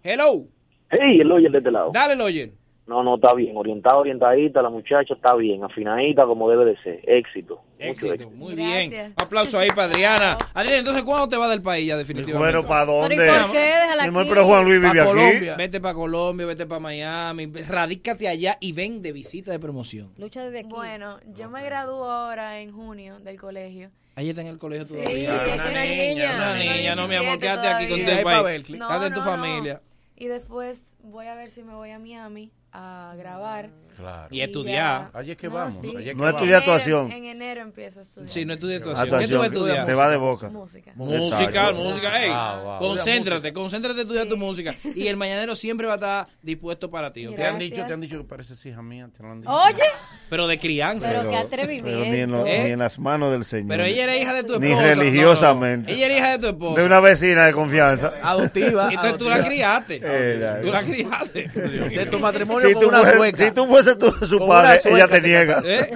Hello. 0.03 0.45
Hey, 0.91 1.21
el 1.21 1.31
Oyer 1.33 1.51
de 1.51 1.59
este 1.59 1.71
lado. 1.71 1.91
Dale, 1.93 2.15
Loyen. 2.17 2.53
No, 2.87 3.03
no, 3.03 3.17
está 3.17 3.35
bien. 3.35 3.57
Orientada, 3.57 3.97
orientadita, 3.97 4.63
la 4.63 4.71
muchacha 4.71 5.15
está 5.15 5.35
bien. 5.35 5.65
Afinadita 5.65 6.25
como 6.25 6.49
debe 6.49 6.65
de 6.67 6.77
ser. 6.83 7.01
Éxito. 7.05 7.61
Éxito, 7.81 8.31
muy 8.31 8.55
bien. 8.55 9.13
Aplauso 9.17 9.59
ahí 9.59 9.69
para 9.71 9.85
Adriana. 9.93 10.39
Adriana, 10.55 10.79
entonces, 10.79 11.03
¿cuándo 11.05 11.29
te 11.29 11.37
vas 11.37 11.51
del 11.51 11.63
país 11.63 11.87
ya 11.89 11.97
definitivamente? 11.97 12.57
Bueno, 12.59 12.69
¿para 12.69 12.85
dónde? 12.85 13.17
¿Pero 13.17 13.35
y 13.35 13.41
por 13.43 13.51
qué? 13.53 13.59
Déjala 13.59 14.03
Mi 14.05 14.09
amor, 14.09 14.21
aquí. 14.23 14.31
pero 14.31 14.45
Juan 14.47 14.65
Luis 14.65 14.81
vive 14.81 14.87
Pa' 14.95 15.03
aquí. 15.03 15.11
Colombia. 15.11 15.55
Vete 15.57 15.81
para 15.81 15.95
Colombia, 15.95 16.47
vete 16.47 16.67
para 16.67 16.81
Miami, 16.81 17.47
radícate 17.69 18.29
allá 18.29 18.57
y 18.61 18.73
ven 18.73 19.03
de 19.03 19.13
visita 19.13 19.51
de 19.51 19.59
promoción. 19.59 20.13
Lucha 20.17 20.45
desde 20.45 20.61
aquí. 20.61 20.69
Bueno, 20.71 21.19
yo 21.35 21.51
me 21.51 21.65
gradúo 21.65 22.05
ahora 22.09 22.61
en 22.61 22.71
junio 22.73 23.19
del 23.19 23.37
colegio. 23.41 23.91
Ahí 24.15 24.29
está 24.31 24.41
en 24.43 24.47
el 24.47 24.59
colegio 24.59 24.87
Sí, 24.87 24.95
todavía. 25.03 25.45
es 25.45 25.55
una 25.71 25.85
niña. 25.85 26.37
Una 26.37 26.55
niña, 26.57 26.95
no, 26.95 27.09
mi 27.09 27.17
amor, 27.17 27.37
17 27.37 27.41
quédate 27.41 27.69
aquí 27.69 27.89
con 27.89 27.99
tu 27.99 28.23
país. 28.23 28.65
Quédate 28.65 28.79
No, 28.79 29.07
en 29.07 29.13
tu 29.15 29.21
no, 29.21 29.27
no. 29.27 29.33
familia. 29.33 29.83
Y 30.19 30.27
después 30.29 30.97
voy 31.03 31.27
a 31.27 31.35
ver 31.35 31.51
si 31.51 31.63
me 31.63 31.75
voy 31.75 31.91
a 31.91 31.99
Miami 31.99 32.51
a 32.77 33.17
grabar. 33.17 33.71
Claro. 33.97 34.29
Y 34.31 34.41
estudiar. 34.43 35.09
Allí 35.15 35.31
es 35.33 35.37
que 35.39 35.49
No, 35.49 35.55
vamos. 35.55 35.81
sí. 35.83 35.89
allí 35.97 36.09
es 36.11 36.15
que 36.17 36.21
No 36.23 36.29
estudia 36.29 36.59
actuación. 36.59 37.11
En 37.13 37.25
enero 37.25 37.63
empiezo 37.63 38.01
a 38.01 38.03
estudiar. 38.03 38.29
Sí, 38.31 38.45
no 38.45 38.53
estudia 38.53 38.77
actuación. 38.77 39.19
¿Qué 39.19 39.27
tú 39.29 39.35
vas 39.39 39.43
a 39.43 39.47
estudiar? 39.47 39.87
Te 39.87 39.95
va 39.95 40.11
de 40.11 40.17
boca. 40.17 40.49
Música. 40.51 40.93
Música, 40.95 41.45
Exacto. 41.45 41.75
música, 41.83 42.23
ey. 42.23 42.31
Wow. 42.31 42.79
Concéntrate, 42.79 43.53
concéntrate 43.53 43.97
en 44.01 44.03
estudiar 44.03 44.27
tu 44.29 44.37
música. 44.37 44.75
Y 44.95 45.07
el 45.07 45.17
mañanero 45.17 45.57
siempre 45.57 45.87
va 45.87 45.95
a 45.95 45.97
estar 45.97 46.27
dispuesto 46.43 46.91
para 46.91 47.13
ti. 47.13 47.27
Te 47.35 47.45
han 47.47 47.59
dicho, 47.59 47.85
te 47.87 47.93
han 47.93 48.01
dicho 48.01 48.19
que 48.19 48.25
pareces 48.25 48.65
hija 48.67 48.83
mía. 48.83 49.09
Te 49.17 49.23
lo 49.23 49.31
han 49.33 49.41
dicho. 49.41 49.53
Oye, 49.53 49.83
Pero 50.29 50.47
de 50.47 50.59
crianza. 50.59 51.09
pero 51.09 51.21
qué 51.23 51.27
Pero 51.27 51.33
ni 51.33 51.39
en, 51.39 51.47
atrevimiento. 51.87 52.37
lo- 52.39 52.47
¿Eh? 52.47 52.65
ni 52.65 52.71
en 52.73 52.79
las 52.79 52.99
manos 52.99 53.31
del 53.33 53.45
Señor. 53.45 53.69
Pero 53.69 53.85
ella 53.85 54.05
era 54.05 54.17
hija 54.17 54.35
de 54.35 54.45
tu 54.45 54.61
Ni 54.61 54.69
esposa. 54.73 54.87
religiosamente. 54.95 55.91
No, 55.91 55.97
no. 55.97 55.97
Ella 55.97 56.07
era 56.07 56.17
hija 56.19 56.31
de 56.33 56.39
tu 56.39 56.47
esposa. 56.49 56.81
De 56.81 56.87
una 56.87 57.01
vecina 57.01 57.47
de 57.47 57.53
confianza. 57.53 58.13
Adoptiva. 58.23 58.89
Entonces 58.91 59.19
tú 59.19 59.29
la 59.29 59.45
criaste. 59.45 60.01
Eh, 60.03 60.61
Tú 60.63 60.71
la 60.71 60.83
criaste. 60.83 61.49
De 61.49 62.07
tu 62.07 62.19
matrimonio 62.19 62.67
si, 62.69 62.75
con 62.75 62.83
tú 62.83 62.89
una 62.89 63.13
sueca. 63.13 63.37
si 63.45 63.51
tú 63.53 63.67
tú 63.95 64.11
su 64.27 64.39
padre, 64.47 64.81
ella 64.85 65.07
te 65.07 65.21
te 65.21 65.29
niega. 65.29 65.63
¿Eh? 65.65 65.91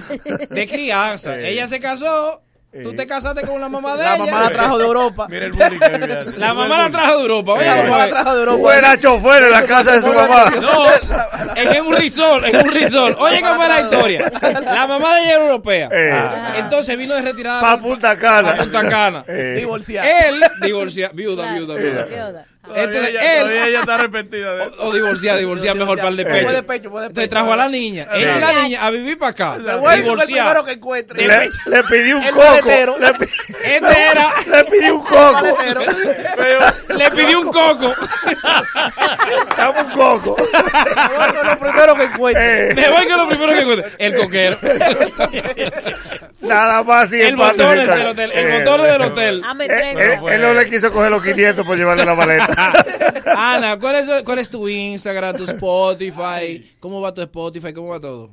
De 0.49 0.67
crianza. 0.69 1.37
Eh. 1.39 1.51
Ella 1.51 1.67
se 1.67 1.81
casó. 1.81 2.43
Tú 2.85 2.95
te 2.95 3.05
casaste 3.05 3.43
con 3.43 3.61
la 3.61 3.69
mamá 3.69 3.97
de 3.97 4.05
La 4.05 4.15
ella. 4.15 4.27
mamá 4.27 4.41
la 4.45 4.51
trajo 4.51 4.79
de 4.79 4.85
Europa. 4.85 5.27
Mira 5.29 5.47
el 5.47 5.53
bullying 5.53 5.81
que 5.81 5.89
vive 5.99 6.13
así. 6.19 6.37
La 6.37 6.55
mamá 6.55 6.85
la 6.85 6.91
trajo 6.91 7.17
de 7.17 7.23
Europa. 7.23 7.53
Oye, 7.55 7.65
La 7.67 7.77
mamá 7.83 7.99
la 7.99 8.11
trajo 8.11 8.35
de 8.35 8.41
Europa. 8.43 8.63
Tú 8.63 8.71
eras 8.71 8.99
chofer 9.01 9.43
en 9.43 9.51
la 9.51 9.65
casa 9.65 9.93
de 9.95 10.01
su 10.03 10.13
mamá. 10.13 10.51
No, 10.63 10.87
en 11.57 11.85
un 11.85 11.97
resort, 11.97 12.45
en 12.47 12.57
un 12.65 12.71
resort. 12.73 13.19
Oye, 13.19 13.41
¿cómo 13.41 13.61
es 13.61 13.69
la 13.69 13.81
historia? 13.81 14.33
La 14.65 14.87
mamá 14.87 15.17
de 15.17 15.23
ella 15.23 15.33
era 15.35 15.43
europea. 15.47 15.89
Eh. 15.91 16.15
Entonces 16.59 16.97
vino 16.97 17.13
de 17.17 17.23
retirada 17.23 17.61
Pa' 17.61 17.77
Punta 17.79 18.17
Cana. 18.17 18.55
pa' 18.55 18.63
Punta 18.63 18.89
Cana. 18.89 19.25
Eh. 19.27 19.55
Divorciada. 19.59 20.09
Él, 20.29 20.41
divorciada, 20.63 21.13
viuda, 21.13 21.53
viuda, 21.53 21.75
viuda. 21.75 22.45
Entonces, 22.63 23.09
ella, 23.09 23.21
todavía 23.21 23.63
él, 23.63 23.69
ella 23.69 23.81
está 23.81 23.95
arrepentida 23.95 24.55
de 24.55 24.63
eso. 24.65 24.75
o, 24.83 24.89
o 24.89 24.93
divorciada, 24.95 25.39
divorciada, 25.39 25.75
mejor 25.75 25.97
para 25.97 26.11
el 26.11 26.17
de 26.19 26.25
pecho. 26.27 26.45
Fue 26.45 26.53
de 26.53 26.63
pecho, 26.63 26.91
de 27.11 27.29
trajo 27.29 27.53
a 27.53 27.57
la 27.57 27.69
niña. 27.69 28.07
Ella 28.13 28.37
y 28.37 28.41
la 28.41 28.53
niña 28.53 28.85
a 28.87 28.91
vivir 28.91 29.19
para 29.19 29.31
acá. 29.31 29.57
Primero 30.27 30.65
que 30.65 30.73
encuentre. 30.73 31.27
Le, 31.27 31.49
le 31.67 31.83
pidió 31.85 32.19
un 32.19 32.23
El 32.23 32.31
coco. 32.35 32.69
Le, 32.69 33.09
Este 33.77 34.03
era, 34.13 34.31
le 34.47 34.65
pidió 34.67 34.95
un 34.97 35.05
coco. 35.05 35.57
Le 36.97 37.11
pidió 37.11 37.41
un 37.41 37.51
coco. 37.51 37.95
Dame 39.57 39.81
un 39.81 39.91
coco. 39.91 40.37
Se 40.37 41.15
vuelve 41.17 41.35
con 41.39 41.47
lo 41.47 41.59
primero 41.59 41.95
que 41.97 42.03
encuentre. 42.05 42.71
Eh, 42.71 42.75
Me 42.75 42.89
voy 42.91 43.07
con 43.09 43.17
lo 43.17 43.29
primero 43.29 43.53
que 43.53 43.61
encuentre. 43.61 43.93
El 43.99 44.15
coquero. 44.17 44.59
nada 46.41 46.83
más 46.83 47.05
así. 47.05 47.21
El 47.21 47.37
motor 47.37 47.77
de- 47.77 47.87
del 47.87 48.07
hotel. 48.07 48.33
El 48.33 48.47
Eh, 48.47 48.59
motor 48.59 48.83
del 48.83 49.03
hotel. 49.03 49.43
Ah, 49.45 49.55
eh, 49.61 49.95
eh, 49.97 50.19
él 50.31 50.43
no 50.43 50.55
le 50.55 50.69
quiso 50.69 50.93
coger 50.93 51.11
los 51.11 51.23
500 51.23 51.65
por 51.67 51.77
llevarle 51.77 52.05
la 52.05 52.15
maleta. 52.15 52.50
Ana, 53.37 53.79
¿cuál 53.79 53.97
es, 53.97 54.23
¿cuál 54.25 54.39
es 54.39 54.51
tu 54.51 54.69
Instagram, 54.69 55.37
tu 55.37 55.45
Spotify? 55.45 56.69
¿Cómo 56.81 57.01
va 57.01 57.13
tu 57.15 57.21
Spotify? 57.23 57.73
¿Cómo 57.73 57.89
va 57.89 58.01
todo? 58.01 58.31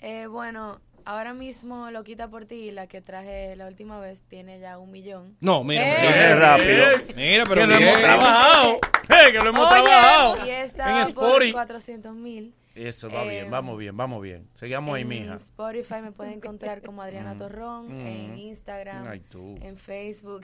Eh, 0.00 0.26
bueno, 0.26 0.80
ahora 1.04 1.34
mismo 1.34 1.90
lo 1.90 2.02
quita 2.04 2.28
por 2.28 2.46
ti, 2.46 2.70
la 2.70 2.86
que 2.86 3.00
traje 3.00 3.54
la 3.56 3.66
última 3.66 3.98
vez, 4.00 4.22
tiene 4.28 4.58
ya 4.60 4.78
un 4.78 4.90
millón. 4.90 5.36
No, 5.40 5.62
mira, 5.64 5.82
Eh. 5.94 5.96
mira, 6.00 6.36
rápido. 6.36 6.84
mira, 7.16 7.44
pero 7.44 7.60
que 7.62 7.66
lo 7.66 7.74
hemos 7.76 8.00
trabajado. 8.00 8.78
Eh, 9.10 9.32
que 9.32 9.38
lo 9.38 9.48
hemos 9.50 9.60
Oye. 9.72 9.82
trabajado. 9.82 10.46
Y 10.46 10.50
En 10.50 10.64
esta 10.64 10.84
por 10.86 11.02
Spotify. 11.02 11.52
400 11.52 12.14
mil. 12.14 12.54
Eso 12.74 13.10
va 13.10 13.24
Eh, 13.24 13.30
bien, 13.30 13.50
vamos 13.50 13.76
bien, 13.76 13.96
vamos 13.96 14.22
bien. 14.22 14.48
Sigamos 14.54 14.94
ahí, 14.94 15.02
En 15.02 15.08
mija. 15.08 15.34
Spotify 15.34 15.96
me 16.02 16.12
pueden 16.12 16.34
encontrar 16.34 16.80
como 16.82 17.02
Adriana 17.02 17.36
Torrón, 17.36 17.90
en 18.06 18.38
Instagram, 18.38 19.06
Ay, 19.08 19.20
tú. 19.28 19.58
en 19.60 19.76
Facebook. 19.76 20.42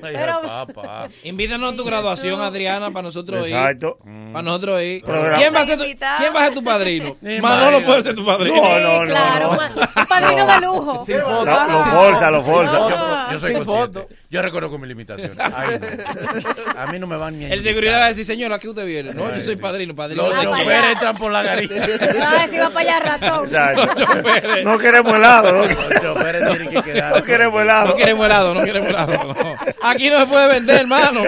Pero- 0.00 0.42
papá. 0.42 1.08
Invítanos 1.24 1.72
a 1.72 1.76
tu 1.76 1.84
graduación, 1.84 2.40
Adriana, 2.40 2.90
para 2.90 3.04
nosotros 3.04 3.48
ir. 3.48 3.54
Exacto. 3.54 3.98
Para 4.32 4.42
nosotros 4.42 4.82
ir. 4.82 5.02
Programa. 5.04 5.36
¿Quién 5.36 5.54
va, 5.54 5.60
a 5.60 5.64
ser 5.64 5.78
tu. 5.78 5.84
¿Quién 5.84 6.34
va 6.34 6.40
a 6.40 6.44
ser 6.46 6.54
tu 6.54 6.64
padrino? 6.64 7.16
Manolo 7.42 7.84
puede 7.84 8.02
ser 8.02 8.14
tu 8.14 8.24
padrino. 8.24 8.56
No, 8.56 8.80
no, 8.80 9.04
no, 9.04 9.10
claro. 9.10 9.52
no. 9.54 10.00
Un 10.02 10.06
padrino 10.06 10.46
de 10.46 10.60
lujo. 10.60 11.04
Sin 11.04 11.20
foto. 11.20 11.44
Lo, 11.44 11.68
lo 11.68 11.84
forza, 11.84 12.30
lo 12.30 12.42
forza. 12.42 12.78
Ah. 12.80 13.28
Yo 13.32 13.38
soy 13.38 13.54
Sin 13.54 13.64
consciente. 13.64 14.00
foto. 14.00 14.14
Yo 14.34 14.42
reconozco 14.42 14.78
mis 14.78 14.88
limitaciones. 14.88 15.38
Ay, 15.38 15.78
no. 15.78 16.80
A 16.80 16.86
mí 16.90 16.98
no 16.98 17.06
me 17.06 17.16
van 17.16 17.38
ni 17.38 17.44
a 17.44 17.48
El 17.48 17.52
invitar. 17.54 17.72
seguridad 17.72 18.00
va 18.00 18.04
a 18.06 18.08
decir, 18.08 18.24
señora, 18.24 18.56
¿a 18.56 18.58
qué 18.58 18.68
usted 18.68 18.84
viene? 18.84 19.14
No, 19.14 19.32
yo 19.32 19.40
soy 19.40 19.54
padrino, 19.54 19.94
padrino. 19.94 20.28
Los 20.28 20.42
choferes 20.42 20.92
entran 20.92 21.16
por 21.16 21.30
la 21.30 21.42
garita. 21.44 21.74
No, 21.86 22.48
si 22.48 22.56
va 22.58 22.70
para 22.70 22.80
allá 22.80 22.98
ratón. 22.98 23.44
Exacto. 23.44 23.94
choferes. 23.94 24.64
No 24.64 24.76
queremos 24.76 25.14
helado. 25.14 25.52
No, 25.52 25.66
Los 25.68 26.00
choferes 26.02 26.48
tienen 26.48 26.68
que 26.68 26.82
quedar. 26.82 27.16
no 27.16 27.22
queremos 27.22 27.62
helado. 27.62 27.86
No 27.90 27.94
queremos 27.96 28.26
helado, 28.26 28.54
no 28.54 28.64
queremos 28.64 28.88
helado. 28.88 29.12
no. 29.34 29.56
Aquí 29.82 30.10
no 30.10 30.18
se 30.18 30.26
puede 30.26 30.48
vender, 30.48 30.80
hermano. 30.80 31.22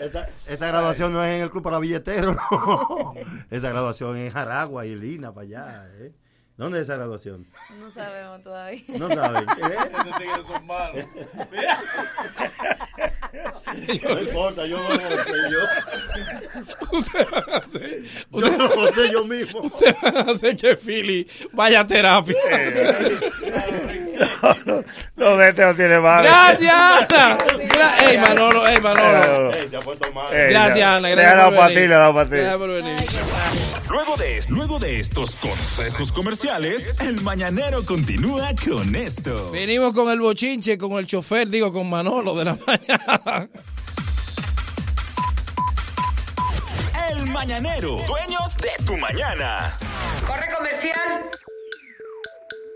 Esa, 0.00 0.28
esa 0.46 0.66
graduación 0.66 1.14
no 1.14 1.24
es 1.24 1.34
en 1.36 1.40
el 1.42 1.50
club 1.50 1.62
para 1.62 1.78
billeteros, 1.78 2.36
no. 2.50 3.14
Esa 3.50 3.70
graduación 3.70 4.18
es 4.18 4.26
en 4.28 4.32
Jaragua 4.32 4.84
y 4.84 4.94
Lina, 4.94 5.32
para 5.32 5.46
allá. 5.46 5.84
¿eh? 5.98 6.12
¿Dónde 6.56 6.78
es 6.78 6.84
esa 6.84 6.96
graduación? 6.96 7.46
No 7.78 7.90
sabemos 7.90 8.42
todavía. 8.42 8.80
No 8.88 9.08
saben. 9.08 9.44
¿eh? 9.44 11.06
No 14.02 14.20
importa, 14.20 14.66
yo 14.66 14.78
no 14.78 14.88
lo 14.94 15.24
sé 15.24 15.32
yo. 15.50 16.98
Usted 16.98 17.26
va 17.32 17.54
a 17.54 17.56
hacer, 17.58 18.02
Yo 18.32 18.56
no 18.56 18.68
lo 18.68 18.92
sé 18.92 19.10
yo 19.12 19.24
mismo. 19.24 19.60
usted 19.62 19.94
va 20.02 20.20
a 20.20 20.30
hacer 20.32 20.56
que 20.56 20.76
Philly 20.76 21.26
vaya 21.52 21.80
a 21.80 21.86
terapia. 21.86 22.36
no, 25.16 25.36
no, 25.36 25.42
este 25.42 25.64
no 25.66 25.74
tiene 25.74 25.98
madre. 25.98 26.28
Gracias, 26.28 26.72
Ana. 26.74 27.38
Gra- 27.38 28.02
Ey, 28.08 28.18
Manolo, 28.18 28.66
ey, 28.66 28.80
Manolo. 28.80 29.52
Ey, 29.52 29.68
se 29.68 29.76
ha 29.76 29.80
puesto 29.80 30.10
mal. 30.12 30.32
Eh, 30.34 30.46
Gracias. 30.50 30.86
Ana. 30.86 31.00
Le 31.08 31.14
Gracias 31.14 31.32
ha 31.32 31.36
dado 31.36 31.56
para 31.56 31.68
ti, 31.68 31.74
le 31.74 31.94
ha 31.94 31.98
dado 31.98 32.14
para 32.14 32.30
ti. 32.30 32.36
Gracias 32.36 32.56
por 32.56 32.68
venir. 32.68 32.96
Luego 33.90 34.16
de, 34.16 34.44
luego 34.48 34.78
de 34.78 34.98
estos 35.00 35.36
consejos 35.36 36.12
comerciales, 36.12 36.45
el 37.00 37.20
mañanero 37.22 37.84
continúa 37.84 38.50
con 38.64 38.94
esto. 38.94 39.50
Venimos 39.50 39.92
con 39.92 40.10
el 40.10 40.20
bochinche, 40.20 40.78
con 40.78 40.92
el 40.92 41.04
chofer, 41.06 41.48
digo, 41.48 41.72
con 41.72 41.90
Manolo 41.90 42.36
de 42.36 42.44
la 42.44 42.56
mañana. 42.66 43.48
El 47.10 47.26
mañanero, 47.26 47.96
dueños 48.06 48.56
de 48.58 48.84
tu 48.84 48.96
mañana. 48.96 49.76
Corre 50.26 50.46
comercial. 50.56 51.30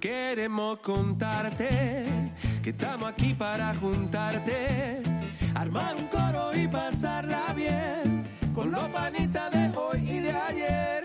Queremos 0.00 0.80
contarte 0.80 2.06
que 2.62 2.70
estamos 2.70 3.06
aquí 3.06 3.32
para 3.32 3.74
juntarte, 3.74 5.02
armar 5.54 5.96
un 5.96 6.08
coro 6.08 6.54
y 6.54 6.68
pasarla 6.68 7.52
bien 7.54 8.26
con 8.54 8.70
los 8.70 8.86
panitas 8.90 9.50
de 9.50 9.78
hoy 9.78 10.10
y 10.10 10.20
de 10.20 10.30
ayer. 10.30 11.02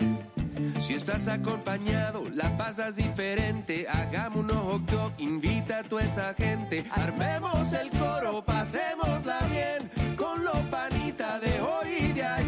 Si 0.78 0.94
estás 0.94 1.28
acompañado, 1.28 2.28
la 2.30 2.56
pasas 2.58 2.96
diferente. 2.96 3.86
Hagamos 3.88 4.40
unos 4.40 4.64
hot 4.64 4.90
dog, 4.90 5.12
invita 5.18 5.78
a 5.78 5.82
toda 5.84 6.02
esa 6.02 6.34
gente. 6.34 6.84
Armemos 6.90 7.72
el 7.72 7.88
coro, 7.90 8.44
pasémosla 8.44 9.40
bien 9.48 10.16
con 10.16 10.44
los 10.44 10.58
panitas 10.70 11.40
de 11.40 11.60
hoy 11.60 11.88
y 12.00 12.12
de 12.12 12.22
ayer. 12.24 12.39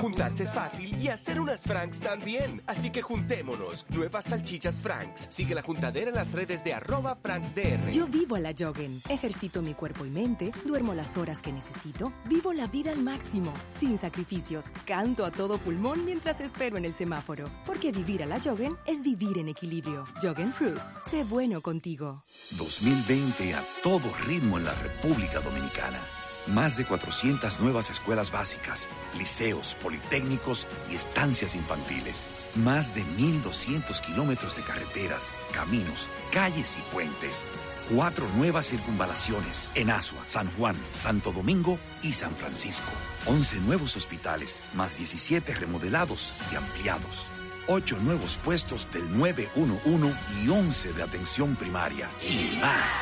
Juntarse 0.00 0.44
es 0.44 0.52
fácil 0.52 0.96
y 1.02 1.08
hacer 1.08 1.40
unas 1.40 1.62
Franks 1.62 2.00
también. 2.00 2.62
Así 2.66 2.90
que 2.90 3.02
juntémonos. 3.02 3.86
Nuevas 3.88 4.26
salchichas 4.26 4.80
Franks. 4.80 5.26
Sigue 5.28 5.54
la 5.54 5.62
juntadera 5.62 6.10
en 6.10 6.16
las 6.16 6.32
redes 6.32 6.62
de 6.64 6.74
arroba 6.74 7.16
FranksDR. 7.16 7.90
Yo 7.90 8.06
vivo 8.06 8.36
a 8.36 8.40
la 8.40 8.52
Joggen. 8.56 9.00
Ejercito 9.08 9.62
mi 9.62 9.74
cuerpo 9.74 10.04
y 10.04 10.10
mente, 10.10 10.52
duermo 10.64 10.94
las 10.94 11.16
horas 11.16 11.40
que 11.40 11.52
necesito, 11.52 12.12
vivo 12.26 12.52
la 12.52 12.66
vida 12.66 12.90
al 12.90 13.02
máximo, 13.02 13.52
sin 13.78 13.98
sacrificios. 13.98 14.66
Canto 14.84 15.24
a 15.24 15.30
todo 15.30 15.58
pulmón 15.58 16.04
mientras 16.04 16.40
espero 16.40 16.76
en 16.76 16.84
el 16.84 16.94
semáforo. 16.94 17.50
Porque 17.64 17.92
vivir 17.92 18.22
a 18.22 18.26
la 18.26 18.40
Joggen 18.40 18.76
es 18.86 19.02
vivir 19.02 19.38
en 19.38 19.48
equilibrio. 19.48 20.04
Joggen 20.22 20.52
Fruits. 20.52 20.86
Sé 21.10 21.24
bueno 21.24 21.60
contigo. 21.60 22.24
2020 22.52 23.54
a 23.54 23.64
todo 23.82 24.12
ritmo 24.26 24.58
en 24.58 24.64
la 24.64 24.74
República 24.74 25.40
Dominicana. 25.40 26.00
Más 26.46 26.76
de 26.76 26.84
400 26.84 27.58
nuevas 27.58 27.90
escuelas 27.90 28.30
básicas, 28.30 28.88
liceos, 29.18 29.76
politécnicos 29.82 30.66
y 30.88 30.94
estancias 30.94 31.56
infantiles. 31.56 32.28
Más 32.54 32.94
de 32.94 33.04
1.200 33.04 34.00
kilómetros 34.00 34.54
de 34.56 34.62
carreteras, 34.62 35.24
caminos, 35.52 36.08
calles 36.32 36.76
y 36.78 36.94
puentes. 36.94 37.44
Cuatro 37.92 38.28
nuevas 38.36 38.66
circunvalaciones 38.66 39.68
en 39.74 39.90
Asua, 39.90 40.22
San 40.26 40.50
Juan, 40.52 40.76
Santo 41.00 41.32
Domingo 41.32 41.80
y 42.02 42.12
San 42.12 42.34
Francisco. 42.36 42.90
11 43.26 43.60
nuevos 43.60 43.96
hospitales, 43.96 44.62
más 44.72 44.96
17 44.98 45.52
remodelados 45.54 46.32
y 46.52 46.56
ampliados. 46.56 47.26
Ocho 47.68 47.98
nuevos 47.98 48.36
puestos 48.44 48.88
del 48.92 49.16
911 49.16 50.16
y 50.44 50.48
11 50.48 50.92
de 50.92 51.02
atención 51.02 51.56
primaria. 51.56 52.08
Y 52.22 52.56
más. 52.60 52.92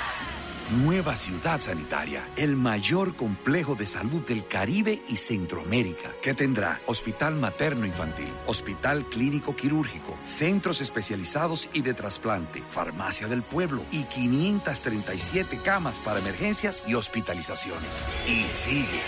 Nueva 0.70 1.14
ciudad 1.14 1.60
sanitaria, 1.60 2.26
el 2.36 2.56
mayor 2.56 3.16
complejo 3.16 3.74
de 3.74 3.84
salud 3.84 4.22
del 4.22 4.46
Caribe 4.48 5.02
y 5.08 5.18
Centroamérica, 5.18 6.10
que 6.22 6.32
tendrá 6.32 6.80
hospital 6.86 7.34
materno 7.34 7.84
infantil, 7.84 8.32
hospital 8.46 9.04
clínico 9.10 9.54
quirúrgico, 9.54 10.16
centros 10.24 10.80
especializados 10.80 11.68
y 11.74 11.82
de 11.82 11.92
trasplante, 11.92 12.62
farmacia 12.70 13.28
del 13.28 13.42
pueblo 13.42 13.84
y 13.90 14.04
537 14.04 15.60
camas 15.62 15.98
para 15.98 16.20
emergencias 16.20 16.82
y 16.88 16.94
hospitalizaciones. 16.94 18.02
Y 18.26 18.44
sigue. 18.44 19.02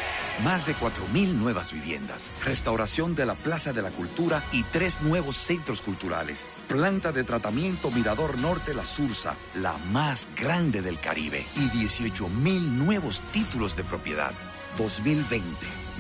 Más 0.45 0.67
de 0.67 0.75
4.000 0.75 1.33
nuevas 1.33 1.73
viviendas, 1.73 2.23
restauración 2.45 3.15
de 3.15 3.25
la 3.25 3.35
Plaza 3.35 3.73
de 3.73 3.81
la 3.81 3.91
Cultura 3.91 4.45
y 4.53 4.63
tres 4.65 5.01
nuevos 5.01 5.39
centros 5.39 5.81
culturales. 5.81 6.51
Planta 6.69 7.13
de 7.13 7.23
tratamiento 7.23 7.93
Mirador 7.93 8.39
Norte 8.39 8.75
La 8.75 8.85
Sursa, 8.85 9.37
la 9.55 9.77
más 9.79 10.29
grande 10.37 10.83
del 10.83 10.99
Caribe. 10.99 11.47
Y 11.55 11.69
18.000 11.69 12.61
nuevos 12.61 13.23
títulos 13.33 13.77
de 13.77 13.85
propiedad. 13.85 14.33
2020, 14.77 15.47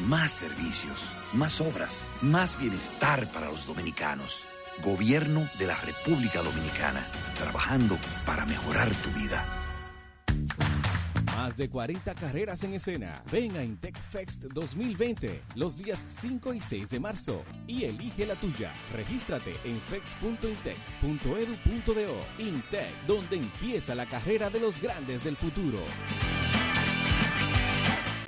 más 0.08 0.32
servicios, 0.32 1.08
más 1.32 1.60
obras, 1.60 2.08
más 2.20 2.58
bienestar 2.58 3.30
para 3.30 3.46
los 3.46 3.64
dominicanos. 3.64 4.44
Gobierno 4.82 5.48
de 5.58 5.68
la 5.68 5.76
República 5.76 6.42
Dominicana, 6.42 7.06
trabajando 7.38 7.96
para 8.26 8.44
mejorar 8.44 8.90
tu 9.02 9.10
vida. 9.12 9.65
Más 11.36 11.56
de 11.56 11.68
40 11.68 12.14
carreras 12.14 12.64
en 12.64 12.74
escena. 12.74 13.22
Ven 13.30 13.56
a 13.56 13.62
Intec 13.62 14.00
Fest 14.00 14.44
2020 14.44 15.42
los 15.54 15.76
días 15.76 16.04
5 16.08 16.54
y 16.54 16.60
6 16.62 16.88
de 16.88 16.98
marzo 16.98 17.44
y 17.66 17.84
elige 17.84 18.24
la 18.24 18.36
tuya. 18.36 18.72
Regístrate 18.94 19.54
en 19.64 19.78
fex.intec.edu.do. 19.80 22.16
Intec, 22.38 23.06
donde 23.06 23.36
empieza 23.36 23.94
la 23.94 24.06
carrera 24.06 24.48
de 24.48 24.60
los 24.60 24.80
grandes 24.80 25.24
del 25.24 25.36
futuro. 25.36 25.78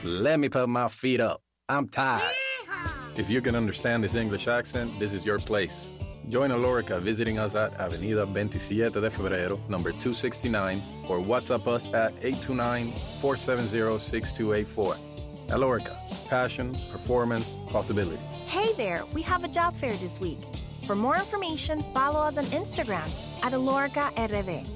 Let 0.04 0.36
me 0.38 0.50
put 0.50 0.68
my 0.68 0.88
feet 0.88 1.20
up. 1.20 1.40
I'm 1.68 1.88
tired. 1.88 2.34
If 3.16 3.30
you 3.30 3.40
can 3.40 3.56
understand 3.56 4.04
this 4.04 4.14
English 4.14 4.48
accent, 4.48 4.90
this 4.98 5.14
is 5.14 5.24
your 5.24 5.38
place. 5.38 5.97
Join 6.28 6.50
Alorica 6.50 7.00
visiting 7.00 7.38
us 7.38 7.54
at 7.54 7.72
Avenida 7.80 8.26
27 8.26 8.92
de 8.92 9.10
Febrero, 9.10 9.58
number 9.68 9.92
269, 9.92 10.82
or 11.08 11.20
WhatsApp 11.20 11.66
us 11.66 11.90
at 11.94 12.14
829-470-6284. 12.20 14.96
Alorica, 15.48 15.96
passion, 16.28 16.74
performance, 16.92 17.50
possibilities. 17.68 18.20
Hey 18.46 18.74
there, 18.74 19.06
we 19.14 19.22
have 19.22 19.44
a 19.44 19.48
job 19.48 19.74
fair 19.74 19.96
this 19.96 20.20
week. 20.20 20.38
For 20.84 20.94
more 20.94 21.16
information, 21.16 21.82
follow 21.94 22.20
us 22.20 22.36
on 22.36 22.44
Instagram 22.46 23.08
at 23.42 23.54
Alorica 23.54 24.10
RD. 24.18 24.66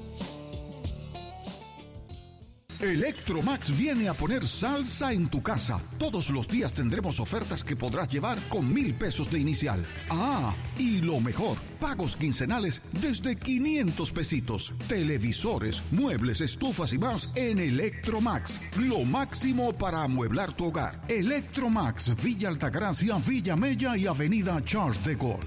Electromax 2.83 3.77
viene 3.77 4.09
a 4.09 4.13
poner 4.13 4.45
salsa 4.45 5.13
en 5.13 5.29
tu 5.29 5.41
casa. 5.41 5.79
Todos 5.97 6.29
los 6.29 6.49
días 6.49 6.73
tendremos 6.73 7.17
ofertas 7.21 7.63
que 7.63 7.77
podrás 7.77 8.09
llevar 8.09 8.37
con 8.49 8.73
mil 8.73 8.93
pesos 8.93 9.31
de 9.31 9.39
inicial. 9.39 9.85
Ah, 10.09 10.53
y 10.77 10.97
lo 10.97 11.21
mejor, 11.21 11.57
pagos 11.79 12.17
quincenales 12.17 12.81
desde 12.91 13.37
500 13.37 14.11
pesitos. 14.11 14.73
Televisores, 14.89 15.81
muebles, 15.91 16.41
estufas 16.41 16.91
y 16.91 16.97
más 16.97 17.29
en 17.35 17.59
Electromax. 17.59 18.59
Lo 18.77 19.05
máximo 19.05 19.71
para 19.71 20.03
amueblar 20.03 20.53
tu 20.53 20.65
hogar. 20.65 20.99
Electromax, 21.07 22.21
Villa 22.21 22.49
Altagracia, 22.49 23.17
Villa 23.25 23.55
Mella 23.55 23.95
y 23.95 24.07
Avenida 24.07 24.61
Charles 24.65 25.01
de 25.05 25.15
Gaulle. 25.15 25.39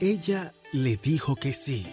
Ella 0.00 0.54
le 0.72 0.96
dijo 0.96 1.36
que 1.36 1.52
sí. 1.52 1.86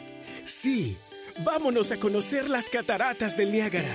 Sí. 0.46 0.98
Vámonos 1.44 1.94
a 1.94 1.98
conocer 1.98 2.50
las 2.50 2.70
cataratas 2.70 3.38
del 3.38 3.54
Niágara. 3.54 3.94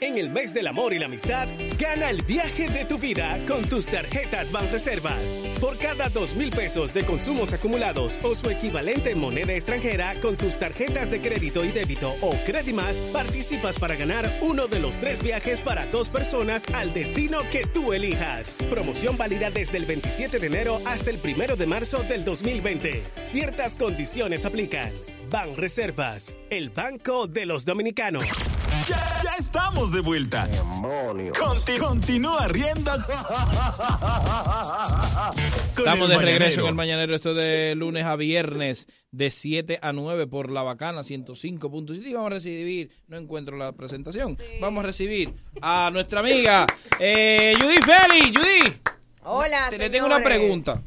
En 0.00 0.16
el 0.16 0.30
mes 0.30 0.54
del 0.54 0.68
amor 0.68 0.92
y 0.92 1.00
la 1.00 1.06
amistad, 1.06 1.48
gana 1.76 2.08
el 2.08 2.22
viaje 2.22 2.68
de 2.68 2.84
tu 2.84 2.98
vida 2.98 3.36
con 3.48 3.64
tus 3.64 3.86
tarjetas 3.86 4.52
Banreservas. 4.52 5.40
Por 5.60 5.76
cada 5.76 6.08
dos 6.08 6.36
mil 6.36 6.50
pesos 6.50 6.94
de 6.94 7.04
consumos 7.04 7.52
acumulados 7.52 8.18
o 8.22 8.34
su 8.34 8.48
equivalente 8.48 9.10
en 9.10 9.18
moneda 9.18 9.54
extranjera 9.54 10.14
con 10.20 10.36
tus 10.36 10.56
tarjetas 10.56 11.10
de 11.10 11.20
crédito 11.20 11.64
y 11.64 11.72
débito 11.72 12.14
o 12.20 12.30
Credimas, 12.46 13.00
participas 13.00 13.76
para 13.78 13.96
ganar 13.96 14.30
uno 14.42 14.68
de 14.68 14.78
los 14.78 14.98
tres 14.98 15.20
viajes 15.20 15.60
para 15.60 15.86
dos 15.86 16.08
personas 16.10 16.64
al 16.74 16.94
destino 16.94 17.40
que 17.50 17.64
tú 17.66 17.92
elijas. 17.92 18.56
Promoción 18.70 19.16
válida 19.16 19.50
desde 19.50 19.78
el 19.78 19.86
27 19.86 20.38
de 20.38 20.46
enero 20.46 20.80
hasta 20.84 21.10
el 21.10 21.18
1 21.18 21.56
de 21.56 21.66
marzo 21.66 22.04
del 22.04 22.24
2020. 22.24 23.02
Ciertas 23.22 23.74
condiciones 23.74 24.44
aplican. 24.44 24.92
Ban 25.34 25.56
Reservas, 25.56 26.32
el 26.48 26.70
banco 26.70 27.26
de 27.26 27.44
los 27.44 27.64
dominicanos. 27.64 28.22
Ya, 28.88 28.96
ya 29.24 29.34
estamos 29.36 29.90
de 29.90 30.00
vuelta. 30.00 30.48
Conti- 31.36 31.76
continúa 31.76 32.46
riendo. 32.46 32.92
Estamos 35.76 36.08
de 36.08 36.18
regreso 36.18 36.60
en 36.60 36.66
el 36.68 36.74
Mañanero. 36.76 37.16
Esto 37.16 37.34
de 37.34 37.74
lunes 37.74 38.04
a 38.04 38.14
viernes, 38.14 38.86
de 39.10 39.32
7 39.32 39.80
a 39.82 39.92
9 39.92 40.28
por 40.28 40.52
La 40.52 40.62
Bacana 40.62 41.00
105.7. 41.02 42.06
Y 42.06 42.12
vamos 42.14 42.28
a 42.30 42.34
recibir, 42.34 42.90
no 43.08 43.16
encuentro 43.16 43.56
la 43.56 43.72
presentación, 43.72 44.38
vamos 44.60 44.84
a 44.84 44.86
recibir 44.86 45.34
a 45.62 45.90
nuestra 45.92 46.20
amiga 46.20 46.64
eh, 47.00 47.54
Judy 47.60 47.78
Félix. 47.82 48.38
Judy, 48.38 48.80
Hola, 49.24 49.66
te, 49.68 49.78
le 49.78 49.90
tengo 49.90 50.06
una 50.06 50.20
pregunta. 50.22 50.80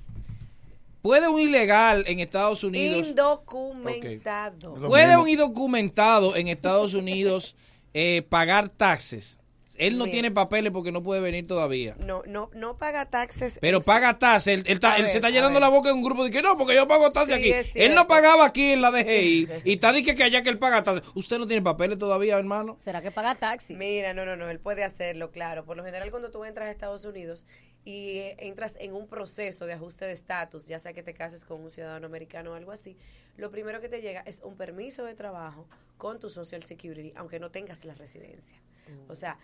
¿Puede 1.02 1.28
un 1.28 1.40
ilegal 1.40 2.04
en 2.08 2.20
Estados 2.20 2.64
Unidos... 2.64 3.08
Indocumentado. 3.08 4.76
¿Puede 4.76 5.18
un 5.18 5.28
indocumentado 5.30 6.36
en 6.36 6.48
Estados 6.48 6.94
Unidos 6.94 7.56
eh, 7.94 8.24
pagar 8.28 8.70
taxes? 8.70 9.40
él 9.78 9.98
no 9.98 10.06
Mira. 10.06 10.14
tiene 10.14 10.32
papeles 10.32 10.72
porque 10.72 10.92
no 10.92 11.04
puede 11.04 11.22
venir 11.22 11.48
todavía. 11.48 11.96
No, 12.04 12.24
no, 12.26 12.50
no 12.54 12.78
paga 12.78 13.06
taxes. 13.06 13.58
Pero 13.62 13.82
paga 13.82 14.18
taxes. 14.18 14.48
Él, 14.56 14.64
él 14.66 14.74
está- 14.74 14.94
A 14.94 14.96
él 14.96 15.04
ver, 15.04 15.12
se 15.12 15.18
está 15.18 15.30
llenando 15.30 15.60
la 15.60 15.70
boca 15.70 15.90
en 15.90 15.98
un 15.98 16.04
grupo 16.04 16.24
de 16.24 16.32
que 16.32 16.42
no, 16.42 16.58
porque 16.58 16.76
yo 16.76 16.88
pago 16.88 17.12
taxes 17.12 17.38
Sí, 17.40 17.54
aquí. 17.54 17.80
Él 17.80 17.94
no 17.94 18.08
pagaba 18.08 18.46
aquí 18.46 18.72
en 18.74 18.82
la 18.82 18.92
DGI 18.92 19.48
y 19.66 19.74
está 19.74 19.92
diciendo 19.92 20.18
que 20.18 20.24
allá 20.24 20.42
que 20.42 20.50
él 20.50 20.58
paga 20.58 20.84
taxes. 20.84 21.04
Usted 21.14 21.38
no 21.38 21.48
tiene 21.48 21.62
papeles 21.62 22.00
todavía, 22.00 22.38
hermano. 22.38 22.76
¿Será 22.80 23.02
que 23.02 23.12
paga 23.12 23.36
taxi? 23.36 23.76
Mira, 23.76 24.14
no, 24.14 24.26
no, 24.26 24.36
no, 24.36 24.50
él 24.50 24.60
puede 24.60 24.84
hacerlo, 24.84 25.30
claro. 25.32 25.64
Por 25.66 25.78
lo 25.78 25.84
general, 25.84 26.10
cuando 26.10 26.32
tú 26.32 26.44
entras 26.44 26.68
a 26.68 26.72
Estados 26.72 27.06
Unidos 27.06 27.46
y 27.88 28.36
entras 28.40 28.76
en 28.82 28.94
un 28.94 29.08
proceso 29.08 29.66
de 29.66 29.72
ajuste 29.72 30.04
de 30.04 30.12
estatus, 30.12 30.66
ya 30.66 30.78
sea 30.78 30.92
que 30.92 31.04
te 31.04 31.14
cases 31.14 31.46
con 31.46 31.62
un 31.62 31.70
ciudadano 31.70 32.06
americano 32.06 32.52
o 32.52 32.54
algo 32.54 32.74
así, 32.74 32.98
lo 33.38 33.50
primero 33.50 33.80
que 33.80 33.88
te 33.88 34.02
llega 34.02 34.20
es 34.26 34.42
un 34.42 34.58
permiso 34.58 35.06
de 35.06 35.16
trabajo 35.16 35.70
con 35.98 36.20
tu 36.20 36.30
Social 36.30 36.64
Security, 36.64 37.14
aunque 37.16 37.40
no 37.40 37.50
tengas 37.50 37.86
la 37.86 37.94
residencia. 37.94 38.62
O 39.08 39.16
sea, 39.16 39.40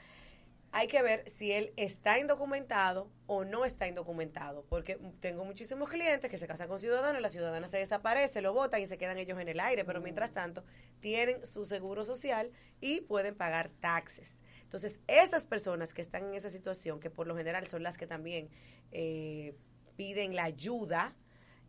hay 0.73 0.87
que 0.87 1.01
ver 1.01 1.23
si 1.29 1.53
él 1.53 1.71
está 1.77 2.19
indocumentado 2.19 3.09
o 3.27 3.45
no 3.45 3.63
está 3.63 3.87
indocumentado, 3.87 4.65
porque 4.67 4.99
tengo 5.21 5.45
muchísimos 5.45 5.89
clientes 5.89 6.29
que 6.29 6.37
se 6.37 6.45
casan 6.45 6.67
con 6.67 6.79
ciudadanos, 6.79 7.21
la 7.21 7.29
ciudadana 7.29 7.69
se 7.69 7.77
desaparece, 7.77 8.41
lo 8.41 8.51
votan 8.51 8.81
y 8.81 8.87
se 8.87 8.97
quedan 8.97 9.19
ellos 9.19 9.39
en 9.39 9.47
el 9.47 9.61
aire, 9.61 9.85
pero 9.85 10.01
mientras 10.01 10.33
tanto 10.33 10.65
tienen 10.99 11.45
su 11.45 11.63
seguro 11.63 12.03
social 12.03 12.51
y 12.81 12.99
pueden 12.99 13.35
pagar 13.35 13.69
taxes. 13.79 14.41
Entonces, 14.73 14.99
esas 15.05 15.43
personas 15.43 15.93
que 15.93 16.01
están 16.01 16.23
en 16.25 16.33
esa 16.33 16.49
situación, 16.49 16.99
que 16.99 17.11
por 17.11 17.27
lo 17.27 17.37
general 17.37 17.67
son 17.67 17.83
las 17.83 17.99
que 17.99 18.07
también 18.07 18.49
eh, 18.91 19.55
piden 19.95 20.35
la 20.35 20.45
ayuda 20.45 21.15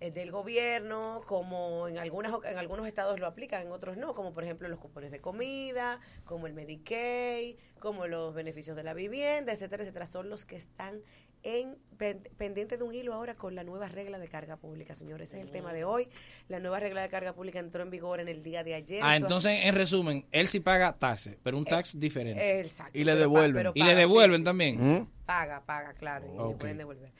del 0.00 0.30
gobierno, 0.30 1.22
como 1.26 1.88
en, 1.88 1.98
algunas, 1.98 2.32
en 2.44 2.58
algunos 2.58 2.86
estados 2.86 3.18
lo 3.20 3.26
aplican, 3.26 3.62
en 3.66 3.72
otros 3.72 3.96
no, 3.96 4.14
como 4.14 4.32
por 4.34 4.44
ejemplo 4.44 4.68
los 4.68 4.78
cupones 4.78 5.10
de 5.10 5.20
comida, 5.20 6.00
como 6.24 6.46
el 6.46 6.52
Medicaid, 6.54 7.56
como 7.78 8.06
los 8.06 8.34
beneficios 8.34 8.76
de 8.76 8.82
la 8.82 8.92
vivienda, 8.94 9.52
etcétera, 9.52 9.82
etcétera, 9.82 10.06
son 10.06 10.28
los 10.28 10.44
que 10.44 10.56
están 10.56 11.00
en 11.42 11.76
pen- 11.98 12.26
pendiente 12.38 12.78
de 12.78 12.84
un 12.84 12.94
hilo 12.94 13.12
ahora 13.12 13.34
con 13.34 13.54
la 13.54 13.64
nueva 13.64 13.88
regla 13.88 14.18
de 14.18 14.28
carga 14.28 14.56
pública, 14.56 14.94
señores. 14.94 15.28
Ese 15.28 15.40
es 15.40 15.44
el 15.46 15.50
tema 15.52 15.74
de 15.74 15.84
hoy. 15.84 16.08
La 16.48 16.58
nueva 16.58 16.80
regla 16.80 17.02
de 17.02 17.08
carga 17.10 17.34
pública 17.34 17.58
entró 17.58 17.82
en 17.82 17.90
vigor 17.90 18.18
en 18.20 18.28
el 18.28 18.42
día 18.42 18.64
de 18.64 18.74
ayer. 18.74 19.00
Ah, 19.02 19.16
entonces, 19.16 19.60
en 19.64 19.74
resumen, 19.74 20.24
él 20.32 20.48
sí 20.48 20.60
paga 20.60 20.94
taxes, 20.98 21.36
pero 21.42 21.58
un 21.58 21.66
tax 21.66 22.00
diferente. 22.00 22.42
Eh, 22.42 22.60
exacto, 22.60 22.98
Y 22.98 23.04
le 23.04 23.14
devuelven. 23.14 23.54
pero 23.54 23.72
y 23.74 23.82
le 23.82 23.90
sí, 23.90 23.94
devuelven 23.96 24.40
sí. 24.40 24.44
también. 24.44 25.08
Paga, 25.26 25.62
paga, 25.66 25.92
claro, 25.92 26.26
y 26.26 26.48
le 26.50 26.54
pueden 26.56 26.78
devolver. 26.78 27.10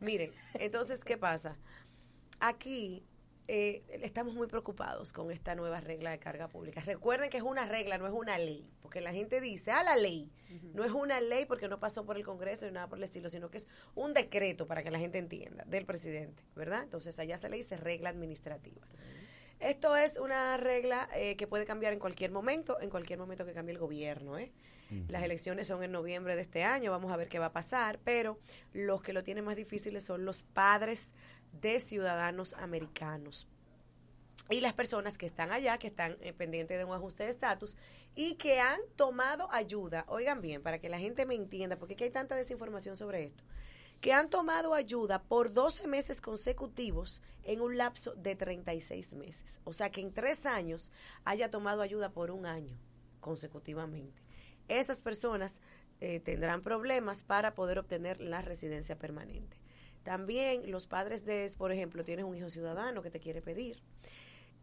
Miren, 0.00 0.30
entonces, 0.54 1.04
¿qué 1.04 1.16
pasa? 1.18 1.56
Aquí 2.46 3.02
eh, 3.48 3.82
estamos 4.02 4.34
muy 4.34 4.46
preocupados 4.48 5.14
con 5.14 5.30
esta 5.30 5.54
nueva 5.54 5.80
regla 5.80 6.10
de 6.10 6.18
carga 6.18 6.46
pública. 6.46 6.82
Recuerden 6.82 7.30
que 7.30 7.38
es 7.38 7.42
una 7.42 7.64
regla, 7.64 7.96
no 7.96 8.06
es 8.06 8.12
una 8.12 8.36
ley, 8.36 8.70
porque 8.82 9.00
la 9.00 9.14
gente 9.14 9.40
dice, 9.40 9.70
ah, 9.70 9.82
la 9.82 9.96
ley. 9.96 10.30
No 10.74 10.84
es 10.84 10.92
una 10.92 11.22
ley 11.22 11.46
porque 11.46 11.68
no 11.68 11.80
pasó 11.80 12.04
por 12.04 12.18
el 12.18 12.22
Congreso 12.22 12.66
ni 12.66 12.72
nada 12.72 12.86
por 12.86 12.98
el 12.98 13.04
estilo, 13.04 13.30
sino 13.30 13.50
que 13.50 13.56
es 13.56 13.66
un 13.94 14.12
decreto 14.12 14.66
para 14.66 14.82
que 14.82 14.90
la 14.90 14.98
gente 14.98 15.16
entienda, 15.16 15.64
del 15.64 15.86
presidente, 15.86 16.42
¿verdad? 16.54 16.82
Entonces, 16.82 17.18
allá 17.18 17.38
se 17.38 17.48
le 17.48 17.56
dice 17.56 17.78
regla 17.78 18.10
administrativa. 18.10 18.86
Esto 19.58 19.96
es 19.96 20.18
una 20.18 20.58
regla 20.58 21.08
eh, 21.14 21.36
que 21.36 21.46
puede 21.46 21.64
cambiar 21.64 21.94
en 21.94 21.98
cualquier 21.98 22.30
momento, 22.30 22.78
en 22.78 22.90
cualquier 22.90 23.18
momento 23.18 23.46
que 23.46 23.54
cambie 23.54 23.72
el 23.72 23.78
gobierno. 23.78 24.36
¿eh? 24.36 24.52
Las 25.08 25.22
elecciones 25.22 25.66
son 25.66 25.82
en 25.82 25.92
noviembre 25.92 26.36
de 26.36 26.42
este 26.42 26.62
año, 26.62 26.90
vamos 26.90 27.10
a 27.10 27.16
ver 27.16 27.28
qué 27.28 27.38
va 27.38 27.46
a 27.46 27.52
pasar, 27.52 27.98
pero 28.04 28.38
los 28.72 29.02
que 29.02 29.12
lo 29.12 29.24
tienen 29.24 29.44
más 29.44 29.56
difíciles 29.56 30.04
son 30.04 30.24
los 30.24 30.42
padres 30.42 31.12
de 31.60 31.80
ciudadanos 31.80 32.54
americanos 32.54 33.48
y 34.50 34.60
las 34.60 34.74
personas 34.74 35.16
que 35.16 35.26
están 35.26 35.52
allá, 35.52 35.78
que 35.78 35.86
están 35.86 36.18
eh, 36.20 36.32
pendientes 36.32 36.76
de 36.76 36.84
un 36.84 36.92
ajuste 36.92 37.24
de 37.24 37.30
estatus 37.30 37.76
y 38.14 38.34
que 38.34 38.60
han 38.60 38.80
tomado 38.96 39.50
ayuda, 39.50 40.04
oigan 40.08 40.42
bien, 40.42 40.62
para 40.62 40.78
que 40.78 40.88
la 40.88 40.98
gente 40.98 41.24
me 41.24 41.34
entienda, 41.34 41.78
porque 41.78 41.96
hay 42.04 42.10
tanta 42.10 42.36
desinformación 42.36 42.94
sobre 42.94 43.24
esto, 43.24 43.42
que 44.00 44.12
han 44.12 44.28
tomado 44.28 44.74
ayuda 44.74 45.22
por 45.22 45.52
12 45.54 45.86
meses 45.86 46.20
consecutivos 46.20 47.22
en 47.42 47.62
un 47.62 47.78
lapso 47.78 48.14
de 48.16 48.36
36 48.36 49.14
meses. 49.14 49.60
O 49.64 49.72
sea, 49.72 49.90
que 49.90 50.02
en 50.02 50.12
tres 50.12 50.44
años 50.44 50.92
haya 51.24 51.50
tomado 51.50 51.80
ayuda 51.80 52.10
por 52.10 52.30
un 52.30 52.44
año 52.44 52.76
consecutivamente. 53.20 54.22
Esas 54.68 55.00
personas 55.00 55.60
eh, 56.00 56.20
tendrán 56.20 56.60
problemas 56.60 57.24
para 57.24 57.54
poder 57.54 57.78
obtener 57.78 58.20
la 58.20 58.42
residencia 58.42 58.98
permanente. 58.98 59.63
También 60.04 60.70
los 60.70 60.86
padres 60.86 61.24
de, 61.24 61.50
por 61.58 61.72
ejemplo, 61.72 62.04
tienes 62.04 62.24
un 62.24 62.36
hijo 62.36 62.50
ciudadano 62.50 63.02
que 63.02 63.10
te 63.10 63.18
quiere 63.20 63.42
pedir. 63.42 63.82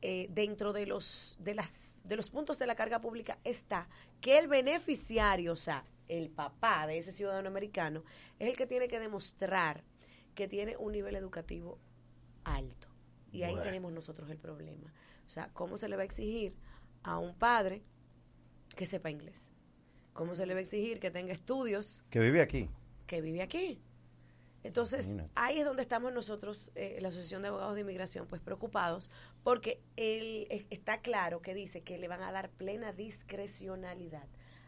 Eh, 0.04 0.28
dentro 0.32 0.72
de 0.74 0.86
los, 0.88 1.36
de, 1.40 1.54
las, 1.54 1.96
de 2.04 2.16
los 2.16 2.30
puntos 2.32 2.58
de 2.58 2.66
la 2.66 2.76
carga 2.76 3.02
pública 3.02 3.38
está 3.44 3.88
que 4.20 4.38
el 4.40 4.48
beneficiario, 4.48 5.54
o 5.54 5.56
sea, 5.58 5.84
el 6.08 6.30
papá 6.32 6.88
de 6.88 6.98
ese 6.98 7.12
ciudadano 7.12 7.48
americano, 7.50 8.04
es 8.40 8.48
el 8.50 8.56
que 8.58 8.66
tiene 8.66 8.88
que 8.88 9.00
demostrar 9.00 9.84
que 10.34 10.48
tiene 10.48 10.76
un 10.78 10.92
nivel 10.94 11.16
educativo 11.16 11.78
alto. 12.44 12.88
Y 13.32 13.44
ahí 13.44 13.52
Bueno. 13.52 13.66
tenemos 13.66 13.92
nosotros 13.92 14.30
el 14.30 14.38
problema. 14.38 14.92
O 15.26 15.30
sea, 15.30 15.50
¿cómo 15.54 15.78
se 15.78 15.88
le 15.88 15.96
va 15.96 16.02
a 16.02 16.06
exigir 16.06 16.56
a 17.04 17.18
un 17.20 17.36
padre 17.36 17.84
que 18.76 18.86
sepa 18.86 19.10
inglés? 19.12 19.50
¿Cómo 20.14 20.36
se 20.36 20.46
le 20.46 20.54
va 20.54 20.60
a 20.60 20.64
exigir 20.64 21.00
que 21.00 21.12
tenga 21.12 21.32
estudios 21.32 22.04
Que 22.10 22.20
vive 22.20 22.42
aquí. 22.42 22.70
que 23.08 23.22
vive 23.22 23.42
aquí? 23.42 23.80
Entonces, 24.64 25.06
Imagínate. 25.06 25.32
ahí 25.36 25.60
es 25.60 25.66
donde 25.66 25.82
estamos 25.82 26.14
nosotros, 26.14 26.72
eh, 26.76 27.00
la 27.02 27.10
Asociación 27.10 27.42
de 27.42 27.48
Abogados 27.48 27.76
de 27.76 27.82
Inmigración, 27.82 28.28
pues 28.28 28.42
preocupados, 28.42 29.10
porque 29.44 29.82
él, 29.96 30.48
está 30.70 31.02
claro 31.02 31.42
que 31.42 31.54
dice 31.54 31.82
que 31.82 31.98
le 31.98 32.08
van 32.08 32.22
a 32.22 32.32
dar 32.32 32.50
plena 32.50 32.94
discrecionalidad 32.94 34.28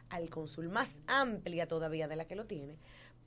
al 0.10 0.30
cónsul, 0.30 0.70
más 0.70 1.02
amplia 1.08 1.68
todavía 1.68 2.08
de 2.08 2.16
la 2.16 2.26
que 2.26 2.36
lo 2.36 2.46
tiene, 2.46 2.78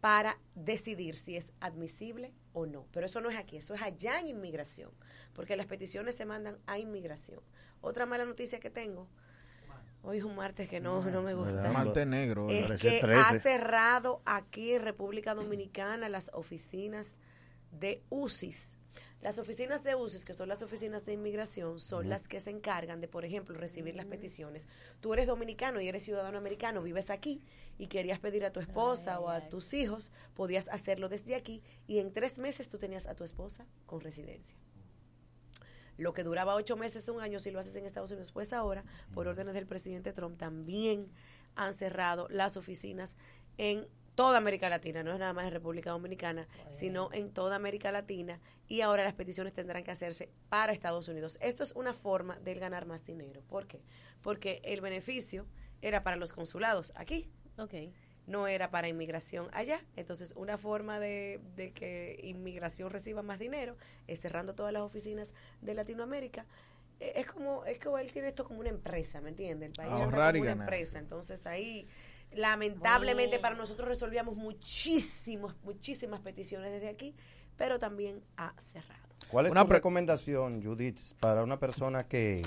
para 0.00 0.38
decidir 0.54 1.16
si 1.16 1.36
es 1.36 1.50
admisible 1.60 2.32
o 2.52 2.66
no. 2.66 2.86
Pero 2.92 3.06
eso 3.06 3.20
no 3.20 3.30
es 3.30 3.36
aquí, 3.36 3.56
eso 3.56 3.74
es 3.74 3.82
allá 3.82 4.20
en 4.20 4.28
inmigración, 4.28 4.90
porque 5.34 5.56
las 5.56 5.66
peticiones 5.66 6.14
se 6.16 6.26
mandan 6.26 6.58
a 6.66 6.78
inmigración. 6.78 7.40
Otra 7.80 8.06
mala 8.06 8.24
noticia 8.24 8.60
que 8.60 8.70
tengo, 8.70 9.08
hoy 10.06 10.18
es 10.18 10.24
un 10.24 10.36
martes 10.36 10.68
que 10.68 10.80
no, 10.80 11.04
no 11.10 11.20
me 11.22 11.34
gusta. 11.34 11.70
Martes 11.70 12.06
negro, 12.06 12.48
Es 12.48 12.80
que 12.80 13.00
13. 13.00 13.14
ha 13.14 13.40
cerrado 13.40 14.22
aquí 14.24 14.72
en 14.72 14.82
República 14.82 15.34
Dominicana 15.34 16.08
las 16.08 16.30
oficinas 16.32 17.18
de 17.72 18.02
UCIS. 18.08 18.78
Las 19.20 19.38
oficinas 19.38 19.82
de 19.82 19.96
UCIS, 19.96 20.24
que 20.24 20.34
son 20.34 20.48
las 20.48 20.62
oficinas 20.62 21.04
de 21.04 21.14
inmigración, 21.14 21.80
son 21.80 22.08
las 22.08 22.28
que 22.28 22.38
se 22.38 22.50
encargan 22.50 23.00
de, 23.00 23.08
por 23.08 23.24
ejemplo, 23.24 23.58
recibir 23.58 23.96
las 23.96 24.06
peticiones. 24.06 24.68
Tú 25.00 25.12
eres 25.14 25.26
dominicano 25.26 25.80
y 25.80 25.88
eres 25.88 26.04
ciudadano 26.04 26.38
americano, 26.38 26.82
vives 26.82 27.10
aquí 27.10 27.42
y 27.76 27.88
querías 27.88 28.20
pedir 28.20 28.44
a 28.44 28.52
tu 28.52 28.60
esposa 28.60 29.18
o 29.18 29.28
a 29.28 29.48
tus 29.48 29.74
hijos, 29.74 30.12
podías 30.34 30.68
hacerlo 30.68 31.08
desde 31.08 31.34
aquí 31.34 31.62
y 31.88 31.98
en 31.98 32.12
tres 32.12 32.38
meses 32.38 32.68
tú 32.68 32.78
tenías 32.78 33.06
a 33.06 33.14
tu 33.16 33.24
esposa 33.24 33.66
con 33.86 34.00
residencia. 34.00 34.56
Lo 35.96 36.12
que 36.12 36.22
duraba 36.22 36.54
ocho 36.54 36.76
meses, 36.76 37.08
un 37.08 37.20
año, 37.20 37.38
si 37.38 37.50
lo 37.50 37.58
haces 37.58 37.74
en 37.76 37.86
Estados 37.86 38.10
Unidos, 38.10 38.32
pues 38.32 38.52
ahora, 38.52 38.84
por 39.14 39.28
órdenes 39.28 39.54
del 39.54 39.66
presidente 39.66 40.12
Trump, 40.12 40.38
también 40.38 41.10
han 41.54 41.72
cerrado 41.72 42.28
las 42.30 42.56
oficinas 42.56 43.16
en 43.58 43.86
toda 44.14 44.38
América 44.38 44.68
Latina, 44.68 45.02
no 45.02 45.12
es 45.12 45.18
nada 45.18 45.32
más 45.32 45.44
en 45.46 45.52
República 45.52 45.90
Dominicana, 45.90 46.48
sino 46.70 47.10
en 47.12 47.30
toda 47.30 47.56
América 47.56 47.92
Latina, 47.92 48.40
y 48.66 48.80
ahora 48.80 49.04
las 49.04 49.14
peticiones 49.14 49.52
tendrán 49.52 49.84
que 49.84 49.90
hacerse 49.90 50.30
para 50.48 50.72
Estados 50.72 51.08
Unidos. 51.08 51.38
Esto 51.40 51.62
es 51.62 51.72
una 51.72 51.92
forma 51.92 52.38
de 52.40 52.54
ganar 52.54 52.86
más 52.86 53.04
dinero. 53.04 53.42
¿Por 53.48 53.66
qué? 53.66 53.82
Porque 54.22 54.60
el 54.64 54.80
beneficio 54.80 55.46
era 55.82 56.02
para 56.02 56.16
los 56.16 56.32
consulados 56.32 56.92
aquí. 56.96 57.28
No 58.26 58.48
era 58.48 58.70
para 58.70 58.88
inmigración 58.88 59.48
allá. 59.52 59.80
Entonces, 59.94 60.32
una 60.36 60.58
forma 60.58 60.98
de, 60.98 61.40
de 61.54 61.72
que 61.72 62.18
inmigración 62.24 62.90
reciba 62.90 63.22
más 63.22 63.38
dinero 63.38 63.76
es 64.08 64.20
cerrando 64.20 64.54
todas 64.54 64.72
las 64.72 64.82
oficinas 64.82 65.32
de 65.62 65.74
Latinoamérica. 65.74 66.44
Eh, 66.98 67.12
Es 67.16 67.26
como, 67.26 67.64
es 67.64 67.78
como 67.78 67.98
él 67.98 68.10
tiene 68.12 68.28
esto 68.28 68.44
como 68.44 68.60
una 68.60 68.68
empresa, 68.70 69.20
¿me 69.20 69.28
entiende? 69.28 69.66
El 69.66 69.72
país 69.72 69.90
como 69.90 70.06
y 70.38 70.40
una 70.40 70.50
ganar. 70.50 70.68
empresa. 70.68 70.98
Entonces 70.98 71.46
ahí, 71.46 71.86
lamentablemente 72.32 73.38
para 73.38 73.54
nosotros 73.54 73.86
resolvíamos 73.88 74.34
muchísimos, 74.36 75.54
muchísimas 75.62 76.20
peticiones 76.20 76.72
desde 76.72 76.88
aquí, 76.88 77.14
pero 77.56 77.78
también 77.78 78.22
ha 78.36 78.54
cerrado. 78.58 79.06
¿Cuál 79.28 79.46
es 79.46 79.52
Una 79.52 79.64
tu 79.64 79.72
recomendación, 79.72 80.62
Judith, 80.62 80.98
para 81.20 81.42
una 81.44 81.58
persona 81.58 82.06
que 82.08 82.42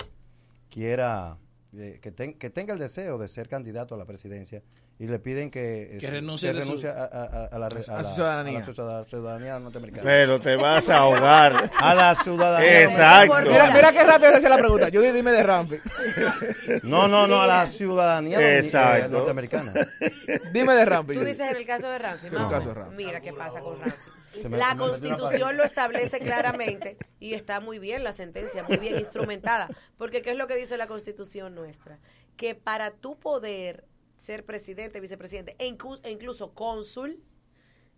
quiera, 0.69 1.37
eh, 1.73 1.99
que, 2.01 2.11
ten- 2.11 2.33
que 2.37 2.49
tenga 2.49 2.73
el 2.73 2.79
deseo 2.79 3.17
de 3.17 3.27
ser 3.27 3.47
candidato 3.49 3.95
a 3.95 3.97
la 3.97 4.05
presidencia 4.05 4.61
y 5.01 5.07
le 5.07 5.17
piden 5.17 5.49
que, 5.49 5.83
eh, 5.83 5.97
Que 5.97 6.07
se- 6.07 6.11
renuncie 6.11 6.53
se 6.53 6.61
su- 6.63 6.87
a, 6.87 6.91
a- 6.91 7.05
a- 7.05 7.45
a 7.45 7.57
la, 7.57 7.69
re- 7.69 7.77
A 7.79 7.81
a 7.81 7.83
su 7.83 7.91
la- 7.91 8.03
ciudadanía. 8.03 8.57
a 8.57 8.61
la 8.67 8.73
ciudad- 8.73 9.07
ciudadanía 9.07 9.59
norteamericana? 9.59 10.03
Pero 10.03 10.39
te 10.41 10.55
vas 10.57 10.89
a 10.89 10.97
ahogar. 10.97 11.71
A 11.79 11.95
la 11.95 12.13
ciudadanía. 12.15 12.81
Exacto. 12.83 13.37
Mira, 13.49 13.71
mira 13.71 13.91
qué 13.93 14.03
rápido 14.03 14.31
hace 14.35 14.49
la 14.49 14.57
pregunta. 14.57 14.87
Judy, 14.93 15.11
dime 15.11 15.31
de 15.31 15.43
Rampi. 15.43 15.77
No, 16.83 17.07
no, 17.07 17.27
no, 17.27 17.41
a 17.41 17.47
la 17.47 17.65
ciudadanía 17.67 18.37
domini- 18.39 18.57
Exacto. 18.57 19.05
eh, 19.05 19.09
norteamericana. 19.09 19.73
Dime 20.53 20.73
de 20.73 20.85
Rampi. 20.85 21.13
Tú 21.15 21.21
dices 21.21 21.49
en 21.49 21.55
el 21.55 21.65
caso 21.65 21.89
de 21.89 21.97
Ramfi, 21.97 22.21
Sí, 22.21 22.27
en 22.27 22.33
el 22.33 22.37
vamos. 22.39 22.53
caso 22.53 22.67
de 22.69 22.73
Ramfi. 22.75 22.95
Mira 22.95 23.21
qué 23.21 23.33
pasa 23.33 23.59
con 23.61 23.79
Ramfi. 23.79 23.95
Se 24.39 24.49
me- 24.49 24.57
La 24.57 24.69
se 24.69 24.75
me 24.75 24.81
constitución 24.81 25.57
lo 25.57 25.63
establece 25.63 26.19
claramente 26.19 26.97
y 27.19 27.33
está 27.33 27.59
muy 27.59 27.79
bien 27.79 28.03
la 28.03 28.11
sentencia, 28.11 28.63
muy 28.63 28.77
bien 28.77 28.97
instrumentada. 28.97 29.69
Porque 29.97 30.21
¿qué 30.21 30.31
es 30.31 30.37
lo 30.37 30.47
que 30.47 30.55
dice 30.55 30.77
la 30.77 30.87
constitución 30.87 31.55
nuestra? 31.55 31.97
Que 32.37 32.53
para 32.55 32.91
tú 32.91 33.17
poder 33.17 33.85
ser 34.19 34.45
presidente, 34.45 34.99
vicepresidente 34.99 35.55
e, 35.57 35.65
e 36.03 36.11
incluso 36.11 36.53
cónsul. 36.53 37.23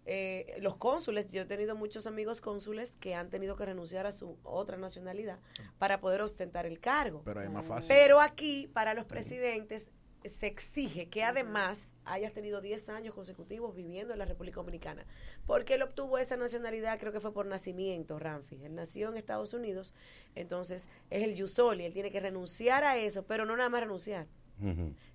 Eh, 0.06 0.58
los 0.62 0.78
cónsules, 0.78 1.32
yo 1.32 1.44
he 1.44 1.46
tenido 1.46 1.76
muchos 1.76 2.08
amigos 2.08 2.42
cónsules 2.42 2.96
que 2.96 3.14
han 3.14 3.30
tenido 3.30 3.56
que 3.56 3.66
renunciar 3.66 4.08
a 4.08 4.12
su 4.12 4.38
otra 4.44 4.78
nacionalidad 4.78 5.40
para 5.78 6.00
poder 6.00 6.22
ostentar 6.22 6.66
el 6.66 6.80
cargo. 6.80 7.22
Pero 7.24 7.42
es 7.42 7.52
más 7.52 7.66
fácil. 7.66 7.88
Pero 7.96 8.20
aquí, 8.20 8.70
para 8.74 8.94
los 8.94 9.06
presidentes, 9.06 9.92
se 10.26 10.48
exige 10.48 11.10
que 11.10 11.24
además 11.24 11.94
hayas 12.06 12.34
tenido 12.34 12.62
10 12.62 12.90
años 12.90 13.16
consecutivos 13.16 13.76
viviendo 13.76 14.14
en 14.14 14.20
la 14.20 14.26
República 14.26 14.58
Dominicana. 14.58 15.06
Porque 15.48 15.76
él 15.76 15.82
obtuvo 15.82 16.18
esa 16.18 16.38
nacionalidad, 16.38 17.00
creo 17.00 17.12
que 17.12 17.20
fue 17.20 17.34
por 17.34 17.48
nacimiento, 17.48 18.20
Ramfi. 18.20 18.64
Él 18.64 18.76
nació 18.76 19.10
en 19.10 19.18
Estados 19.18 19.54
Unidos, 19.54 19.96
entonces 20.36 20.88
es 21.10 21.24
el 21.24 21.36
Yusoli. 21.36 21.86
Él 21.86 21.94
tiene 21.94 22.12
que 22.12 22.20
renunciar 22.20 22.84
a 22.84 22.98
eso, 22.98 23.24
pero 23.24 23.46
no 23.46 23.56
nada 23.58 23.70
más 23.70 23.82
renunciar, 23.82 24.28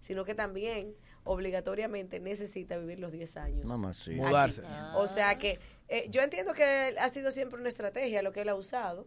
sino 0.01 0.25
que 0.25 0.35
también 0.35 0.95
obligatoriamente 1.25 2.21
necesita 2.21 2.79
vivir 2.79 3.01
los 3.01 3.13
10 3.13 3.37
años. 3.37 3.67
Mamá, 3.67 3.93
sí. 3.93 4.13
aquí. 4.13 4.21
Mudarse. 4.21 4.63
O 4.95 5.07
sea 5.09 5.39
que 5.39 5.59
eh, 5.89 6.07
yo 6.11 6.23
entiendo 6.23 6.53
que 6.55 6.95
ha 6.99 7.09
sido 7.09 7.31
siempre 7.31 7.59
una 7.61 7.69
estrategia 7.69 8.23
lo 8.23 8.33
que 8.33 8.43
él 8.43 8.49
ha 8.49 8.55
usado. 8.55 9.07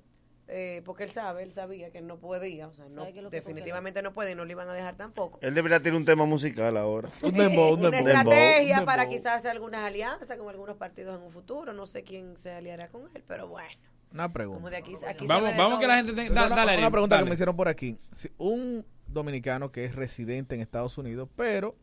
eh, 0.51 0.81
porque 0.83 1.03
él 1.03 1.11
sabe, 1.11 1.43
él 1.43 1.51
sabía 1.51 1.91
que 1.91 2.01
no 2.01 2.17
podía, 2.17 2.67
o 2.67 2.73
sea, 2.73 2.85
no, 2.89 3.05
definitivamente 3.29 4.01
no 4.01 4.13
puede 4.13 4.31
y 4.31 4.35
no 4.35 4.45
lo 4.45 4.51
iban 4.51 4.67
a 4.67 4.73
dejar 4.73 4.95
tampoco. 4.97 5.37
Él 5.43 5.53
debería 5.53 5.79
tener 5.79 5.95
un 5.95 6.05
tema 6.05 6.25
musical 6.25 6.75
ahora. 6.75 7.07
Un 7.23 7.33
dembow, 7.33 7.73
un 7.75 7.79
una 7.85 7.99
estrategia 7.99 8.83
para 8.83 9.07
quizás 9.07 9.37
hacer 9.37 9.51
algunas 9.51 9.83
alianzas 9.83 10.37
con 10.39 10.49
algunos 10.49 10.75
partidos 10.77 11.15
en 11.15 11.21
un 11.21 11.29
futuro. 11.29 11.71
No 11.73 11.85
sé 11.85 12.03
quién 12.03 12.35
se 12.37 12.51
aliará 12.51 12.87
con 12.89 13.03
él, 13.15 13.23
pero 13.27 13.47
bueno. 13.47 13.69
Una 14.11 14.31
pregunta. 14.33 14.57
Como 14.59 14.69
de 14.69 14.77
aquí, 14.77 14.93
Vamos, 15.27 15.55
vamos 15.55 15.79
que 15.79 15.87
la 15.87 15.97
gente 15.97 16.13
tenga. 16.13 16.31
una, 16.31 16.49
da- 16.49 16.55
dale, 16.65 16.77
una 16.79 16.89
pregunta 16.91 17.15
dale. 17.15 17.25
que 17.25 17.29
me 17.29 17.33
hicieron 17.35 17.55
por 17.55 17.67
aquí. 17.67 17.97
Si 18.13 18.31
un 18.37 18.85
dominicano 19.07 19.71
que 19.71 19.85
es 19.85 19.95
residente 19.95 20.55
en 20.55 20.61
Estados 20.61 20.97
Unidos, 20.97 21.29
pero 21.35 21.75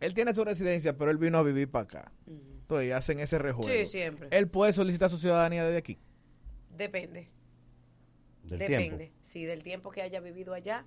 él 0.00 0.14
tiene 0.14 0.34
su 0.34 0.44
residencia, 0.44 0.96
pero 0.96 1.10
él 1.10 1.18
vino 1.18 1.38
a 1.38 1.42
vivir 1.42 1.70
para 1.70 1.84
acá. 1.84 2.12
Entonces 2.26 2.92
hacen 2.94 3.20
ese 3.20 3.38
rejuego. 3.38 3.70
Sí, 3.70 3.84
siempre. 3.86 4.28
Él 4.30 4.48
puede 4.48 4.72
solicitar 4.72 5.10
su 5.10 5.18
ciudadanía 5.18 5.64
desde 5.64 5.78
aquí. 5.78 5.98
Depende. 6.70 7.28
Del 8.44 8.58
Depende, 8.58 8.96
tiempo. 9.06 9.16
sí, 9.22 9.44
del 9.44 9.62
tiempo 9.62 9.90
que 9.90 10.02
haya 10.02 10.20
vivido 10.20 10.52
allá, 10.52 10.84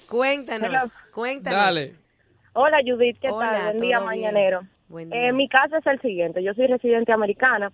Cuéntanos, 0.09 0.69
Hello. 0.69 0.91
cuéntanos. 1.13 1.59
Dale. 1.59 1.95
Hola 2.53 2.79
Judith, 2.85 3.17
¿qué 3.19 3.29
Hola, 3.29 3.51
tal? 3.51 3.63
Buen 3.77 3.81
día, 3.81 3.99
mañanero. 4.01 4.61
Buen 4.89 5.11
Eh, 5.11 5.21
día. 5.21 5.33
mi 5.33 5.47
caso 5.47 5.77
es 5.77 5.87
el 5.87 5.99
siguiente, 6.01 6.43
yo 6.43 6.53
soy 6.53 6.67
residente 6.67 7.11
americana, 7.11 7.71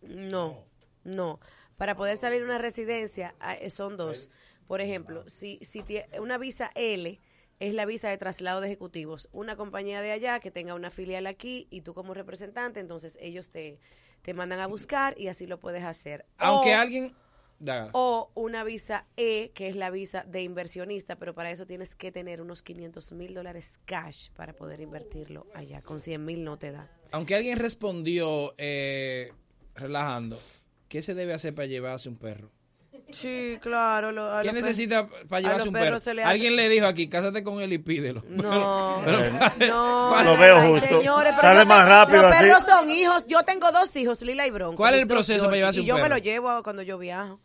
No, 0.03 0.65
no. 1.05 1.41
Para 1.77 1.97
poder 1.97 2.17
salir 2.17 2.43
una 2.43 2.59
residencia 2.59 3.35
ah, 3.41 3.55
eh, 3.55 3.71
son 3.71 3.97
dos. 3.97 4.31
Por 4.67 4.81
ejemplo, 4.81 5.29
si, 5.29 5.59
si 5.63 5.83
una 6.21 6.39
visa 6.39 6.71
L 6.75 7.19
es 7.59 7.75
la 7.75 7.85
visa 7.87 8.09
de 8.09 8.19
traslado 8.19 8.61
de 8.61 8.69
ejecutivos, 8.69 9.29
una 9.33 9.57
compañía 9.57 10.01
de 10.01 10.13
allá 10.13 10.41
que 10.41 10.51
tenga 10.51 10.75
una 10.75 10.91
filial 10.91 11.27
aquí 11.27 11.67
y 11.71 11.81
tú 11.83 11.93
como 11.95 12.15
representante, 12.15 12.81
entonces 12.81 13.19
ellos 13.21 13.51
te, 13.51 13.79
te 14.23 14.33
mandan 14.35 14.61
a 14.61 14.67
buscar 14.67 15.19
y 15.19 15.27
así 15.29 15.47
lo 15.47 15.59
puedes 15.59 15.85
hacer. 15.85 16.25
Aunque 16.39 16.75
O- 16.75 16.79
alguien. 16.79 17.15
Da. 17.63 17.91
o 17.93 18.31
una 18.35 18.65
visa 18.65 19.05
E, 19.19 19.51
que 19.55 19.69
es 19.69 19.77
la 19.77 19.91
visa 19.91 20.25
de 20.27 20.41
inversionista, 20.41 21.17
pero 21.17 21.35
para 21.35 21.51
eso 21.51 21.67
tienes 21.67 21.95
que 21.95 22.11
tener 22.11 22.41
unos 22.41 22.63
500 22.63 23.13
mil 23.13 23.35
dólares 23.35 23.79
cash 23.85 24.31
para 24.31 24.55
poder 24.55 24.81
invertirlo 24.81 25.47
allá. 25.55 25.83
Con 25.83 26.01
100 26.01 26.25
mil 26.25 26.43
no 26.43 26.59
te 26.59 26.73
da. 26.73 26.91
Aunque 27.13 27.35
alguien 27.35 27.59
respondió 27.59 28.55
eh, 28.57 29.35
relajando, 29.75 30.39
¿qué 30.89 31.03
se 31.03 31.15
debe 31.15 31.35
hacer 31.35 31.55
para 31.55 31.67
llevarse 31.67 32.09
un 32.09 32.17
perro? 32.17 32.51
Sí, 33.11 33.59
claro. 33.61 34.13
Lo, 34.13 34.31
a 34.33 34.41
¿Qué 34.41 34.47
los 34.49 34.55
per- 34.55 34.63
necesita 34.63 35.09
para 35.29 35.41
llevarse 35.41 35.59
los 35.59 35.67
un 35.67 35.73
perro? 35.73 35.91
le 35.91 35.97
hace- 35.97 36.23
Alguien 36.23 36.55
le 36.55 36.69
dijo 36.69 36.87
aquí, 36.87 37.09
cásate 37.09 37.43
con 37.43 37.61
él 37.61 37.73
y 37.73 37.79
pídelo. 37.79 38.23
No, 38.29 39.03
Pero- 39.05 39.21
no. 39.69 40.23
Lo 40.23 40.37
veo 40.37 40.61
justo. 40.73 40.87
señores, 40.89 41.35
Sale 41.41 41.65
más 41.65 41.79
tengo- 41.85 41.89
rápido 41.91 42.23
Los 42.23 42.33
así. 42.33 42.45
perros 42.45 42.63
son 42.65 42.91
hijos. 42.91 43.27
Yo 43.27 43.43
tengo 43.43 43.73
dos 43.73 43.95
hijos, 43.97 44.23
Lila 44.23 44.47
y 44.47 44.51
Bronco. 44.53 44.77
¿Cuál 44.77 44.95
es 44.95 45.03
el 45.03 45.09
proceso 45.09 45.47
para 45.47 45.57
llevarse 45.57 45.81
Y 45.81 45.83
un 45.83 45.87
yo 45.89 45.95
me 45.97 46.03
perro? 46.03 46.15
lo 46.15 46.21
llevo 46.23 46.63
cuando 46.63 46.83
yo 46.83 46.99
viajo. 46.99 47.41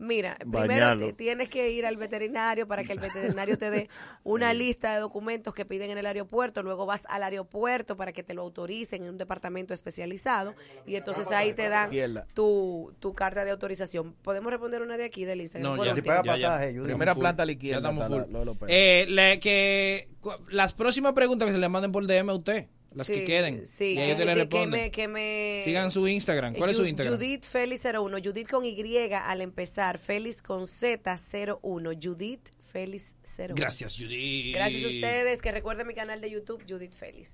Mira, 0.00 0.36
primero 0.38 1.14
tienes 1.14 1.50
que 1.50 1.70
ir 1.72 1.84
al 1.84 1.96
veterinario 1.98 2.66
para 2.66 2.84
que 2.84 2.94
el 2.94 2.98
veterinario 3.00 3.58
te 3.58 3.70
dé 3.70 3.88
una 4.24 4.54
lista 4.54 4.94
de 4.94 5.00
documentos 5.00 5.54
que 5.54 5.66
piden 5.66 5.90
en 5.90 5.98
el 5.98 6.06
aeropuerto, 6.06 6.62
luego 6.62 6.86
vas 6.86 7.02
al 7.10 7.22
aeropuerto 7.22 7.96
para 7.98 8.12
que 8.12 8.22
te 8.22 8.32
lo 8.32 8.40
autoricen 8.40 9.02
en 9.04 9.10
un 9.10 9.18
departamento 9.18 9.74
especializado 9.74 10.54
y 10.86 10.96
entonces 10.96 11.30
ahí 11.32 11.52
te 11.52 11.68
dan 11.68 11.90
tu, 12.32 12.94
tu 12.98 13.12
carta 13.14 13.44
de 13.44 13.50
autorización. 13.50 14.14
¿Podemos 14.22 14.50
responder 14.50 14.80
una 14.80 14.96
de 14.96 15.04
aquí 15.04 15.26
del 15.26 15.42
Instagram? 15.42 15.76
No, 15.76 15.84
ya, 15.84 15.90
último. 15.92 16.06
ya, 16.24 16.36
ya. 16.36 16.82
Primera 16.82 17.14
planta 17.14 17.42
a 17.42 17.44
full. 17.44 17.46
la 17.48 17.52
izquierda. 17.52 17.80
Ya 17.82 17.88
estamos 17.90 18.06
full. 18.08 18.34
Eh, 18.68 19.04
le- 19.08 19.38
que 19.38 20.08
cu- 20.20 20.32
las 20.48 20.72
próximas 20.72 21.12
preguntas 21.12 21.44
que 21.46 21.52
se 21.52 21.58
le 21.58 21.68
manden 21.68 21.92
por 21.92 22.06
DM 22.06 22.30
a 22.30 22.34
usted, 22.34 22.68
las 22.94 23.06
Sí, 23.06 23.12
que 23.12 23.24
queden. 23.24 23.66
Sí, 23.66 23.92
y 23.92 23.96
que, 23.96 24.12
usted 24.12 24.26
le 24.26 24.34
que- 24.34 24.48
que 24.48 24.66
me, 24.66 24.90
que 24.90 25.08
me- 25.08 25.60
Sigan 25.64 25.90
su 25.90 26.06
Instagram. 26.08 26.54
¿Cuál 26.54 26.70
es 26.70 26.76
su 26.76 26.86
Instagram? 26.86 27.14
Judith 27.18 27.44
Félix 27.44 27.82
01. 27.84 28.18
Judith 28.22 28.48
con 28.48 28.64
Y 28.64 28.76
al 29.12 29.40
empezar. 29.40 29.98
Félix 29.98 30.42
con 30.42 30.66
Z 30.66 31.16
01. 31.18 31.90
Judith 32.02 32.48
Félix 32.72 33.14
01. 33.36 33.54
Gracias, 33.54 33.96
Judith. 33.96 34.54
Gracias 34.54 34.84
a 34.84 34.86
ustedes. 34.88 35.42
Que 35.42 35.52
recuerden 35.52 35.86
mi 35.86 35.94
canal 35.94 36.20
de 36.20 36.30
YouTube, 36.30 36.62
Judith 36.68 36.94
Félix. 36.94 37.30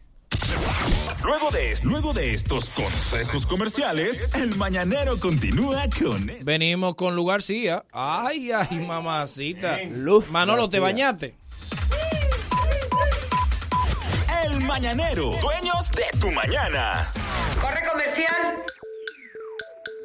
Luego 1.25 1.51
de, 1.51 1.75
luego 1.83 2.13
de 2.13 2.33
estos 2.33 2.71
consejos 2.71 3.47
comerciales, 3.47 4.35
el 4.35 4.55
mañanero 4.57 5.19
continúa 5.19 5.83
con 5.99 6.31
Venimos 6.45 6.95
con 6.95 7.17
Lugar 7.17 7.37
García. 7.37 7.85
Ay, 7.93 8.51
ay, 8.53 8.79
mamacita. 8.79 9.79
Luz 9.85 10.29
Manolo, 10.31 10.69
¿te 10.69 10.79
bañaste? 10.79 11.35
El 14.57 14.65
Mañanero, 14.65 15.33
dueños 15.43 15.91
de 15.91 16.19
tu 16.19 16.31
mañana. 16.31 17.13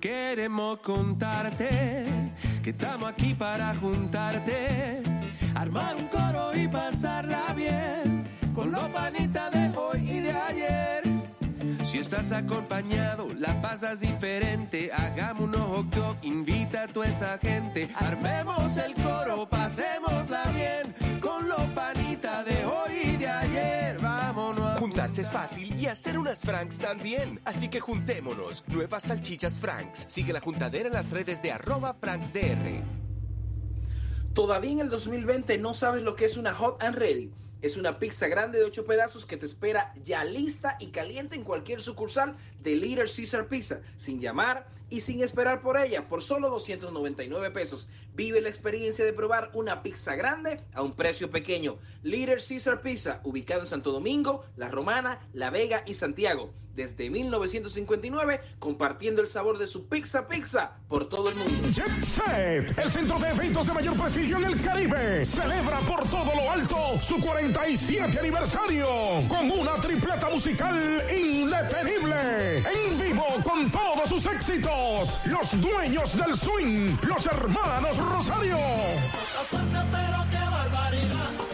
Queremos 0.00 0.78
contarte 0.78 2.06
que 2.62 2.70
estamos 2.70 3.06
aquí 3.06 3.34
para 3.34 3.74
juntarte, 3.74 5.02
armar 5.54 5.96
un 5.96 6.06
coro 6.08 6.54
y 6.54 6.68
pasarla 6.68 7.52
bien 7.54 8.26
con 8.54 8.70
los 8.70 8.88
panitas 8.90 9.50
de 9.50 9.78
hoy 9.78 10.10
y 10.10 10.20
de 10.20 10.32
ayer. 10.32 11.02
Si 11.82 11.98
estás 11.98 12.30
acompañado, 12.32 13.32
la 13.34 13.60
pasas 13.60 14.00
diferente. 14.00 14.90
Hagamos 14.92 15.56
un 15.56 15.62
hot 15.62 15.94
dog, 15.94 16.16
invita 16.22 16.82
a 16.82 16.88
toda 16.88 17.06
esa 17.06 17.38
gente. 17.38 17.88
Armemos 17.96 18.76
el 18.76 18.94
coro, 18.94 19.48
pasémosla 19.48 20.44
bien 20.52 21.18
con 21.20 21.48
los 21.48 21.62
panitas 21.74 22.44
de 22.44 22.64
hoy. 22.66 22.87
Es 25.16 25.30
fácil 25.32 25.74
y 25.80 25.86
hacer 25.86 26.16
unas 26.16 26.42
Franks 26.42 26.78
también. 26.78 27.40
Así 27.44 27.68
que 27.68 27.80
juntémonos. 27.80 28.62
Nuevas 28.68 29.04
salchichas 29.04 29.58
Franks. 29.58 30.04
Sigue 30.06 30.32
la 30.32 30.40
juntadera 30.40 30.86
en 30.86 30.92
las 30.92 31.10
redes 31.10 31.42
de 31.42 31.50
arroba 31.50 31.94
FranksDR. 31.94 32.84
¿Todavía 34.32 34.70
en 34.70 34.80
el 34.80 34.90
2020 34.90 35.58
no 35.58 35.74
sabes 35.74 36.02
lo 36.02 36.14
que 36.14 36.24
es 36.26 36.36
una 36.36 36.54
Hot 36.54 36.80
and 36.84 36.96
Ready? 36.96 37.32
Es 37.62 37.76
una 37.76 37.98
pizza 37.98 38.28
grande 38.28 38.58
de 38.58 38.64
8 38.66 38.84
pedazos 38.84 39.26
que 39.26 39.36
te 39.36 39.46
espera 39.46 39.92
ya 40.04 40.22
lista 40.22 40.76
y 40.78 40.88
caliente 40.88 41.34
en 41.34 41.42
cualquier 41.42 41.82
sucursal 41.82 42.36
de 42.60 42.76
Little 42.76 43.06
Caesar 43.06 43.48
Pizza, 43.48 43.80
sin 43.96 44.20
llamar 44.20 44.68
y 44.90 45.00
sin 45.00 45.20
esperar 45.22 45.60
por 45.60 45.76
ella, 45.76 46.06
por 46.06 46.22
solo 46.22 46.48
299 46.50 47.50
pesos. 47.50 47.88
Vive 48.18 48.40
la 48.40 48.48
experiencia 48.48 49.04
de 49.04 49.12
probar 49.12 49.52
una 49.54 49.80
pizza 49.80 50.16
grande 50.16 50.60
a 50.74 50.82
un 50.82 50.96
precio 50.96 51.30
pequeño. 51.30 51.78
Little 52.02 52.38
Caesar 52.38 52.82
Pizza, 52.82 53.20
ubicado 53.22 53.60
en 53.60 53.68
Santo 53.68 53.92
Domingo, 53.92 54.44
La 54.56 54.68
Romana, 54.68 55.20
La 55.34 55.50
Vega 55.50 55.84
y 55.86 55.94
Santiago. 55.94 56.52
Desde 56.74 57.10
1959, 57.10 58.40
compartiendo 58.58 59.22
el 59.22 59.28
sabor 59.28 59.58
de 59.58 59.68
su 59.68 59.88
pizza 59.88 60.26
pizza 60.26 60.78
por 60.88 61.08
todo 61.08 61.28
el 61.28 61.36
mundo. 61.36 61.68
Jet 61.70 62.04
Set, 62.04 62.78
el 62.78 62.90
centro 62.90 63.20
de 63.20 63.28
eventos 63.30 63.66
de 63.68 63.72
mayor 63.72 63.96
prestigio 63.96 64.36
en 64.38 64.44
el 64.44 64.62
Caribe, 64.62 65.24
celebra 65.24 65.78
por 65.80 66.08
todo 66.08 66.34
lo 66.34 66.50
alto 66.50 66.76
su 67.00 67.20
47 67.20 68.18
aniversario 68.18 68.86
con 69.28 69.50
una 69.50 69.74
tripleta 69.74 70.28
musical 70.28 71.04
indetenible. 71.10 72.58
En 72.58 72.98
vivo 73.00 73.26
con 73.44 73.70
todos 73.70 74.08
sus 74.08 74.26
éxitos, 74.26 75.20
los 75.26 75.60
dueños 75.60 76.16
del 76.16 76.36
swing, 76.36 76.96
los 77.02 77.26
hermanos 77.26 77.98
Rosario. 78.08 78.56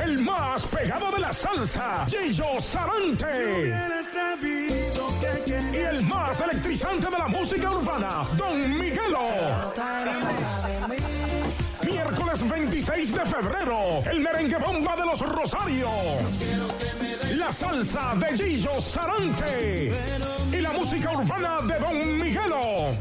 El 0.03 0.19
más 0.21 0.63
pegado 0.65 1.11
de 1.13 1.21
la 1.21 1.33
salsa, 1.33 2.07
Gillo 2.07 2.61
Sarante. 2.61 3.73
Y 5.73 5.77
el 5.77 6.03
más 6.03 6.41
electrizante 6.41 7.07
de 7.07 7.19
la 7.19 7.27
música 7.29 7.71
urbana, 7.71 8.27
Don 8.37 8.79
Miguelo. 8.79 9.73
Miércoles 11.95 12.43
26 12.49 13.15
de 13.15 13.21
febrero, 13.21 14.03
el 14.11 14.19
merengue 14.19 14.59
bomba 14.59 14.97
de 14.97 15.07
los 15.07 15.21
Rosarios. 15.21 15.93
La 17.37 17.53
salsa 17.53 18.17
de 18.17 18.37
Gillo 18.37 18.81
Sarante. 18.81 19.93
Y 20.51 20.57
la 20.57 20.73
música 20.73 21.13
urbana 21.13 21.59
de 21.63 21.79
Don 21.79 22.21
Miguelo. 22.21 22.97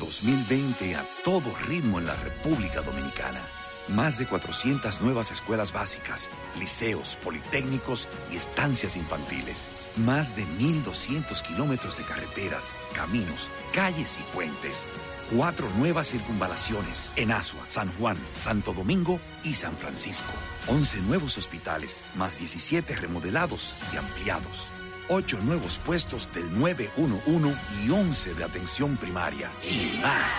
2020 0.00 0.96
a 0.96 1.04
todo 1.22 1.54
ritmo 1.68 2.00
en 2.00 2.06
la 2.06 2.16
República 2.16 2.80
Dominicana. 2.80 3.44
Más 3.88 4.18
de 4.18 4.26
400 4.26 5.00
nuevas 5.00 5.30
escuelas 5.30 5.72
básicas, 5.72 6.30
liceos, 6.58 7.16
politécnicos 7.24 8.06
y 8.30 8.36
estancias 8.36 8.96
infantiles. 8.96 9.70
Más 9.96 10.36
de 10.36 10.44
1.200 10.46 11.40
kilómetros 11.42 11.96
de 11.96 12.04
carreteras, 12.04 12.66
caminos, 12.94 13.50
calles 13.72 14.18
y 14.20 14.34
puentes. 14.34 14.86
Cuatro 15.34 15.68
nuevas 15.76 16.08
circunvalaciones 16.08 17.10
en 17.16 17.32
Asua, 17.32 17.64
San 17.68 17.90
Juan, 17.94 18.18
Santo 18.40 18.74
Domingo 18.74 19.20
y 19.42 19.54
San 19.54 19.76
Francisco. 19.76 20.32
11 20.68 21.00
nuevos 21.02 21.38
hospitales, 21.38 22.02
más 22.14 22.38
17 22.38 22.94
remodelados 22.94 23.74
y 23.92 23.96
ampliados. 23.96 24.68
Ocho 25.08 25.38
nuevos 25.38 25.78
puestos 25.78 26.30
del 26.34 26.58
911 26.58 27.58
y 27.82 27.90
11 27.90 28.34
de 28.34 28.44
atención 28.44 28.98
primaria. 28.98 29.50
Y 29.62 29.98
más. 30.02 30.32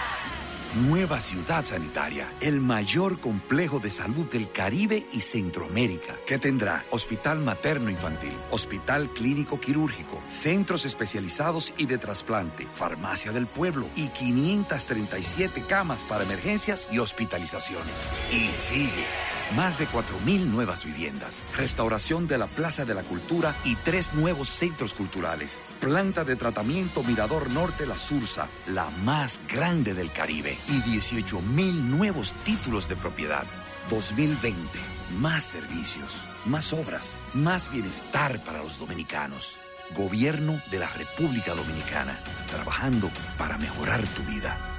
Nueva 0.75 1.19
ciudad 1.19 1.65
sanitaria, 1.65 2.31
el 2.41 2.61
mayor 2.61 3.19
complejo 3.19 3.79
de 3.79 3.89
salud 3.89 4.27
del 4.27 4.51
Caribe 4.51 5.07
y 5.11 5.21
Centroamérica, 5.21 6.15
que 6.27 6.37
tendrá 6.37 6.85
hospital 6.91 7.39
materno 7.39 7.89
infantil, 7.89 8.37
hospital 8.51 9.09
clínico 9.09 9.59
quirúrgico, 9.59 10.21
centros 10.27 10.85
especializados 10.85 11.73
y 11.75 11.87
de 11.87 11.97
trasplante, 11.97 12.67
farmacia 12.75 13.31
del 13.31 13.47
pueblo 13.47 13.89
y 13.95 14.09
537 14.09 15.63
camas 15.67 16.03
para 16.03 16.23
emergencias 16.23 16.87
y 16.91 16.99
hospitalizaciones. 16.99 18.07
Y 18.31 18.49
sigue. 18.49 19.05
Más 19.55 19.79
de 19.79 19.87
4.000 19.87 20.45
nuevas 20.45 20.85
viviendas, 20.85 21.35
restauración 21.57 22.27
de 22.27 22.37
la 22.37 22.45
Plaza 22.45 22.85
de 22.85 22.93
la 22.93 23.01
Cultura 23.01 23.55
y 23.63 23.73
tres 23.77 24.13
nuevos 24.13 24.47
centros 24.49 24.93
culturales. 24.93 25.63
Planta 25.79 26.25
de 26.25 26.35
tratamiento 26.35 27.03
Mirador 27.03 27.49
Norte 27.49 27.85
La 27.85 27.95
Sursa, 27.95 28.49
la 28.67 28.89
más 28.89 29.39
grande 29.47 29.93
del 29.93 30.11
Caribe. 30.11 30.57
Y 30.67 30.81
18.000 30.81 31.73
nuevos 31.83 32.33
títulos 32.43 32.89
de 32.89 32.97
propiedad. 32.97 33.45
2020, 33.89 34.59
más 35.19 35.45
servicios, 35.45 36.13
más 36.45 36.73
obras, 36.73 37.21
más 37.33 37.71
bienestar 37.71 38.39
para 38.43 38.61
los 38.61 38.77
dominicanos. 38.77 39.57
Gobierno 39.95 40.61
de 40.69 40.79
la 40.79 40.89
República 40.89 41.55
Dominicana, 41.55 42.19
trabajando 42.51 43.09
para 43.37 43.57
mejorar 43.57 44.01
tu 44.15 44.23
vida. 44.23 44.78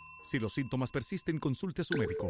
Si 0.31 0.39
los 0.39 0.53
síntomas 0.53 0.91
persisten, 0.91 1.39
consulte 1.39 1.81
a 1.81 1.83
su 1.83 1.97
médico. 1.97 2.29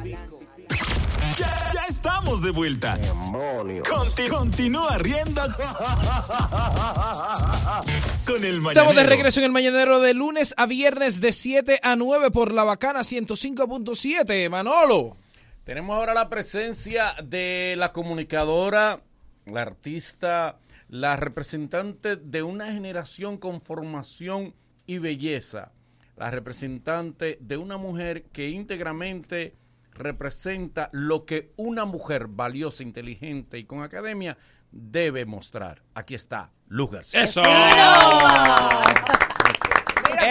Ya, 0.03 1.47
ya 1.73 1.81
estamos 1.87 2.41
de 2.41 2.51
vuelta. 2.51 2.97
Conti- 3.89 4.27
continúa 4.29 4.97
riendo 4.97 5.41
con 8.25 8.43
el 8.43 8.61
mañanero. 8.61 8.69
Estamos 8.71 8.95
de 8.95 9.03
regreso 9.03 9.39
en 9.39 9.45
el 9.45 9.51
Mañanero 9.51 9.99
de 9.99 10.13
lunes 10.13 10.53
a 10.57 10.65
viernes 10.65 11.21
de 11.21 11.31
7 11.31 11.79
a 11.83 11.95
9 11.95 12.31
por 12.31 12.51
la 12.51 12.63
bacana 12.63 13.01
105.7. 13.01 14.49
Manolo. 14.49 15.17
Tenemos 15.63 15.95
ahora 15.95 16.13
la 16.13 16.29
presencia 16.29 17.13
de 17.23 17.75
la 17.77 17.91
comunicadora, 17.93 19.01
la 19.45 19.61
artista, 19.61 20.57
la 20.89 21.15
representante 21.15 22.15
de 22.15 22.41
una 22.43 22.71
generación 22.73 23.37
con 23.37 23.61
formación 23.61 24.55
y 24.87 24.97
belleza, 24.97 25.71
la 26.17 26.31
representante 26.31 27.37
de 27.39 27.57
una 27.57 27.77
mujer 27.77 28.23
que 28.33 28.49
íntegramente 28.49 29.53
representa 30.01 30.89
lo 30.91 31.25
que 31.25 31.53
una 31.57 31.85
mujer 31.85 32.27
valiosa, 32.27 32.83
inteligente 32.83 33.57
y 33.57 33.65
con 33.65 33.83
academia 33.83 34.37
debe 34.71 35.25
mostrar. 35.25 35.83
Aquí 35.93 36.15
está, 36.15 36.51
Luz 36.67 36.91
García. 36.91 37.23
¡Eso! 37.23 37.41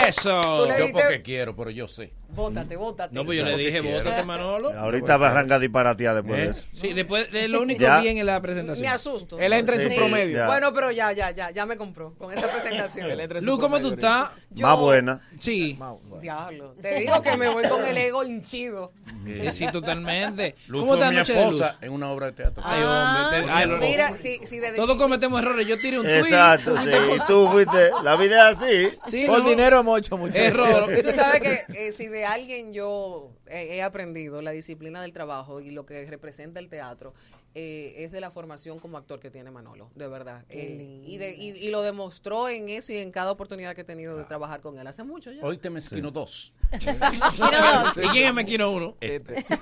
Eso. 0.07 0.79
Yo 0.79 0.93
porque 0.93 1.23
quiero, 1.23 1.57
pero 1.57 1.71
yo 1.71 1.89
sé. 1.89 2.13
Bótate, 2.35 2.77
bótate. 2.77 3.15
No, 3.15 3.25
pues 3.25 3.39
yo 3.39 3.45
le 3.45 3.57
dije, 3.57 3.81
bótate, 3.81 4.23
Manolo. 4.25 4.73
Ahorita 4.79 5.17
va 5.17 5.29
a 5.29 5.31
arrancar 5.33 5.61
disparatear 5.61 6.15
después 6.17 6.37
de 6.41 6.49
eso. 6.51 6.67
Sí, 6.73 6.93
después 6.93 7.31
de 7.33 7.49
lo 7.49 7.61
único 7.63 7.81
Ya. 7.83 8.01
bien 8.01 8.19
en 8.19 8.27
la 8.27 8.41
presentación. 8.41 8.83
Me 8.83 8.89
asusto. 8.89 9.39
Él 9.39 9.53
entra 9.53 9.77
en 9.77 9.91
su 9.91 9.97
promedio. 9.97 10.39
ya. 10.39 10.47
Bueno, 10.47 10.73
pero 10.73 10.91
ya, 10.91 11.13
ya, 11.13 11.31
ya, 11.33 11.51
ya 11.51 11.67
me 11.67 11.77
compró 11.77 12.15
con 12.15 12.33
esa 12.33 12.51
presentación. 12.51 13.09
Lu, 13.43 13.59
¿cómo 13.59 13.79
tú 13.81 13.93
estás? 13.95 14.31
Más 14.61 14.79
buena. 14.79 15.21
Sí. 15.39 15.79
Diablo. 16.21 16.75
Te 16.81 16.97
digo 17.01 17.21
que 17.23 17.37
me 17.37 17.49
voy 17.49 17.67
con 17.69 17.85
el 17.87 17.97
ego 17.97 18.25
hinchido. 18.25 18.93
Sí, 19.25 19.51
sí, 19.53 19.67
totalmente. 19.73 20.55
Luz 20.69 20.83
¿Cómo 20.83 20.93
fue 20.93 20.99
está 20.99 21.11
mi 21.11 21.17
Noche 21.17 21.33
de 21.33 21.45
Luz? 21.47 21.55
esposa 21.61 21.79
en 21.81 21.93
una 21.93 22.11
obra 22.11 22.27
de 22.27 22.33
teatro. 22.33 22.63
Ay, 22.67 22.83
hombre. 22.83 23.41
te- 23.43 23.51
ay, 23.51 23.67
lo- 23.67 23.77
Mira, 23.79 24.17
si, 24.17 24.39
si 24.47 24.59
desde 24.59 24.77
Todos 24.77 24.97
cometemos 24.97 25.41
errores. 25.41 25.67
Yo 25.67 25.79
tiré 25.79 25.99
un 25.99 26.05
tweet. 26.07 26.19
Exacto, 26.19 26.77
sí. 26.77 26.89
Y 26.91 27.19
tú 27.27 27.49
fuiste. 27.49 27.91
La 28.03 28.17
vida 28.17 28.51
es 28.51 28.59
así. 28.59 28.89
Sí, 29.07 29.25
Por 29.27 29.45
dinero 29.45 29.81
hemos 29.81 29.99
hecho 29.99 30.17
mucho. 30.17 30.35
Error. 30.37 30.89
Tú 31.03 31.13
sabes 31.13 31.41
que 31.41 31.65
eh, 31.89 31.93
si 31.93 32.07
de 32.07 32.20
alguien 32.27 32.73
yo 32.73 33.31
he 33.49 33.83
aprendido 33.83 34.43
la 34.43 34.51
disciplina 34.53 35.03
del 35.03 35.13
trabajo 35.13 35.61
y 35.61 35.71
lo 35.71 35.85
que 35.87 36.05
representa 36.07 36.61
el 36.61 36.69
teatro, 36.69 37.15
eh, 37.55 37.95
es 38.05 38.13
de 38.13 38.21
la 38.21 38.31
formación 38.31 38.79
como 38.79 38.97
actor 38.97 39.19
que 39.19 39.29
tiene 39.29 39.51
Manolo, 39.51 39.91
de 39.97 40.07
verdad. 40.07 40.45
Eh, 40.51 41.03
y, 41.05 41.17
de- 41.19 41.35
y, 41.37 41.49
y 41.51 41.69
lo 41.71 41.83
demostró 41.83 42.49
en 42.49 42.69
eso 42.69 42.93
y 42.93 42.99
en 42.99 43.11
cada 43.11 43.33
oportunidad 43.33 43.75
que 43.75 43.81
he 43.81 43.85
tenido 43.85 44.17
de 44.17 44.23
trabajar 44.25 44.61
con 44.61 44.79
él. 44.79 44.87
Hace 44.87 45.03
mucho 45.03 45.33
ya. 45.33 45.43
Hoy 45.43 45.59
te 45.59 45.69
mezquino 45.69 46.11
dos. 46.13 46.53
¿Y 47.97 48.07
quién 48.13 48.29
es 48.29 48.35
Mequino 48.35 48.71
uno? 48.71 48.97
Este. 49.01 49.45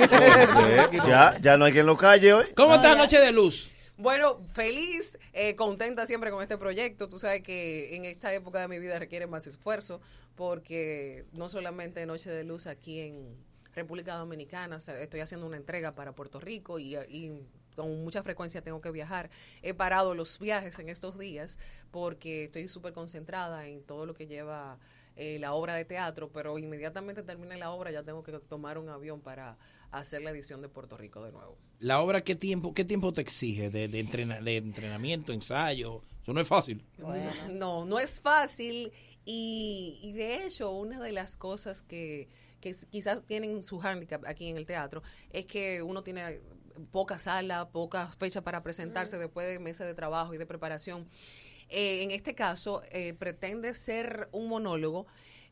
Ya, 1.07 1.39
ya 1.41 1.57
no 1.57 1.65
hay 1.65 1.73
quien 1.73 1.87
lo 1.87 1.97
calle 1.97 2.33
hoy. 2.35 2.47
¿Cómo 2.55 2.75
está 2.75 2.95
Noche 2.95 3.19
de 3.21 3.33
Luz? 3.33 3.71
Bueno, 3.99 4.41
feliz, 4.55 5.19
eh, 5.33 5.57
contenta 5.57 6.07
siempre 6.07 6.31
con 6.31 6.41
este 6.41 6.57
proyecto. 6.57 7.09
Tú 7.09 7.19
sabes 7.19 7.43
que 7.43 7.97
en 7.97 8.05
esta 8.05 8.33
época 8.33 8.61
de 8.61 8.69
mi 8.69 8.79
vida 8.79 8.97
requiere 8.97 9.27
más 9.27 9.49
esfuerzo 9.49 10.01
porque 10.37 11.25
no 11.33 11.49
solamente 11.49 12.07
Noche 12.07 12.31
de 12.31 12.45
Luz 12.45 12.69
aquí 12.69 13.01
en 13.01 13.37
República 13.75 14.15
Dominicana, 14.15 14.77
estoy 14.77 15.19
haciendo 15.19 15.49
una 15.49 15.57
entrega 15.57 15.97
para 15.97 16.13
Puerto 16.13 16.39
Rico 16.39 16.79
y, 16.79 16.95
y 17.09 17.43
con 17.75 18.05
mucha 18.05 18.23
frecuencia 18.23 18.63
tengo 18.63 18.81
que 18.81 18.93
viajar. 18.93 19.31
He 19.63 19.75
parado 19.75 20.15
los 20.15 20.39
viajes 20.39 20.79
en 20.79 20.91
estos 20.91 21.19
días 21.19 21.59
porque 21.91 22.45
estoy 22.45 22.69
súper 22.69 22.93
concentrada 22.93 23.67
en 23.67 23.83
todo 23.83 24.07
lo 24.07 24.15
que 24.15 24.29
lleva 24.29 24.79
eh, 25.19 25.39
la 25.39 25.53
obra 25.53 25.75
de 25.75 25.85
teatro, 25.85 26.31
pero 26.33 26.59
inmediatamente 26.59 27.23
termine 27.23 27.57
la 27.59 27.71
obra 27.73 27.91
ya 27.91 28.03
tengo 28.03 28.23
que 28.23 28.33
tomar 28.33 28.79
un 28.79 28.89
avión 28.89 29.21
para 29.21 29.59
hacer 29.91 30.23
la 30.23 30.31
edición 30.31 30.63
de 30.63 30.69
Puerto 30.69 30.97
Rico 30.97 31.23
de 31.25 31.33
nuevo. 31.33 31.59
La 31.81 32.01
obra, 32.01 32.21
¿qué 32.23 32.35
tiempo, 32.35 32.73
qué 32.73 32.85
tiempo 32.85 33.13
te 33.13 33.21
exige 33.21 33.69
de, 33.69 33.89
de, 33.89 33.99
entrena- 34.01 34.41
de 34.41 34.57
entrenamiento, 34.57 35.33
ensayo? 35.33 36.03
Eso 36.23 36.33
no 36.33 36.41
es 36.41 36.49
fácil. 36.49 36.85
No, 37.53 37.85
no 37.85 37.99
es 37.99 38.21
fácil 38.21 38.93
y, 39.25 39.99
y 40.03 40.13
de 40.13 40.47
hecho 40.47 40.71
una 40.71 41.01
de 41.01 41.13
las 41.13 41.37
cosas 41.37 41.83
que, 41.83 42.29
que 42.61 42.75
quizás 42.91 43.23
tienen 43.27 43.63
su 43.63 43.79
hándicap 43.79 44.25
aquí 44.27 44.47
en 44.49 44.57
el 44.57 44.67
teatro 44.67 45.03
es 45.31 45.47
que 45.47 45.83
uno 45.83 46.03
tiene 46.03 46.41
poca 46.93 47.19
sala, 47.19 47.71
pocas 47.71 48.15
fechas 48.17 48.43
para 48.45 48.63
presentarse 48.63 49.19
después 49.19 49.49
de 49.49 49.59
meses 49.59 49.85
de 49.87 49.95
trabajo 49.95 50.33
y 50.33 50.39
de 50.39 50.47
preparación. 50.47 51.09
Eh, 51.69 52.03
en 52.03 52.11
este 52.11 52.35
caso 52.35 52.83
eh, 52.91 53.15
pretende 53.15 53.75
ser 53.75 54.29
un 54.33 54.49
monólogo 54.49 55.07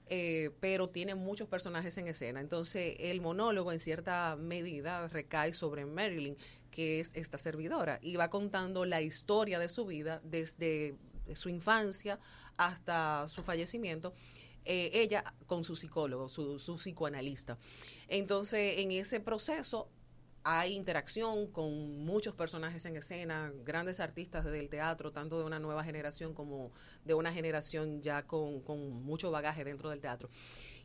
eh, 0.09 0.51
pero 0.61 0.89
tiene 0.89 1.17
muchos 1.17 1.49
personajes 1.49 1.99
en 1.99 2.07
escena. 2.07 2.41
Entonces, 2.41 2.97
el 3.01 3.21
monólogo 3.21 3.73
en 3.73 3.81
cierta 3.81 4.37
medida 4.37 5.09
recae 5.09 5.53
sobre 5.53 5.85
Marilyn, 5.85 6.37
que 6.71 7.01
es 7.01 7.11
esta 7.15 7.39
servidora, 7.39 7.99
y 8.03 8.15
va 8.17 8.31
contando 8.31 8.85
la 8.85 9.03
historia 9.03 9.59
de 9.59 9.69
su 9.69 9.85
vida 9.85 10.21
desde 10.23 10.95
su 11.35 11.49
infancia 11.49 12.21
hasta 12.57 13.27
su 13.29 13.43
fallecimiento. 13.43 14.15
eh, 14.69 14.91
ella 14.95 15.23
con 15.47 15.63
su 15.63 15.77
psicólogo, 15.77 16.29
su, 16.29 16.59
su 16.59 16.75
psicoanalista. 16.77 17.57
Entonces, 18.09 18.79
en 18.79 18.91
ese 18.91 19.21
proceso 19.21 19.89
hay 20.49 20.77
interacción 20.77 21.49
con 21.51 22.05
muchos 22.05 22.33
personajes 22.35 22.87
en 22.87 22.97
escena, 22.97 23.53
grandes 23.65 23.99
artistas 23.99 24.45
del 24.45 24.69
teatro, 24.69 25.11
tanto 25.11 25.41
de 25.41 25.45
una 25.45 25.59
nueva 25.59 25.83
generación 25.83 26.35
como 26.35 26.71
de 27.05 27.15
una 27.15 27.33
generación 27.33 28.01
ya 28.01 28.23
con, 28.23 28.61
con 28.61 29.03
mucho 29.03 29.33
bagaje 29.33 29.65
dentro 29.65 29.91
del 29.91 30.01
teatro. 30.01 30.31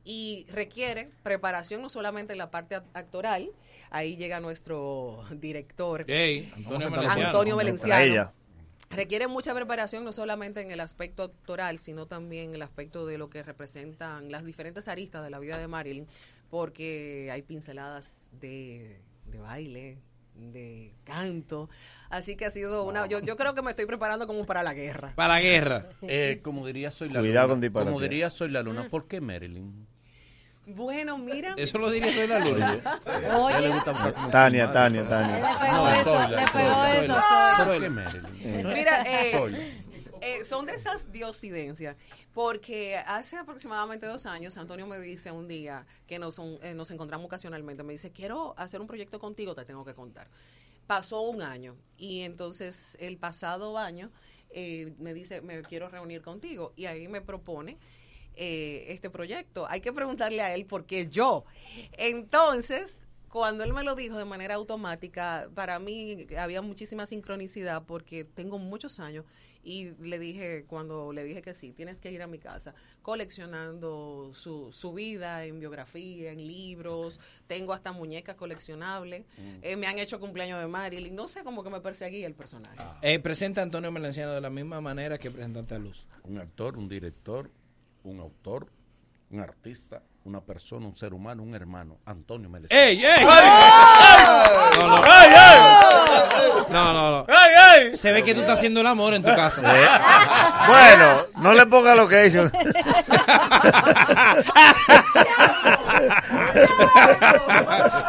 Y 0.03 0.47
requiere 0.49 1.11
preparación 1.21 1.79
no 1.79 1.89
solamente 1.89 2.31
en 2.33 2.39
la 2.39 2.49
parte 2.49 2.75
act- 2.75 2.89
actoral, 2.95 3.51
ahí 3.91 4.15
llega 4.15 4.39
nuestro 4.39 5.21
director, 5.35 6.05
Antonio 6.55 6.89
Valenciano. 6.89 7.27
Antonio 7.27 7.55
Valenciano. 7.55 8.03
Ella. 8.03 8.33
Requiere 8.89 9.27
mucha 9.27 9.53
preparación 9.53 10.03
no 10.03 10.11
solamente 10.11 10.59
en 10.61 10.71
el 10.71 10.79
aspecto 10.79 11.23
actoral, 11.23 11.77
sino 11.77 12.07
también 12.07 12.49
en 12.49 12.55
el 12.55 12.61
aspecto 12.63 13.05
de 13.05 13.19
lo 13.19 13.29
que 13.29 13.43
representan 13.43 14.31
las 14.31 14.43
diferentes 14.43 14.87
aristas 14.87 15.23
de 15.23 15.29
la 15.29 15.37
vida 15.37 15.59
de 15.59 15.67
Marilyn, 15.67 16.07
porque 16.49 17.29
hay 17.31 17.43
pinceladas 17.43 18.27
de, 18.41 18.99
de 19.31 19.39
baile, 19.39 19.97
de 20.35 20.93
canto. 21.03 21.69
Así 22.09 22.35
que 22.35 22.45
ha 22.45 22.49
sido 22.49 22.83
una... 22.83 23.07
Yo, 23.07 23.19
yo 23.19 23.35
creo 23.37 23.53
que 23.55 23.61
me 23.61 23.71
estoy 23.71 23.85
preparando 23.85 24.27
como 24.27 24.45
para 24.45 24.63
la 24.63 24.73
guerra. 24.73 25.13
Para 25.15 25.35
la 25.35 25.39
guerra. 25.41 25.85
Eh, 26.03 26.39
como 26.43 26.65
diría 26.65 26.91
Soy 26.91 27.09
la 27.09 27.19
Cuidado 27.19 27.55
Luna. 27.55 27.71
con. 27.71 27.85
Como 27.85 27.99
diría 28.01 28.29
Soy 28.29 28.49
la 28.49 28.61
Luna. 28.63 28.87
¿Por 28.89 29.07
qué 29.07 29.21
Marilyn? 29.21 29.87
Bueno, 30.67 31.17
mira... 31.17 31.53
Eso 31.57 31.77
lo 31.79 31.89
diría 31.89 32.11
Soy 32.13 32.27
la 32.27 32.39
Luna. 32.39 32.81
Como 33.31 34.29
Tania, 34.29 34.71
Tania. 34.71 35.07
Tania. 35.07 35.39
No, 35.71 35.85
la- 35.85 36.03
Soy 36.03 36.31
la- 37.07 37.57
Soy. 37.57 37.65
¿Por 37.65 37.79
qué 37.81 37.89
Marilyn? 37.89 38.67
Mira, 38.73 39.03
eh, 39.05 39.31
Soy. 39.31 39.55
Eh, 40.21 40.45
son 40.45 40.65
de 40.65 40.75
esas 40.75 41.11
diosidencias, 41.11 41.97
porque 42.33 42.97
hace 42.97 43.37
aproximadamente 43.37 44.05
dos 44.05 44.25
años 44.25 44.57
Antonio 44.57 44.87
me 44.87 44.99
dice 44.99 45.31
un 45.31 45.47
día 45.47 45.85
que 46.07 46.19
nos, 46.19 46.39
eh, 46.39 46.73
nos 46.75 46.91
encontramos 46.91 47.25
ocasionalmente, 47.25 47.83
me 47.83 47.93
dice, 47.93 48.11
quiero 48.11 48.53
hacer 48.57 48.79
un 48.79 48.87
proyecto 48.87 49.19
contigo, 49.19 49.55
te 49.55 49.65
tengo 49.65 49.83
que 49.83 49.93
contar. 49.93 50.27
Pasó 50.87 51.21
un 51.21 51.41
año 51.41 51.75
y 51.97 52.21
entonces 52.21 52.97
el 52.99 53.17
pasado 53.17 53.77
año 53.77 54.11
eh, 54.53 54.93
me 54.99 55.13
dice, 55.13 55.41
me 55.41 55.61
quiero 55.63 55.89
reunir 55.89 56.21
contigo 56.21 56.73
y 56.75 56.85
ahí 56.85 57.07
me 57.07 57.21
propone 57.21 57.77
eh, 58.35 58.85
este 58.89 59.09
proyecto. 59.09 59.65
Hay 59.69 59.81
que 59.81 59.93
preguntarle 59.93 60.41
a 60.41 60.53
él 60.53 60.65
por 60.65 60.85
qué 60.85 61.07
yo. 61.07 61.45
Entonces, 61.93 63.07
cuando 63.29 63.63
él 63.63 63.73
me 63.73 63.83
lo 63.83 63.95
dijo 63.95 64.17
de 64.17 64.25
manera 64.25 64.55
automática, 64.55 65.49
para 65.55 65.79
mí 65.79 66.27
había 66.37 66.61
muchísima 66.61 67.05
sincronicidad 67.05 67.83
porque 67.85 68.25
tengo 68.25 68.57
muchos 68.57 68.99
años 68.99 69.25
Y 69.63 69.91
le 69.99 70.17
dije, 70.19 70.65
cuando 70.67 71.13
le 71.13 71.23
dije 71.23 71.41
que 71.41 71.53
sí, 71.53 71.71
tienes 71.71 72.01
que 72.01 72.11
ir 72.11 72.21
a 72.21 72.27
mi 72.27 72.39
casa, 72.39 72.73
coleccionando 73.01 74.31
su, 74.33 74.71
su 74.71 74.93
vida 74.93 75.45
en 75.45 75.59
biografía, 75.59 76.31
en 76.31 76.47
libros, 76.47 77.19
tengo 77.47 77.73
hasta 77.73 77.91
muñecas 77.91 78.35
coleccionables, 78.35 79.25
Eh, 79.61 79.75
me 79.75 79.87
han 79.87 79.99
hecho 79.99 80.19
cumpleaños 80.19 80.59
de 80.59 80.67
Marilyn, 80.67 81.15
no 81.15 81.27
sé, 81.27 81.43
como 81.43 81.63
que 81.63 81.69
me 81.69 81.79
perseguía 81.81 82.25
el 82.27 82.33
personaje. 82.33 82.77
Eh, 83.01 83.19
presenta 83.19 83.61
a 83.61 83.63
Antonio 83.63 83.91
Melanciano 83.91 84.31
de 84.33 84.41
la 84.41 84.49
misma 84.49 84.81
manera 84.81 85.17
que 85.17 85.29
presentaste 85.31 85.75
a 85.75 85.79
Luz. 85.79 86.05
Un 86.23 86.39
actor, 86.39 86.77
un 86.77 86.89
director, 86.89 87.49
un 88.03 88.19
autor, 88.19 88.67
un 89.29 89.39
artista, 89.39 90.01
una 90.23 90.41
persona, 90.41 90.85
un 90.87 90.95
ser 90.95 91.13
humano, 91.13 91.41
un 91.43 91.55
hermano. 91.55 91.97
Antonio 92.05 92.49
Melesio. 92.49 92.77
¡Ey, 92.77 93.03
ey! 93.03 93.23
No, 94.75 94.87
no. 94.87 94.97
¡Ey, 95.05 95.29
ey! 95.29 95.59
No, 96.69 96.93
no, 96.93 97.11
no. 97.11 97.25
Se 97.95 98.11
ve 98.11 98.23
que 98.23 98.33
tú 98.33 98.41
estás 98.41 98.57
haciendo 98.59 98.81
el 98.81 98.87
amor 98.87 99.13
en 99.13 99.23
tu 99.23 99.33
casa. 99.35 99.61
Bueno, 100.67 101.15
no 101.37 101.53
le 101.53 101.65
ponga 101.65 101.95
location. 101.95 102.51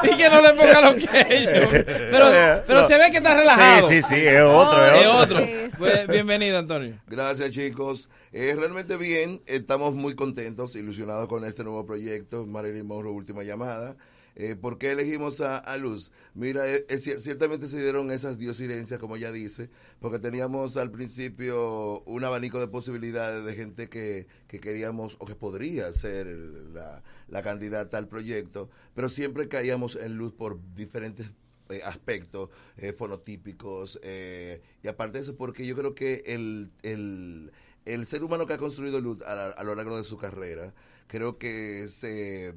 y 0.03 0.17
que 0.17 0.29
no 0.31 0.41
le 0.43 0.51
ponga 0.55 0.81
location. 0.81 1.69
Pero, 2.11 2.27
pero 2.67 2.81
No. 2.81 2.89
se 2.89 2.99
ve 2.99 3.11
que 3.11 3.19
está 3.19 3.35
relajado. 3.35 3.89
Sí, 3.89 4.03
sí, 4.03 4.15
sí, 4.15 4.27
es 4.27 4.43
otro, 4.43 4.85
es 4.87 5.01
Es 5.03 5.07
otro. 5.07 5.39
otro. 5.39 5.49
Pues, 5.79 6.07
bienvenido, 6.09 6.59
Antonio. 6.59 6.95
Gracias 7.07 7.51
chicos. 7.51 8.09
Eh, 8.33 8.55
realmente 8.59 8.97
bien, 8.97 9.43
estamos 9.47 9.95
muy 9.95 10.15
contentos, 10.15 10.75
ilusionados 10.77 11.29
con 11.29 11.45
este 11.45 11.65
nuevo 11.65 11.85
proyecto, 11.87 12.47
Marilyn 12.47 12.87
Monroe 12.87 13.13
Última 13.13 13.43
Llamada. 13.43 13.95
Eh, 14.35 14.57
¿Por 14.57 14.79
qué 14.79 14.93
elegimos 14.93 15.41
a, 15.43 15.77
Luz? 15.77 16.11
Mira, 16.35 16.67
eh, 16.69 16.87
cier- 16.89 17.19
ciertamente 17.21 17.69
se 17.69 17.81
dieron 17.81 18.11
esas 18.11 18.39
diosidencias, 18.39 18.99
como 18.99 19.17
ella 19.17 19.31
dice, 19.33 19.69
porque 20.01 20.19
teníamos 20.19 20.77
al 20.77 20.91
principio 20.91 22.01
un 22.07 22.25
abanico 22.25 22.59
de 22.61 22.69
posibilidades 22.69 23.45
de 23.45 23.55
gente 23.55 23.89
que, 23.89 24.27
que 24.49 24.59
queríamos 24.61 25.17
o 25.19 25.27
que 25.27 25.35
podría 25.35 25.93
ser 25.93 26.27
la, 26.27 27.03
la 27.29 27.43
candidata 27.43 27.99
al 27.99 28.09
proyecto, 28.09 28.71
pero 28.95 29.09
siempre 29.09 29.49
caíamos 29.49 29.97
en 29.97 30.17
Luz 30.17 30.33
por 30.33 30.59
diferentes 30.75 31.31
eh, 31.69 31.83
aspectos 31.85 32.49
eh, 32.77 32.93
fonotípicos 32.93 33.99
eh, 34.03 34.63
y 34.83 34.89
aparte 34.89 35.19
de 35.19 35.25
eso 35.25 35.37
porque 35.37 35.67
yo 35.67 35.75
creo 35.77 35.95
que 35.95 36.23
el, 36.27 36.71
el, 36.83 37.53
el 37.85 38.07
ser 38.07 38.23
humano 38.25 38.47
que 38.47 38.55
ha 38.55 38.59
construido 38.59 39.01
Luz 39.01 39.23
a, 39.23 39.49
a 39.51 39.65
lo 39.65 39.75
largo 39.75 39.97
de 39.97 40.05
su 40.05 40.17
carrera 40.17 40.75
creo 41.07 41.39
que 41.39 41.89
se 41.89 42.55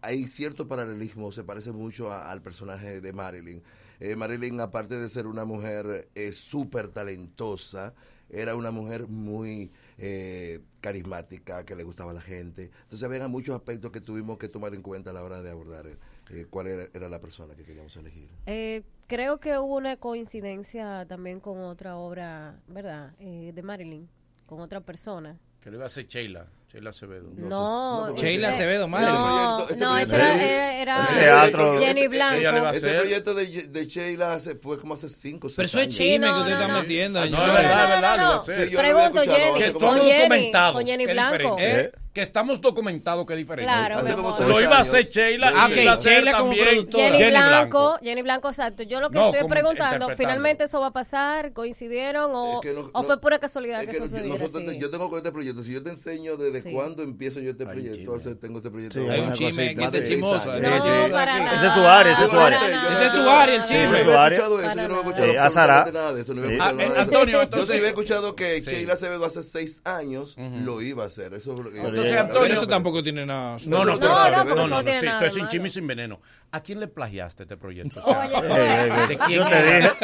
hay 0.00 0.24
cierto 0.28 0.66
paralelismo 0.68 1.32
se 1.32 1.44
parece 1.44 1.72
mucho 1.72 2.10
a- 2.12 2.30
al 2.30 2.40
personaje 2.42 3.00
de 3.00 3.12
Marilyn 3.12 3.62
Eh, 4.00 4.14
Marilyn 4.14 4.60
aparte 4.60 4.96
de 4.96 5.08
ser 5.08 5.26
una 5.26 5.44
mujer 5.44 6.08
eh, 6.14 6.30
súper 6.32 6.88
talentosa 6.88 7.94
era 8.30 8.54
una 8.54 8.70
mujer 8.70 9.08
muy 9.08 9.72
eh, 9.96 10.60
carismática, 10.80 11.64
que 11.64 11.74
le 11.74 11.82
gustaba 11.82 12.10
a 12.12 12.14
la 12.14 12.20
gente. 12.20 12.70
Entonces, 12.82 13.02
había 13.02 13.26
muchos 13.26 13.56
aspectos 13.56 13.90
que 13.90 14.00
tuvimos 14.02 14.38
que 14.38 14.48
tomar 14.48 14.74
en 14.74 14.82
cuenta 14.82 15.10
a 15.10 15.12
la 15.14 15.24
hora 15.24 15.42
de 15.42 15.50
abordar 15.50 15.86
eh, 16.30 16.46
cuál 16.50 16.66
era, 16.68 16.86
era 16.92 17.08
la 17.08 17.20
persona 17.20 17.54
que 17.56 17.62
queríamos 17.64 17.96
elegir. 17.96 18.28
Eh, 18.46 18.82
creo 19.08 19.40
que 19.40 19.58
hubo 19.58 19.76
una 19.76 19.96
coincidencia 19.96 21.06
también 21.08 21.40
con 21.40 21.58
otra 21.60 21.96
obra, 21.96 22.60
¿verdad? 22.68 23.14
Eh, 23.18 23.52
de 23.54 23.62
Marilyn, 23.62 24.08
con 24.46 24.60
otra 24.60 24.80
persona. 24.82 25.38
Que 25.60 25.70
lo 25.70 25.76
iba 25.76 25.84
a 25.84 25.86
hacer 25.86 26.06
Sheila, 26.06 26.46
Sheila 26.70 26.90
Acevedo. 26.90 27.30
No, 27.34 28.14
Sheila 28.14 28.50
ese- 28.50 28.56
Acevedo, 28.58 28.80
no, 28.82 28.88
Marilyn. 28.88 29.14
no, 29.80 29.98
ese 29.98 30.14
era, 30.16 30.34
era, 30.44 30.82
era 30.82 31.02
Ese 31.04 31.20
teatro- 31.20 31.78
Jenny 31.78 32.00
ese- 32.00 32.08
Blanco. 32.08 32.36
ella 32.36 32.52
le 32.52 32.60
va 32.60 32.66
a 32.66 32.70
hacer. 32.72 32.84
Ese 32.88 32.98
proyecto 32.98 33.34
de, 33.34 33.46
de 33.68 33.86
Sheila 33.86 34.32
hace- 34.34 34.54
fue 34.54 34.78
como 34.78 34.92
hace 34.92 35.08
5 35.08 35.46
o 35.46 35.50
6 35.50 35.56
Pero 35.56 35.66
eso 35.66 35.80
es 35.80 35.88
chisme 35.88 36.26
que 36.26 36.32
usted 36.40 36.52
está 36.52 36.68
metiendo. 36.68 37.20
No, 37.24 37.26
no, 37.30 37.46
es 37.46 37.52
verdad, 37.54 37.82
es 37.82 37.88
verdad, 37.88 38.80
Pregunto, 38.82 39.20
Jenny, 39.22 39.58
Que 39.58 39.64
Jenny, 39.64 39.72
documentados. 40.12 40.74
con 40.74 40.86
Jenny 40.86 41.06
Blanco. 41.06 41.56
¿Eh? 42.18 42.20
Que 42.20 42.22
estamos 42.22 42.60
documentados 42.60 43.24
que 43.26 43.34
es 43.34 43.38
diferente. 43.38 43.70
Claro, 43.70 44.00
Lo 44.48 44.60
iba 44.60 44.78
a 44.78 44.80
hacer 44.80 45.04
Sheila. 45.06 45.52
Ah, 45.54 45.68
y 45.68 45.72
ok, 45.72 45.78
iba 45.82 45.92
a 45.92 45.94
hacer 45.94 46.12
Sheila 46.14 46.32
como 46.38 46.44
también 46.50 46.66
productora. 46.68 47.16
Jenny, 47.18 47.30
Blanco, 47.30 47.98
Jenny 48.02 48.22
Blanco, 48.22 48.48
exacto. 48.48 48.82
Yo 48.82 49.00
lo 49.00 49.10
que 49.10 49.18
No, 49.18 49.32
estoy 49.32 49.48
preguntando. 49.48 50.08
¿finalmente 50.16 50.64
eso 50.64 50.80
va 50.80 50.88
a 50.88 50.92
pasar? 50.92 51.52
¿Coincidieron 51.52 52.32
o, 52.34 52.54
Es 52.54 52.60
que 52.60 52.72
no- 52.72 52.90
o 52.92 53.02
no- 53.02 53.04
fue 53.04 53.20
pura 53.20 53.38
casualidad 53.38 53.80
Es 53.80 53.86
que, 53.86 53.92
que 53.92 53.96
eso 53.98 54.04
no- 54.06 54.10
sucediera 54.10 54.38
nosotros 54.44 54.76
yo 54.78 54.90
tengo 54.90 55.08
con 55.08 55.18
este 55.18 55.30
proyecto, 55.32 55.62
si 55.62 55.72
yo 55.72 55.82
te 55.82 55.90
enseño 55.90 56.36
desde 56.36 56.62
Sí. 56.62 56.72
cuándo 56.72 57.02
empiezo 57.02 57.38
yo 57.40 57.50
este 57.50 57.64
proyecto, 57.66 58.18
tengo 58.40 58.58
este 58.58 58.70
proyecto. 58.70 58.98
Sí, 59.00 59.08
hay 59.08 59.20
un 59.20 59.32
chisme, 59.34 59.76
chismoso. 59.76 60.46
No. 60.46 60.52
Ese 60.52 61.66
es 61.66 61.72
su 61.72 61.80
área, 61.86 62.12
ese 62.12 62.24
es 62.24 62.30
su 62.30 62.36
Yo 62.36 62.40
área. 62.42 62.58
no 62.60 62.66
yo 62.66 62.72
Ese 62.72 63.00
no- 63.00 63.06
es 63.06 63.12
su 63.12 63.28
área, 63.30 63.54
el 63.54 63.60
yo 63.60 63.66
chisme. 63.66 63.82
no 63.84 63.88
había 63.90 64.02
su 64.04 64.18
área. 64.18 64.38
escuchado 64.38 64.60
eso, 64.60 64.68
yo 64.68 64.88
no 64.88 64.94
había 64.98 65.10
escuchado 65.10 65.46
Eh, 65.46 65.50
Sara. 65.50 65.90
nada 65.92 66.12
de 66.12 66.20
eso, 66.22 66.34
no 66.34 66.42
había 66.42 66.50
Sí. 66.50 66.54
escuchado 66.56 66.70
Ah, 66.70 66.72
nada 66.72 66.82
eh, 66.82 66.88
de 66.88 66.92
eso. 66.92 67.00
Antonio, 67.02 67.36
Yo 67.38 67.42
entonces- 67.42 67.68
sí 67.68 67.76
había 67.76 67.88
escuchado 67.88 68.34
que. 68.36 68.60
Sheila 68.60 68.92
Acevedo 68.94 69.24
hace 69.24 69.42
seis 69.42 69.80
años 69.84 70.36
lo 70.64 70.82
iba 70.82 71.04
a 71.04 71.06
hacer. 71.06 71.34
Eso 71.34 71.52
es 71.54 71.58
lo 71.60 71.70
que 71.70 71.80
Yo- 72.14 72.20
Antonio- 72.20 72.42
Pero 72.42 72.54
eso 72.54 72.66
tampoco 72.66 73.02
tiene 73.02 73.24
nada. 73.26 73.58
No, 73.66 73.84
no, 73.84 73.96
No, 73.96 74.68
no, 74.68 74.80
esto 74.80 75.24
es 75.26 75.32
sin 75.50 75.66
y 75.66 75.70
sin 75.70 75.86
veneno. 75.86 76.20
¿A 76.50 76.62
quién 76.62 76.80
le 76.80 76.88
plagiaste 76.88 77.42
este 77.42 77.56
proyecto? 77.58 78.00
¿De 79.08 79.18
quién 79.26 79.40
Yo 79.40 79.48
te 79.48 79.76
era? 79.78 79.94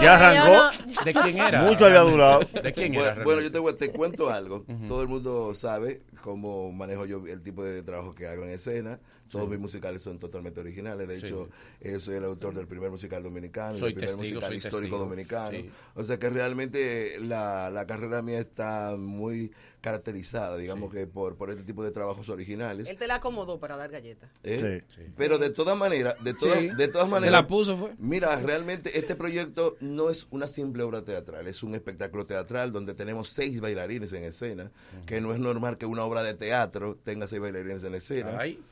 ya 0.00 0.14
arrancó. 0.14 0.76
¿De 1.04 1.14
quién 1.14 1.38
era? 1.38 1.62
Mucho 1.62 1.86
había 1.86 2.00
durado. 2.00 2.40
¿De 2.62 2.72
quién 2.72 2.92
Bueno, 2.92 3.06
era? 3.06 3.24
bueno, 3.24 3.40
realmente? 3.40 3.60
yo 3.64 3.76
te, 3.76 3.90
cuento 3.92 4.30
algo. 4.30 4.64
Todo 4.88 5.02
el 5.02 5.08
mundo 5.08 5.54
sabe 5.54 6.02
cómo 6.22 6.72
manejo 6.72 7.06
yo 7.06 7.24
el 7.26 7.42
tipo 7.42 7.64
de 7.64 7.82
trabajo 7.82 8.14
que 8.14 8.26
hago 8.26 8.44
en 8.44 8.50
escena. 8.50 8.98
Todos 9.30 9.48
mis 9.48 9.58
musicales 9.58 10.02
son 10.02 10.18
totalmente 10.18 10.60
originales. 10.60 11.08
De 11.08 11.18
Sí. 11.18 11.26
hecho, 11.26 11.48
eh, 11.80 11.98
soy 12.00 12.16
el 12.16 12.24
autor 12.24 12.52
del 12.54 12.66
primer 12.66 12.90
musical 12.90 13.22
dominicano, 13.22 13.78
Soy 13.78 13.94
del 13.94 13.94
primer 13.94 14.08
testigo, 14.16 14.40
musical 14.40 14.48
soy 14.48 14.56
histórico 14.58 14.80
testigo. 14.80 14.98
dominicano. 14.98 15.50
Sí. 15.52 15.70
O 15.94 16.04
sea 16.04 16.18
que 16.18 16.28
realmente 16.28 17.16
la, 17.20 17.70
la 17.70 17.86
carrera 17.86 18.20
mía 18.20 18.40
está 18.40 18.94
muy 18.98 19.50
caracterizada, 19.82 20.56
digamos 20.56 20.92
que 20.92 21.06
por, 21.06 21.36
por 21.36 21.50
este 21.50 21.64
tipo 21.64 21.84
de 21.84 21.90
trabajos 21.90 22.28
originales. 22.28 22.88
Él 22.88 22.96
te 22.96 23.06
la 23.06 23.16
acomodó 23.16 23.58
para 23.58 23.76
dar 23.76 23.90
galletas. 23.90 24.30
¿eh? 24.44 24.82
Sí. 24.94 25.02
Pero 25.16 25.38
de 25.38 25.50
todas 25.50 25.76
maneras, 25.76 26.14
de 26.22 26.32
todas, 26.32 26.60
Sí. 26.60 26.70
de 26.74 26.88
todas 26.88 27.08
maneras, 27.08 27.32
la 27.32 27.46
puso, 27.46 27.76
fue. 27.76 27.92
Mira, 27.98 28.34
realmente 28.36 28.98
este 28.98 29.16
proyecto 29.16 29.76
no 29.80 30.08
es 30.08 30.26
una 30.30 30.46
simple 30.46 30.84
obra 30.84 31.02
teatral, 31.02 31.46
es 31.48 31.62
un 31.62 31.74
espectáculo 31.74 32.24
teatral 32.24 32.72
donde 32.72 32.94
tenemos 32.94 33.28
seis 33.28 33.60
bailarines 33.60 34.12
en 34.12 34.22
escena, 34.22 34.70
que 35.04 35.20
no 35.20 35.32
es 35.32 35.40
normal 35.40 35.76
que 35.76 35.86
una 35.86 36.04
obra 36.04 36.22
de 36.22 36.34
teatro 36.34 36.96
tenga 36.96 37.26
seis 37.26 37.42
bailarines 37.42 37.82
en 37.84 37.94
escena. 37.96 38.36
Ay. 38.38 38.62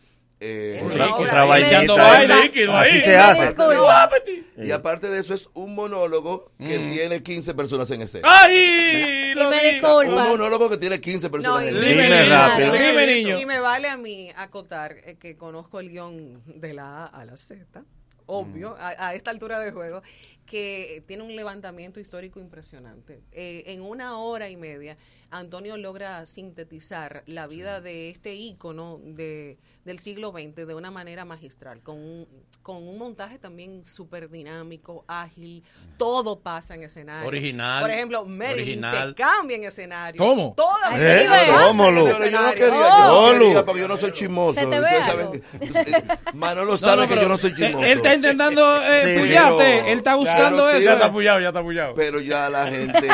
Eh, 0.43 0.81
vainita. 1.47 2.43
Líquido 2.43 2.75
Así 2.77 2.95
ahí. 2.95 3.01
se 3.01 3.17
hace. 3.19 3.55
y 4.57 4.71
aparte 4.71 5.09
de 5.11 5.21
eso 5.21 5.35
es 5.35 5.51
un 5.55 5.75
monólogo 5.75 6.51
que 6.59 6.79
Mm. 6.79 6.91
tiene 6.91 7.23
15 7.23 7.53
personas 7.55 7.91
en 7.91 8.03
escena. 8.03 8.27
¡Ay! 8.31 9.35
Lo. 9.35 9.51
Un 9.51 10.15
monólogo 10.15 10.71
que 10.71 10.79
tiene 10.79 11.01
15 11.01 11.29
personas 11.31 11.63
No, 11.63 11.69
en 11.69 11.75
y- 11.75 11.79
escena. 11.79 12.03
Dime 12.03 12.23
niño, 12.23 12.35
rápido. 12.35 12.73
Dime, 12.73 13.07
niño. 13.07 13.39
Y 13.41 13.47
me 13.47 13.61
vale 13.61 13.89
a 13.89 13.97
mí 13.97 14.31
acotar 14.37 14.97
eh, 15.05 15.17
que 15.21 15.37
conozco 15.37 15.79
el 15.81 15.91
guion 15.91 16.43
de 16.47 16.73
la 16.75 17.05
A 17.05 17.07
a 17.07 17.25
la 17.27 17.37
Z, 17.37 17.85
obvio, 18.27 18.77
a, 18.81 19.09
a 19.09 19.15
esta 19.15 19.31
altura 19.31 19.59
de 19.59 19.73
juego, 19.73 20.03
que 20.51 21.05
tiene 21.07 21.23
un 21.23 21.37
levantamiento 21.37 22.01
histórico 22.01 22.41
impresionante. 22.41 23.23
Eh, 23.31 23.63
en 23.69 23.83
una 23.83 24.19
hora 24.19 24.49
y 24.49 24.57
media, 24.57 24.97
Antonio 25.31 25.77
logra 25.77 26.27
sintetizar 26.27 27.23
la 27.27 27.47
vida 27.47 27.81
de 27.81 28.11
este 28.11 28.35
ícono 28.35 28.99
de, 29.01 29.59
del 29.85 30.01
siglo 30.01 30.33
XX 30.33 30.67
de 30.67 30.75
una 30.75 30.91
manera 30.91 31.25
magistral, 31.25 31.83
con 31.85 31.99
un, 31.99 32.27
con 32.63 32.79
un 32.79 32.99
montaje 32.99 33.39
también 33.39 33.85
súper 33.85 34.29
dinámico, 34.29 35.05
ágil, 35.07 35.63
todo 35.97 36.41
pasa 36.41 36.75
en 36.75 36.83
escenario. 36.83 37.29
Original, 37.29 37.81
Por 37.83 37.91
ejemplo, 37.91 38.25
Marilyn 38.27 38.83
se 38.83 39.15
cambia 39.15 39.57
en 39.57 39.65
escenario. 39.67 40.19
¿Cómo? 40.19 40.55
Toda 40.57 40.89
Ay, 40.91 41.01
Eh. 41.01 41.27
¿Cómo, 41.69 41.93
Lu? 41.93 42.09
yo 42.09 42.13
no 42.19 42.19
quería, 42.19 42.55
yo 42.57 42.67
Oh, 42.73 43.27
no 43.33 43.33
Lu. 43.35 43.45
quería 43.45 43.65
porque 43.65 43.81
yo 43.83 43.87
no 43.89 43.97
soy 43.97 44.11
chismoso. 44.11 44.61
Ustedes 44.61 45.05
saben 45.07 45.31
que, 45.31 45.43
Manolo 46.35 46.77
sabe 46.77 47.07
que 47.07 47.15
yo 47.15 47.29
no 47.29 47.39
soy 47.39 47.55
chismoso. 47.55 47.85
Él 47.87 47.99
está 47.99 48.15
intentando 48.15 48.83
eh, 48.83 49.15
Sí, 49.15 49.21
puyarte. 49.21 49.93
Él 49.93 49.99
está 49.99 50.17
buscando 50.17 50.40
pero 50.49 50.71
sí, 50.71 50.77
eso. 50.77 50.85
Ya 50.85 50.93
está 50.95 51.07
apoyado, 51.07 51.41
ya 51.41 51.49
está 51.49 51.61
apoyado. 51.61 51.95
pero 51.95 52.21
ya 52.21 52.49
la 52.49 52.67
gente 52.67 53.09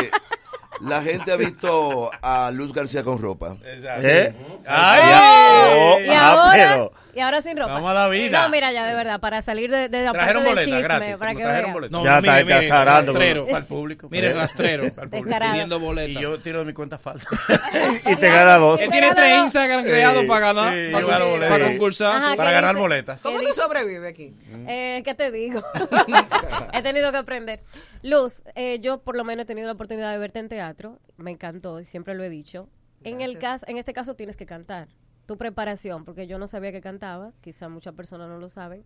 la 0.80 1.02
gente 1.02 1.32
ha 1.32 1.36
visto 1.36 2.10
a 2.22 2.50
Luz 2.52 2.72
García 2.72 3.02
con 3.02 3.18
ropa 3.18 3.56
Exacto. 3.64 4.06
¿Eh? 4.06 4.34
¡Ay! 4.66 5.02
Oh, 5.68 6.00
Y 6.00 6.08
ah, 6.08 6.30
ahora, 6.30 6.52
pero- 6.52 6.92
y 7.14 7.20
ahora 7.20 7.40
sin 7.40 7.56
ropa. 7.56 7.72
Vamos 7.72 7.90
a 7.90 7.94
la 7.94 8.08
vida. 8.08 8.42
No, 8.42 8.48
mira, 8.50 8.72
ya 8.72 8.86
de 8.86 8.94
verdad, 8.94 9.20
para 9.20 9.40
salir 9.40 9.70
de, 9.70 9.88
de 9.88 10.04
la 10.04 10.12
parte 10.12 10.34
del 10.34 10.44
boleta 10.44 10.64
chisme, 10.64 10.82
gratis. 10.82 11.16
para 11.16 11.32
¿no 11.32 11.38
que 11.38 11.44
trajeron? 11.44 11.90
No, 11.90 12.04
Ya 12.04 12.20
mire, 12.20 12.40
está 12.40 12.44
mire, 12.54 12.68
zarando, 12.68 13.12
rastrero. 13.12 13.46
Para 13.46 13.58
el 13.58 13.64
público. 13.64 14.08
Mire, 14.10 14.32
rastrero. 14.34 14.82
Descarado. 14.84 15.52
Pidiendo 15.52 15.80
boleta. 15.80 16.18
Y 16.18 16.22
yo 16.22 16.38
tiro 16.40 16.58
de 16.58 16.64
mi 16.66 16.72
cuenta 16.74 16.98
falsa. 16.98 17.28
Y 18.06 18.16
te 18.16 18.28
gana 18.28 18.58
dos. 18.58 18.82
Él 18.82 18.90
tiene 18.90 19.14
tres 19.14 19.38
Instagram 19.44 19.84
creados 19.84 20.24
para 20.26 20.40
ganar, 20.52 20.72
sí, 20.74 20.92
para, 20.92 21.18
para 21.48 21.68
concursar. 21.68 22.16
Ajá, 22.16 22.36
para 22.36 22.50
¿qué 22.50 22.54
ganar 22.54 22.74
dice? 22.74 22.80
boletas. 22.82 23.22
¿Cómo 23.22 23.40
tú 23.40 23.52
sobrevives 23.54 24.10
aquí? 24.10 24.34
Eh, 24.68 25.00
¿Qué 25.04 25.14
te 25.14 25.30
digo? 25.30 25.62
he 26.72 26.82
tenido 26.82 27.10
que 27.12 27.18
aprender. 27.18 27.60
Luz, 28.02 28.42
eh, 28.54 28.78
yo 28.80 28.98
por 28.98 29.16
lo 29.16 29.24
menos 29.24 29.44
he 29.44 29.46
tenido 29.46 29.66
la 29.66 29.72
oportunidad 29.72 30.12
de 30.12 30.18
verte 30.18 30.38
en 30.38 30.48
teatro. 30.48 30.98
Me 31.16 31.30
encantó 31.30 31.80
y 31.80 31.84
siempre 31.84 32.14
lo 32.14 32.22
he 32.24 32.28
dicho. 32.28 32.68
En 33.08 33.20
el 33.20 33.38
caso, 33.38 33.64
en 33.68 33.78
este 33.78 33.92
caso 33.92 34.14
tienes 34.16 34.36
que 34.36 34.46
cantar. 34.46 34.88
Tu 35.26 35.36
preparación, 35.36 36.04
porque 36.04 36.26
yo 36.26 36.38
no 36.38 36.46
sabía 36.46 36.70
que 36.72 36.80
cantaba, 36.80 37.32
quizá 37.40 37.68
muchas 37.68 37.94
personas 37.94 38.28
no 38.28 38.38
lo 38.38 38.48
saben. 38.48 38.84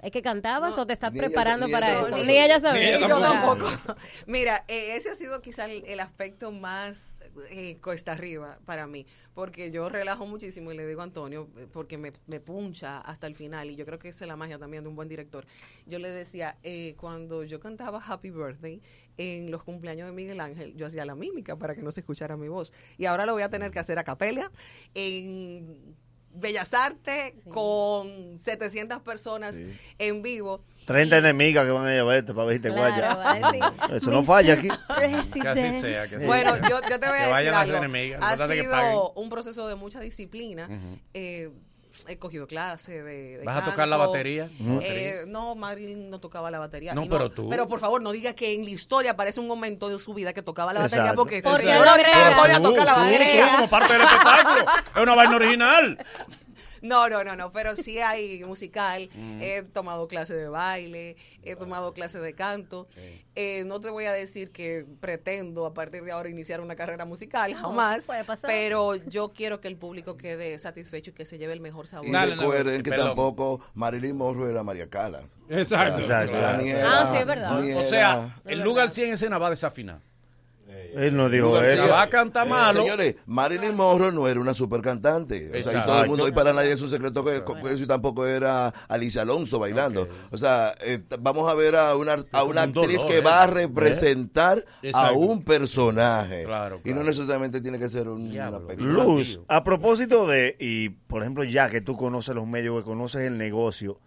¿Es 0.00 0.12
que 0.12 0.22
cantabas 0.22 0.78
o 0.78 0.86
te 0.86 0.92
estás 0.92 1.12
ella- 1.12 1.22
preparando 1.24 1.66
ni 1.66 1.72
para 1.72 2.00
eso? 2.00 2.16
Ni 2.24 2.38
ella 2.38 2.60
sabía. 2.60 2.98
Ni 3.00 3.08
yo 3.08 3.20
tampoco. 3.20 3.66
Mira, 4.26 4.64
eh, 4.68 4.94
ese 4.96 5.10
ha 5.10 5.14
sido 5.14 5.42
quizá 5.42 5.64
el, 5.64 5.84
el 5.86 5.98
aspecto 6.00 6.52
más 6.52 7.17
eh, 7.50 7.78
cuesta 7.82 8.12
arriba 8.12 8.58
para 8.64 8.86
mí, 8.86 9.06
porque 9.34 9.70
yo 9.70 9.88
relajo 9.88 10.26
muchísimo 10.26 10.72
y 10.72 10.76
le 10.76 10.86
digo 10.86 11.00
a 11.00 11.04
Antonio, 11.04 11.48
eh, 11.56 11.66
porque 11.72 11.98
me, 11.98 12.12
me 12.26 12.40
puncha 12.40 13.00
hasta 13.00 13.26
el 13.26 13.34
final, 13.34 13.70
y 13.70 13.76
yo 13.76 13.84
creo 13.84 13.98
que 13.98 14.08
esa 14.08 14.24
es 14.24 14.28
la 14.28 14.36
magia 14.36 14.58
también 14.58 14.82
de 14.82 14.88
un 14.88 14.96
buen 14.96 15.08
director. 15.08 15.46
Yo 15.86 15.98
le 15.98 16.10
decía, 16.10 16.56
eh, 16.62 16.94
cuando 16.98 17.44
yo 17.44 17.60
cantaba 17.60 18.02
Happy 18.04 18.30
Birthday 18.30 18.80
en 19.16 19.50
los 19.50 19.64
cumpleaños 19.64 20.06
de 20.06 20.12
Miguel 20.12 20.40
Ángel, 20.40 20.74
yo 20.76 20.86
hacía 20.86 21.04
la 21.04 21.14
mímica 21.14 21.56
para 21.56 21.74
que 21.74 21.82
no 21.82 21.90
se 21.90 22.00
escuchara 22.00 22.36
mi 22.36 22.48
voz. 22.48 22.72
Y 22.96 23.06
ahora 23.06 23.26
lo 23.26 23.32
voy 23.32 23.42
a 23.42 23.50
tener 23.50 23.70
que 23.70 23.78
hacer 23.78 23.98
a 23.98 24.04
capela 24.04 24.50
en 24.94 25.96
Bellas 26.40 26.72
Artes 26.74 27.34
con 27.50 28.38
700 28.38 29.00
personas 29.02 29.60
en 29.98 30.22
vivo. 30.22 30.62
30 30.86 31.18
enemigas 31.18 31.66
que 31.66 31.70
van 31.70 31.86
a 31.86 31.90
llevarte 31.90 32.32
para 32.32 32.46
verte 32.46 32.68
Claro, 32.72 32.94
guaya. 32.94 33.14
va 33.14 33.30
a 33.32 33.34
decir, 33.52 33.62
Eso 33.96 34.10
no 34.10 34.24
falla 34.24 34.54
aquí. 34.54 34.68
Que 34.68 35.04
así 35.04 35.80
sea, 35.80 36.08
que 36.08 36.16
así 36.16 36.24
Bueno, 36.26 36.56
sea. 36.56 36.68
yo, 36.68 36.80
yo 36.88 36.98
te 36.98 37.06
voy 37.06 37.08
a 37.08 37.12
Que 37.12 37.18
decir 37.18 37.30
vayan 37.30 37.52
las 37.54 37.62
algo. 37.64 37.76
enemigas, 37.76 38.22
Ha 38.40 38.48
que 38.48 38.60
sido 38.60 38.70
paguen. 38.72 38.98
un 39.16 39.28
proceso 39.28 39.68
de 39.68 39.74
mucha 39.74 40.00
disciplina. 40.00 40.64
Ujú. 40.64 40.98
Eh, 41.12 41.50
he 42.06 42.16
cogido 42.18 42.46
clase 42.46 43.02
de, 43.02 43.38
de 43.38 43.44
¿Vas 43.44 43.62
a 43.62 43.64
tocar 43.70 43.88
la 43.88 43.96
batería? 43.96 44.44
Eh, 44.60 44.62
Batería. 44.62 45.14
no, 45.26 45.54
Marilyn 45.54 46.10
no 46.10 46.20
tocaba 46.20 46.50
la 46.50 46.58
batería. 46.58 46.94
No, 46.94 47.06
pero 47.08 47.30
tú. 47.30 47.48
Pero 47.48 47.66
por 47.68 47.80
favor, 47.80 48.00
no 48.02 48.12
diga 48.12 48.34
que 48.34 48.52
en 48.54 48.64
la 48.64 48.70
historia 48.70 49.12
aparece 49.12 49.40
un 49.40 49.46
momento 49.48 49.88
de 49.88 49.98
su 49.98 50.14
vida 50.14 50.32
que 50.32 50.42
tocaba 50.42 50.72
la 50.72 50.80
batería 50.80 51.02
Exacto. 51.04 51.22
porque 51.22 51.36
el 51.38 51.42
Porque 51.42 51.62
señor 51.62 51.84
lo 51.84 51.90
ahorita 51.90 52.08
agrega. 52.10 52.28
se 52.28 52.34
pone 52.34 52.54
a 52.54 52.62
tocar 52.62 52.84
la 52.86 52.94
Tú, 52.94 53.00
tú, 53.00 53.04
batería. 53.06 53.44
tú, 53.46 53.52
como 53.56 53.70
parte 53.70 53.92
del 53.94 54.02
espectáculo. 54.02 54.64
Es 54.96 55.02
una 55.02 55.14
vaina 55.14 55.36
original. 55.36 55.98
No, 56.82 57.08
no, 57.08 57.24
no, 57.24 57.36
no, 57.36 57.52
pero 57.52 57.74
sí 57.76 57.98
hay 57.98 58.42
musical. 58.44 59.08
Mm. 59.18 59.40
He 59.42 59.62
tomado 59.62 60.06
clases 60.08 60.36
de 60.36 60.48
baile, 60.48 61.16
he 61.42 61.56
tomado 61.56 61.92
clases 61.92 62.20
de 62.22 62.34
canto. 62.34 62.86
Eh, 63.34 63.64
no 63.66 63.80
te 63.80 63.90
voy 63.90 64.04
a 64.04 64.12
decir 64.12 64.50
que 64.52 64.84
pretendo 65.00 65.66
a 65.66 65.74
partir 65.74 66.02
de 66.04 66.12
ahora 66.12 66.28
iniciar 66.28 66.60
una 66.60 66.76
carrera 66.76 67.04
musical, 67.04 67.52
No, 67.52 67.58
jamás. 67.58 68.06
puede 68.06 68.24
pasar. 68.24 68.48
Pero 68.48 68.94
yo 68.96 69.32
quiero 69.32 69.60
que 69.60 69.68
el 69.68 69.76
público 69.76 70.16
quede 70.16 70.58
satisfecho 70.58 71.10
y 71.10 71.14
que 71.14 71.26
se 71.26 71.38
lleve 71.38 71.52
el 71.52 71.60
mejor 71.60 71.88
sabor. 71.88 72.06
Y 72.06 72.12
recuerden 72.12 72.82
que 72.82 72.90
tampoco 72.90 73.60
Marilyn 73.74 74.16
Monroe 74.16 74.50
era 74.50 74.62
María 74.62 74.88
Cala. 74.88 75.22
Exacto. 75.48 76.00
O 76.02 76.04
sea, 76.04 76.24
Exacto. 76.24 76.62
ni 76.62 76.70
Ah, 76.70 76.78
era- 76.78 77.10
sí, 77.10 77.16
es 77.18 77.26
verdad. 77.26 77.58
O 77.60 77.62
era- 77.64 77.84
sea, 77.84 78.40
el 78.44 78.60
lugar 78.62 78.90
100 78.90 79.12
escena 79.12 79.38
va 79.38 79.48
a 79.48 79.50
desafinar. 79.50 80.00
Él 80.96 81.16
no 81.16 81.28
dijo 81.28 81.60
eso. 81.62 81.82
Cien. 81.82 81.92
va 81.92 82.02
a 82.02 82.08
cantar 82.08 82.46
Eh, 82.46 82.50
malo. 82.50 82.82
Señores, 82.82 83.16
Marilyn 83.26 83.74
Monroe 83.76 84.12
no 84.12 84.26
era 84.28 84.40
una 84.40 84.54
super 84.54 84.80
cantante. 84.80 85.50
O 85.58 85.62
sea, 85.62 85.80
y 85.82 85.86
todo 85.86 86.02
el 86.02 86.08
mundo, 86.08 86.28
y 86.28 86.32
para 86.32 86.52
nadie 86.52 86.72
es 86.72 86.80
un 86.80 86.90
secreto 86.90 87.24
que, 87.24 87.42
que 87.62 87.70
eso 87.72 87.86
tampoco 87.86 88.26
era 88.26 88.68
Alicia 88.88 89.22
Alonso 89.22 89.58
bailando. 89.58 90.08
O 90.30 90.38
sea, 90.38 90.74
eh, 90.80 91.00
vamos 91.20 91.50
a 91.50 91.54
ver 91.54 91.76
a 91.76 91.96
una, 91.96 92.16
a 92.32 92.44
una 92.44 92.64
un 92.64 92.76
actriz 92.76 92.96
dolor, 92.98 93.06
que 93.08 93.18
¿eh? 93.18 93.22
va 93.22 93.42
a 93.42 93.46
representar 93.46 94.64
a 94.94 95.12
un 95.12 95.42
personaje. 95.42 96.44
Claro, 96.44 96.80
Y 96.84 96.92
no 96.92 97.02
necesariamente 97.04 97.60
tiene 97.60 97.78
que 97.78 97.88
ser 97.88 98.08
un- 98.08 98.30
una 98.30 98.60
película. 98.60 98.92
Luz, 99.04 99.40
a 99.48 99.64
propósito 99.64 100.26
de, 100.26 100.56
y 100.58 100.88
por 100.90 101.22
ejemplo, 101.22 101.44
ya 101.44 101.70
que 101.70 101.80
tú 101.80 101.96
conoces 101.96 102.34
los 102.34 102.46
medios, 102.46 102.78
que 102.78 102.84
conoces 102.84 103.22
el 103.22 103.38
negocio, 103.38 104.00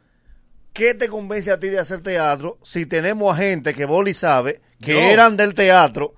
¿qué 0.74 0.94
te 0.94 1.10
convence 1.10 1.52
a 1.52 1.60
ti 1.60 1.68
de 1.68 1.80
hacer 1.80 2.02
teatro 2.02 2.58
si 2.64 2.86
tenemos 2.86 3.34
a 3.34 3.38
gente 3.38 3.74
que 3.74 3.86
Boli 3.86 4.14
sabe 4.14 4.62
que 4.82 4.94
Yo. 4.94 5.00
eran 5.00 5.36
del 5.38 5.54
teatro 5.54 6.14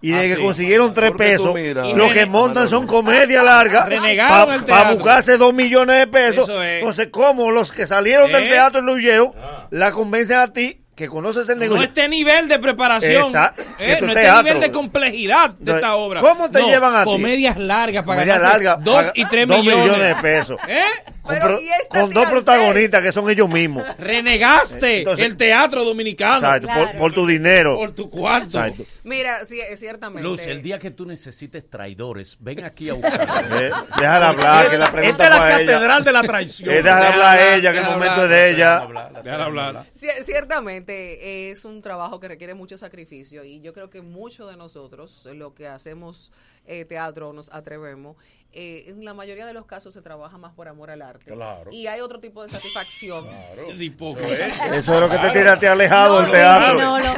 y 0.00 0.10
de 0.10 0.18
Ah, 0.18 0.22
que 0.22 0.34
sí. 0.36 0.42
consiguieron 0.42 0.92
tres 0.94 1.12
pesos, 1.12 1.54
lo 1.94 2.10
que 2.12 2.26
montan 2.26 2.68
son 2.68 2.86
comedias 2.86 3.42
largas 3.44 3.88
para 4.68 4.92
buscarse 4.92 5.36
dos 5.38 5.54
millones 5.54 5.96
de 5.98 6.06
pesos. 6.06 6.48
Eso 6.48 6.62
es. 6.62 6.78
Entonces, 6.80 7.08
¿cómo 7.10 7.50
los 7.50 7.72
que 7.72 7.86
salieron 7.86 8.30
del 8.30 8.44
¿Eh? 8.44 8.48
teatro 8.48 8.80
y 8.82 8.84
lo 8.84 8.92
huyeron, 8.92 9.32
la 9.70 9.92
convencen 9.92 10.36
a 10.38 10.52
ti 10.52 10.82
que 10.94 11.08
conoces 11.08 11.46
el 11.50 11.56
No 11.56 11.60
negocio? 11.64 11.84
este 11.84 12.08
nivel 12.08 12.48
de 12.48 12.58
preparación, 12.58 13.24
Exacto. 13.24 13.62
eh, 13.78 13.98
no 14.00 14.08
este 14.08 14.20
teatro. 14.22 14.42
nivel 14.44 14.60
de 14.60 14.70
complejidad 14.72 15.50
de 15.50 15.56
Entonces, 15.58 15.74
esta 15.76 15.94
obra. 15.96 16.20
¿cómo 16.20 16.50
te 16.50 16.60
No, 16.60 16.68
llevan 16.68 16.94
a 16.94 17.04
ti? 17.04 17.10
Comedias 17.10 17.58
largas 17.58 18.04
para 18.04 18.20
Comedia 18.20 18.38
ganarse 18.38 18.64
larga, 18.64 18.82
dos 18.82 19.06
y 19.14 19.24
tres 19.26 19.46
dos 19.48 19.58
millones. 19.60 19.84
millones 19.84 20.08
de 20.16 20.22
pesos. 20.22 20.58
¿Eh? 20.68 20.80
Con, 21.26 21.34
Pero, 21.34 21.46
pro- 21.48 21.60
¿y 21.60 21.68
esta 21.68 22.00
con 22.00 22.10
dos 22.10 22.26
protagonistas 22.30 23.02
que 23.02 23.12
son 23.12 23.28
ellos 23.28 23.48
mismos. 23.48 23.84
Renegaste 23.98 24.98
Entonces- 24.98 25.26
el 25.26 25.36
teatro 25.36 25.84
dominicano. 25.84 26.36
Exacto, 26.36 26.68
por, 26.68 26.96
por 26.96 27.12
tu 27.12 27.26
dinero. 27.26 27.74
Por 27.74 27.92
tu 27.92 28.08
cuarto. 28.08 28.58
Exacto. 28.58 28.84
Mira, 29.04 29.44
sí, 29.44 29.60
eh, 29.60 29.76
ciertamente. 29.76 30.22
Luz, 30.22 30.40
el 30.46 30.62
día 30.62 30.78
que 30.78 30.90
tú 30.90 31.04
necesites 31.06 31.68
traidores, 31.68 32.36
ven 32.40 32.64
aquí 32.64 32.88
a 32.88 32.94
buscar. 32.94 33.26
Eh, 33.56 33.70
déjala 33.98 34.28
hablar, 34.30 34.70
que 34.70 34.78
la 34.78 34.92
pregunta 34.92 35.24
Esta 35.24 35.24
es 35.24 35.30
la 35.40 35.48
ella. 35.60 35.72
catedral 35.72 36.04
de 36.04 36.12
la 36.12 36.22
traición. 36.22 36.70
Eh, 36.74 36.82
déjala 36.82 37.12
hablar 37.12 37.38
a 37.38 37.54
ella, 37.54 37.72
que 37.72 37.78
el 37.78 37.84
déjala 37.84 37.90
momento 37.96 38.12
hablar, 38.22 38.24
es 38.24 38.30
de 38.30 38.50
ella. 38.50 38.86
Déjala 39.22 39.44
hablar. 39.44 39.86
Cier- 39.94 40.22
Ciertamente 40.24 41.50
es 41.50 41.64
un 41.64 41.82
trabajo 41.82 42.20
que 42.20 42.28
requiere 42.28 42.54
mucho 42.54 42.78
sacrificio 42.78 43.44
y 43.44 43.60
yo 43.60 43.72
creo 43.72 43.90
que 43.90 44.00
muchos 44.02 44.50
de 44.50 44.56
nosotros, 44.56 45.26
eh, 45.26 45.34
lo 45.34 45.54
que 45.54 45.66
hacemos 45.68 46.32
eh, 46.66 46.84
teatro, 46.84 47.32
nos 47.32 47.50
atrevemos, 47.52 48.16
eh, 48.58 48.84
en 48.88 49.04
la 49.04 49.12
mayoría 49.12 49.44
de 49.44 49.52
los 49.52 49.66
casos 49.66 49.92
se 49.92 50.00
trabaja 50.00 50.38
más 50.38 50.54
por 50.54 50.66
amor 50.66 50.88
al 50.88 51.02
arte. 51.02 51.30
Claro. 51.30 51.70
Y 51.70 51.88
hay 51.88 52.00
otro 52.00 52.20
tipo 52.20 52.42
de 52.42 52.48
satisfacción. 52.48 53.26
Es 53.68 53.82
hipócrita. 53.82 54.74
Eso 54.74 54.94
es 54.94 55.00
lo 55.00 55.10
que 55.10 55.18
te 55.18 55.30
tiraste 55.30 55.68
alejado 55.68 56.16
del 56.16 56.26
No, 56.26 56.32
teatro. 56.32 56.74
No, 56.80 56.98
no, 56.98 57.14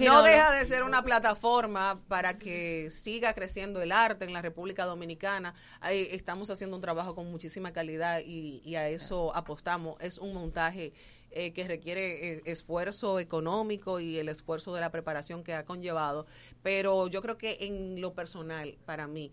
No 0.00 0.22
deja 0.24 0.50
de 0.50 0.66
ser 0.66 0.82
una 0.82 1.04
plataforma 1.04 2.00
para 2.08 2.38
que 2.38 2.90
siga 2.90 3.34
creciendo 3.34 3.80
el 3.80 3.92
arte 3.92 4.24
en 4.24 4.32
la 4.32 4.42
República 4.42 4.84
Dominicana. 4.84 5.54
Ahí 5.80 6.08
estamos 6.10 6.50
haciendo 6.50 6.74
un 6.74 6.82
trabajo 6.82 7.14
con 7.14 7.30
muchísima 7.30 7.72
calidad 7.72 8.20
y, 8.26 8.60
y 8.64 8.74
a 8.74 8.88
eso 8.88 9.32
apostamos. 9.36 9.94
Es 10.00 10.18
un 10.18 10.34
montaje 10.34 10.92
eh, 11.32 11.52
que 11.52 11.68
requiere 11.68 12.32
eh, 12.32 12.42
esfuerzo 12.46 13.20
económico 13.20 14.00
y 14.00 14.18
el 14.18 14.28
esfuerzo 14.28 14.74
de 14.74 14.80
la 14.80 14.90
preparación 14.90 15.44
que 15.44 15.54
ha 15.54 15.64
conllevado. 15.64 16.26
Pero 16.64 17.06
yo 17.06 17.22
creo 17.22 17.38
que 17.38 17.58
en 17.60 18.00
lo 18.00 18.14
personal, 18.14 18.76
para 18.84 19.06
mí, 19.06 19.30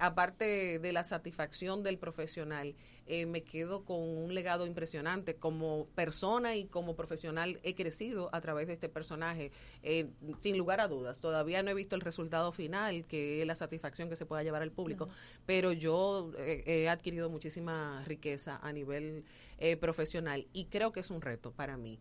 aparte 0.00 0.78
de 0.78 0.92
la 0.92 1.04
satisfacción 1.04 1.82
del 1.82 1.98
profesional, 1.98 2.74
eh, 3.06 3.26
me 3.26 3.42
quedo 3.42 3.84
con 3.84 3.98
un 4.00 4.34
legado 4.34 4.66
impresionante. 4.66 5.36
Como 5.36 5.86
persona 5.94 6.56
y 6.56 6.66
como 6.66 6.96
profesional 6.96 7.60
he 7.62 7.74
crecido 7.74 8.30
a 8.32 8.40
través 8.40 8.66
de 8.66 8.74
este 8.74 8.88
personaje, 8.88 9.52
eh, 9.82 10.10
sin 10.38 10.56
lugar 10.56 10.80
a 10.80 10.88
dudas. 10.88 11.20
Todavía 11.20 11.62
no 11.62 11.70
he 11.70 11.74
visto 11.74 11.96
el 11.96 12.02
resultado 12.02 12.52
final, 12.52 13.04
que 13.06 13.42
es 13.42 13.46
la 13.46 13.56
satisfacción 13.56 14.08
que 14.08 14.16
se 14.16 14.26
pueda 14.26 14.42
llevar 14.42 14.62
al 14.62 14.72
público, 14.72 15.08
pero 15.44 15.72
yo 15.72 16.32
eh, 16.38 16.62
he 16.66 16.88
adquirido 16.88 17.28
muchísima 17.28 18.02
riqueza 18.06 18.58
a 18.62 18.72
nivel 18.72 19.24
eh, 19.58 19.76
profesional 19.76 20.46
y 20.52 20.66
creo 20.66 20.92
que 20.92 21.00
es 21.00 21.10
un 21.10 21.20
reto 21.20 21.52
para 21.52 21.76
mí. 21.76 21.98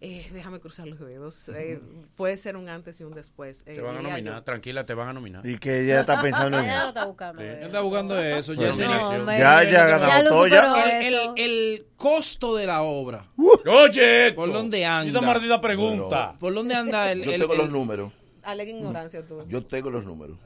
Eh, 0.00 0.28
déjame 0.32 0.60
cruzar 0.60 0.86
los 0.86 1.00
dedos. 1.00 1.48
Eh, 1.48 1.80
puede 2.14 2.36
ser 2.36 2.56
un 2.56 2.68
antes 2.68 3.00
y 3.00 3.04
un 3.04 3.14
después. 3.14 3.62
Eh, 3.66 3.74
Te 3.74 3.80
van 3.80 3.96
a 3.96 4.02
nominar, 4.02 4.36
yo. 4.36 4.42
tranquila, 4.44 4.86
te 4.86 4.94
van 4.94 5.08
a 5.08 5.12
nominar. 5.12 5.44
Y 5.44 5.58
que 5.58 5.80
ella 5.82 6.00
está 6.00 6.22
pensando 6.22 6.56
en 6.60 6.64
Ella 6.66 6.74
no 6.74 6.78
eso. 6.80 6.88
está 6.90 7.04
buscando 7.04 7.42
Ya 7.42 7.52
eso. 7.52 7.66
está 7.66 7.80
buscando 7.80 8.18
eso. 8.20 8.52
Ya, 8.54 8.68
no. 8.68 9.32
Ya, 9.38 9.62
ya 9.64 10.24
todo 10.28 10.46
ya. 10.46 10.98
el, 11.00 11.06
el, 11.06 11.14
eso. 11.14 11.34
el 11.36 11.86
costo 11.96 12.54
de 12.54 12.66
la 12.66 12.82
obra. 12.82 13.24
Oye, 13.36 14.32
¿Por 14.34 14.52
dónde 14.52 14.84
anda? 14.86 15.20
Maldita 15.20 15.60
pregunta. 15.60 16.34
¿Por 16.38 16.54
dónde 16.54 16.74
anda 16.76 17.10
el, 17.10 17.24
Yo 17.24 17.32
el- 17.32 17.40
tengo 17.40 17.54
el- 17.54 17.58
los 17.58 17.70
números. 17.70 18.12
Alega 18.44 18.70
ignorancia 18.70 19.26
tú. 19.26 19.44
Yo 19.48 19.66
tengo 19.66 19.90
los 19.90 20.04
números. 20.04 20.38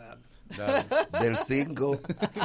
Del 1.20 1.36
5 1.36 2.00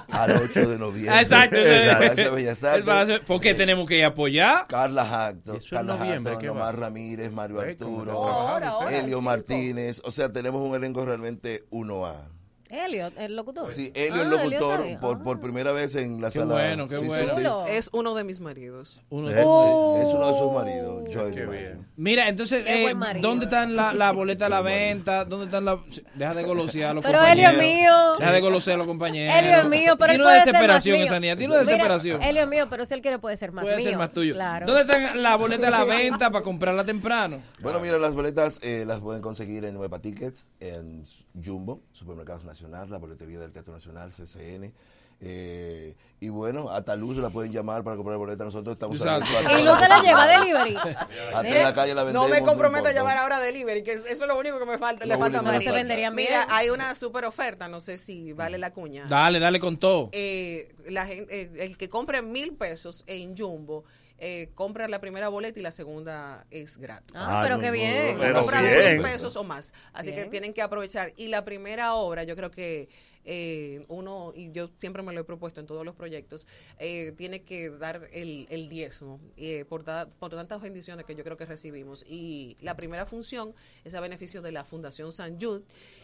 al 0.09 0.31
8 0.31 0.69
de 0.69 0.79
noviembre. 0.79 1.19
Exacto. 1.21 1.57
De 1.57 2.29
Bellas 2.29 2.63
Artes. 2.63 3.19
¿Por 3.21 3.41
qué 3.41 3.53
tenemos 3.53 3.88
que 3.88 4.03
apoyar? 4.03 4.67
Carla 4.67 5.29
en 5.29 5.59
Carla 5.69 5.95
noviembre, 5.95 6.34
Jacto, 6.34 6.39
¿qué 6.39 6.49
va? 6.49 6.55
Omar 6.55 6.79
Ramírez, 6.79 7.31
Mario 7.31 7.59
Arturo, 7.61 8.03
trabajaron 8.03 8.47
Ahora, 8.47 8.69
ahora, 8.69 8.97
Elio. 8.97 9.21
Martínez. 9.21 10.01
O 10.05 10.11
sea, 10.11 10.31
tenemos 10.31 10.67
un 10.67 10.75
elenco 10.75 11.05
realmente 11.05 11.65
1A. 11.71 12.36
Elliot, 12.69 13.14
el 13.18 13.35
locutor. 13.35 13.72
Sí, 13.72 13.91
Elio 13.94 14.14
Ah, 14.15 14.22
el 14.23 14.30
locutor 14.30 14.81
Elliot 14.81 14.99
por, 14.99 15.23
por 15.23 15.39
primera 15.39 15.72
vez 15.72 15.95
en 15.95 16.22
la 16.22 16.30
Qué 16.31 16.39
sala. 16.39 16.53
bueno, 16.53 16.88
qué 16.88 16.98
Sí, 16.98 17.02
sí, 17.03 17.07
bueno. 17.07 17.23
sí. 17.30 17.35
Chulo. 17.35 17.65
Es 17.68 17.89
uno 17.94 18.14
de 18.15 18.23
mis 18.23 18.39
maridos. 18.39 19.02
Uno 19.10 19.30
de- 19.30 19.44
Oh. 19.45 19.98
es 20.02 20.14
uno 20.14 20.31
de 20.31 20.38
sus 20.39 20.52
maridos, 20.53 21.03
Joel 21.14 21.34
Qué 21.34 21.44
Duarte. 21.45 21.45
bien. 21.64 21.88
Mira, 21.95 22.27
entonces, 22.27 22.64
Qué 22.64 22.89
eh. 22.91 22.95
¿dónde 23.22 23.45
están 23.45 23.76
la, 23.76 23.94
la 23.94 24.11
boleta 24.11 24.48
a 24.48 24.49
la 24.49 24.61
venta? 24.61 25.26
¿Dónde 25.26 25.45
están 25.45 25.65
la...? 25.65 25.80
Deja 26.15 26.34
de 26.34 26.44
golosear 26.44 26.91
a 26.91 26.94
los 26.95 27.03
Pero 27.03 27.18
compañeros. 27.19 27.53
Elio 27.53 27.61
es 27.68 27.76
mío. 27.77 28.11
Deja 28.19 28.31
de 28.31 28.41
golosear 28.41 28.76
a 28.76 28.77
los 28.77 28.88
compañeros. 28.88 29.35
Elio 29.38 29.57
es 29.61 29.68
mío, 29.69 29.95
pero 29.98 30.10
Tiene 30.11 30.23
una 30.23 30.31
puede 30.34 30.44
ser 30.44 30.53
más 30.53 30.61
desesperación 30.61 30.95
esa 31.02 31.19
niña. 31.19 31.35
Tiene 31.35 31.53
una 31.53 31.64
desesperación. 31.64 32.22
Elio 32.23 32.44
es 32.44 32.48
mío, 32.49 32.68
pero 32.69 32.85
si 32.85 32.94
él 32.94 33.02
quiere 33.02 33.19
puede 33.19 33.38
ser 33.38 33.52
más 33.52 33.64
Puede 33.64 33.77
mío. 33.77 33.85
ser 33.85 33.98
más 33.98 34.11
tuyo. 34.11 34.34
Claro. 34.34 34.65
¿Dónde 34.65 34.81
están 34.81 35.22
la 35.23 35.35
boleta 35.35 35.68
a 35.68 35.72
la 35.72 35.84
venta 35.85 36.30
para 36.31 36.44
comprarla 36.44 36.84
temprano? 36.85 37.41
Bueno, 37.61 37.80
mira, 37.80 37.98
las 37.98 38.14
boletas 38.14 38.60
eh, 38.64 38.84
las 38.88 38.99
pueden 38.99 39.22
conseguir 39.22 39.65
en 39.65 39.73
Nueva 39.73 39.99
Tickets, 39.99 40.45
en 40.60 41.03
Jumbo, 41.44 41.81
Supermercados 41.94 42.44
Nacional, 42.61 42.89
la 42.89 42.97
boletería 42.97 43.39
del 43.39 43.51
Teatro 43.51 43.73
Nacional, 43.73 44.11
CCN. 44.11 44.71
eh, 45.19 45.95
y 46.19 46.29
bueno, 46.29 46.69
hasta 46.69 46.95
Luz 46.95 47.17
la 47.17 47.29
pueden 47.29 47.51
llamar 47.51 47.84
para 47.84 47.95
comprar 47.95 48.17
boleta. 48.17 48.43
Nosotros 48.43 48.73
estamos 48.73 48.97
Exacto. 48.97 49.25
abiertos 49.38 49.55
a 49.55 49.59
Y 49.59 49.63
no 49.63 49.75
se 49.75 49.88
la 49.89 50.01
lleva 50.01 50.25
delivery. 50.27 50.75
Hasta 50.75 51.47
en 51.47 51.63
la 51.63 51.73
calle 51.73 51.93
la 51.95 52.03
vendemos. 52.03 52.27
No 52.29 52.35
me 52.35 52.41
comprometo 52.43 52.88
a 52.88 52.91
llevar 52.91 53.17
ahora 53.17 53.39
delivery, 53.39 53.84
que 53.84 53.93
eso 53.93 54.05
es 54.07 54.19
lo 54.19 54.38
único 54.38 54.57
que 54.59 54.65
me 54.65 54.77
falta, 54.79 55.05
Lo 55.05 55.13
le 55.13 55.19
falta 55.19 55.43
falta. 55.43 55.61
Se 55.61 55.71
venderían 55.71 56.15
bien. 56.15 56.29
Mira, 56.29 56.47
hay 56.49 56.69
una 56.69 56.93
super 56.95 57.25
oferta, 57.25 57.67
no 57.67 57.79
sé 57.79 57.97
si 57.99 58.34
vale 58.34 58.57
la 58.57 58.71
cuña. 58.73 59.05
Dale, 59.07 59.39
dale 59.39 59.59
con 59.59 59.77
todo. 59.77 60.09
Eh, 60.11 60.73
la 60.89 61.05
gente, 61.05 61.41
eh, 61.41 61.51
el 61.59 61.77
que 61.77 61.88
compre 61.89 62.21
mil 62.23 62.53
pesos 62.53 63.03
en 63.07 63.38
Jumbo 63.38 63.84
eh, 64.19 64.49
compra 64.56 64.88
la 64.88 64.99
primera 64.99 65.30
boleta 65.30 65.60
y 65.60 65.64
la 65.64 65.72
segunda 65.72 66.45
es 66.52 66.77
gratis. 66.77 67.11
Ah, 67.15 67.41
pero 67.48 67.60
qué 67.60 67.72
bien. 67.72 68.18
pero 68.19 68.35
compra 68.35 68.61
de 68.61 68.73
bien. 68.76 68.98
dos 69.02 69.10
pesos 69.11 69.35
o 69.35 69.44
más. 69.44 69.73
Así 69.94 70.14
que 70.14 70.26
tienen 70.26 70.53
que 70.53 70.61
aprovechar. 70.61 71.14
Y 71.18 71.27
la 71.27 71.45
primera 71.45 71.94
obra, 71.95 72.23
yo 72.23 72.35
creo 72.35 72.52
que 72.52 72.89
eh, 73.30 73.84
uno, 73.89 74.31
y 74.34 74.53
yo 74.53 74.69
siempre 74.76 75.03
me 75.03 75.11
lo 75.11 75.19
he 75.19 75.23
propuesto 75.26 75.60
en 75.60 75.68
todos 75.68 75.84
los 75.84 75.95
proyectos, 75.95 76.48
eh, 76.80 77.14
tiene 77.18 77.44
que 77.44 77.69
dar 77.69 78.07
el, 78.14 78.48
el 78.49 78.69
diezmo 78.69 79.19
eh, 79.35 79.65
por, 79.68 79.84
por 80.18 80.31
tantas 80.31 80.61
bendiciones 80.61 81.06
que 81.06 81.14
yo 81.14 81.26
creo 81.26 81.35
que 81.35 81.45
recibimos. 81.45 82.06
Y 82.07 82.56
la 82.61 82.77
primera 82.77 83.06
función 83.06 83.53
es 83.84 83.94
a 83.95 83.99
beneficio 83.99 84.41
de 84.41 84.53
la 84.53 84.64
Fundación 84.64 85.11
San 85.11 85.38
Jude. 85.41 85.64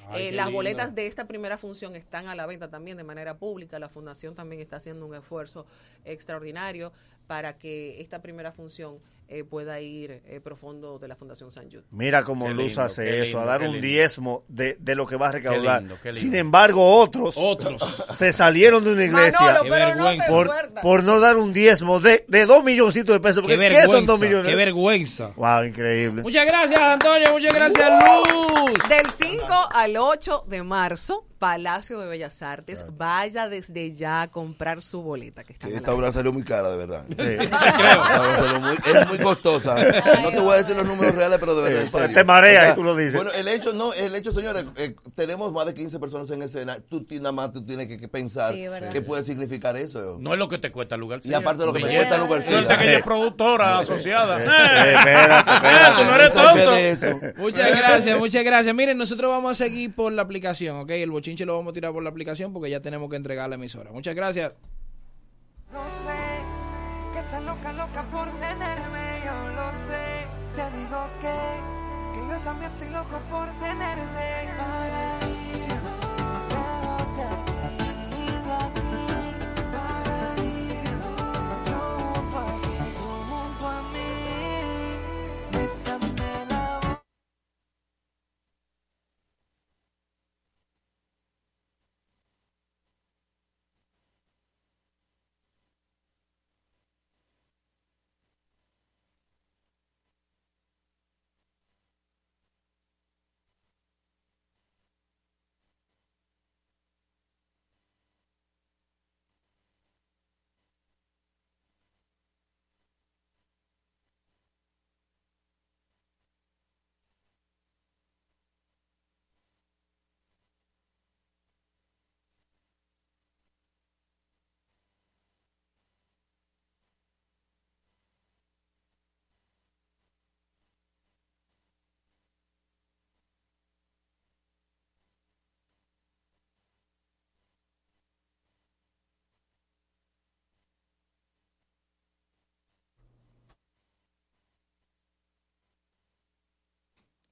Ay, 0.09 0.27
Eh, 0.27 0.31
las 0.33 0.47
lindo. 0.47 0.57
boletas 0.57 0.95
de 0.95 1.07
esta 1.07 1.25
primera 1.25 1.57
función 1.57 1.95
están 1.95 2.27
a 2.27 2.35
la 2.35 2.45
venta 2.45 2.69
también 2.69 2.97
de 2.97 3.05
manera 3.05 3.37
pública. 3.37 3.79
La 3.79 3.87
Fundación 3.87 4.35
también 4.35 4.61
está 4.61 4.75
haciendo 4.75 5.05
un 5.05 5.15
esfuerzo 5.15 5.65
extraordinario 6.03 6.91
para 7.27 7.57
que 7.57 7.99
esta 8.01 8.21
primera 8.21 8.51
función 8.51 8.99
eh, 9.29 9.43
pueda 9.45 9.79
ir 9.79 10.21
eh, 10.25 10.41
profundo 10.43 10.99
de 10.99 11.07
la 11.07 11.15
Fundación 11.15 11.49
San 11.49 11.65
Jude. 11.71 11.83
Mira 11.91 12.23
cómo 12.23 12.45
Qué 12.47 12.53
Luz 12.53 12.65
lindo, 12.67 12.81
hace 12.83 13.03
qué 13.05 13.21
eso, 13.23 13.39
a 13.39 13.45
dar 13.45 13.61
qué 13.61 13.67
un 13.67 13.71
lindo. 13.73 13.87
diezmo 13.87 14.43
de, 14.49 14.75
de 14.79 14.95
lo 14.95 15.07
que 15.07 15.15
va 15.15 15.29
a 15.29 15.31
recaudar. 15.31 15.79
lindo, 15.81 15.97
qué 16.03 16.09
lindo. 16.11 16.19
Sin 16.19 16.35
embargo, 16.35 16.97
otros, 16.97 17.35
Otros. 17.37 17.81
se 18.15 18.33
salieron 18.33 18.83
de 18.83 18.91
una 18.93 19.05
iglesia 19.05 19.39
Manolo, 19.63 19.63
Qué 19.63 20.17
no 20.27 20.81
por, 20.81 21.03
no 21.03 21.19
dar 21.21 21.37
un 21.37 21.53
diezmo 21.53 21.99
de, 22.01 22.25
de 22.27 22.45
dos 22.45 22.63
milloncitos 22.63 23.15
de 23.15 23.21
pesos. 23.21 23.47
Qué 23.47 23.55
Porque, 23.55 23.69
¿Qué 23.69 23.81
son 23.83 24.05
dos 24.05 24.19
vergüenza. 24.19 24.25
millones? 24.25 24.47
Qué 24.49 24.55
vergüenza. 24.55 25.27
Wow, 25.37 25.63
increíble. 25.63 26.21
Muchas 26.21 26.45
gracias, 26.45 26.79
Antonio. 26.79 27.31
Muchas 27.31 27.53
gracias, 27.53 27.89
Luz. 28.33 28.89
Del 28.89 29.09
5 29.09 29.45
al 29.73 29.97
8 29.97 30.45
de 30.47 30.63
marzo, 30.63 31.25
Palacio 31.43 31.99
de 31.99 32.07
Bellas 32.07 32.41
Artes. 32.41 32.85
Vaya 32.95 33.49
desde 33.49 33.91
ya 33.93 34.21
a 34.21 34.27
comprar 34.31 34.81
su 34.81 35.01
boleta. 35.01 35.43
Que 35.43 35.51
está 35.51 35.67
esta 35.67 35.93
obra 35.93 36.09
salió 36.13 36.31
muy 36.31 36.43
cara, 36.43 36.69
de 36.71 36.77
verdad. 36.77 37.03
Esta 37.19 38.21
obra 38.21 38.43
salió 38.43 38.59
muy- 38.61 38.77
es 39.01 39.07
muy 39.09 39.17
costosa. 39.17 39.75
No 40.21 40.29
te 40.31 40.39
voy 40.39 40.53
a 40.53 40.57
decir 40.59 40.73
los 40.77 40.85
números 40.87 41.13
reales, 41.15 41.39
pero 41.39 41.53
de 41.55 41.63
verdad. 41.63 41.81
en 41.81 41.89
Sí, 41.89 41.97
serio. 41.97 42.15
te 42.15 42.23
marea 42.23 42.59
O 42.59 42.63
sea, 42.63 42.71
y 42.71 42.75
tú 42.75 42.83
lo 42.85 42.95
dices. 42.95 43.15
Bueno, 43.15 43.31
el 43.31 43.45
hecho, 43.49 43.73
no, 43.73 43.91
el 43.91 44.15
hecho, 44.15 44.31
señores, 44.31 44.63
eh, 44.77 44.95
tenemos 45.15 45.51
más 45.51 45.65
de 45.65 45.73
15 45.73 45.99
personas 45.99 46.29
en 46.31 46.43
escena. 46.43 46.77
Tú 46.89 47.05
nada 47.11 47.33
más 47.33 47.51
tú 47.51 47.65
tienes 47.65 47.87
que, 47.87 47.97
que 47.97 48.07
pensar 48.07 48.53
Sí, 48.53 48.63
qué 48.93 49.01
puede 49.01 49.23
significar 49.25 49.75
eso. 49.75 50.15
No 50.21 50.31
es 50.31 50.39
lo 50.39 50.47
que 50.47 50.59
te 50.59 50.71
cuesta 50.71 50.95
el 50.95 51.01
lugar. 51.01 51.19
Y 51.25 51.33
aparte 51.33 51.59
de 51.59 51.65
lo 51.65 51.73
que 51.73 51.79
me 51.81 51.87
Billete. 51.89 52.07
cuesta 52.07 52.15
el 52.23 52.27
lugar, 52.29 52.45
sí. 52.45 52.53
Que 52.77 52.87
ella 52.89 52.97
es 52.99 53.03
productora 53.03 53.79
asociada. 53.79 54.39
Eh, 54.39 54.93
espérate, 54.95 55.51
Ah, 55.67 55.93
tú 55.97 56.03
no 56.05 56.15
eres 56.15 56.33
tonto. 56.33 56.71
de 56.71 56.89
eso. 56.91 57.19
Muchas 57.35 57.69
gracias, 57.75 58.17
muchas 58.17 58.43
gracias. 58.45 58.73
Miren, 58.73 58.97
nosotros 58.97 59.29
vamos 59.29 59.51
a 59.51 59.55
seguir 59.55 59.93
por 59.93 60.13
la 60.13 60.21
aplicación, 60.21 60.77
¿ok? 60.77 60.89
El 60.91 61.11
bochinche 61.33 61.45
lo 61.45 61.57
vamos 61.57 61.71
a 61.71 61.73
tirar 61.73 61.91
por 61.91 62.03
la 62.03 62.09
aplicación 62.09 62.53
porque 62.53 62.69
ya 62.69 62.79
tenemos 62.79 63.09
que 63.09 63.15
entregar 63.15 63.49
la 63.49 63.55
emisora. 63.55 63.91
Muchas 63.91 64.15
gracias. 64.15 64.53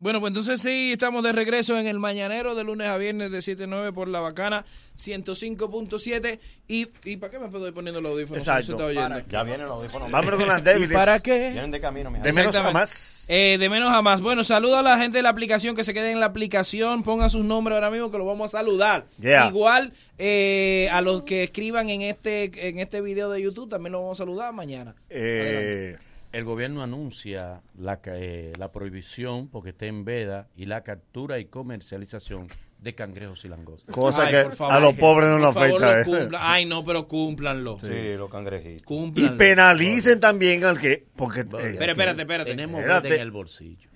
Bueno, 0.01 0.19
pues 0.19 0.31
entonces 0.31 0.59
sí, 0.59 0.93
estamos 0.93 1.21
de 1.21 1.31
regreso 1.31 1.77
en 1.77 1.85
el 1.85 1.99
mañanero 1.99 2.55
de 2.55 2.63
lunes 2.63 2.89
a 2.89 2.97
viernes 2.97 3.29
de 3.29 3.39
7 3.39 3.65
a 3.65 3.67
9 3.67 3.93
por 3.93 4.07
la 4.07 4.19
bacana 4.19 4.65
105.7. 4.97 6.39
¿Y, 6.67 6.87
¿Y 7.03 7.17
para 7.17 7.29
qué 7.29 7.37
me 7.37 7.45
estoy 7.45 7.71
poniendo 7.71 8.01
los 8.01 8.13
audífonos? 8.13 8.41
Exacto. 8.41 8.77
¿Para 8.77 9.23
Ya 9.27 9.43
vienen 9.43 9.67
los 9.67 9.77
audífonos. 9.77 10.09
Con 10.37 10.47
las 10.47 10.63
débiles. 10.63 10.89
¿Y 10.89 10.93
para 10.95 11.19
qué? 11.19 11.51
Vienen 11.51 11.69
de 11.69 11.79
camino, 11.79 12.09
mi 12.09 12.17
De 12.17 12.33
menos 12.33 12.55
a 12.55 12.71
más. 12.71 13.25
Eh, 13.29 13.57
de 13.59 13.69
menos 13.69 13.91
a 13.91 14.01
más. 14.01 14.21
Bueno, 14.21 14.43
saluda 14.43 14.79
a 14.79 14.81
la 14.81 14.97
gente 14.97 15.17
de 15.17 15.21
la 15.21 15.29
aplicación 15.29 15.75
que 15.75 15.83
se 15.83 15.93
quede 15.93 16.09
en 16.09 16.19
la 16.19 16.25
aplicación. 16.25 17.03
Pongan 17.03 17.29
sus 17.29 17.45
nombres 17.45 17.75
ahora 17.75 17.91
mismo 17.91 18.09
que 18.09 18.17
los 18.17 18.25
vamos 18.25 18.55
a 18.55 18.57
saludar. 18.57 19.05
Yeah. 19.19 19.49
Igual 19.49 19.93
eh, 20.17 20.89
a 20.91 21.01
los 21.01 21.21
que 21.21 21.43
escriban 21.43 21.89
en 21.89 22.01
este 22.01 22.69
en 22.69 22.79
este 22.79 23.01
video 23.01 23.29
de 23.29 23.39
YouTube 23.39 23.69
también 23.69 23.91
los 23.91 24.01
vamos 24.01 24.19
a 24.19 24.23
saludar 24.23 24.51
mañana. 24.51 24.95
Eh, 25.11 25.95
El 26.31 26.43
gobierno 26.45 26.81
anuncia 26.81 27.61
la, 27.77 27.99
ca- 28.01 28.15
eh, 28.15 28.53
la 28.57 28.71
prohibición, 28.71 29.49
porque 29.49 29.71
está 29.71 29.85
en 29.85 30.05
veda, 30.05 30.47
y 30.55 30.65
la 30.65 30.81
captura 30.81 31.39
y 31.39 31.45
comercialización 31.45 32.47
de 32.79 32.95
cangrejos 32.95 33.43
y 33.45 33.49
langostas. 33.49 33.93
Cosa 33.93 34.23
Ay, 34.25 34.31
que 34.49 34.49
favor, 34.55 34.73
a 34.73 34.79
los 34.79 34.93
pobres 34.95 35.29
no 35.29 35.39
nos 35.39 35.53
favor, 35.53 35.83
afecta. 35.83 36.11
lo 36.29 36.35
eh. 36.35 36.39
Ay, 36.39 36.65
no, 36.65 36.83
pero 36.83 37.07
cúmplanlo. 37.07 37.77
Sí, 37.79 38.15
los 38.17 38.29
cangrejitos. 38.31 38.81
Y 38.81 38.85
Cúmplanlo. 38.85 39.37
penalicen 39.37 40.19
también 40.19 40.63
al 40.63 40.79
que. 40.79 41.05
Porque. 41.15 41.41
eh, 41.41 41.45
Pero 41.77 41.91
espérate, 41.91 42.21
espérate. 42.21 42.49
Tenemos 42.51 42.79
Espérate. 42.79 43.09
verde 43.09 43.15
en 43.17 43.21
el 43.21 43.31
bolsillo. 43.31 43.89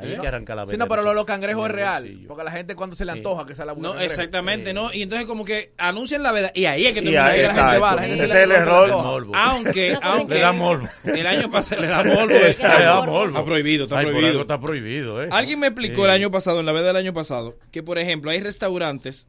Ahí 0.00 0.12
hay 0.12 0.18
que 0.18 0.26
arranca 0.28 0.54
la 0.54 0.66
Sí, 0.66 0.76
no, 0.76 0.88
pero 0.88 1.02
del 1.02 1.04
lo, 1.06 1.14
los 1.14 1.24
bolsillo. 1.24 1.26
cangrejos 1.26 1.64
En 1.66 1.70
es 1.70 1.76
real. 1.76 2.24
Porque 2.28 2.44
la 2.44 2.50
gente 2.52 2.74
cuando 2.74 2.96
se 2.96 3.04
le 3.04 3.12
Sí. 3.12 3.18
antoja 3.18 3.46
que 3.46 3.54
se 3.54 3.64
la 3.64 3.74
No, 3.74 3.98
exactamente, 4.00 4.72
¿no? 4.72 4.92
Y 4.92 5.02
entonces 5.02 5.26
como 5.26 5.44
que 5.44 5.72
anuncian 5.78 6.22
la 6.22 6.32
verdad. 6.32 6.52
Y 6.54 6.64
ahí 6.66 6.86
es 6.86 6.94
que 6.94 7.02
que 7.02 7.10
la 7.10 7.30
gente 7.32 7.78
va. 7.78 7.94
La 7.94 8.02
gente 8.02 8.14
Ese 8.16 8.24
es 8.24 8.34
el 8.44 8.52
error. 8.52 8.90
Aunque, 9.34 9.96
aunque 10.02 10.34
Le 10.34 10.40
da 10.40 10.52
morbo. 10.52 10.86
el 11.04 11.26
año 11.26 11.50
pasado 11.50 11.82
le 11.82 11.88
da 11.88 12.02
morbo. 12.04 12.26
Le 12.28 12.50
está, 12.50 12.80
da 12.80 13.02
morbo. 13.02 13.26
Está 13.28 13.44
prohibido, 13.44 13.84
está 13.84 14.00
prohibido. 14.00 14.40
está 14.40 14.60
prohibido, 14.60 15.22
¿eh? 15.24 15.28
Alguien 15.30 15.58
me 15.60 15.68
explicó 15.68 15.96
Sí. 15.96 16.02
el 16.02 16.10
año 16.10 16.30
pasado, 16.30 16.60
en 16.60 16.66
la 16.66 16.72
veda 16.72 16.88
del 16.88 16.96
año 16.96 17.12
pasado, 17.14 17.56
que 17.70 17.82
por 17.82 17.98
ejemplo 17.98 18.30
hay 18.30 18.40
restaurantes 18.40 19.28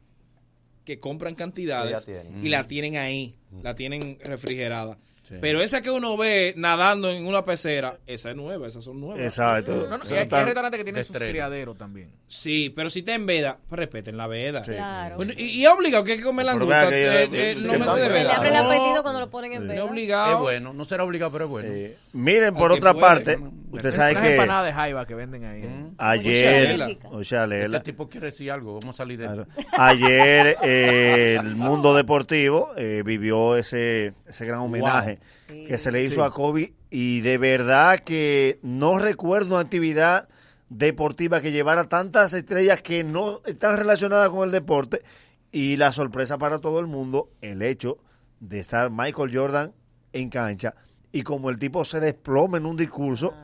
que 0.84 0.98
compran 0.98 1.34
cantidades 1.36 2.08
y 2.42 2.48
la 2.48 2.64
tienen 2.66 2.96
ahí, 2.96 3.36
la 3.62 3.74
tienen 3.74 4.18
refrigerada. 4.24 4.98
Sí. 5.22 5.36
Pero 5.40 5.60
esa 5.62 5.80
que 5.80 5.90
uno 5.90 6.16
ve 6.16 6.52
nadando 6.56 7.08
en 7.10 7.24
una 7.26 7.44
pecera, 7.44 7.96
esa 8.06 8.30
es 8.30 8.36
nueva, 8.36 8.66
esas 8.66 8.82
son 8.82 9.00
nuevas. 9.00 9.20
Exacto. 9.20 9.86
No, 9.88 9.98
no, 9.98 10.04
y 10.04 10.12
hay, 10.14 10.28
hay 10.30 10.44
restaurantes 10.44 10.78
que 10.78 10.84
tienen 10.84 11.04
sus 11.04 11.16
criaderos 11.16 11.78
también. 11.78 12.10
Sí, 12.26 12.72
pero 12.74 12.90
si 12.90 12.98
está 13.00 13.14
en 13.14 13.24
veda, 13.24 13.56
pues 13.68 13.78
respeten 13.78 14.16
la 14.16 14.26
veda. 14.26 14.62
Claro. 14.62 15.16
Bueno, 15.16 15.32
y, 15.36 15.64
es 15.64 15.70
obligado 15.70 16.02
que 16.02 16.12
hay 16.12 16.18
que 16.18 16.24
comer 16.24 16.46
langosta. 16.46 16.88
eh, 16.90 17.28
eh, 17.32 17.54
sí, 17.56 17.64
no 17.64 17.78
me 17.78 17.86
sé 17.86 17.94
de 17.94 18.08
bien. 18.08 18.08
Se 18.08 18.18
le 18.18 18.24
veda. 18.24 18.34
abre 18.36 18.48
el 18.48 18.54
No, 18.54 18.60
apetito 18.70 19.02
cuando 19.02 19.20
lo 19.20 19.30
ponen 19.30 19.52
en 19.52 19.58
no 19.66 19.72
es 19.72 19.76
veda. 19.78 19.84
obligado. 19.84 20.32
Es 20.34 20.40
bueno, 20.40 20.72
no 20.72 20.84
será 20.84 21.04
obligado, 21.04 21.30
pero 21.32 21.44
es 21.44 21.50
bueno. 21.50 21.68
Eh, 21.70 21.96
miren, 22.12 22.54
por 22.54 22.72
otra 22.72 22.92
puede. 22.92 23.06
parte, 23.06 23.38
usted 23.70 23.90
sabe 23.92 24.16
que 24.16 24.32
empanadas 24.32 24.66
de 24.66 24.72
jaiba 24.72 25.06
que 25.06 25.14
venden 25.14 25.44
ahí. 25.44 25.62
¿eh? 25.64 25.84
ayer. 25.98 26.74
Ochealela. 26.74 27.08
Ochealela. 27.10 27.76
Este 27.78 27.92
tipo 27.92 28.08
quiere 28.08 28.26
decir 28.26 28.50
algo, 28.50 28.80
vamos 28.80 28.96
a 28.96 28.98
salir 28.98 29.18
de 29.20 29.26
Claro. 29.26 29.46
Ayer 29.78 30.56
eh, 30.62 31.38
el 31.40 31.54
mundo 31.54 31.94
deportivo 31.94 32.70
eh, 32.76 33.02
vivió 33.04 33.56
ese, 33.56 34.14
ese 34.26 34.44
gran 34.46 34.60
homenaje 34.60 35.11
Sí. 35.48 35.64
que 35.66 35.78
se 35.78 35.90
le 35.92 36.02
hizo 36.04 36.16
Sí. 36.16 36.20
a 36.22 36.30
Kobe. 36.30 36.74
Y 36.90 37.20
de 37.22 37.38
verdad 37.38 37.98
que 38.00 38.58
no 38.62 38.98
recuerdo 38.98 39.54
una 39.56 39.60
actividad 39.64 40.28
deportiva 40.68 41.40
que 41.40 41.52
llevara 41.52 41.84
tantas 41.84 42.32
estrellas 42.34 42.80
que 42.82 43.04
no 43.04 43.40
están 43.46 43.76
relacionadas 43.76 44.30
con 44.30 44.44
el 44.44 44.50
deporte. 44.52 45.02
Y 45.50 45.76
la 45.76 45.92
sorpresa 45.92 46.38
para 46.38 46.60
todo 46.60 46.80
el 46.80 46.86
mundo, 46.86 47.28
el 47.42 47.62
hecho 47.62 47.98
de 48.40 48.60
estar 48.60 48.90
Michael 48.90 49.36
Jordan 49.36 49.72
en 50.12 50.30
cancha 50.30 50.74
y 51.12 51.22
como 51.22 51.50
el 51.50 51.58
tipo 51.58 51.84
se 51.84 52.00
desploma 52.00 52.56
en 52.58 52.66
un 52.66 52.76
discurso 52.76 53.34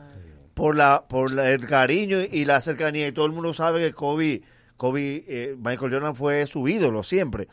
por 0.55 0.75
la 0.75 1.05
por 1.07 1.31
la- 1.33 1.49
el 1.51 1.65
cariño 1.67 2.17
y 2.19 2.45
la 2.45 2.59
cercanía. 2.61 3.07
Y 3.07 3.11
todo 3.11 3.25
el 3.27 3.31
mundo 3.31 3.53
sabe 3.53 3.79
que 3.79 3.93
Kobe 3.93 4.41
Kobe 4.75 5.23
eh, 5.27 5.55
Michael 5.57 5.93
Jordan 5.93 6.15
fue 6.15 6.45
su 6.47 6.67
ídolo 6.67 7.03
siempre 7.03 7.47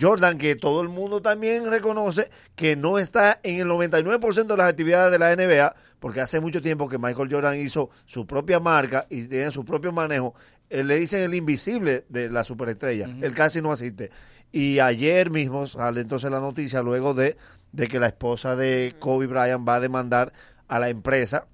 Jordan, 0.00 0.38
que 0.38 0.56
todo 0.56 0.80
el 0.82 0.88
mundo 0.88 1.20
también 1.22 1.70
reconoce 1.70 2.28
que 2.54 2.76
no 2.76 2.98
está 2.98 3.40
en 3.42 3.60
el 3.60 3.68
99% 3.68 4.46
de 4.46 4.56
las 4.56 4.70
actividades 4.70 5.12
de 5.12 5.18
la 5.18 5.34
NBA, 5.34 5.74
porque 6.00 6.20
hace 6.20 6.40
mucho 6.40 6.60
tiempo 6.62 6.88
que 6.88 6.98
Michael 6.98 7.28
Jordan 7.30 7.56
hizo 7.58 7.90
su 8.04 8.26
propia 8.26 8.60
marca 8.60 9.06
y 9.10 9.26
tiene 9.26 9.50
su 9.50 9.64
propio 9.64 9.92
manejo. 9.92 10.34
Eh, 10.70 10.82
le 10.84 10.96
dicen 10.98 11.20
el 11.22 11.34
invisible 11.34 12.04
de 12.08 12.28
la 12.30 12.44
superestrella. 12.44 13.08
Él 13.22 13.34
casi 13.34 13.60
no 13.62 13.72
asiste. 13.72 14.10
Y 14.52 14.78
ayer 14.78 15.30
mismo 15.30 15.66
sale 15.66 16.00
entonces 16.00 16.30
la 16.30 16.40
noticia 16.40 16.82
luego 16.82 17.14
de, 17.14 17.36
de 17.72 17.86
que 17.88 17.98
la 18.00 18.06
esposa 18.06 18.56
de 18.56 18.94
Kobe 18.98 19.26
Bryant 19.26 19.66
va 19.68 19.76
a 19.76 19.80
demandar 19.80 20.32
a 20.68 20.78
la 20.78 20.88
empresa 20.88 21.46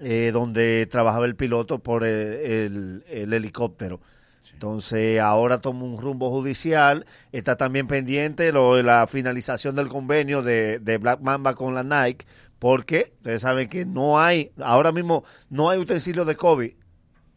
eh, 0.00 0.30
donde 0.32 0.86
trabajaba 0.90 1.24
el 1.26 1.36
piloto 1.36 1.78
por 1.78 2.04
el, 2.04 2.10
el- 2.34 3.04
el 3.08 3.32
helicóptero. 3.32 4.00
Entonces 4.52 5.20
ahora 5.20 5.58
toma 5.58 5.84
un 5.84 6.00
rumbo 6.00 6.30
judicial, 6.30 7.06
está 7.32 7.56
también 7.56 7.86
pendiente 7.86 8.52
lo 8.52 8.76
de 8.76 8.82
la 8.82 9.06
finalización 9.06 9.74
del 9.74 9.88
convenio 9.88 10.42
de, 10.42 10.78
de 10.78 10.98
Black 10.98 11.20
Mamba 11.20 11.54
con 11.54 11.74
la 11.74 11.82
Nike, 11.82 12.26
porque 12.58 13.12
ustedes 13.16 13.42
saben 13.42 13.68
que 13.68 13.84
no 13.86 14.20
hay, 14.20 14.52
ahora 14.60 14.92
mismo 14.92 15.24
no 15.50 15.70
hay 15.70 15.78
utensilios 15.78 16.26
de 16.26 16.36
COVID 16.36 16.72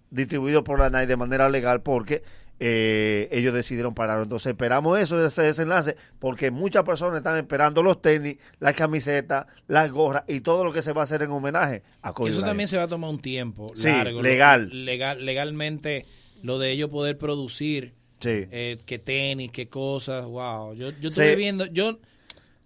distribuidos 0.09 0.63
por 0.63 0.79
la 0.79 0.89
Nike 0.89 1.07
de 1.07 1.17
manera 1.17 1.49
legal 1.49 1.81
porque 1.81 2.23
eh, 2.59 3.27
ellos 3.31 3.53
decidieron 3.53 3.93
parar. 3.93 4.23
Entonces 4.23 4.51
esperamos 4.51 4.99
eso, 4.99 5.23
ese 5.23 5.43
desenlace, 5.43 5.95
porque 6.17 6.49
muchas 6.49 6.83
personas 6.83 7.17
están 7.17 7.37
esperando 7.37 7.83
los 7.83 8.01
tenis, 8.01 8.37
las 8.59 8.73
camisetas, 8.73 9.45
las 9.67 9.91
gorras 9.91 10.23
y 10.27 10.41
todo 10.41 10.63
lo 10.63 10.73
que 10.73 10.81
se 10.81 10.91
va 10.93 11.01
a 11.01 11.03
hacer 11.03 11.21
en 11.23 11.31
homenaje 11.31 11.83
a 12.01 12.13
Kobe 12.13 12.29
eso 12.31 12.41
también 12.41 12.67
se 12.67 12.77
va 12.77 12.83
a 12.83 12.87
tomar 12.87 13.09
un 13.11 13.19
tiempo 13.19 13.67
Sí, 13.75 13.87
largo. 13.89 14.21
legal. 14.21 14.85
legal. 14.85 15.23
Legalmente, 15.23 16.05
lo 16.43 16.59
de 16.59 16.71
ellos 16.71 16.89
poder 16.89 17.17
producir 17.17 17.93
Sí. 18.19 18.45
eh, 18.51 18.77
que 18.85 18.97
tenis, 18.99 19.51
que 19.51 19.67
cosas, 19.69 20.25
wow. 20.25 20.73
Yo, 20.73 20.89
yo 20.89 20.95
Sí. 21.01 21.07
estuve 21.07 21.35
viendo, 21.35 21.65
yo, 21.67 21.99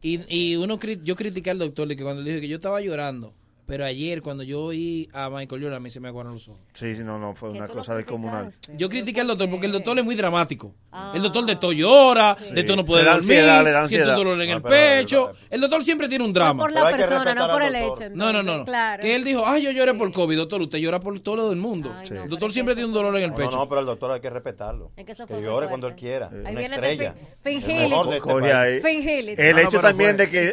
y, 0.02 0.20
y 0.34 0.56
uno, 0.56 0.80
yo 1.04 1.16
critiqué 1.16 1.50
al 1.52 1.60
doctor 1.60 1.88
de 1.88 1.96
que 1.96 2.04
cuando 2.04 2.22
le 2.22 2.30
dije 2.30 2.42
que 2.42 2.48
yo 2.48 2.56
estaba 2.56 2.80
llorando, 2.82 3.34
pero 3.72 3.86
ayer 3.86 4.22
cuando 4.22 4.44
yo 4.44 4.64
oí 4.64 5.08
a 5.14 5.30
Michael 5.30 5.62
Jordan, 5.62 5.78
a 5.78 5.80
mí 5.80 5.90
se 5.90 6.02
me 6.02 6.10
aguaron 6.10 6.34
los 6.34 6.46
ojos. 6.50 6.60
Sí, 6.74 6.94
sí, 6.94 7.06
no, 7.06 7.18
no, 7.18 7.34
fue 7.34 7.52
una 7.52 7.70
cosa 7.70 7.96
descomunal. 7.96 8.52
Yo 8.76 8.90
critiqué 8.90 9.22
al 9.22 9.28
doctor 9.28 9.50
porque 9.50 9.66
el 9.68 9.72
doctor 9.72 9.98
es 9.98 10.04
muy 10.04 10.16
dramático. 10.16 10.76
Ah. 10.92 11.14
El 11.16 11.22
doctor 11.22 11.46
de 11.46 11.56
todo 11.56 11.72
llora, 11.72 12.36
de 12.54 12.64
todo 12.66 12.76
no 12.76 12.84
puede 12.84 13.04
Le 13.04 13.08
da 13.08 13.16
dormir, 13.16 13.32
ansiedad, 13.38 13.64
le 13.64 13.72
da 13.72 13.88
siente 13.88 14.10
dolor 14.12 14.42
en 14.42 14.50
Ah, 14.52 14.54
el 14.56 14.62
pecho. 14.62 15.32
El 15.50 15.62
doctor 15.62 15.86
siempre 15.86 16.10
tiene 16.10 16.26
un 16.26 16.34
drama. 16.34 16.64
por 16.64 16.74
la 16.74 16.92
persona, 16.92 17.34
no 17.34 17.48
por 17.50 17.64
el 17.64 17.76
hecho. 17.78 18.10
No, 18.14 18.34
no, 18.34 18.44
no. 18.44 18.58
no. 18.58 18.66
Claro. 18.66 19.02
Que 19.02 19.16
él 19.16 19.24
dijo, 19.24 19.44
ay, 19.48 19.64
yo 19.64 19.72
lloré 19.72 19.94
por 19.94 20.12
COVID, 20.12 20.36
doctor. 20.36 20.62
Usted 20.64 20.80
llora 20.80 21.00
por 21.00 21.18
todo 21.22 21.48
del 21.48 21.58
mundo. 21.58 21.96
el 22.10 22.28
doctor 22.28 22.52
siempre 22.52 22.76
tiene 22.76 22.90
un 22.90 22.94
dolor 22.94 23.16
en 23.16 23.24
el 23.24 23.30
No, 23.30 23.36
pecho. 23.38 23.52
no, 23.52 23.70
pero 23.70 23.80
el 23.80 23.86
doctor 23.88 24.12
hay 24.12 24.20
que 24.20 24.30
respetarlo. 24.30 24.92
Es 24.98 25.06
que 25.06 25.14
eso 25.14 25.26
que 25.26 25.36
fue 25.36 25.44
llore 25.44 25.70
cuando 25.70 25.88
él 25.88 25.96
quiera. 25.96 26.28
Ahí 26.28 26.40
Una 26.42 26.50
viene 26.60 26.76
estrella. 26.76 27.16
de 27.44 27.52
El 27.52 27.58
este. 27.58 29.50
El 29.50 29.56
No, 29.56 29.62
hecho 29.62 29.80
también 29.80 30.18
de 30.18 30.30
que... 30.30 30.46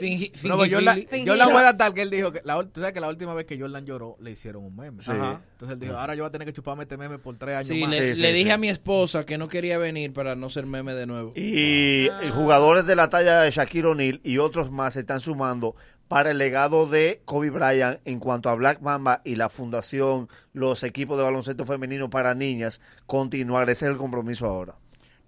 No, 0.44 0.56
fingir- 0.56 1.26
Jordan 1.26 1.50
fue 1.50 1.62
tan 1.62 1.78
tal 1.78 1.94
que 1.94 2.02
él 2.02 2.10
dijo 2.10 2.32
la, 2.44 2.62
tú 2.62 2.80
sabes 2.80 2.92
que 2.92 3.00
la 3.00 3.07
última 3.09 3.35
vez 3.35 3.44
que 3.47 3.59
Jordan 3.59 3.85
lloró 3.85 4.16
le 4.20 4.30
hicieron 4.32 4.64
un 4.64 4.76
meme. 4.76 5.01
Sí. 5.01 5.10
Entonces 5.12 5.74
él 5.74 5.80
dijo, 5.80 5.97
ahora 5.97 6.14
yo 6.14 6.22
voy 6.22 6.28
a 6.28 6.32
tener 6.32 6.47
que 6.47 6.52
chuparme 6.52 6.85
este 6.85 6.97
meme 6.97 7.18
por 7.18 7.36
tres 7.36 7.56
años 7.56 7.68
Sí, 7.68 7.80
más. 7.82 7.90
le, 7.90 8.14
Sí, 8.14 8.20
le 8.20 8.28
sí, 8.28 8.32
dije 8.35 8.44
sí. 8.47 8.51
a 8.51 8.59
mi 8.59 8.68
esposa 8.68 9.24
que 9.24 9.39
no 9.39 9.48
quería 9.48 9.78
venir 9.78 10.12
para 10.12 10.35
no 10.36 10.48
ser 10.51 10.66
meme 10.66 10.94
de 10.94 11.06
nuevo. 11.06 11.32
Y 11.36 12.09
jugadores 12.35 12.86
de 12.86 12.97
la 12.97 13.09
talla 13.09 13.40
de 13.43 13.51
Shaquille 13.51 13.86
O'Neal 13.89 14.20
y 14.22 14.39
otros 14.39 14.70
más 14.70 14.94
se 14.94 15.01
están 15.01 15.20
sumando 15.20 15.74
para 16.09 16.30
el 16.30 16.39
legado 16.39 16.86
de 16.86 17.20
Kobe 17.26 17.51
Bryant 17.51 18.01
en 18.06 18.18
cuanto 18.18 18.48
a 18.48 18.55
Black 18.55 18.80
Mamba 18.80 19.20
y 19.24 19.36
la 19.36 19.51
fundación, 19.51 20.28
los 20.55 20.82
equipos 20.82 21.18
de 21.18 21.24
baloncesto 21.24 21.66
femenino 21.66 22.09
para 22.09 22.35
niñas, 22.35 22.80
continuar. 23.06 23.68
Ese 23.68 23.85
es 23.85 23.90
el 23.93 23.98
compromiso 23.98 24.47
ahora. 24.47 24.74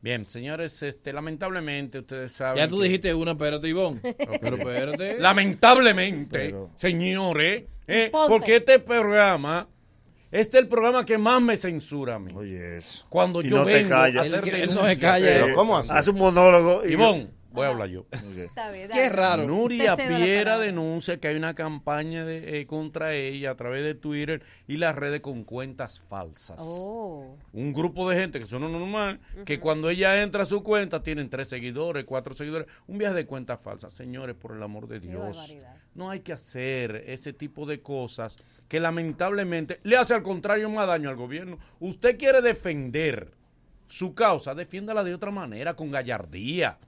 Bien, 0.03 0.25
señores, 0.27 0.83
este, 0.83 1.13
lamentablemente 1.13 1.99
ustedes 1.99 2.33
saben. 2.33 2.57
Ya 2.57 2.69
tú 2.69 2.79
que- 2.79 2.85
dijiste 2.85 3.13
una, 3.15 3.33
espérate, 3.33 3.69
Ivonne. 3.69 4.01
Pero 4.41 4.57
espérate. 4.57 5.19
Lamentablemente, 5.19 6.55
señores, 6.75 7.65
eh, 7.87 8.11
porque 8.11 8.57
este 8.57 8.79
programa, 8.79 9.69
este 10.31 10.57
es 10.59 10.63
el 10.65 10.69
programa 10.69 11.05
que 11.05 11.19
más 11.19 11.43
me 11.43 11.57
censura 11.57 12.15
a 12.15 12.19
mí. 12.19 12.33
Oye, 12.35 12.79
eso. 12.79 13.05
Cuando 13.11 13.43
Y 13.43 13.51
yo 13.51 13.59
no 13.59 13.65
te 13.67 13.75
vengo 13.75 13.95
a 13.95 13.99
callas. 14.05 14.33
hacer 14.33 14.55
Él- 14.55 14.61
él 14.71 14.75
no 14.75 14.87
se 14.87 14.99
calla. 14.99 15.27
Pero, 15.27 15.55
¿cómo 15.55 15.77
así? 15.77 15.91
Hace 15.93 16.11
un 16.11 16.19
monólogo 16.19 16.83
y- 16.87 16.93
Ivonne, 16.93 17.29
voy 17.53 17.67
a 17.67 17.69
hablar 17.69 17.89
yo. 17.89 18.07
Está 18.37 18.71
bien, 18.71 18.89
Qué 18.93 19.09
raro. 19.09 19.47
Nuria 19.47 19.97
Piera 19.97 20.59
denuncia 20.59 21.19
que 21.19 21.29
hay 21.29 21.37
una 21.37 21.55
campaña 21.55 22.25
de, 22.25 22.61
eh, 22.61 22.67
contra 22.67 23.15
ella 23.15 23.51
a 23.51 23.55
través 23.57 23.85
de 23.85 23.95
Twitter 23.95 24.43
y 24.67 24.77
las 24.77 24.95
redes 24.95 25.21
con 25.21 25.45
cuentas 25.45 26.01
falsas. 26.01 26.61
Oh. 26.61 27.37
Un 27.53 27.73
grupo 27.73 28.09
de 28.09 28.17
gente 28.17 28.41
que 28.41 28.47
son 28.47 28.63
normal, 28.63 29.21
que 29.45 29.59
cuando 29.59 29.91
ella 29.91 30.23
entra 30.23 30.45
a 30.45 30.47
su 30.47 30.63
cuenta 30.63 31.03
tienen 31.03 31.29
tres 31.29 31.49
seguidores, 31.49 32.05
cuatro 32.05 32.35
seguidores, 32.35 32.69
un 32.87 32.99
viaje 32.99 33.15
de 33.15 33.27
cuentas 33.27 33.61
falsas. 33.63 33.93
Señores, 33.93 34.37
por 34.37 34.57
el 34.57 34.63
amor 34.63 34.87
de 34.87 35.01
Dios, 35.01 35.57
no 35.95 36.11
hay 36.11 36.21
que 36.21 36.33
hacer 36.33 37.05
ese 37.07 37.33
tipo 37.33 37.67
de 37.67 37.81
cosas 37.81 38.37
que 38.69 38.81
lamentablemente 38.81 39.81
le 39.83 39.97
hace 39.97 40.15
al 40.15 40.23
contrario 40.23 40.71
más 40.71 40.87
daño 40.87 41.09
al 41.09 41.17
gobierno. 41.17 41.59
Usted 41.81 42.17
quiere 42.17 42.41
defender 42.41 43.40
su 43.91 44.15
causa, 44.15 44.55
defiéndala 44.55 45.05
de 45.05 45.13
otra 45.15 45.31
manera, 45.31 45.75
con 45.75 45.91
gallardía. 45.91 46.79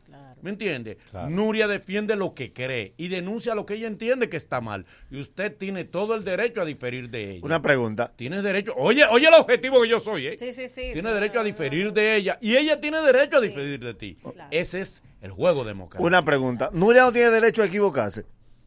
¿Me 0.40 0.50
entiende? 0.50 0.98
Nuria 1.28 1.68
defiende 1.68 2.16
lo 2.16 2.34
que 2.34 2.52
cree 2.52 2.94
y 2.96 3.08
denuncia 3.08 3.54
lo 3.54 3.64
que 3.64 3.74
ella 3.74 3.86
entiende 3.86 4.28
que 4.28 4.36
está 4.36 4.60
mal. 4.60 4.86
Y 5.08 5.20
usted 5.20 5.56
tiene 5.56 5.84
todo 5.84 6.16
el 6.16 6.24
derecho 6.24 6.60
a 6.60 6.64
diferir 6.64 7.10
de 7.10 7.30
ella. 7.30 7.40
Una 7.44 7.62
pregunta. 7.62 8.12
Tiene 8.16 8.42
derecho. 8.42 8.74
Oye, 8.76 9.04
oye 9.08 9.28
el 9.28 9.34
objetivo 9.34 9.80
que 9.80 9.88
yo 9.88 10.00
soy, 10.00 10.26
¿eh? 10.26 10.36
Sí, 10.38 10.52
sí, 10.52 10.68
sí. 10.68 10.90
Tiene 10.92 11.12
derecho 11.12 11.38
a 11.38 11.44
diferir 11.44 11.92
de 11.92 12.16
ella 12.16 12.38
y 12.40 12.56
ella 12.56 12.80
tiene 12.80 13.00
derecho 13.02 13.36
a 13.36 13.40
diferir 13.40 13.78
de 13.78 13.94
ti. 13.94 14.16
Ese 14.50 14.80
es 14.80 15.04
el 15.20 15.30
juego 15.30 15.62
democrático. 15.62 16.04
Una 16.04 16.24
pregunta. 16.24 16.70
Nuria 16.72 17.02
no 17.02 17.12
tiene 17.12 17.30
derecho 17.30 17.62
a 17.62 17.66
equivocarse. 17.66 18.24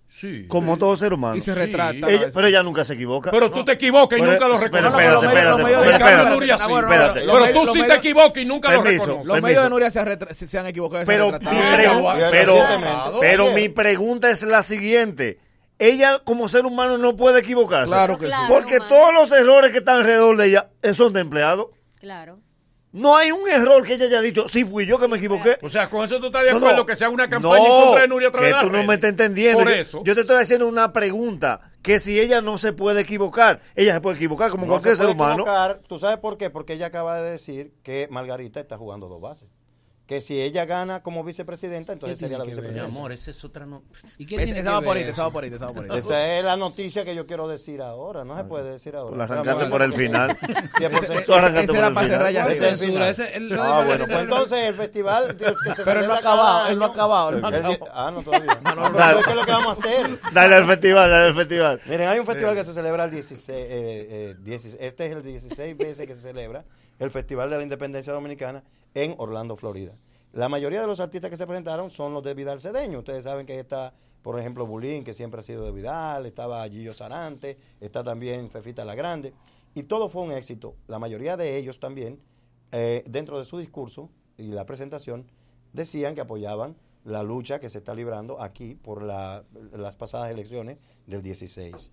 Sí. 0.07 0.45
Como 0.47 0.77
todo 0.77 0.95
ser 0.95 1.11
humano. 1.13 1.35
Y 1.35 1.41
se 1.41 1.53
retrata. 1.53 2.09
Ella- 2.09 2.27
pero 2.33 2.47
ella 2.47 2.63
nunca 2.63 2.85
se 2.85 2.93
equivoca. 2.93 3.31
Pero 3.31 3.51
tú 3.51 3.65
te 3.65 3.73
equivocas 3.73 4.17
y 4.17 4.21
Pero- 4.21 4.31
nunca 4.33 4.47
lo 4.47 4.57
reconoces. 4.57 4.65
espérate, 4.65 5.09
los 5.13 5.23
medios- 5.23 5.23
espérate, 5.23 5.49
los 5.49 5.57
medios 5.57 5.81
espérate, 5.81 7.19
sí. 7.19 7.25
Pero 7.31 7.45
tú 7.65 7.73
sí 7.73 7.83
te 7.83 7.95
equivocas 7.95 8.43
y 8.43 8.45
nunca 8.45 8.71
lo 8.71 8.81
reconoces. 8.83 9.27
Los 9.27 9.41
medios 9.41 9.63
de 9.63 9.69
Nuria 9.69 9.91
se, 9.91 10.05
retra- 10.05 10.33
se, 10.33 10.47
se 10.47 10.57
han 10.57 10.67
equivocado. 10.67 11.05
Pero, 13.21 13.51
mi, 13.53 13.69
pregunta 13.69 14.29
es 14.29 14.43
la 14.43 14.63
siguiente. 14.63 15.39
Ella 15.77 16.21
como 16.23 16.47
ser 16.47 16.65
humano 16.65 16.97
no 16.97 17.15
puede 17.17 17.39
equivocarse. 17.41 17.87
Claro 17.89 18.17
que 18.17 18.27
sí. 18.27 18.33
Porque 18.47 18.79
todos 18.79 19.13
los 19.13 19.31
errores 19.33 19.71
que 19.71 19.79
están 19.79 19.97
alrededor 19.97 20.37
de 20.37 20.47
ella 20.47 20.69
eh, 20.81 20.93
son 20.93 21.11
de 21.11 21.19
empleado. 21.19 21.71
Claro. 21.99 22.39
No 22.95 23.17
hay 23.17 23.29
un 23.31 23.47
error 23.49 23.83
que 23.83 23.95
ella 23.95 24.05
haya 24.05 24.21
dicho, 24.21 24.47
sí 24.47 24.63
fui 24.63 24.85
yo 24.85 24.97
que 24.97 25.07
me 25.09 25.17
equivoqué. 25.17 25.57
O 25.61 25.67
sea, 25.69 25.89
con 25.89 26.05
eso 26.05 26.17
tú 26.21 26.27
estás 26.27 26.43
de 26.45 26.51
No, 26.51 26.57
acuerdo 26.57 26.77
no. 26.77 26.85
que 26.85 26.95
se 26.95 27.03
haga 27.03 27.13
una 27.13 27.27
campaña 27.29 27.57
en 27.57 27.63
No, 27.69 27.81
contra 27.87 28.01
de 28.03 28.07
Nuria 28.07 28.31
las 28.33 28.61
tú 28.61 28.69
no 28.71 28.83
me 28.85 28.93
estás 28.93 29.09
entendiendo. 29.09 29.59
Por 29.59 29.67
Yo- 29.67 29.75
eso. 29.75 30.01
Yo 30.05 30.15
te 30.15 30.21
estoy 30.21 30.37
haciendo 30.41 30.65
una 30.67 30.93
pregunta. 30.93 31.71
Que 31.81 31.99
si 31.99 32.19
ella 32.19 32.41
no 32.41 32.57
se 32.57 32.73
puede 32.73 33.01
equivocar, 33.01 33.59
ella 33.75 33.93
se 33.93 34.01
puede 34.01 34.15
equivocar 34.15 34.49
como 34.49 34.65
No 34.65 34.71
cualquier 34.71 34.93
se 34.95 35.03
ser 35.03 35.05
puede 35.07 35.15
humano. 35.15 35.33
equivocar. 35.33 35.81
¿Tú 35.87 35.99
sabes 35.99 36.17
por 36.19 36.37
qué? 36.37 36.49
Porque 36.49 36.73
ella 36.73 36.87
acaba 36.87 37.21
de 37.21 37.29
decir 37.31 37.73
que 37.83 38.07
Margarita 38.09 38.59
está 38.59 38.77
jugando 38.77 39.07
dos 39.07 39.21
bases. 39.21 39.49
Que 40.05 40.21
si 40.21 40.39
ella 40.39 40.65
gana 40.65 41.01
como 41.01 41.23
vicepresidenta, 41.23 41.91
entonces 41.91 42.19
¿Qué 42.19 42.25
sería 42.25 42.37
la 42.37 42.43
ver? 42.43 42.51
Mi 42.53 42.55
vicepresidenta. 42.61 42.95
amor, 42.95 43.11
esa 43.11 43.31
es 43.31 43.43
otra 43.43 43.65
no. 43.65 43.81
¿Y 44.19 44.27
qué 44.27 44.35
Esa- 44.35 44.43
tiene 44.45 44.59
esa 44.59 44.69
que 44.69 44.73
va 44.75 44.81
por 44.81 44.95
ver 44.97 45.03
ahí, 45.07 45.11
va 45.17 45.31
por 45.31 45.43
ahí, 45.43 45.49
esa 45.51 45.65
va 45.65 45.73
por 45.73 45.91
ahí. 45.91 45.97
Esa 45.97 46.37
es 46.37 46.45
la 46.45 46.55
noticia 46.57 47.03
que 47.03 47.15
yo 47.15 47.25
quiero 47.25 47.47
decir 47.47 47.81
ahora. 47.81 48.23
No 48.23 48.37
se 48.37 48.43
puede 48.43 48.69
decir 48.69 48.95
ahora. 48.95 49.17
La 49.17 49.23
arrancaste 49.23 49.65
por 49.65 49.81
el 49.81 49.93
final. 49.93 50.37
Sí, 50.77 50.85
Ese- 50.85 51.75
era 51.77 51.87
el 51.87 51.93
para 51.93 52.05
final. 52.05 52.07
cerrar 52.07 52.31
ya 52.31 52.45
el- 53.35 53.51
Ah, 53.59 53.83
bueno, 53.85 54.05
pues 54.05 54.19
entonces 54.19 54.59
el 54.59 54.75
festival 54.75 55.35
que 55.35 55.45
se 55.75 55.83
Pero 55.83 56.01
él 56.01 56.07
no 56.07 56.13
ha 56.13 56.17
acabado, 56.19 56.67
él 56.67 56.77
no 56.77 56.85
ha 56.85 56.87
acabado, 56.89 57.29
él 57.31 57.41
no 57.41 57.47
acabado. 57.47 57.77
Ah, 57.91 58.11
no, 58.11 58.21
todavía. 58.21 58.59
Manolo, 58.61 58.97
Dale. 58.97 59.23
¿Qué 59.23 59.29
es 59.31 59.35
lo 59.35 59.45
que 59.45 59.51
vamos 59.51 59.69
a 59.69 59.71
hacer? 59.79 60.19
Dale 60.33 60.55
al 60.55 60.65
festival, 60.65 61.09
dale 61.09 61.25
al 61.29 61.33
festival. 61.35 61.81
Miren, 61.87 62.09
hay 62.09 62.19
un 62.19 62.25
festival 62.25 62.53
que 62.55 62.63
se 62.63 62.73
celebra 62.73 63.05
el 63.05 63.11
16, 63.11 63.49
eh, 63.49 63.55
eh, 64.09 64.35
16 64.39 64.77
este 64.79 65.05
es 65.07 65.11
el 65.13 65.23
16 65.23 65.77
veces 65.77 66.05
que 66.05 66.15
se 66.15 66.21
celebra 66.21 66.63
el 66.99 67.09
Festival 67.11 67.49
de 67.49 67.57
la 67.57 67.63
Independencia 67.63 68.13
Dominicana 68.13 68.63
en 68.95 69.13
Orlando, 69.19 69.55
Florida. 69.55 69.93
La 70.33 70.49
mayoría 70.49 70.81
de 70.81 70.87
los 70.87 70.99
artistas 70.99 71.29
que 71.29 71.37
se 71.37 71.45
presentaron 71.45 71.91
son 71.91 72.13
los 72.13 72.23
de 72.23 72.33
Vidal 72.33 72.59
Cedeño. 72.59 72.99
Ustedes 72.99 73.23
saben 73.23 73.45
que 73.45 73.59
está, 73.59 73.93
por 74.21 74.39
ejemplo, 74.39 74.65
Bulín, 74.65 75.03
que 75.03 75.13
siempre 75.13 75.39
ha 75.41 75.43
sido 75.43 75.63
de 75.63 75.71
Vidal, 75.71 76.25
estaba 76.25 76.67
Gillo 76.67 76.93
Sarante, 76.93 77.57
está 77.79 78.03
también 78.03 78.49
Fefita 78.49 78.83
La 78.83 78.95
Grande, 78.95 79.33
y 79.75 79.83
todo 79.83 80.09
fue 80.09 80.23
un 80.23 80.31
éxito. 80.31 80.75
La 80.87 80.99
mayoría 80.99 81.37
de 81.37 81.55
ellos 81.57 81.79
también, 81.79 82.19
eh, 82.71 83.03
dentro 83.07 83.37
de 83.37 83.45
su 83.45 83.57
discurso 83.59 84.09
y 84.37 84.47
la 84.47 84.65
presentación, 84.65 85.25
decían 85.71 86.15
que 86.15 86.21
apoyaban 86.21 86.75
la 87.05 87.21
lucha 87.23 87.59
que 87.59 87.69
se 87.69 87.77
está 87.77 87.93
librando 87.93 88.41
aquí 88.41 88.75
por 88.75 89.03
la- 89.03 89.43
las 89.73 89.95
pasadas 89.95 90.31
elecciones 90.31 90.79
del 91.05 91.21
16. 91.21 91.91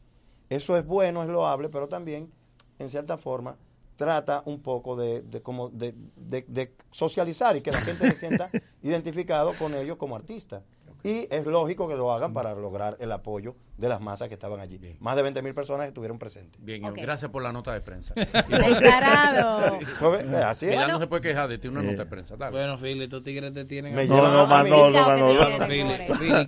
Eso 0.48 0.76
es 0.76 0.86
bueno, 0.86 1.22
es 1.22 1.28
loable, 1.28 1.68
pero 1.68 1.86
también, 1.88 2.32
en 2.78 2.88
cierta 2.88 3.18
forma, 3.18 3.56
trata 3.96 4.42
un 4.46 4.60
poco 4.62 4.96
de, 4.96 5.22
de 5.22 5.42
como 5.42 5.68
de, 5.68 5.94
de- 6.16 6.44
de 6.48 6.72
socializar 6.90 7.56
y 7.56 7.60
que 7.62 7.70
la 7.72 7.80
gente 7.80 8.10
se 8.10 8.16
sienta 8.16 8.50
identificado 8.82 9.52
con 9.58 9.74
ellos 9.74 9.96
como 9.96 10.16
artista. 10.16 10.62
Y 11.04 11.26
es 11.34 11.44
lógico 11.46 11.88
que 11.88 11.96
lo 11.96 12.12
hagan 12.12 12.32
para 12.32 12.54
lograr 12.54 12.96
el 13.00 13.10
apoyo 13.10 13.56
de 13.76 13.88
las 13.88 14.00
masas 14.00 14.28
que 14.28 14.34
estaban 14.34 14.60
allí. 14.60 14.78
Bien. 14.78 14.96
Más 15.00 15.16
de 15.16 15.22
20 15.22 15.42
mil 15.42 15.54
personas 15.54 15.84
que 15.84 15.88
estuvieron 15.88 16.18
presentes. 16.18 16.62
Bien, 16.62 16.84
okay. 16.84 17.02
gracias 17.02 17.30
por 17.30 17.42
la 17.42 17.52
nota 17.52 17.72
de 17.72 17.80
prensa. 17.80 18.14
Descarado. 18.48 19.78
Eh, 20.02 20.36
así 20.44 20.66
es. 20.66 20.74
Bueno, 20.74 20.92
no 20.92 20.98
se 20.98 21.06
puede 21.06 21.22
quejar 21.22 21.48
de 21.48 21.58
ti 21.58 21.68
una 21.68 21.80
eh. 21.80 21.84
nota 21.84 22.04
de 22.04 22.10
prensa. 22.10 22.36
Dale. 22.36 22.52
Bueno, 22.52 22.76
Philly, 22.76 23.04
estos 23.04 23.22
tigres 23.22 23.52
te 23.52 23.64
tienen. 23.64 23.94
Me 23.94 24.04
no, 24.04 24.28
no, 24.30 24.46
Manolo, 24.46 25.00
Manolo. 25.00 25.58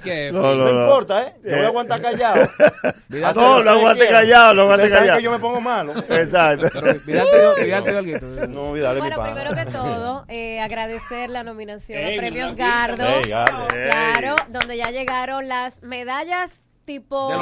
¿qué? 0.02 0.30
No, 0.32 0.55
no, 0.55 0.82
importa, 0.82 1.22
¿eh? 1.22 1.36
Yo 1.42 1.51
voy 1.51 1.59
a 1.59 1.62
eh. 1.62 1.66
aguantar 1.66 2.02
callado. 2.02 2.48
no, 3.34 3.62
lo 3.62 3.70
aguante 3.70 4.06
callado, 4.06 4.55
lo 4.55 4.62
aguante 4.62 4.90
callado. 4.90 5.18
que 5.18 5.22
yo 5.22 5.30
me 5.30 5.38
pongo 5.38 5.60
malo. 5.60 5.94
Exacto. 6.09 6.68
Mírate, 7.06 7.74
algo. 7.74 8.46
No, 8.48 8.70
olvidate 8.70 8.98
Bueno, 8.98 9.22
primero 9.22 9.55
que 9.55 9.66
todo, 9.66 10.26
agradecer 10.62 11.30
la 11.30 11.44
nominación 11.44 12.05
a 12.05 12.16
Premios 12.16 12.55
Gardo. 12.55 13.06
Claro, 13.22 14.36
donde 14.48 14.76
ya 14.76 14.90
llegaron 14.90 15.48
las 15.48 15.82
medallas 15.82 16.64
tipo, 16.85 17.32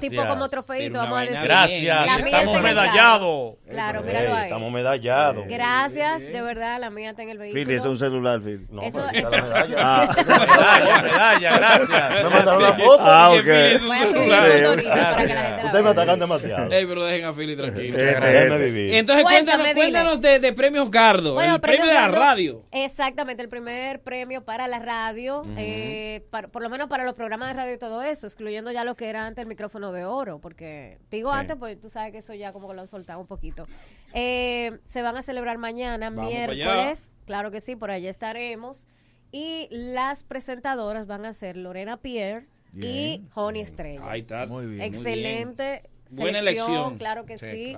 tipo 0.00 0.26
como 0.26 0.48
trofeito, 0.48 0.98
vamos 0.98 1.18
a 1.18 1.20
decir. 1.22 1.38
Gracias, 1.42 2.08
estamos 2.24 2.62
medallados. 2.62 3.54
Claro, 3.68 4.02
míralo 4.02 4.34
ahí. 4.34 4.44
Estamos 4.44 4.72
medallados. 4.72 5.44
Gracias, 5.48 6.22
de 6.22 6.42
verdad, 6.42 6.80
la 6.80 6.90
mía 6.90 7.10
está 7.10 7.22
en 7.22 7.30
el 7.30 7.38
vehículo. 7.38 7.64
Phil, 7.64 7.70
es 7.74 7.84
un 7.84 7.98
celular, 7.98 8.40
Phil. 8.40 8.66
No, 8.70 8.82
eso... 8.82 9.06
está 9.08 9.30
la 9.30 9.42
medalla. 9.42 9.76
Ah. 9.78 10.08
medalla, 10.26 11.02
medalla, 11.02 11.56
gracias. 11.58 12.24
Me 12.24 12.30
mandaron 12.30 12.62
una 12.62 12.72
foto. 12.74 13.02
Ah, 13.04 13.30
ok. 13.30 13.44
Voy 13.86 13.96
a 13.96 14.06
subir 14.06 14.28
para 14.28 15.56
que 15.58 15.64
Ustedes 15.64 15.84
me 15.84 15.90
atacan 15.90 16.18
demasiado. 16.18 16.72
Ey, 16.72 16.86
pero 16.86 17.04
dejen 17.04 17.24
a 17.26 17.32
Philly 17.32 17.56
tranquilo. 17.56 17.98
Este, 17.98 18.58
vivir. 18.58 18.94
Entonces, 18.94 19.24
cuéntanos, 19.24 19.68
cuéntanos 19.74 20.20
de, 20.20 20.38
de 20.38 20.52
Premios 20.52 20.90
Gardo, 20.90 21.40
el 21.40 21.60
premio, 21.60 21.86
de 21.86 21.94
la 21.94 22.08
radio. 22.08 22.64
Exactamente, 22.72 23.42
el 23.42 23.48
primer 23.48 24.00
premio 24.00 24.44
para 24.44 24.68
la 24.68 24.78
radio, 24.78 25.42
eh, 25.56 26.24
para, 26.30 26.48
por 26.48 26.62
lo 26.62 26.70
menos 26.70 26.88
para 26.88 27.04
los 27.04 27.14
programas 27.14 27.48
de 27.48 27.54
radio 27.54 27.74
y 27.74 27.78
todo 27.78 28.02
eso, 28.02 28.26
excluyendo 28.26 28.61
ya 28.70 28.84
lo 28.84 28.94
que 28.94 29.08
era 29.08 29.26
antes 29.26 29.42
el 29.42 29.48
micrófono 29.48 29.92
de 29.92 30.04
oro, 30.04 30.38
porque 30.38 30.98
digo 31.10 31.32
antes, 31.32 31.56
pues 31.56 31.80
tú 31.80 31.88
sabes 31.88 32.12
que 32.12 32.18
eso 32.18 32.34
ya 32.34 32.52
como 32.52 32.68
que 32.68 32.74
lo 32.74 32.82
han 32.82 32.86
soltado 32.86 33.20
un 33.20 33.26
poquito. 33.26 33.66
Eh, 34.14 34.78
se 34.86 35.02
van 35.02 35.16
a 35.16 35.22
celebrar 35.22 35.58
mañana, 35.58 36.10
miércoles, 36.10 37.12
claro 37.26 37.50
que 37.50 37.60
sí, 37.60 37.76
por 37.76 37.90
allá 37.90 38.10
estaremos. 38.10 38.86
Y 39.32 39.68
las 39.70 40.24
presentadoras 40.24 41.06
van 41.06 41.24
a 41.24 41.32
ser 41.32 41.56
Lorena 41.56 41.96
Pierre 41.96 42.46
y 42.74 43.22
Joni 43.32 43.60
Estrella. 43.60 44.02
Ahí 44.04 44.20
está, 44.20 44.46
muy 44.46 44.66
bien. 44.66 44.82
Excelente. 44.82 45.82
Muy. 46.10 46.20
Buena 46.20 46.40
elección. 46.40 46.98
Claro 46.98 47.24
que 47.24 47.38
sí. 47.38 47.76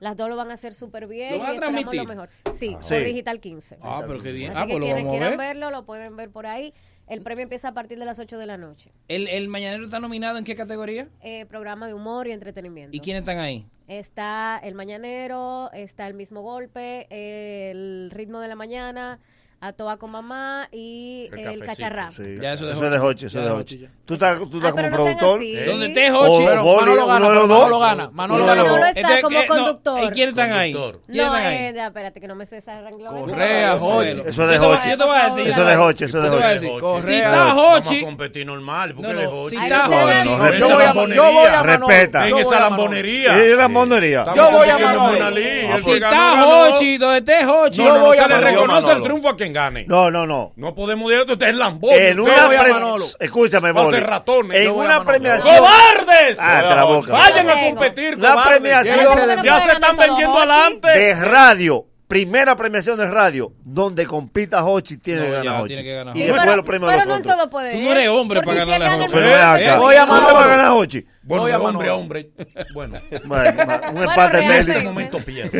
Las 0.00 0.16
dos 0.16 0.28
lo 0.28 0.36
van 0.36 0.50
a 0.50 0.54
hacer 0.54 0.74
súper 0.74 1.06
bien. 1.06 1.32
Lo 1.32 1.38
van 1.38 1.56
transmitir. 1.56 2.02
Lo 2.02 2.06
mejor. 2.06 2.28
Sí, 2.52 2.74
ah, 2.76 2.82
por. 2.82 3.04
Digital 3.04 3.40
15. 3.40 3.78
Ah, 3.80 4.02
pero 4.06 4.20
qué 4.20 4.32
bien. 4.32 4.52
Ah, 4.54 4.66
pues 4.68 4.78
quienes 4.80 5.08
quieran 5.08 5.36
verlo, 5.38 5.70
lo 5.70 5.84
pueden 5.84 6.16
ver 6.16 6.30
por 6.30 6.46
ahí. 6.46 6.74
El 7.06 7.20
premio 7.20 7.42
empieza 7.42 7.68
a 7.68 7.74
partir 7.74 7.98
de 7.98 8.04
las 8.04 8.18
8 8.18 8.38
de 8.38 8.46
la 8.46 8.56
noche. 8.56 8.90
¿El, 9.08 9.28
el 9.28 9.48
Mañanero 9.48 9.84
está 9.84 10.00
nominado 10.00 10.38
en 10.38 10.44
qué 10.44 10.56
categoría? 10.56 11.08
Eh, 11.20 11.44
programa 11.46 11.86
de 11.86 11.94
humor 11.94 12.26
y 12.28 12.32
entretenimiento. 12.32 12.96
¿Y 12.96 13.00
quiénes 13.00 13.20
están 13.22 13.38
ahí? 13.38 13.66
Está 13.88 14.58
El 14.62 14.74
Mañanero, 14.74 15.70
está 15.72 16.06
El 16.06 16.14
mismo 16.14 16.40
golpe, 16.40 17.06
El 17.10 18.10
ritmo 18.10 18.40
de 18.40 18.48
la 18.48 18.56
mañana, 18.56 19.18
a 19.64 19.72
Toa 19.72 19.96
con 19.96 20.10
Mamá 20.10 20.68
y 20.72 21.30
el, 21.32 21.38
el 21.38 21.64
Cacharrá. 21.64 22.10
Sí. 22.10 22.22
Ya 22.40 22.52
eso, 22.52 22.70
eso 22.70 22.84
es 22.84 22.90
de 22.90 22.98
Hochi. 22.98 23.26
Eso 23.26 23.38
es 23.38 23.44
de 23.46 23.50
Hochi. 23.50 23.88
Tú 24.04 24.14
estás, 24.14 24.38
tú 24.38 24.58
estás 24.58 24.72
ah, 24.72 24.76
como 24.76 24.90
no 24.90 24.96
productor. 24.96 25.42
Eh, 25.42 25.64
donde 25.66 25.86
esté 25.86 26.10
Hochi, 26.10 26.44
pero 26.44 26.64
Manolo 26.64 27.06
gana. 27.06 27.28
Manolo 27.30 27.78
gana. 27.78 28.10
Manolo 28.12 28.46
gana. 28.46 28.62
Manolo 28.62 28.84
está 28.84 29.22
como 29.22 29.40
eh, 29.40 29.46
conductor. 29.46 30.04
¿Y 30.04 30.10
quiénes 30.10 30.32
están 30.34 30.50
eh, 30.50 30.52
ahí? 30.52 30.72
No, 30.74 31.36
espérate, 31.36 32.20
que 32.20 32.28
no 32.28 32.34
me 32.34 32.44
sé 32.44 32.58
esa. 32.58 32.78
Correa, 32.90 33.76
Hochi. 33.76 34.20
Eso 34.26 34.42
es 34.42 34.48
de 34.50 34.58
Hochi. 34.58 34.90
Yo 34.90 34.98
te 34.98 35.04
voy 35.04 35.16
a 35.16 35.24
decir. 35.24 35.48
Eso 35.48 35.60
es 35.62 35.66
de 35.66 35.76
Hochi. 35.76 36.04
Eso 36.04 36.18
es 36.18 36.30
de 36.30 36.36
Hochi. 36.36 37.06
Si 37.06 37.14
está 37.14 37.54
Hochi. 37.54 37.88
Vamos 37.88 38.02
a 38.02 38.04
competir 38.04 38.46
normal. 38.46 38.94
porque 38.94 39.14
no, 39.14 39.30
Hochi? 39.30 39.56
Si 39.56 39.64
está 39.64 39.88
Hochi. 39.88 40.58
Yo 40.58 40.74
voy 40.74 40.84
a 40.84 40.92
Manolo. 40.92 41.62
Respeta. 41.62 42.28
En 42.28 42.36
esa 42.36 42.60
lambonería. 42.60 43.42
Es 43.42 43.56
lambonería. 43.56 44.26
Yo 44.36 44.50
voy 44.50 44.68
a 44.68 44.78
Manolo. 44.78 45.14
Si 45.14 45.40
ah, 45.64 45.76
pues 45.82 46.02
está 46.02 46.46
Hochi, 46.46 46.98
donde 46.98 47.18
esté 47.18 47.46
Hochi. 47.46 47.78
Yo 47.78 48.00
voy 48.00 48.18
a 48.18 48.28
Manolo. 48.28 48.44
Se 48.44 48.44
le 48.44 48.50
reconoce 48.50 48.92
el 48.92 49.02
triunfo 49.02 49.28
a 49.30 49.36
quien 49.38 49.53
gane. 49.54 49.86
No, 49.86 50.10
no, 50.10 50.26
no. 50.26 50.52
No 50.56 50.74
podemos 50.74 51.10
decir 51.10 51.24
que 51.24 51.32
usted 51.32 51.48
es 51.48 51.54
lambón. 51.54 51.94
En 51.94 52.20
una 52.20 52.48
premiación. 52.48 53.00
Escúchame, 53.18 53.72
Boli. 53.72 54.00
ratones. 54.00 54.66
En 54.66 54.72
una 54.72 55.02
premiación. 55.02 55.56
¡Cobardes! 55.56 56.38
Ah, 56.38 56.62
la 56.76 56.84
boca. 56.84 57.12
Vayan 57.12 57.48
a 57.48 57.70
competir. 57.70 58.18
La 58.18 58.32
cobardes. 58.32 58.58
premiación. 58.58 59.42
Ya 59.42 59.60
se 59.60 59.72
están 59.72 59.96
vendiendo 59.96 60.36
adelante. 60.36 60.88
De 60.88 61.14
radio 61.14 61.86
primera 62.06 62.54
premiación 62.54 62.98
de 62.98 63.10
radio 63.10 63.52
donde 63.64 64.06
compita 64.06 64.64
Hochi 64.64 64.98
tiene, 64.98 65.28
no, 65.28 65.32
gana 65.32 65.60
Hochi. 65.60 65.68
tiene 65.68 65.82
que 65.82 65.94
ganar 65.94 66.12
Hochi. 66.12 66.20
Y 66.20 66.22
después 66.22 66.44
pero, 66.44 66.56
los 66.56 66.64
premios 66.64 66.90
pero 66.92 66.98
los 66.98 67.08
no 67.08 67.16
en 67.16 67.22
todo 67.22 67.50
poder. 67.50 67.72
Tú 67.72 67.80
no 67.80 67.92
eres 67.92 68.08
hombre 68.08 68.42
para 68.42 68.64
ganarle 68.64 68.86
a 68.86 68.96
Hochi. 68.96 69.78
Voy 69.78 69.96
a 69.96 70.06
Manolo 70.06 70.34
para 70.34 70.46
ganar 70.46 70.70
Hochi. 70.72 71.06
Bueno, 71.24 71.46
de 71.46 71.56
hombre 71.56 71.88
a 71.88 71.94
hombre. 71.94 72.30
Bueno. 72.74 72.98
bueno 73.24 73.50
un 73.92 74.02
empate 74.02 74.38
este 74.38 74.44
en 74.44 74.60
este 74.60 74.80
momento 74.82 75.18
pierdo. 75.20 75.58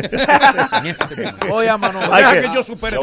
Oye, 1.51 1.69
a 1.69 1.77
mano. 1.77 1.99
Deja 2.01 2.41
que, 2.41 2.49
yo 2.53 2.63
supere. 2.63 2.97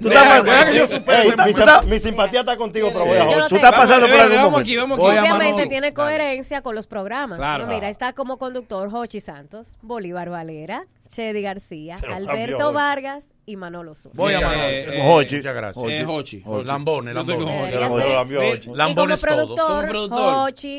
Tú 0.00 0.08
estás 0.08 1.52
pasando. 1.52 1.88
mi, 1.88 1.98
simpatía 1.98 2.40
está 2.40 2.56
contigo, 2.56 2.90
pero 2.92 3.06
voy 3.06 3.18
a 3.18 3.46
Tú 3.48 3.56
estás 3.56 3.74
pasando 3.74 4.06
eh, 4.06 4.10
por 4.10 4.20
algún 4.20 4.50
momento. 4.50 5.02
Obviamente 5.02 5.66
tiene 5.66 5.92
coherencia 5.92 6.62
con 6.62 6.74
los 6.74 6.86
programas. 6.86 7.38
Mira, 7.66 7.88
está 7.88 8.12
como 8.12 8.38
conductor 8.38 8.90
Jochi 8.90 9.20
Santos, 9.20 9.76
Bolívar 9.82 10.30
Valera. 10.30 10.86
Chedi 11.08 11.42
García, 11.42 11.96
Alberto. 12.12 12.72
Vargas 12.72 13.32
y 13.48 13.56
Manolo 13.56 13.94
Zuna. 13.94 14.14
Voy 14.16 14.34
a 14.34 14.38
Muchas 14.38 14.52
gracias. 14.52 14.94
eh, 14.94 15.02
Muchas 15.04 15.54
gracias. 15.54 15.84
Eh, 16.00 16.04
Jochi. 16.04 16.42
Lambone, 16.64 17.14
Lambone. 17.14 17.44
Jochi. 17.70 18.70
Lambones 18.74 19.22
eh. 19.22 19.26
productor, 19.26 19.88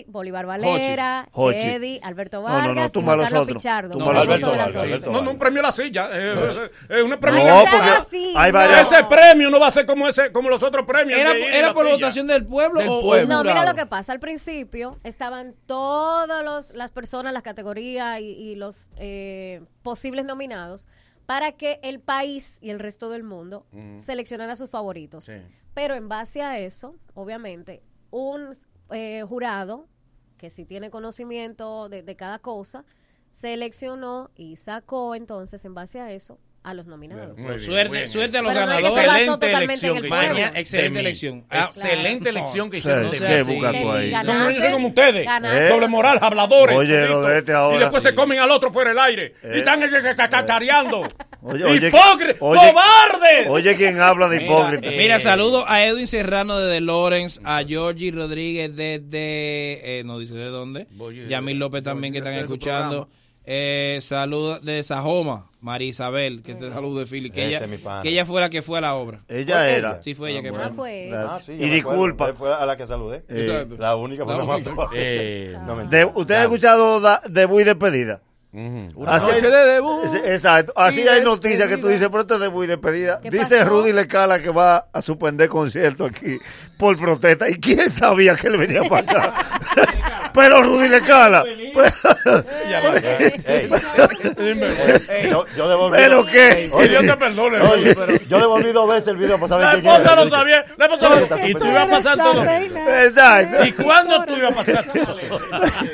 Bolívar 0.07 0.45
Valera, 0.45 1.29
Chedi, 1.59 1.99
Alberto 2.03 2.41
No, 2.41 2.47
no, 2.49 2.53
Vargas, 2.53 2.75
no, 2.75 2.91
tú 2.91 2.99
y 2.99 3.03
Carlos. 3.05 3.45
Pichardo. 3.47 3.91
Tú 3.93 3.99
No, 3.99 4.09
Alberto. 4.09 4.51
Vargas, 4.51 5.05
No, 5.05 5.21
no, 5.21 5.31
un 5.31 5.37
premio 5.39 5.59
a 5.61 5.63
la 5.63 5.71
silla. 5.71 6.09
eh, 6.11 6.33
eh, 6.35 6.71
eh, 6.89 7.01
un 7.03 7.17
premio 7.17 7.43
No, 7.45 7.63
no 7.63 8.75
Ese 8.81 9.03
premio 9.05 9.49
no 9.49 9.59
va 9.59 9.67
a 9.67 9.71
ser 9.71 9.85
como 9.85 10.07
ese, 10.07 10.31
como 10.31 10.49
los 10.49 10.61
otros 10.63 10.85
premios. 10.85 11.19
¿Era, 11.19 11.73
por 11.73 11.89
votación 11.89 12.27
del 12.27 12.45
pueblo 12.45 12.81
No, 13.27 13.43
mira 13.43 13.65
lo 13.65 13.75
que 13.75 13.85
pasa. 13.85 14.11
Al 14.11 14.19
principio 14.19 14.97
estaban 15.03 15.55
todas 15.65 16.43
los- 16.43 16.71
las 16.75 16.91
personas, 16.91 17.31
las 17.33 17.43
categorías 17.43 18.19
y, 18.19 18.25
y 18.25 18.55
los 18.55 18.89
eh, 18.97 19.61
posibles 19.83 20.16
nominados 20.25 20.87
para 21.25 21.51
que 21.51 21.79
el 21.83 21.99
país 21.99 22.57
y 22.61 22.69
el 22.69 22.79
resto 22.79 23.09
del 23.09 23.23
mundo 23.23 23.65
uh 23.73 23.97
a 23.97 24.55
sus 24.55 24.69
favoritos. 24.69 25.29
Pero 25.73 25.95
en 25.95 26.07
base 26.07 26.41
a 26.41 26.57
eso, 26.57 26.95
obviamente, 27.13 27.83
un 28.09 28.57
eh, 28.91 29.23
jurado 29.27 29.87
que 30.37 30.49
sí 30.49 30.65
tiene 30.65 30.89
conocimiento 30.89 31.89
de, 31.89 32.03
de 32.03 32.15
cada 32.15 32.39
cosa, 32.39 32.85
seleccionó 33.31 34.31
y 34.35 34.55
sacó 34.55 35.15
entonces 35.15 35.65
en 35.65 35.73
base 35.73 35.99
a 35.99 36.11
eso 36.11 36.39
a 36.67 36.73
los 36.73 36.85
nominados. 36.85 37.37
Bien, 37.37 37.59
suerte, 37.61 37.93
bien. 37.93 38.09
suerte 38.09 38.37
a 38.37 38.41
los 38.41 38.51
Pero 38.51 38.67
ganadores. 38.67 39.25
No 39.25 39.35
excelente 39.35 39.63
elección. 39.63 39.97
El 39.97 40.09
Maña, 40.09 40.51
excelente 40.53 40.99
elección. 40.99 41.45
Excelente 41.49 42.29
elección 42.29 42.69
que 42.69 42.77
hicieron. 42.79 43.15
Sí, 43.15 43.23
no 43.23 43.45
sí, 43.45 43.61
ahí. 43.65 44.13
No 44.25 44.47
se 44.47 44.53
dice 44.53 44.71
como 44.71 44.89
ustedes. 44.89 45.25
Doble 45.69 45.87
moral, 45.87 46.19
habladores. 46.21 46.77
Oye, 46.77 47.07
lo 47.07 47.21
de 47.21 47.37
este 47.39 47.53
ahora. 47.53 47.77
Y 47.77 47.79
después 47.79 48.03
sí. 48.03 48.09
se 48.09 48.15
comen 48.15 48.39
al 48.39 48.51
otro 48.51 48.73
fuera 48.73 48.89
del 48.89 48.99
aire. 48.99 49.35
Eh. 49.43 49.51
Y 49.55 49.57
están 49.59 49.81
eh, 49.81 49.85
eh, 49.85 50.11
eh, 50.11 50.15
cacareando. 50.15 51.07
¡Hipócritas! 51.41 52.39
¡Cobardes! 52.39 53.47
Oye, 53.47 53.75
quien 53.77 54.01
habla 54.01 54.27
de 54.27 54.43
hipócritas. 54.43 54.81
Mira, 54.91 54.97
mira, 54.97 55.19
saludo 55.19 55.63
a 55.69 55.85
Edwin 55.85 56.07
Serrano 56.07 56.59
desde 56.59 56.81
Lawrence, 56.81 57.39
a 57.45 57.63
Georgie 57.65 58.11
Rodríguez 58.11 58.75
desde. 58.75 59.99
Eh, 59.99 60.03
no 60.03 60.19
dice 60.19 60.35
de 60.35 60.49
dónde. 60.49 60.87
Yamil 61.29 61.57
López 61.59 61.83
también, 61.83 62.11
que 62.11 62.19
están 62.19 62.33
escuchando. 62.33 63.07
Programa. 63.07 63.26
Eh, 63.49 63.99
salud 64.01 64.59
de 64.59 64.83
Sajoma, 64.83 65.49
María 65.61 65.87
Isabel, 65.87 66.41
que 66.43 66.51
es 66.51 66.59
de 66.59 66.69
de 66.69 67.05
Philly, 67.05 67.31
que 67.31 67.45
ella, 68.03 68.25
fue 68.25 68.41
la 68.41 68.49
que 68.49 68.61
fue 68.61 68.77
a 68.77 68.81
la 68.81 68.95
obra. 68.95 69.23
Ella 69.29 69.69
era. 69.69 70.03
Sí, 70.03 70.13
fue 70.13 70.31
ella 70.31 70.39
ah, 70.39 70.43
que 70.43 70.73
fue. 70.75 71.11
Ah, 71.13 71.27
ah, 71.29 71.39
sí, 71.39 71.53
y 71.53 71.69
disculpa. 71.69 72.33
Fue 72.33 72.53
a 72.53 72.65
la 72.65 72.75
que 72.75 72.85
saludé. 72.85 73.23
Eh, 73.29 73.65
la 73.77 73.95
única, 73.95 74.25
la 74.25 74.43
única. 74.43 74.89
Eh, 74.93 75.57
no, 75.65 75.75
¿Usted 76.15 76.35
ha 76.35 76.41
escuchado 76.41 76.99
da, 76.99 77.21
de 77.25 77.47
Despedida? 77.47 78.21
Noche 78.51 79.41
de 79.41 79.49
debut. 79.49 80.03
Exacto. 80.25 80.73
Así 80.75 81.07
hay 81.07 81.23
noticias 81.23 81.67
que 81.67 81.77
tú 81.77 81.87
dices, 81.87 82.07
pero 82.09 82.21
este 82.21 82.35
es 82.35 82.39
debut 82.39 82.63
y 82.63 82.67
despedida. 82.67 83.19
Dice? 83.23 83.63
Rudy 83.63 83.93
Lecala 83.93 84.39
que 84.39 84.49
va 84.49 84.87
a 84.91 85.01
suspender 85.01 85.49
concierto 85.49 86.05
aquí 86.05 86.39
por 86.77 86.97
protesta. 86.97 87.49
¿Y 87.49 87.59
quién 87.59 87.91
sabía 87.91 88.35
que 88.35 88.47
él 88.47 88.57
venía 88.57 88.83
para 88.83 89.01
acá? 89.01 89.33
pero 90.33 90.63
Rudy 90.63 90.87
Lecala. 90.87 91.43
Pero 95.91 96.25
qué. 96.25 96.69
Oye, 96.73 96.89
yo 96.89 97.01
te 97.01 97.17
perdone. 97.17 97.59
Oye, 97.59 97.95
pero 97.95 98.13
yo 98.27 98.39
devolví 98.39 98.71
dos 98.71 98.89
veces 98.89 99.07
el 99.09 99.17
video 99.17 99.39
para 99.39 99.47
saber 99.47 99.81
quién 99.81 100.29
sabía. 100.29 100.65
Y 101.47 101.53
tú 101.53 101.65
ibas 101.65 101.83
a 101.83 101.89
pasar 101.89 102.17
todo. 102.17 102.43
Exacto. 102.43 103.65
¿Y 103.65 103.71
cuándo 103.73 104.23
tú 104.25 104.35
ibas 104.35 104.51
a 104.51 104.55
pasar 104.55 104.85
todo? 104.85 105.17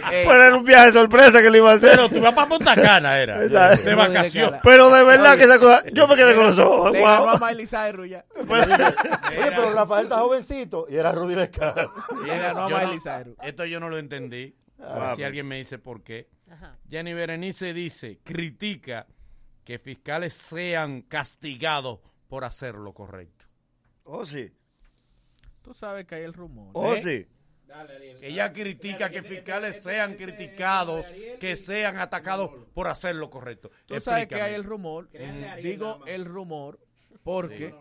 Pero 0.09 0.43
era 0.43 0.55
un 0.55 0.63
viaje 0.63 0.87
de 0.87 0.93
sorpresa 0.93 1.41
que 1.41 1.49
le 1.49 1.57
iba 1.57 1.71
a 1.71 1.75
hacer. 1.75 1.91
Pero 1.91 2.09
tú 2.09 2.17
ibas 2.17 2.33
a 2.33 2.35
para 2.47 2.57
Punta 2.57 2.75
Cana 2.75 3.19
era. 3.19 3.39
De 3.77 3.95
vacación. 3.95 4.59
Pero 4.63 4.89
de 4.89 5.03
verdad 5.03 5.37
que 5.37 5.43
esa 5.43 5.59
cosa, 5.59 5.83
yo 5.91 6.07
me 6.07 6.15
quedé 6.15 6.35
con 6.35 6.45
los 6.45 6.59
ojos. 6.59 6.91
Le 6.91 7.01
ganó 7.01 7.29
a 7.29 7.39
Miley 7.39 7.67
Cyrus 7.67 8.09
ya. 8.09 8.25
Oye, 8.37 9.51
pero 9.55 9.73
Rafael 9.73 10.03
está 10.03 10.17
jovencito 10.19 10.85
y 10.89 10.95
era 10.95 11.11
Rudy 11.11 11.35
Lescar. 11.35 11.89
Le 12.25 12.37
ganó 12.37 12.63
a 12.65 12.69
Miley 12.69 12.99
Cyrus. 12.99 13.35
Esto 13.41 13.65
yo 13.65 13.79
no 13.79 13.89
lo 13.89 13.97
entendí. 13.97 14.55
A 14.79 14.93
ver 14.93 15.03
Ah, 15.03 15.15
si 15.15 15.23
alguien 15.23 15.47
me 15.47 15.57
dice 15.57 15.77
por 15.79 16.03
qué. 16.03 16.29
Jenny 16.89 17.13
Berenice 17.13 17.73
dice, 17.73 18.19
critica 18.23 19.07
que 19.63 19.79
fiscales 19.79 20.33
sean 20.33 21.01
castigados 21.03 21.99
por 22.27 22.43
hacer 22.43 22.75
lo 22.75 22.93
correcto. 22.93 23.45
Oh, 24.03 24.25
sí. 24.25 24.51
Tú 25.61 25.73
sabes 25.73 26.05
que 26.05 26.15
hay 26.15 26.23
el 26.23 26.33
rumor. 26.33 26.69
Oh, 26.73 26.93
¿eh? 26.93 27.01
sí. 27.01 27.27
Que 28.19 28.27
ella 28.27 28.51
critica 28.53 29.09
que 29.09 29.23
fiscales 29.23 29.81
sean 29.83 30.15
criticados, 30.15 31.05
que 31.39 31.55
sean 31.55 31.97
atacados 31.97 32.51
por 32.73 32.87
hacer 32.87 33.15
lo 33.15 33.29
correcto. 33.29 33.71
Tú 33.85 33.99
sabes 33.99 34.27
que 34.27 34.35
hay 34.41 34.53
el 34.53 34.63
rumor. 34.63 35.09
Ariel 35.13 35.61
Digo 35.63 36.05
el 36.05 36.25
rumor 36.25 36.79
porque 37.23 37.69
Sí. 37.69 37.75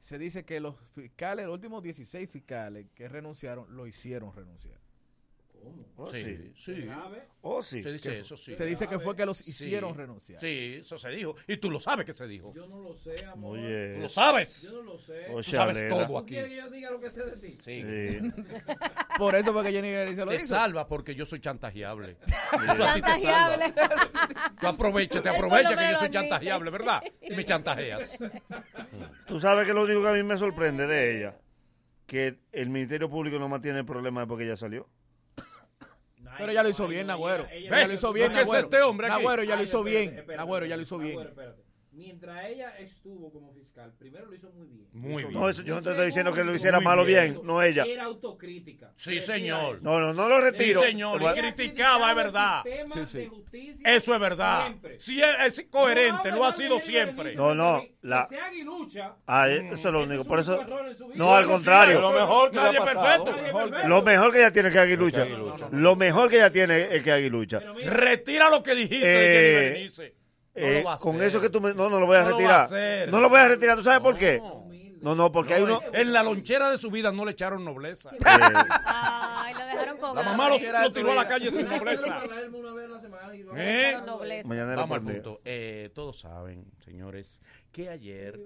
se 0.00 0.18
dice 0.18 0.44
que 0.44 0.60
los 0.60 0.74
fiscales, 0.94 1.46
los 1.46 1.54
últimos 1.54 1.82
16 1.82 2.28
fiscales 2.30 2.86
que 2.94 3.08
renunciaron, 3.08 3.74
lo 3.76 3.86
hicieron 3.86 4.34
renunciar. 4.34 4.77
Oh, 6.00 6.06
Sí, 6.12 6.22
sí. 6.22 6.52
sí. 6.54 6.88
Oh, 7.42 7.60
sí. 7.60 7.82
Se 7.82 7.90
dice 7.92 8.10
Que- 8.10 8.18
eso, 8.20 8.36
sí. 8.36 8.54
se 8.54 8.64
dice 8.64 8.86
que 8.86 9.00
fue 9.00 9.16
que 9.16 9.26
los 9.26 9.38
Sí. 9.38 9.50
hicieron 9.50 9.96
renunciar. 9.96 10.40
Sí, 10.40 10.76
eso 10.78 10.96
se 10.96 11.08
dijo. 11.10 11.34
Y 11.48 11.56
tú 11.56 11.70
lo 11.72 11.80
sabes 11.80 12.06
que 12.06 12.12
se 12.12 12.28
dijo. 12.28 12.52
Yo 12.54 12.68
no 12.68 12.78
lo 12.80 12.94
sé, 12.94 13.24
amor. 13.26 13.58
Oye. 13.58 13.94
Tú 13.96 14.02
lo 14.02 14.08
sabes. 14.08 14.62
Yo 14.62 14.72
no 14.74 14.92
lo 14.92 14.98
sé. 15.00 15.26
Oh, 15.30 15.38
Tú 15.38 15.42
sabes 15.42 15.74
Chalera. 15.76 15.88
todo 15.96 16.06
¿Tú 16.06 16.18
aquí. 16.18 16.28
quieres 16.34 16.50
que 16.50 16.56
yo 16.56 16.70
diga 16.70 16.90
lo 16.92 17.00
que 17.00 17.10
sé 17.10 17.24
de 17.24 17.36
ti? 17.38 17.56
Sí. 17.56 17.82
Sí. 17.82 18.18
Por 19.18 19.34
eso 19.34 19.52
fue 19.52 19.64
que 19.64 19.72
Jenny 19.72 20.14
se 20.14 20.24
lo 20.24 20.30
Te 20.30 20.36
hizo. 20.36 20.46
salva 20.46 20.86
porque 20.86 21.14
yo 21.16 21.26
soy 21.26 21.40
chantajeable. 21.40 22.16
Eso 22.72 22.84
a 22.84 22.94
ti 22.94 23.00
te 23.02 23.08
Chantajeable. 23.08 23.72
salva. 23.74 24.54
Tú 24.60 24.66
aprovecha, 24.68 25.20
te 25.22 25.28
aprovecha 25.28 25.74
que 25.76 25.92
yo 25.92 25.98
soy 25.98 26.10
chantajeable, 26.10 26.70
¿verdad? 26.70 27.02
Y 27.22 27.34
me 27.34 27.44
chantajeas. 27.44 28.16
Tú 29.26 29.40
sabes 29.40 29.66
que 29.66 29.74
lo 29.74 29.82
único 29.82 30.02
que 30.02 30.08
a 30.08 30.12
mí 30.12 30.22
me 30.22 30.36
sorprende 30.38 30.86
de 30.86 31.18
ella, 31.18 31.38
que 32.06 32.38
el 32.52 32.70
Ministerio 32.70 33.10
Público 33.10 33.38
no 33.40 33.48
mantiene 33.48 33.80
el 33.80 33.84
problema 33.84 34.24
porque 34.26 34.44
ella 34.44 34.56
salió. 34.56 34.88
Pero 36.38 36.52
ya 36.52 36.62
lo 36.62 36.68
hizo 36.68 36.86
bien, 36.88 37.06
Nagüero. 37.06 37.46
ella- 37.50 37.86
lo 37.86 37.92
hizo 37.92 38.12
bien, 38.12 38.32
¿Qué 38.32 38.40
es 38.40 38.46
Nagüero. 38.46 38.64
este 38.64 38.82
hombre? 38.82 39.08
Nagüero 39.08 39.42
ya 39.42 39.56
lo 39.56 39.62
hizo 39.62 39.82
bien. 39.82 40.24
Nagüero 40.36 40.66
ya 40.66 40.76
lo 40.76 40.82
hizo 40.82 40.98
bien. 40.98 41.18
Mientras 41.98 42.46
ella 42.46 42.78
estuvo 42.78 43.32
como 43.32 43.52
fiscal, 43.52 43.92
primero 43.98 44.26
lo 44.26 44.34
hizo 44.36 44.48
muy 44.52 44.68
bien. 44.68 44.86
Muy 44.92 45.24
bien. 45.24 45.34
No, 45.34 45.48
eso, 45.48 45.64
yo 45.64 45.74
no 45.74 45.82
te 45.82 45.90
estoy 45.90 46.06
diciendo 46.06 46.32
que 46.32 46.44
lo 46.44 46.54
hiciera 46.54 46.78
malo 46.78 47.04
bien. 47.04 47.32
bien, 47.32 47.44
no 47.44 47.60
ella. 47.60 47.82
Era 47.84 48.04
autocrítica. 48.04 48.92
Sí, 48.94 49.18
señor. 49.18 49.82
No, 49.82 49.98
no, 49.98 50.14
no 50.14 50.28
lo 50.28 50.40
retiro. 50.40 50.80
Sí, 50.80 50.86
señor. 50.86 51.20
Y 51.20 51.40
criticaba, 51.40 52.10
es 52.10 52.16
verdad. 52.16 52.62
Sí, 52.94 53.04
sí. 53.04 53.18
de 53.18 53.26
justicia 53.26 53.96
Eso 53.96 54.14
es 54.14 54.20
verdad. 54.20 54.66
siempre. 54.66 55.00
Sí, 55.00 55.20
es, 55.20 55.66
coherente, 55.68 56.30
No 56.30 56.36
lo 56.36 56.44
ha 56.44 56.52
sido 56.52 56.78
siempre. 56.78 57.34
No, 57.34 57.52
no, 57.56 57.82
la- 58.02 58.28
Que 58.28 58.36
sea 58.36 58.46
aguilucha. 58.46 59.16
Ah, 59.26 59.48
eso 59.48 59.74
es 59.74 59.84
lo 59.92 60.04
único. 60.04 60.22
es 60.22 60.28
Por 60.28 60.38
eso. 60.38 60.64
No, 61.16 61.34
al 61.34 61.46
contrario. 61.46 62.00
Lo 62.00 62.12
mejor 62.12 62.52
que 62.52 62.56
Nadie 62.58 62.80
perfecto. 62.80 63.88
Lo 63.88 64.02
mejor 64.02 64.32
que 64.32 64.38
ella 64.38 64.52
tiene 64.52 64.70
que 64.70 64.78
Aguilucha. 64.78 65.26
Lo 65.72 65.96
mejor 65.96 66.30
que 66.30 66.36
ella 66.36 66.52
tiene 66.52 66.94
es 66.94 67.02
que 67.02 67.10
Aguilucha. 67.10 67.58
Retira 67.58 68.50
lo 68.50 68.62
que 68.62 68.76
dijiste 68.76 69.90
Eh. 70.58 70.82
No 70.84 70.90
Eh, 70.90 70.94
lo 70.94 70.96
con 70.98 71.22
eso 71.22 71.40
que 71.40 71.50
tú 71.50 71.60
me... 71.60 71.74
No, 71.74 71.88
no 71.88 72.00
lo 72.00 72.06
voy 72.06 72.16
a 72.16 72.22
No 72.22 72.30
lo 72.30 72.32
va 72.32 72.36
a 72.36 72.38
retirar. 72.38 72.60
hacer. 72.64 73.10
No 73.10 73.20
lo 73.20 73.28
voy 73.28 73.38
a 73.40 73.48
retirar. 73.48 73.76
¿Tú 73.76 73.82
sabes 73.82 74.00
por 74.00 74.16
qué? 74.16 74.40
No, 75.00 75.14
no, 75.14 75.30
porque 75.30 75.54
hay 75.54 75.62
uno... 75.62 75.80
En 75.92 76.12
la 76.12 76.22
lonchera 76.24 76.70
de 76.70 76.78
su 76.78 76.90
vida 76.90 77.12
no 77.12 77.24
le 77.24 77.30
echaron 77.32 77.64
nobleza. 77.64 78.10
Ay, 78.24 79.54
lo 79.54 79.64
dejaron 79.66 79.96
con 79.98 80.16
La 80.16 80.22
mamá 80.22 80.48
lo, 80.48 80.58
lo 80.58 80.92
tiró 80.92 81.12
a 81.12 81.14
la 81.14 81.28
calle 81.28 81.50
sin 81.52 81.68
nobleza. 81.68 82.18
para 82.20 82.40
él 82.40 82.52
una 82.54 82.72
vez 82.72 82.86
a 82.86 82.88
la 82.94 83.00
semana 83.00 83.34
y 83.36 83.42
lo- 83.44 83.52
¿Eh? 83.56 83.96
Mañana 84.44 84.74
Vamos 84.76 84.96
al 84.98 85.02
punto. 85.04 85.40
Eh, 85.44 85.90
todos 85.94 86.18
saben, 86.18 86.64
señores, 86.84 87.40
que 87.72 87.88
ayer 87.88 88.38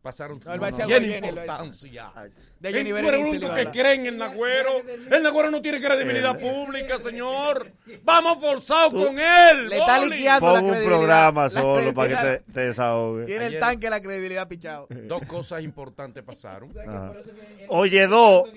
pasaron 0.00 0.40
No, 0.44 0.52
él 0.52 0.60
va 0.62 0.66
a 0.66 0.70
decir 0.70 0.82
algo 0.82 0.96
llena 0.98 1.06
de 1.06 1.12
Jenny, 1.14 1.28
importancia. 1.28 2.12
De 2.58 2.68
El 2.70 2.74
Jenny 2.74 2.90
tú 2.90 2.96
eres 2.96 3.12
el 3.12 3.26
único 3.26 3.54
que 3.54 3.66
creen 3.70 4.06
en 4.06 4.18
Nagüero. 4.18 4.70
El 5.10 5.22
Nagüero 5.22 5.50
no 5.50 5.62
tiene 5.62 5.80
credibilidad 5.80 6.38
pública, 6.38 6.98
señor. 7.02 7.70
Vamos 8.02 8.38
forzados 8.40 8.92
con 8.94 9.18
él. 9.18 9.68
Le 9.68 9.78
está 9.78 10.04
liqueando 10.04 10.46
la 10.46 10.52
Pon 10.54 10.64
un 10.64 10.70
credibilidad. 10.70 10.98
programa 10.98 11.48
solo 11.50 11.94
para 11.94 12.08
que 12.08 12.14
credibilidad- 12.14 12.44
te, 12.46 12.52
te 12.52 12.60
desahogue. 12.60 13.24
Tiene 13.26 13.46
el 13.46 13.58
tanque 13.60 13.90
la 13.90 14.00
credibilidad 14.00 14.48
pichado. 14.48 14.86
Dos 14.90 15.22
cosas 15.26 15.62
importantes 15.62 16.22
pasaron. 16.24 16.72
Oye, 17.68 18.06
dos. 18.06 18.48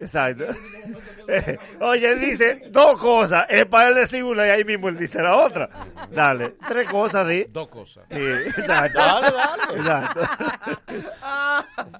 Exacto. 0.00 0.44
Oye, 1.80 2.12
él 2.12 2.20
dice 2.20 2.62
dos 2.70 2.98
cosas. 2.98 3.46
Es 3.48 3.64
para 3.66 3.88
él 3.90 3.94
decir 3.94 4.24
una 4.24 4.46
y 4.46 4.50
ahí 4.50 4.64
mismo 4.64 4.88
él 4.88 4.96
dice 4.96 5.22
la 5.22 5.36
otra. 5.36 5.68
Dale, 6.10 6.56
tres 6.68 6.88
cosas, 6.88 7.28
di. 7.28 7.44
Dos 7.44 7.68
cosas. 7.68 8.04
Sí, 8.10 8.18
exacto. 8.18 9.00
Dale, 9.32 9.36
dale. 9.36 9.76
Exacto. 9.76 10.20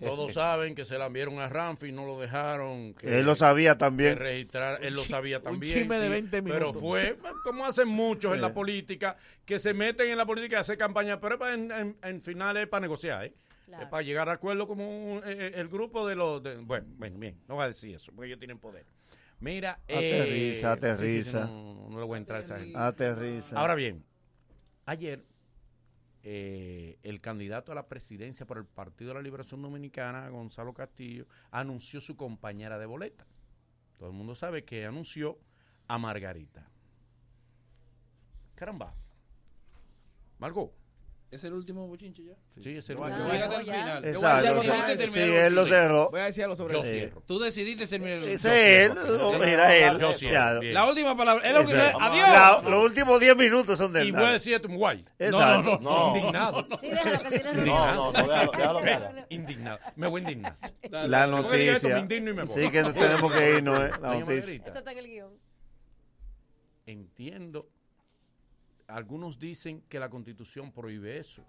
Todos 0.00 0.34
saben 0.34 0.74
que 0.74 0.84
se 0.84 0.98
la 0.98 1.06
enviaron 1.06 1.38
a 1.40 1.48
Ramfi 1.48 1.88
y 1.88 1.92
no 1.92 2.04
lo 2.06 2.20
dejaron. 2.20 2.94
Que, 2.94 3.20
Él 3.20 3.26
lo 3.26 3.34
sabía 3.34 3.76
también. 3.78 4.16
registrar, 4.18 4.78
él 4.84 4.94
lo 4.94 5.02
sabía 5.02 5.38
un 5.38 5.44
también. 5.44 5.72
chisme 5.78 5.96
de 5.96 6.04
sí, 6.06 6.10
20 6.10 6.42
Pero 6.42 6.54
minutos. 6.72 6.80
fue 6.82 7.18
como 7.44 7.66
hacen 7.66 7.88
muchos 7.88 8.34
en 8.34 8.40
la 8.40 8.52
política, 8.52 9.16
que 9.44 9.58
se 9.58 9.74
meten 9.74 10.10
en 10.10 10.18
la 10.18 10.26
política 10.26 10.56
y 10.56 10.60
hacen 10.60 10.76
campaña, 10.78 11.20
pero 11.20 11.34
es 11.34 11.40
para- 11.40 11.54
en, 11.54 11.70
en, 11.70 11.96
en 12.02 12.22
final 12.22 12.56
es 12.56 12.66
para 12.68 12.82
negociar, 12.82 13.24
¿eh? 13.26 13.34
Claro. 13.66 13.88
Para 13.90 14.02
llegar 14.02 14.28
a 14.28 14.32
acuerdo 14.32 14.66
como 14.66 14.86
un- 15.14 15.22
eh, 15.24 15.52
el 15.54 15.68
grupo 15.68 16.06
de 16.06 16.14
los... 16.14 16.42
de- 16.42 16.56
bueno, 16.58 16.86
bueno, 16.98 17.18
bien, 17.18 17.40
no 17.48 17.54
voy 17.56 17.64
a 17.64 17.68
decir 17.68 17.94
eso, 17.96 18.12
porque 18.12 18.26
ellos 18.28 18.38
tienen 18.38 18.58
poder. 18.58 18.84
Mira... 19.40 19.80
eh, 19.88 20.20
Aterriza, 20.20 20.72
aterriza. 20.72 21.42
sí, 21.42 21.48
sí, 21.48 21.52
no, 21.54 21.88
no 21.90 21.98
le 21.98 22.04
voy 22.04 22.16
a 22.16 22.18
entrar 22.18 22.40
a 22.40 22.44
esa 22.44 22.58
gente. 22.58 22.78
Aterriza. 22.78 23.58
Ahora 23.58 23.74
bien, 23.74 24.04
ayer 24.86 25.24
eh, 26.26 26.98
el 27.02 27.20
candidato 27.20 27.70
a 27.70 27.74
la 27.74 27.86
presidencia 27.86 28.46
por 28.46 28.56
el 28.56 28.64
Partido 28.64 29.08
de 29.08 29.14
la 29.14 29.22
Liberación 29.22 29.60
Dominicana, 29.60 30.28
Gonzalo 30.30 30.72
Castillo, 30.72 31.26
anunció 31.50 32.00
su 32.00 32.16
compañera 32.16 32.78
de 32.78 32.86
boleta. 32.86 33.26
Todo 33.98 34.08
el 34.08 34.14
mundo 34.14 34.34
sabe 34.34 34.64
que 34.64 34.86
anunció 34.86 35.38
a 35.86 35.98
Margarita. 35.98 36.66
Caramba. 38.54 38.94
Margot. 40.38 40.83
¿Es 41.34 41.42
el 41.42 41.52
último 41.52 41.88
bochinche 41.88 42.22
ya? 42.24 42.34
Sí, 42.60 42.76
es 42.76 42.88
el 42.90 42.96
No, 42.96 43.02
último. 43.02 43.26
yo- 43.26 43.32
Llegaste 43.32 43.56
al 43.56 43.62
final. 43.64 43.86
Yo 43.86 43.90
voy 43.90 44.04
a 44.04 44.10
Exacto. 44.10 44.96
decir 44.96 45.08
Sí, 45.10 45.18
el 45.20 45.30
él 45.34 45.54
lo 45.56 45.66
cerró. 45.66 46.10
Voy 46.12 46.20
a 46.20 46.24
decir 46.26 46.44
algo 46.44 46.54
sobre 46.54 46.74
Yo 46.74 46.82
eso. 46.82 46.90
cierro. 46.92 47.22
Tú 47.26 47.38
decidiste 47.40 47.86
terminar 47.88 48.18
el 48.18 48.24
Ese 48.24 48.48
bochinche. 48.48 48.84
es 48.84 48.90
él. 49.42 49.42
Era 49.48 49.76
él. 49.76 49.98
Yo 49.98 50.12
cierro. 50.12 50.62
La 50.62 50.86
última 50.86 51.16
palabra. 51.16 51.44
Es 51.48 51.52
lo 51.52 51.58
que 51.64 51.72
Ese- 51.72 51.74
se- 51.74 51.92
Adiós. 52.00 52.28
La- 52.28 52.62
los 52.70 52.84
últimos 52.84 53.18
10 53.18 53.36
minutos 53.36 53.76
son 53.76 53.92
de 53.92 54.02
él. 54.02 54.08
Y 54.08 54.12
voy 54.12 54.22
a 54.22 54.30
decir 54.30 54.54
esto 54.54 54.68
muy 54.68 54.78
guay. 54.78 55.04
Exacto. 55.18 55.62
No, 55.62 55.62
no, 55.62 55.80
no, 55.80 56.12
No. 56.12 56.16
Indignado. 56.16 56.66
Sí, 56.80 56.88
déjalo 56.88 57.18
que 57.18 57.28
tiene 57.30 57.50
razón. 57.50 57.66
No, 57.66 57.94
no, 57.94 58.12
no, 58.12 58.28
déjalo, 58.52 58.80
déjalo. 58.80 59.26
Indignado. 59.30 59.78
Me 59.96 60.06
voy 60.06 60.20
a 60.20 60.22
indignar. 60.22 60.56
La 60.90 61.24
esto, 61.24 61.36
me 61.36 61.42
noticia. 61.42 61.98
indigno 61.98 62.30
y 62.30 62.34
me 62.34 62.44
voy. 62.44 62.62
Sí, 62.62 62.70
que 62.70 62.82
tenemos 62.84 63.32
que 63.32 63.54
irnos, 63.56 63.80
¿eh? 63.80 63.90
La 64.00 64.14
noticia. 64.20 64.54
Eso 64.66 64.78
está 64.78 64.92
en 64.92 64.98
el 64.98 65.06
guion. 65.08 65.30
entiendo. 66.86 67.68
Algunos 68.86 69.38
dicen 69.38 69.82
que 69.88 69.98
la 69.98 70.08
constitución 70.10 70.72
prohíbe 70.72 71.18
eso. 71.18 71.44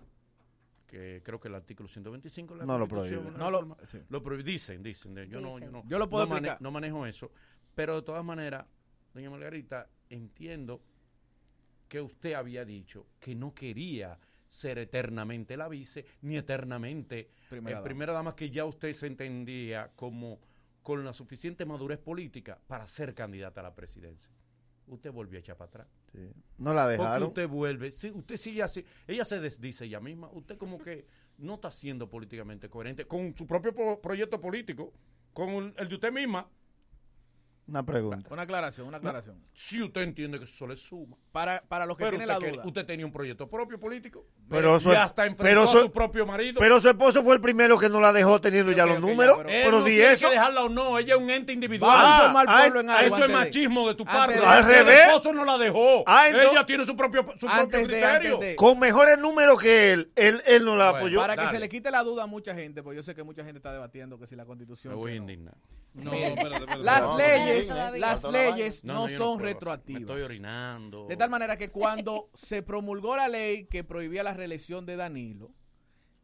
Que 0.87 1.21
creo 1.23 1.39
que 1.39 1.47
el 1.47 1.55
artículo 1.55 1.89
125 1.89 2.53
de 2.53 2.59
la 2.59 2.65
No 2.65 2.77
lo 2.77 2.87
prohíbe. 2.87 3.19
No 3.37 3.49
lo- 3.51 4.23
prohíbe. 4.23 4.43
Dicen, 4.43 4.81
dicen. 4.83 5.15
Yo, 5.27 5.41
no, 5.41 5.59
yo, 5.59 5.71
no, 5.71 5.83
Yo 5.87 5.97
lo 5.97 6.09
puedo 6.09 6.25
no, 6.25 6.35
mane- 6.35 6.57
no 6.59 6.71
manejo 6.71 7.05
eso. 7.05 7.31
Pero 7.73 7.95
de 7.95 8.01
todas 8.03 8.23
maneras, 8.23 8.65
doña 9.13 9.29
Margarita, 9.29 9.89
entiendo 10.09 10.81
que 11.87 12.01
usted 12.01 12.33
había 12.33 12.63
dicho 12.65 13.07
que 13.19 13.35
no 13.35 13.53
quería 13.53 14.19
ser 14.47 14.77
eternamente 14.77 15.57
la 15.57 15.67
vice, 15.67 16.05
ni 16.21 16.37
eternamente 16.37 17.29
Primera 17.49 17.71
eh, 17.71 17.73
dama. 17.75 17.83
primera 17.83 18.13
dama, 18.13 18.35
que 18.35 18.49
ya 18.49 18.63
usted 18.65 18.93
se 18.93 19.07
entendía 19.07 19.91
como 19.95 20.39
con 20.81 21.03
la 21.03 21.13
suficiente 21.13 21.65
madurez 21.65 21.97
política 21.99 22.59
para 22.67 22.87
ser 22.87 23.13
candidata 23.15 23.59
a 23.59 23.63
la 23.63 23.75
presidencia. 23.75 24.31
Usted 24.87 25.11
volvió 25.11 25.37
a 25.37 25.41
echar 25.41 25.57
para 25.57 25.69
atrás. 25.69 25.87
Sí. 26.11 26.19
No 26.59 26.73
la 26.73 26.83
Porque 26.83 26.97
dejaron. 27.01 27.27
usted 27.29 27.47
vuelve, 27.49 27.91
sí, 27.91 28.11
usted 28.11 28.37
sigue 28.37 28.61
así, 28.61 28.85
ella 29.07 29.25
se 29.25 29.39
desdice 29.39 29.85
ella 29.85 29.99
misma, 29.99 30.29
usted 30.31 30.57
como 30.57 30.77
que 30.77 31.07
no 31.39 31.55
está 31.55 31.71
siendo 31.71 32.09
políticamente 32.09 32.69
coherente 32.69 33.05
con 33.05 33.35
su 33.35 33.47
propio 33.47 33.73
po- 33.73 33.99
proyecto 34.01 34.39
político, 34.39 34.93
con 35.33 35.49
el, 35.49 35.73
el 35.77 35.89
de 35.89 35.95
usted 35.95 36.11
misma. 36.11 36.47
Una 37.67 37.83
pregunta. 37.83 38.27
Una 38.31 38.43
aclaración, 38.43 38.87
una 38.87 38.97
aclaración. 38.97 39.43
Si 39.53 39.81
usted 39.81 40.01
entiende 40.03 40.37
que 40.37 40.43
eso 40.45 40.67
le 40.67 40.77
suma. 40.77 41.17
Para, 41.31 41.63
para 41.67 41.87
los 41.87 41.97
que 41.97 42.07
tienen 42.09 42.27
la 42.27 42.37
que- 42.37 42.51
duda. 42.51 42.63
usted 42.63 42.85
tenía 42.85 43.07
un 43.07 43.11
proyecto 43.11 43.49
propio 43.49 43.79
político. 43.79 44.27
Pero 44.47 44.77
y 44.77 44.79
su, 44.79 44.91
hasta 44.91 45.25
enfrentó 45.25 45.43
pero 45.43 45.79
a 45.79 45.83
su- 45.85 45.91
propio 45.91 46.25
marido. 46.25 46.59
pero 46.59 46.79
su 46.79 46.87
esposo 46.87 47.23
fue 47.23 47.33
el 47.35 47.41
primero 47.41 47.79
que 47.79 47.89
no 47.89 47.99
la 47.99 48.13
dejó 48.13 48.39
teniendo 48.39 48.71
ya 48.71 48.85
los 48.85 48.97
ok, 48.97 49.01
ya, 49.03 49.07
números. 49.09 49.37
pero- 49.37 49.49
pero 49.49 49.71
no 49.79 49.83
di 49.83 49.95
tiene 49.95 50.11
eso. 50.13 50.27
que 50.27 50.33
dejarla 50.35 50.63
o 50.65 50.69
no, 50.69 50.99
ella 50.99 51.15
es 51.15 51.19
un 51.19 51.29
ente 51.31 51.51
individual. 51.51 51.91
Ah, 51.99 52.31
ah, 52.47 52.59
pueblo 52.61 52.79
en 52.81 52.89
algo 52.91 53.15
Eso 53.15 53.25
es 53.25 53.31
machismo 53.31 53.87
de 53.87 53.95
tu 53.95 54.03
antes 54.03 54.15
parte. 54.15 54.39
Al 54.45 54.59
El 54.59 54.65
revés. 54.65 54.99
esposo 55.07 55.33
no 55.33 55.45
la 55.45 55.57
dejó. 55.57 56.03
Ah, 56.05 56.27
ella 56.29 56.63
tiene 56.65 56.85
su 56.85 56.95
propio, 56.95 57.25
su 57.39 57.47
propio 57.47 57.79
de, 57.79 57.85
criterio. 57.85 58.37
de- 58.37 58.55
Con 58.55 58.77
mejores 58.79 59.17
números 59.17 59.59
que 59.59 59.93
él, 59.93 60.11
él, 60.15 60.41
él 60.45 60.63
no 60.63 60.75
la 60.75 60.91
Bueno, 60.91 60.97
apoyó. 61.05 61.19
Para 61.21 61.35
que 61.35 61.45
Dale. 61.45 61.55
se 61.57 61.59
le 61.59 61.69
quite 61.69 61.89
la 61.89 62.03
duda 62.03 62.23
a 62.23 62.27
mucha 62.27 62.53
gente, 62.53 62.83
porque 62.83 62.97
yo 62.97 63.03
sé 63.03 63.15
que 63.15 63.23
mucha 63.23 63.43
gente 63.43 63.57
está 63.57 63.73
debatiendo 63.73 64.19
que 64.19 64.27
si 64.27 64.35
la 64.35 64.43
Me 64.43 64.47
constitución. 64.49 64.95
voy 64.95 65.11
a 65.11 65.13
que 65.15 65.19
no. 65.19 65.23
indignar. 65.23 65.55
No. 65.95 66.11
Las 66.81 67.01
No, 67.01 67.17
leyes, 67.17 67.69
las 67.97 68.23
leyes 68.25 68.83
no, 68.83 69.07
son 69.07 69.39
retroactivas. 69.39 70.01
Me 70.01 70.07
estoy 70.13 70.21
orinando. 70.23 71.05
De 71.07 71.15
tal 71.15 71.29
manera 71.29 71.57
que 71.57 71.69
cuando 71.71 72.29
se 72.33 72.61
promulgó 72.63 73.15
la 73.15 73.29
ley 73.29 73.65
que 73.67 73.85
prohibía 73.85 74.21
la 74.21 74.33
reelección 74.35 74.85
de 74.85 74.95
Danilo, 74.95 75.51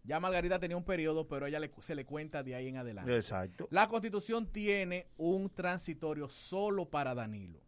ya 0.04 0.20
Margarita 0.20 0.60
tenía 0.60 0.78
un 0.78 0.84
periodo, 0.84 1.28
pero 1.28 1.46
ella 1.46 1.60
le- 1.60 1.72
se 1.82 1.94
le 1.96 2.06
cuenta 2.06 2.42
de 2.44 2.56
ahí 2.56 2.68
en 2.68 2.78
adelante. 2.78 3.16
Exacto. 3.16 3.68
La 3.72 3.88
constitución 3.88 4.48
tiene 4.48 5.08
un 5.18 5.50
transitorio 5.50 6.28
solo 6.28 6.90
para 6.90 7.14
Danilo. 7.14 7.60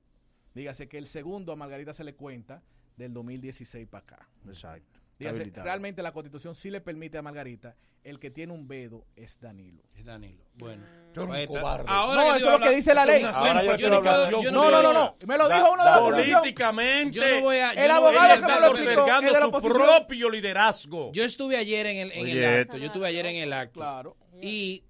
Dígase 0.56 0.88
que 0.88 0.98
el 0.98 1.08
segundo 1.08 1.52
a 1.52 1.56
Margarita 1.56 1.94
se 1.94 2.04
le 2.04 2.16
cuenta 2.16 2.64
del 2.98 3.14
2016 3.14 3.88
para 3.88 4.04
acá. 4.04 4.30
Exacto. 4.48 5.00
Dígase, 5.32 5.62
realmente 5.64 6.02
la 6.04 6.12
constitución 6.12 6.56
sí 6.56 6.70
le 6.70 6.82
permite 6.82 7.18
a 7.18 7.22
Margarita, 7.22 7.76
el 8.04 8.20
que 8.20 8.30
tiene 8.30 8.54
un 8.54 8.68
vedo 8.68 9.06
es 9.16 9.40
Danilo. 9.40 9.84
Es 9.96 10.06
Danilo. 10.06 10.44
Bueno. 10.56 10.84
Yo 11.16 11.26
un 11.26 11.46
cobarde. 11.46 11.86
Ahora 11.88 12.16
No, 12.24 12.36
eso 12.36 12.46
es 12.54 12.60
lo 12.60 12.66
que 12.66 12.76
dice 12.76 12.94
la 12.94 13.06
ley. 13.06 13.24
Ahora 13.24 13.64
yo 13.64 13.76
Yo 13.76 13.90
no 13.90 14.02
yo 14.42 14.52
no, 14.52 14.72
no, 14.72 14.78
a- 14.78 14.82
no, 14.84 14.94
no. 14.94 15.16
Me 15.28 15.38
lo 15.38 15.48
dijo 15.48 15.72
uno 15.72 15.84
de 15.84 15.90
la 15.92 16.00
oposición. 16.00 16.40
Políticamente, 16.42 17.20
Yo 17.20 17.30
no 17.36 17.42
voy 17.42 17.58
a- 17.58 17.74
yo 17.74 17.82
El 17.82 17.92
abogado 17.92 18.36
que 18.36 18.42
me 18.42 18.48
lo 18.48 18.54
Alberto, 18.54 18.76
explicó 18.78 19.02
otorgando 19.02 19.28
es 19.28 19.34
de 19.34 19.40
la 19.40 19.46
su 19.46 19.62
propio 19.62 20.30
liderazgo. 20.30 21.12
Yo 21.14 21.24
estuve 21.24 21.58
ayer 21.58 21.86
en 21.86 21.98
el, 21.98 22.12
en 22.12 22.28
el 22.28 22.44
acto. 22.62 22.78
Yo 22.78 22.88
estuve 22.88 23.08
ayer 23.08 23.26
en 23.28 23.36
el 23.36 23.54
acto. 23.54 23.80
Claro. 23.80 24.18
Y 24.42 24.84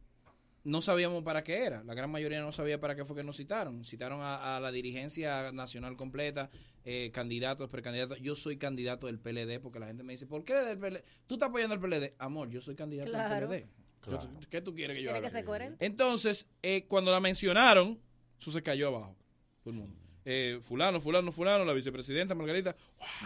no 0.63 0.81
sabíamos 0.81 1.23
para 1.23 1.43
qué 1.43 1.65
era. 1.65 1.83
La 1.83 1.93
gran 1.93 2.09
mayoría 2.09 2.39
no 2.39 2.51
sabía 2.53 2.79
para 2.79 2.95
qué 2.95 3.03
fue 3.03 3.17
que 3.17 3.23
nos 3.23 3.35
citaron. 3.35 3.83
Citaron 3.83 4.21
a, 4.21 4.55
a 4.55 4.59
la 4.61 4.71
dirigencia 4.71 5.51
nacional 5.51 5.97
completa, 5.97 6.49
eh, 6.85 7.11
candidatos, 7.13 7.69
precandidatos. 7.69 8.19
Yo 8.21 8.35
soy 8.35 8.57
candidato 8.57 9.07
del 9.07 9.19
PLD 9.19 9.59
porque 9.61 9.79
la 9.79 9.87
gente 9.87 10.03
me 10.03 10.13
dice, 10.13 10.25
¿por 10.27 10.43
qué 10.43 10.53
del 10.55 10.77
PLD? 10.77 11.03
¿Tú 11.27 11.35
estás 11.35 11.49
apoyando 11.49 11.75
al 11.75 11.79
PLD? 11.81 12.13
Amor, 12.19 12.49
yo 12.49 12.61
soy 12.61 12.75
candidato 12.75 13.11
Claro. 13.11 13.47
del 13.47 13.61
PLD. 13.63 13.69
Yo-. 14.11 14.19
¿Qué 14.49 14.61
tú 14.61 14.73
quieres 14.75 14.97
que 14.97 15.03
yo 15.03 15.11
haga? 15.15 15.21
que. 15.29 15.75
Entonces, 15.79 16.47
eh, 16.61 16.85
cuando 16.87 17.11
la 17.11 17.19
mencionaron, 17.21 17.99
eso 18.39 18.51
se 18.51 18.61
cayó 18.61 18.89
abajo. 18.89 19.15
Todo 19.63 19.73
el 19.73 19.79
mundo. 19.79 19.95
Eh, 20.25 20.59
fulano, 20.61 21.01
fulano, 21.01 21.33
fulano, 21.33 21.65
la 21.65 21.73
vicepresidenta 21.73 22.33
Margarita. 22.33 22.73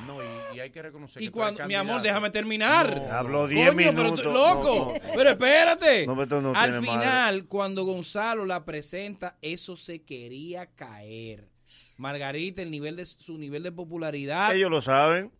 No, 0.07 0.17
y, 0.19 0.57
y 0.57 0.59
hay 0.59 0.71
que 0.71 0.81
reconocer 0.81 1.21
Y 1.21 1.25
que 1.25 1.29
eres 1.29 1.51
cuando, 1.53 1.67
mi 1.67 1.75
amor, 1.75 2.01
déjame 2.01 2.31
terminar. 2.31 2.95
No, 2.97 3.11
Habló 3.11 3.39
Coño, 3.41 3.49
10 3.49 3.75
pero 3.75 3.91
tú- 3.93 4.03
minutos. 4.03 4.25
loco, 4.33 4.93
No, 4.99 5.07
no. 5.07 5.13
pero 5.15 5.29
espérate. 5.31 6.07
No, 6.07 6.13
pero 6.13 6.23
esto 6.23 6.41
no 6.41 6.53
Al 6.55 6.73
final, 6.81 7.45
cuando 7.47 7.83
Gonzalo 7.85 8.45
la 8.47 8.65
presenta, 8.65 9.37
eso 9.43 9.77
se 9.77 10.01
quería 10.03 10.67
caer. 10.73 11.47
Margarita, 11.97 12.61
el 12.61 12.71
nivel 12.71 12.95
de 12.95 13.05
su 13.05 13.37
nivel 13.37 13.63
de 13.63 13.71
popularidad. 13.71 14.55
Ellos 14.55 14.69
lo 14.71 14.81
saben. 14.81 15.31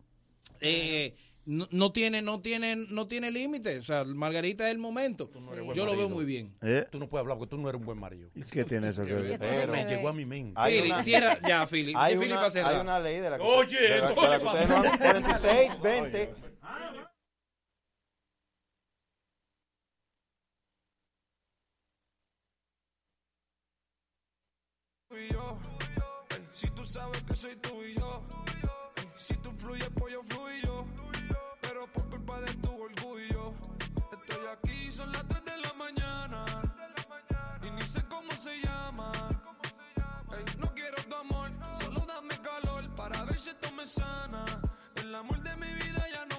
eh, 0.60 1.14
no, 1.46 1.66
no 1.70 1.92
tiene, 1.92 2.20
no 2.20 2.42
tiene, 2.42 2.76
no 2.76 3.06
tiene 3.08 3.30
límite. 3.30 3.78
O 3.78 3.82
sea, 3.82 4.04
Margarita 4.04 4.66
es 4.66 4.72
el 4.72 4.78
momento. 4.78 5.30
Yo 5.72 5.86
lo 5.86 5.96
veo 5.96 6.10
muy 6.10 6.26
bien. 6.26 6.54
¿Eh? 6.60 6.84
Tú 6.90 6.98
no 6.98 7.08
puedes 7.08 7.22
hablar 7.22 7.38
porque 7.38 7.48
tú 7.50 7.56
no 7.56 7.70
eres 7.70 7.78
un 7.80 7.86
buen 7.86 7.98
marido. 7.98 8.28
¿Y 8.34 8.42
qué 8.42 8.64
tiene 8.64 8.90
eso 8.90 9.02
que 9.02 9.14
ver? 9.14 9.38
Pero 9.38 9.72
me 9.72 9.84
llegó 9.86 10.08
a 10.10 10.12
mi 10.12 10.26
mente. 10.26 10.60
Una- 10.84 11.02
cierra 11.02 11.38
ya, 11.48 11.66
Philly. 11.66 11.94
Hay 11.96 12.16
una, 12.16 12.44
hay 12.44 12.76
una 12.80 13.00
ley 13.00 13.20
de 13.20 13.30
la 13.30 13.36
Oye, 13.38 13.80
de 13.80 13.98
la- 13.98 14.10
no 14.10 14.20
de 14.20 14.28
la 14.28 14.36
le 14.36 14.42
que 14.42 14.46
ustedes 14.48 14.68
no 14.68 14.76
han- 14.76 14.98
46, 14.98 15.80
20. 15.80 16.34
y 25.10 25.32
yo. 25.32 25.58
Ey, 25.80 25.87
si 26.58 26.66
tú 26.70 26.84
sabes 26.84 27.22
que 27.22 27.36
soy 27.36 27.54
tú 27.56 27.84
y 27.84 27.94
yo. 27.94 28.20
Ey, 28.96 29.08
si 29.14 29.34
tú 29.36 29.52
fluyes, 29.56 29.88
pues 29.96 30.12
yo 30.12 30.22
fluyo. 30.24 30.86
Pero 31.60 31.86
por 31.92 32.10
culpa 32.10 32.40
de 32.40 32.52
tu 32.54 32.72
orgullo. 32.82 33.54
Estoy 34.12 34.46
aquí, 34.54 34.90
son 34.90 35.12
las 35.12 35.24
3 35.28 35.44
de 35.44 35.56
la 35.58 35.72
mañana. 35.74 36.44
Y 37.62 37.70
ni 37.70 37.82
sé 37.82 38.02
cómo 38.08 38.32
se 38.32 38.60
llama. 38.60 39.12
No 40.58 40.74
quiero 40.74 40.96
tu 41.08 41.14
amor, 41.14 41.50
solo 41.80 42.00
dame 42.00 42.36
calor 42.40 42.92
para 42.96 43.22
ver 43.22 43.40
si 43.40 43.50
esto 43.50 43.70
me 43.72 43.86
sana. 43.86 44.44
El 44.96 45.14
amor 45.14 45.40
de 45.40 45.54
mi 45.56 45.72
vida 45.74 46.04
ya 46.10 46.26
no 46.26 46.37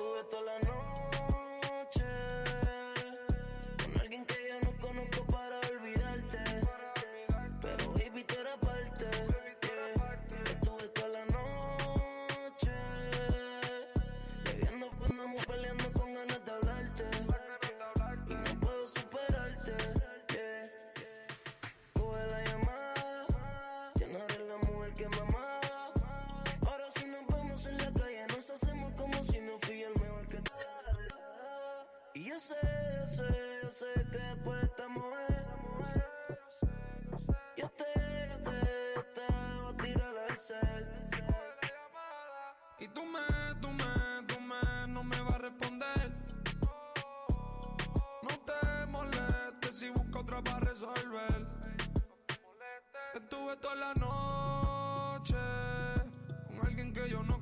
Estuve 0.00 0.24
toda 0.30 0.42
la 0.44 0.58
noche 0.60 2.49
Y 42.82 42.88
tú 42.88 43.04
me, 43.04 43.20
tú 43.60 43.68
me, 43.68 44.26
tú 44.26 44.40
me, 44.40 44.88
no 44.88 45.04
me 45.04 45.20
vas 45.20 45.34
a 45.34 45.38
responder. 45.38 46.12
No 48.22 48.38
te 48.46 48.86
molestes 48.86 49.78
si 49.78 49.90
busco 49.90 50.20
otra 50.20 50.42
para 50.42 50.60
resolver. 50.60 51.46
Estuve 53.14 53.56
toda 53.58 53.74
la 53.74 53.94
noche 53.94 55.36
con 56.48 56.66
alguien 56.66 56.92
que 56.94 57.10
yo 57.10 57.22
no 57.22 57.39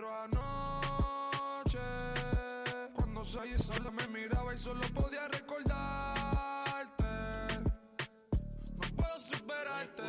Pero 0.00 0.14
anoche, 0.14 1.78
cuando 2.94 3.22
salí 3.22 3.58
sola 3.58 3.90
me 3.90 4.08
miraba 4.08 4.54
y 4.54 4.58
solo 4.58 4.80
podía 4.94 5.28
recordarte. 5.28 7.04
No 8.76 8.96
puedo 8.96 9.20
superarte. 9.20 10.02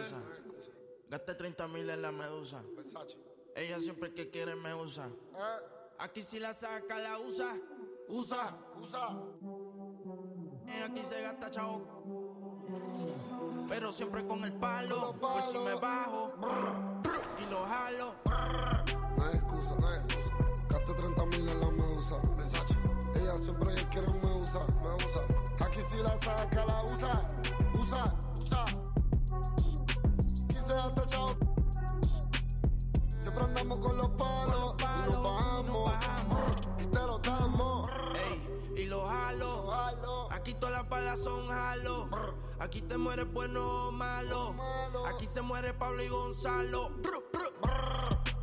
Gasté 1.09 1.35
30 1.35 1.67
mil 1.67 1.89
en 1.89 2.01
la 2.01 2.13
medusa. 2.13 2.63
Ella 3.53 3.81
siempre 3.81 4.13
que 4.13 4.29
quiere 4.29 4.55
me 4.55 4.73
usa. 4.73 5.09
Aquí 5.99 6.21
si 6.21 6.39
la 6.39 6.53
saca, 6.53 6.97
la 6.97 7.19
usa. 7.19 7.57
Usa, 8.07 8.57
usa. 8.79 9.09
Eh, 10.67 10.83
Aquí 10.89 11.03
se 11.03 11.21
gasta 11.21 11.51
chavo. 11.51 11.85
Pero 13.67 13.91
siempre 13.91 14.25
con 14.25 14.41
el 14.45 14.53
palo. 14.53 15.13
Por 15.19 15.41
si 15.41 15.57
me 15.57 15.75
bajo. 15.75 16.31
Y 17.41 17.45
lo 17.51 17.65
jalo. 17.65 19.00
No 19.21 19.27
hay 19.27 19.35
excusa, 19.35 19.75
no 19.79 19.87
hay 19.87 19.99
excusa. 19.99 20.33
Gasté 20.67 20.93
30 20.95 21.25
mil 21.25 21.47
en 21.47 21.61
la 21.61 21.69
medusa. 21.69 22.15
Ella 23.13 23.37
siempre 23.37 23.75
que 23.75 23.83
quiere 23.89 24.07
me 24.13 24.33
usa, 24.33 24.65
me 24.81 25.05
usa. 25.05 25.21
Aquí 25.63 25.79
si 25.91 25.97
la 25.97 26.17
saca, 26.17 26.65
la 26.65 26.83
usa. 26.85 27.21
Usa, 27.79 28.15
usa. 28.41 28.65
Aquí 30.49 30.57
se 30.65 30.73
gasta 30.73 31.05
chao. 31.05 31.35
Siempre 33.19 33.43
andamos 33.43 33.77
con 33.77 33.97
los 33.97 34.09
palos. 34.09 34.75
Y 34.79 35.11
nos 35.11 35.23
bajamos. 35.23 35.91
Y 36.79 36.85
te 36.85 36.99
lo 36.99 37.19
damos. 37.19 37.89
Ey, 38.25 38.83
y 38.83 38.85
lo 38.87 39.05
jalo. 39.07 40.31
Aquí 40.31 40.55
todas 40.55 40.77
las 40.77 40.89
balas 40.89 41.19
son 41.19 41.47
jalo. 41.47 42.09
Aquí 42.59 42.81
te 42.81 42.97
mueres 42.97 43.31
bueno 43.31 43.89
o 43.89 43.91
malo. 43.91 44.55
Aquí 45.05 45.27
se 45.27 45.43
muere 45.43 45.75
Pablo 45.75 46.01
y 46.01 46.07
Gonzalo. 46.07 46.89
Brr, 47.03 47.23
brr. 47.31 48.40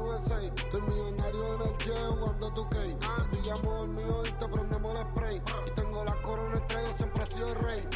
USA, 0.00 0.42
estoy 0.42 0.82
millonario 0.82 1.54
en 1.54 1.60
el 1.62 1.78
jet 1.78 2.18
cuando 2.18 2.50
tú 2.50 2.68
key. 2.70 2.96
Pillamos 3.30 3.82
el 3.82 3.88
mío 3.88 4.22
y 4.26 4.32
te 4.32 4.48
prendemos 4.48 4.94
el 4.94 5.02
spray. 5.02 5.42
Y 5.66 5.70
tengo 5.72 6.04
la 6.04 6.22
corona 6.22 6.56
el 6.56 6.66
trayo, 6.66 6.92
siempre 6.96 7.22
he 7.22 7.26
sido 7.26 7.48
el 7.48 7.54
rey. 7.56 7.88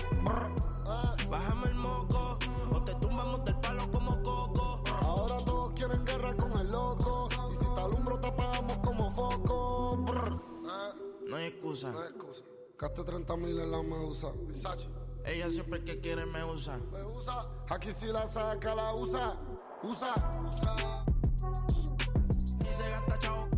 Ah. 0.87 1.17
Bájame 1.31 1.69
el 1.69 1.75
moco. 1.75 2.39
O 2.71 2.81
te 2.83 2.95
tumbamos 2.97 3.45
del 3.45 3.57
palo 3.61 3.91
como 3.91 4.23
coco. 4.23 4.83
Ahora 5.01 5.45
todos 5.45 5.73
quieren 5.73 6.05
guerra 6.05 6.35
con 6.37 6.53
el 6.59 6.71
loco. 6.71 7.29
Y 7.51 7.55
si 7.55 7.65
te 7.65 7.81
alumbro, 7.81 8.21
te 8.21 8.29
apagamos 8.29 8.77
como 8.79 9.11
foco. 9.11 10.05
Ah. 10.69 10.93
No 11.27 11.37
hay 11.37 11.47
excusa. 11.47 11.91
No 11.91 12.01
hay 12.01 12.09
excusa. 12.09 12.45
Gasté 12.79 13.05
30 13.05 13.37
mil 13.37 13.59
en 13.59 13.71
la 13.71 13.83
medusa. 13.83 14.33
Ella 15.25 15.49
siempre 15.49 15.83
que 15.85 16.01
quiere 16.01 16.27
me 16.27 16.45
usa. 16.45 16.79
Me 16.93 17.03
usa. 17.05 17.49
Aquí 17.71 17.93
si 17.93 18.07
la 18.07 18.29
saca, 18.29 18.75
la 18.75 18.95
usa. 18.95 19.37
Usa, 19.83 20.15
usa. 20.53 21.05
Se 22.77 22.91
gasta 22.91 23.19
chavo. 23.19 23.49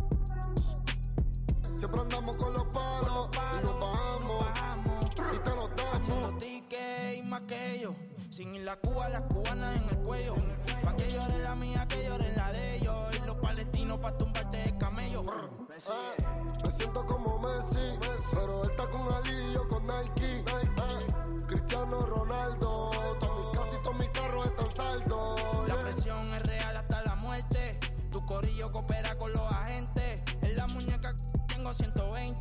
Siempre 1.75 2.01
andamos 2.01 2.35
con 2.35 2.53
los 2.53 2.65
palos. 2.65 3.29
Y 3.33 3.65
nos 3.65 3.79
bajamos. 3.79 4.45
Y 5.33 5.39
te 5.39 5.49
los 5.49 5.69
damos. 5.75 5.93
Haciendo 5.93 6.37
ticket 6.37 7.17
y 7.17 7.23
más 7.23 7.41
que 7.41 7.75
ellos. 7.75 7.95
Sin 8.29 8.55
ir 8.55 8.63
la 8.63 8.75
Cuba, 8.77 9.09
las 9.09 9.21
cubanas 9.23 9.77
en 9.77 9.89
el 9.89 9.97
cuello. 9.99 10.35
Pa' 10.83 10.95
que 10.95 11.11
llore 11.11 11.39
la 11.39 11.55
mía, 11.55 11.87
que 11.87 12.03
llore 12.03 12.35
la 12.35 12.51
de 12.51 12.75
ellos. 12.75 13.15
Y 13.15 13.25
los 13.25 13.37
palestinos 13.37 13.99
pa' 13.99 14.17
tumbarte 14.17 14.57
de 14.57 14.77
camello. 14.77 15.25
Eh, 15.77 16.23
me 16.63 16.71
siento 16.71 17.05
como 17.05 17.39
Messi, 17.39 17.97
pero 18.31 18.63
él 18.63 18.69
está 18.71 18.87
con 18.89 19.01
Ali 19.13 19.31
y 19.31 19.53
yo 19.53 19.67
con 19.67 19.83
Nike. 19.83 20.39
Eh, 20.39 21.43
Cristiano 21.47 22.05
Ronaldo, 22.05 22.91
todos 23.19 23.37
mis 23.39 23.57
casos 23.57 23.73
y 23.79 23.83
todos 23.83 23.97
mis 23.97 24.09
carros 24.09 24.45
están 24.47 24.73
saldos. 24.73 25.67
La 25.67 25.79
presión 25.79 26.33
es 26.33 26.43
corillo 28.27 28.71
coopera 28.71 29.17
con 29.17 29.31
los 29.31 29.51
agentes. 29.51 30.19
En 30.41 30.55
la 30.57 30.67
muñeca 30.67 31.15
tengo 31.47 31.73
120 31.73 32.27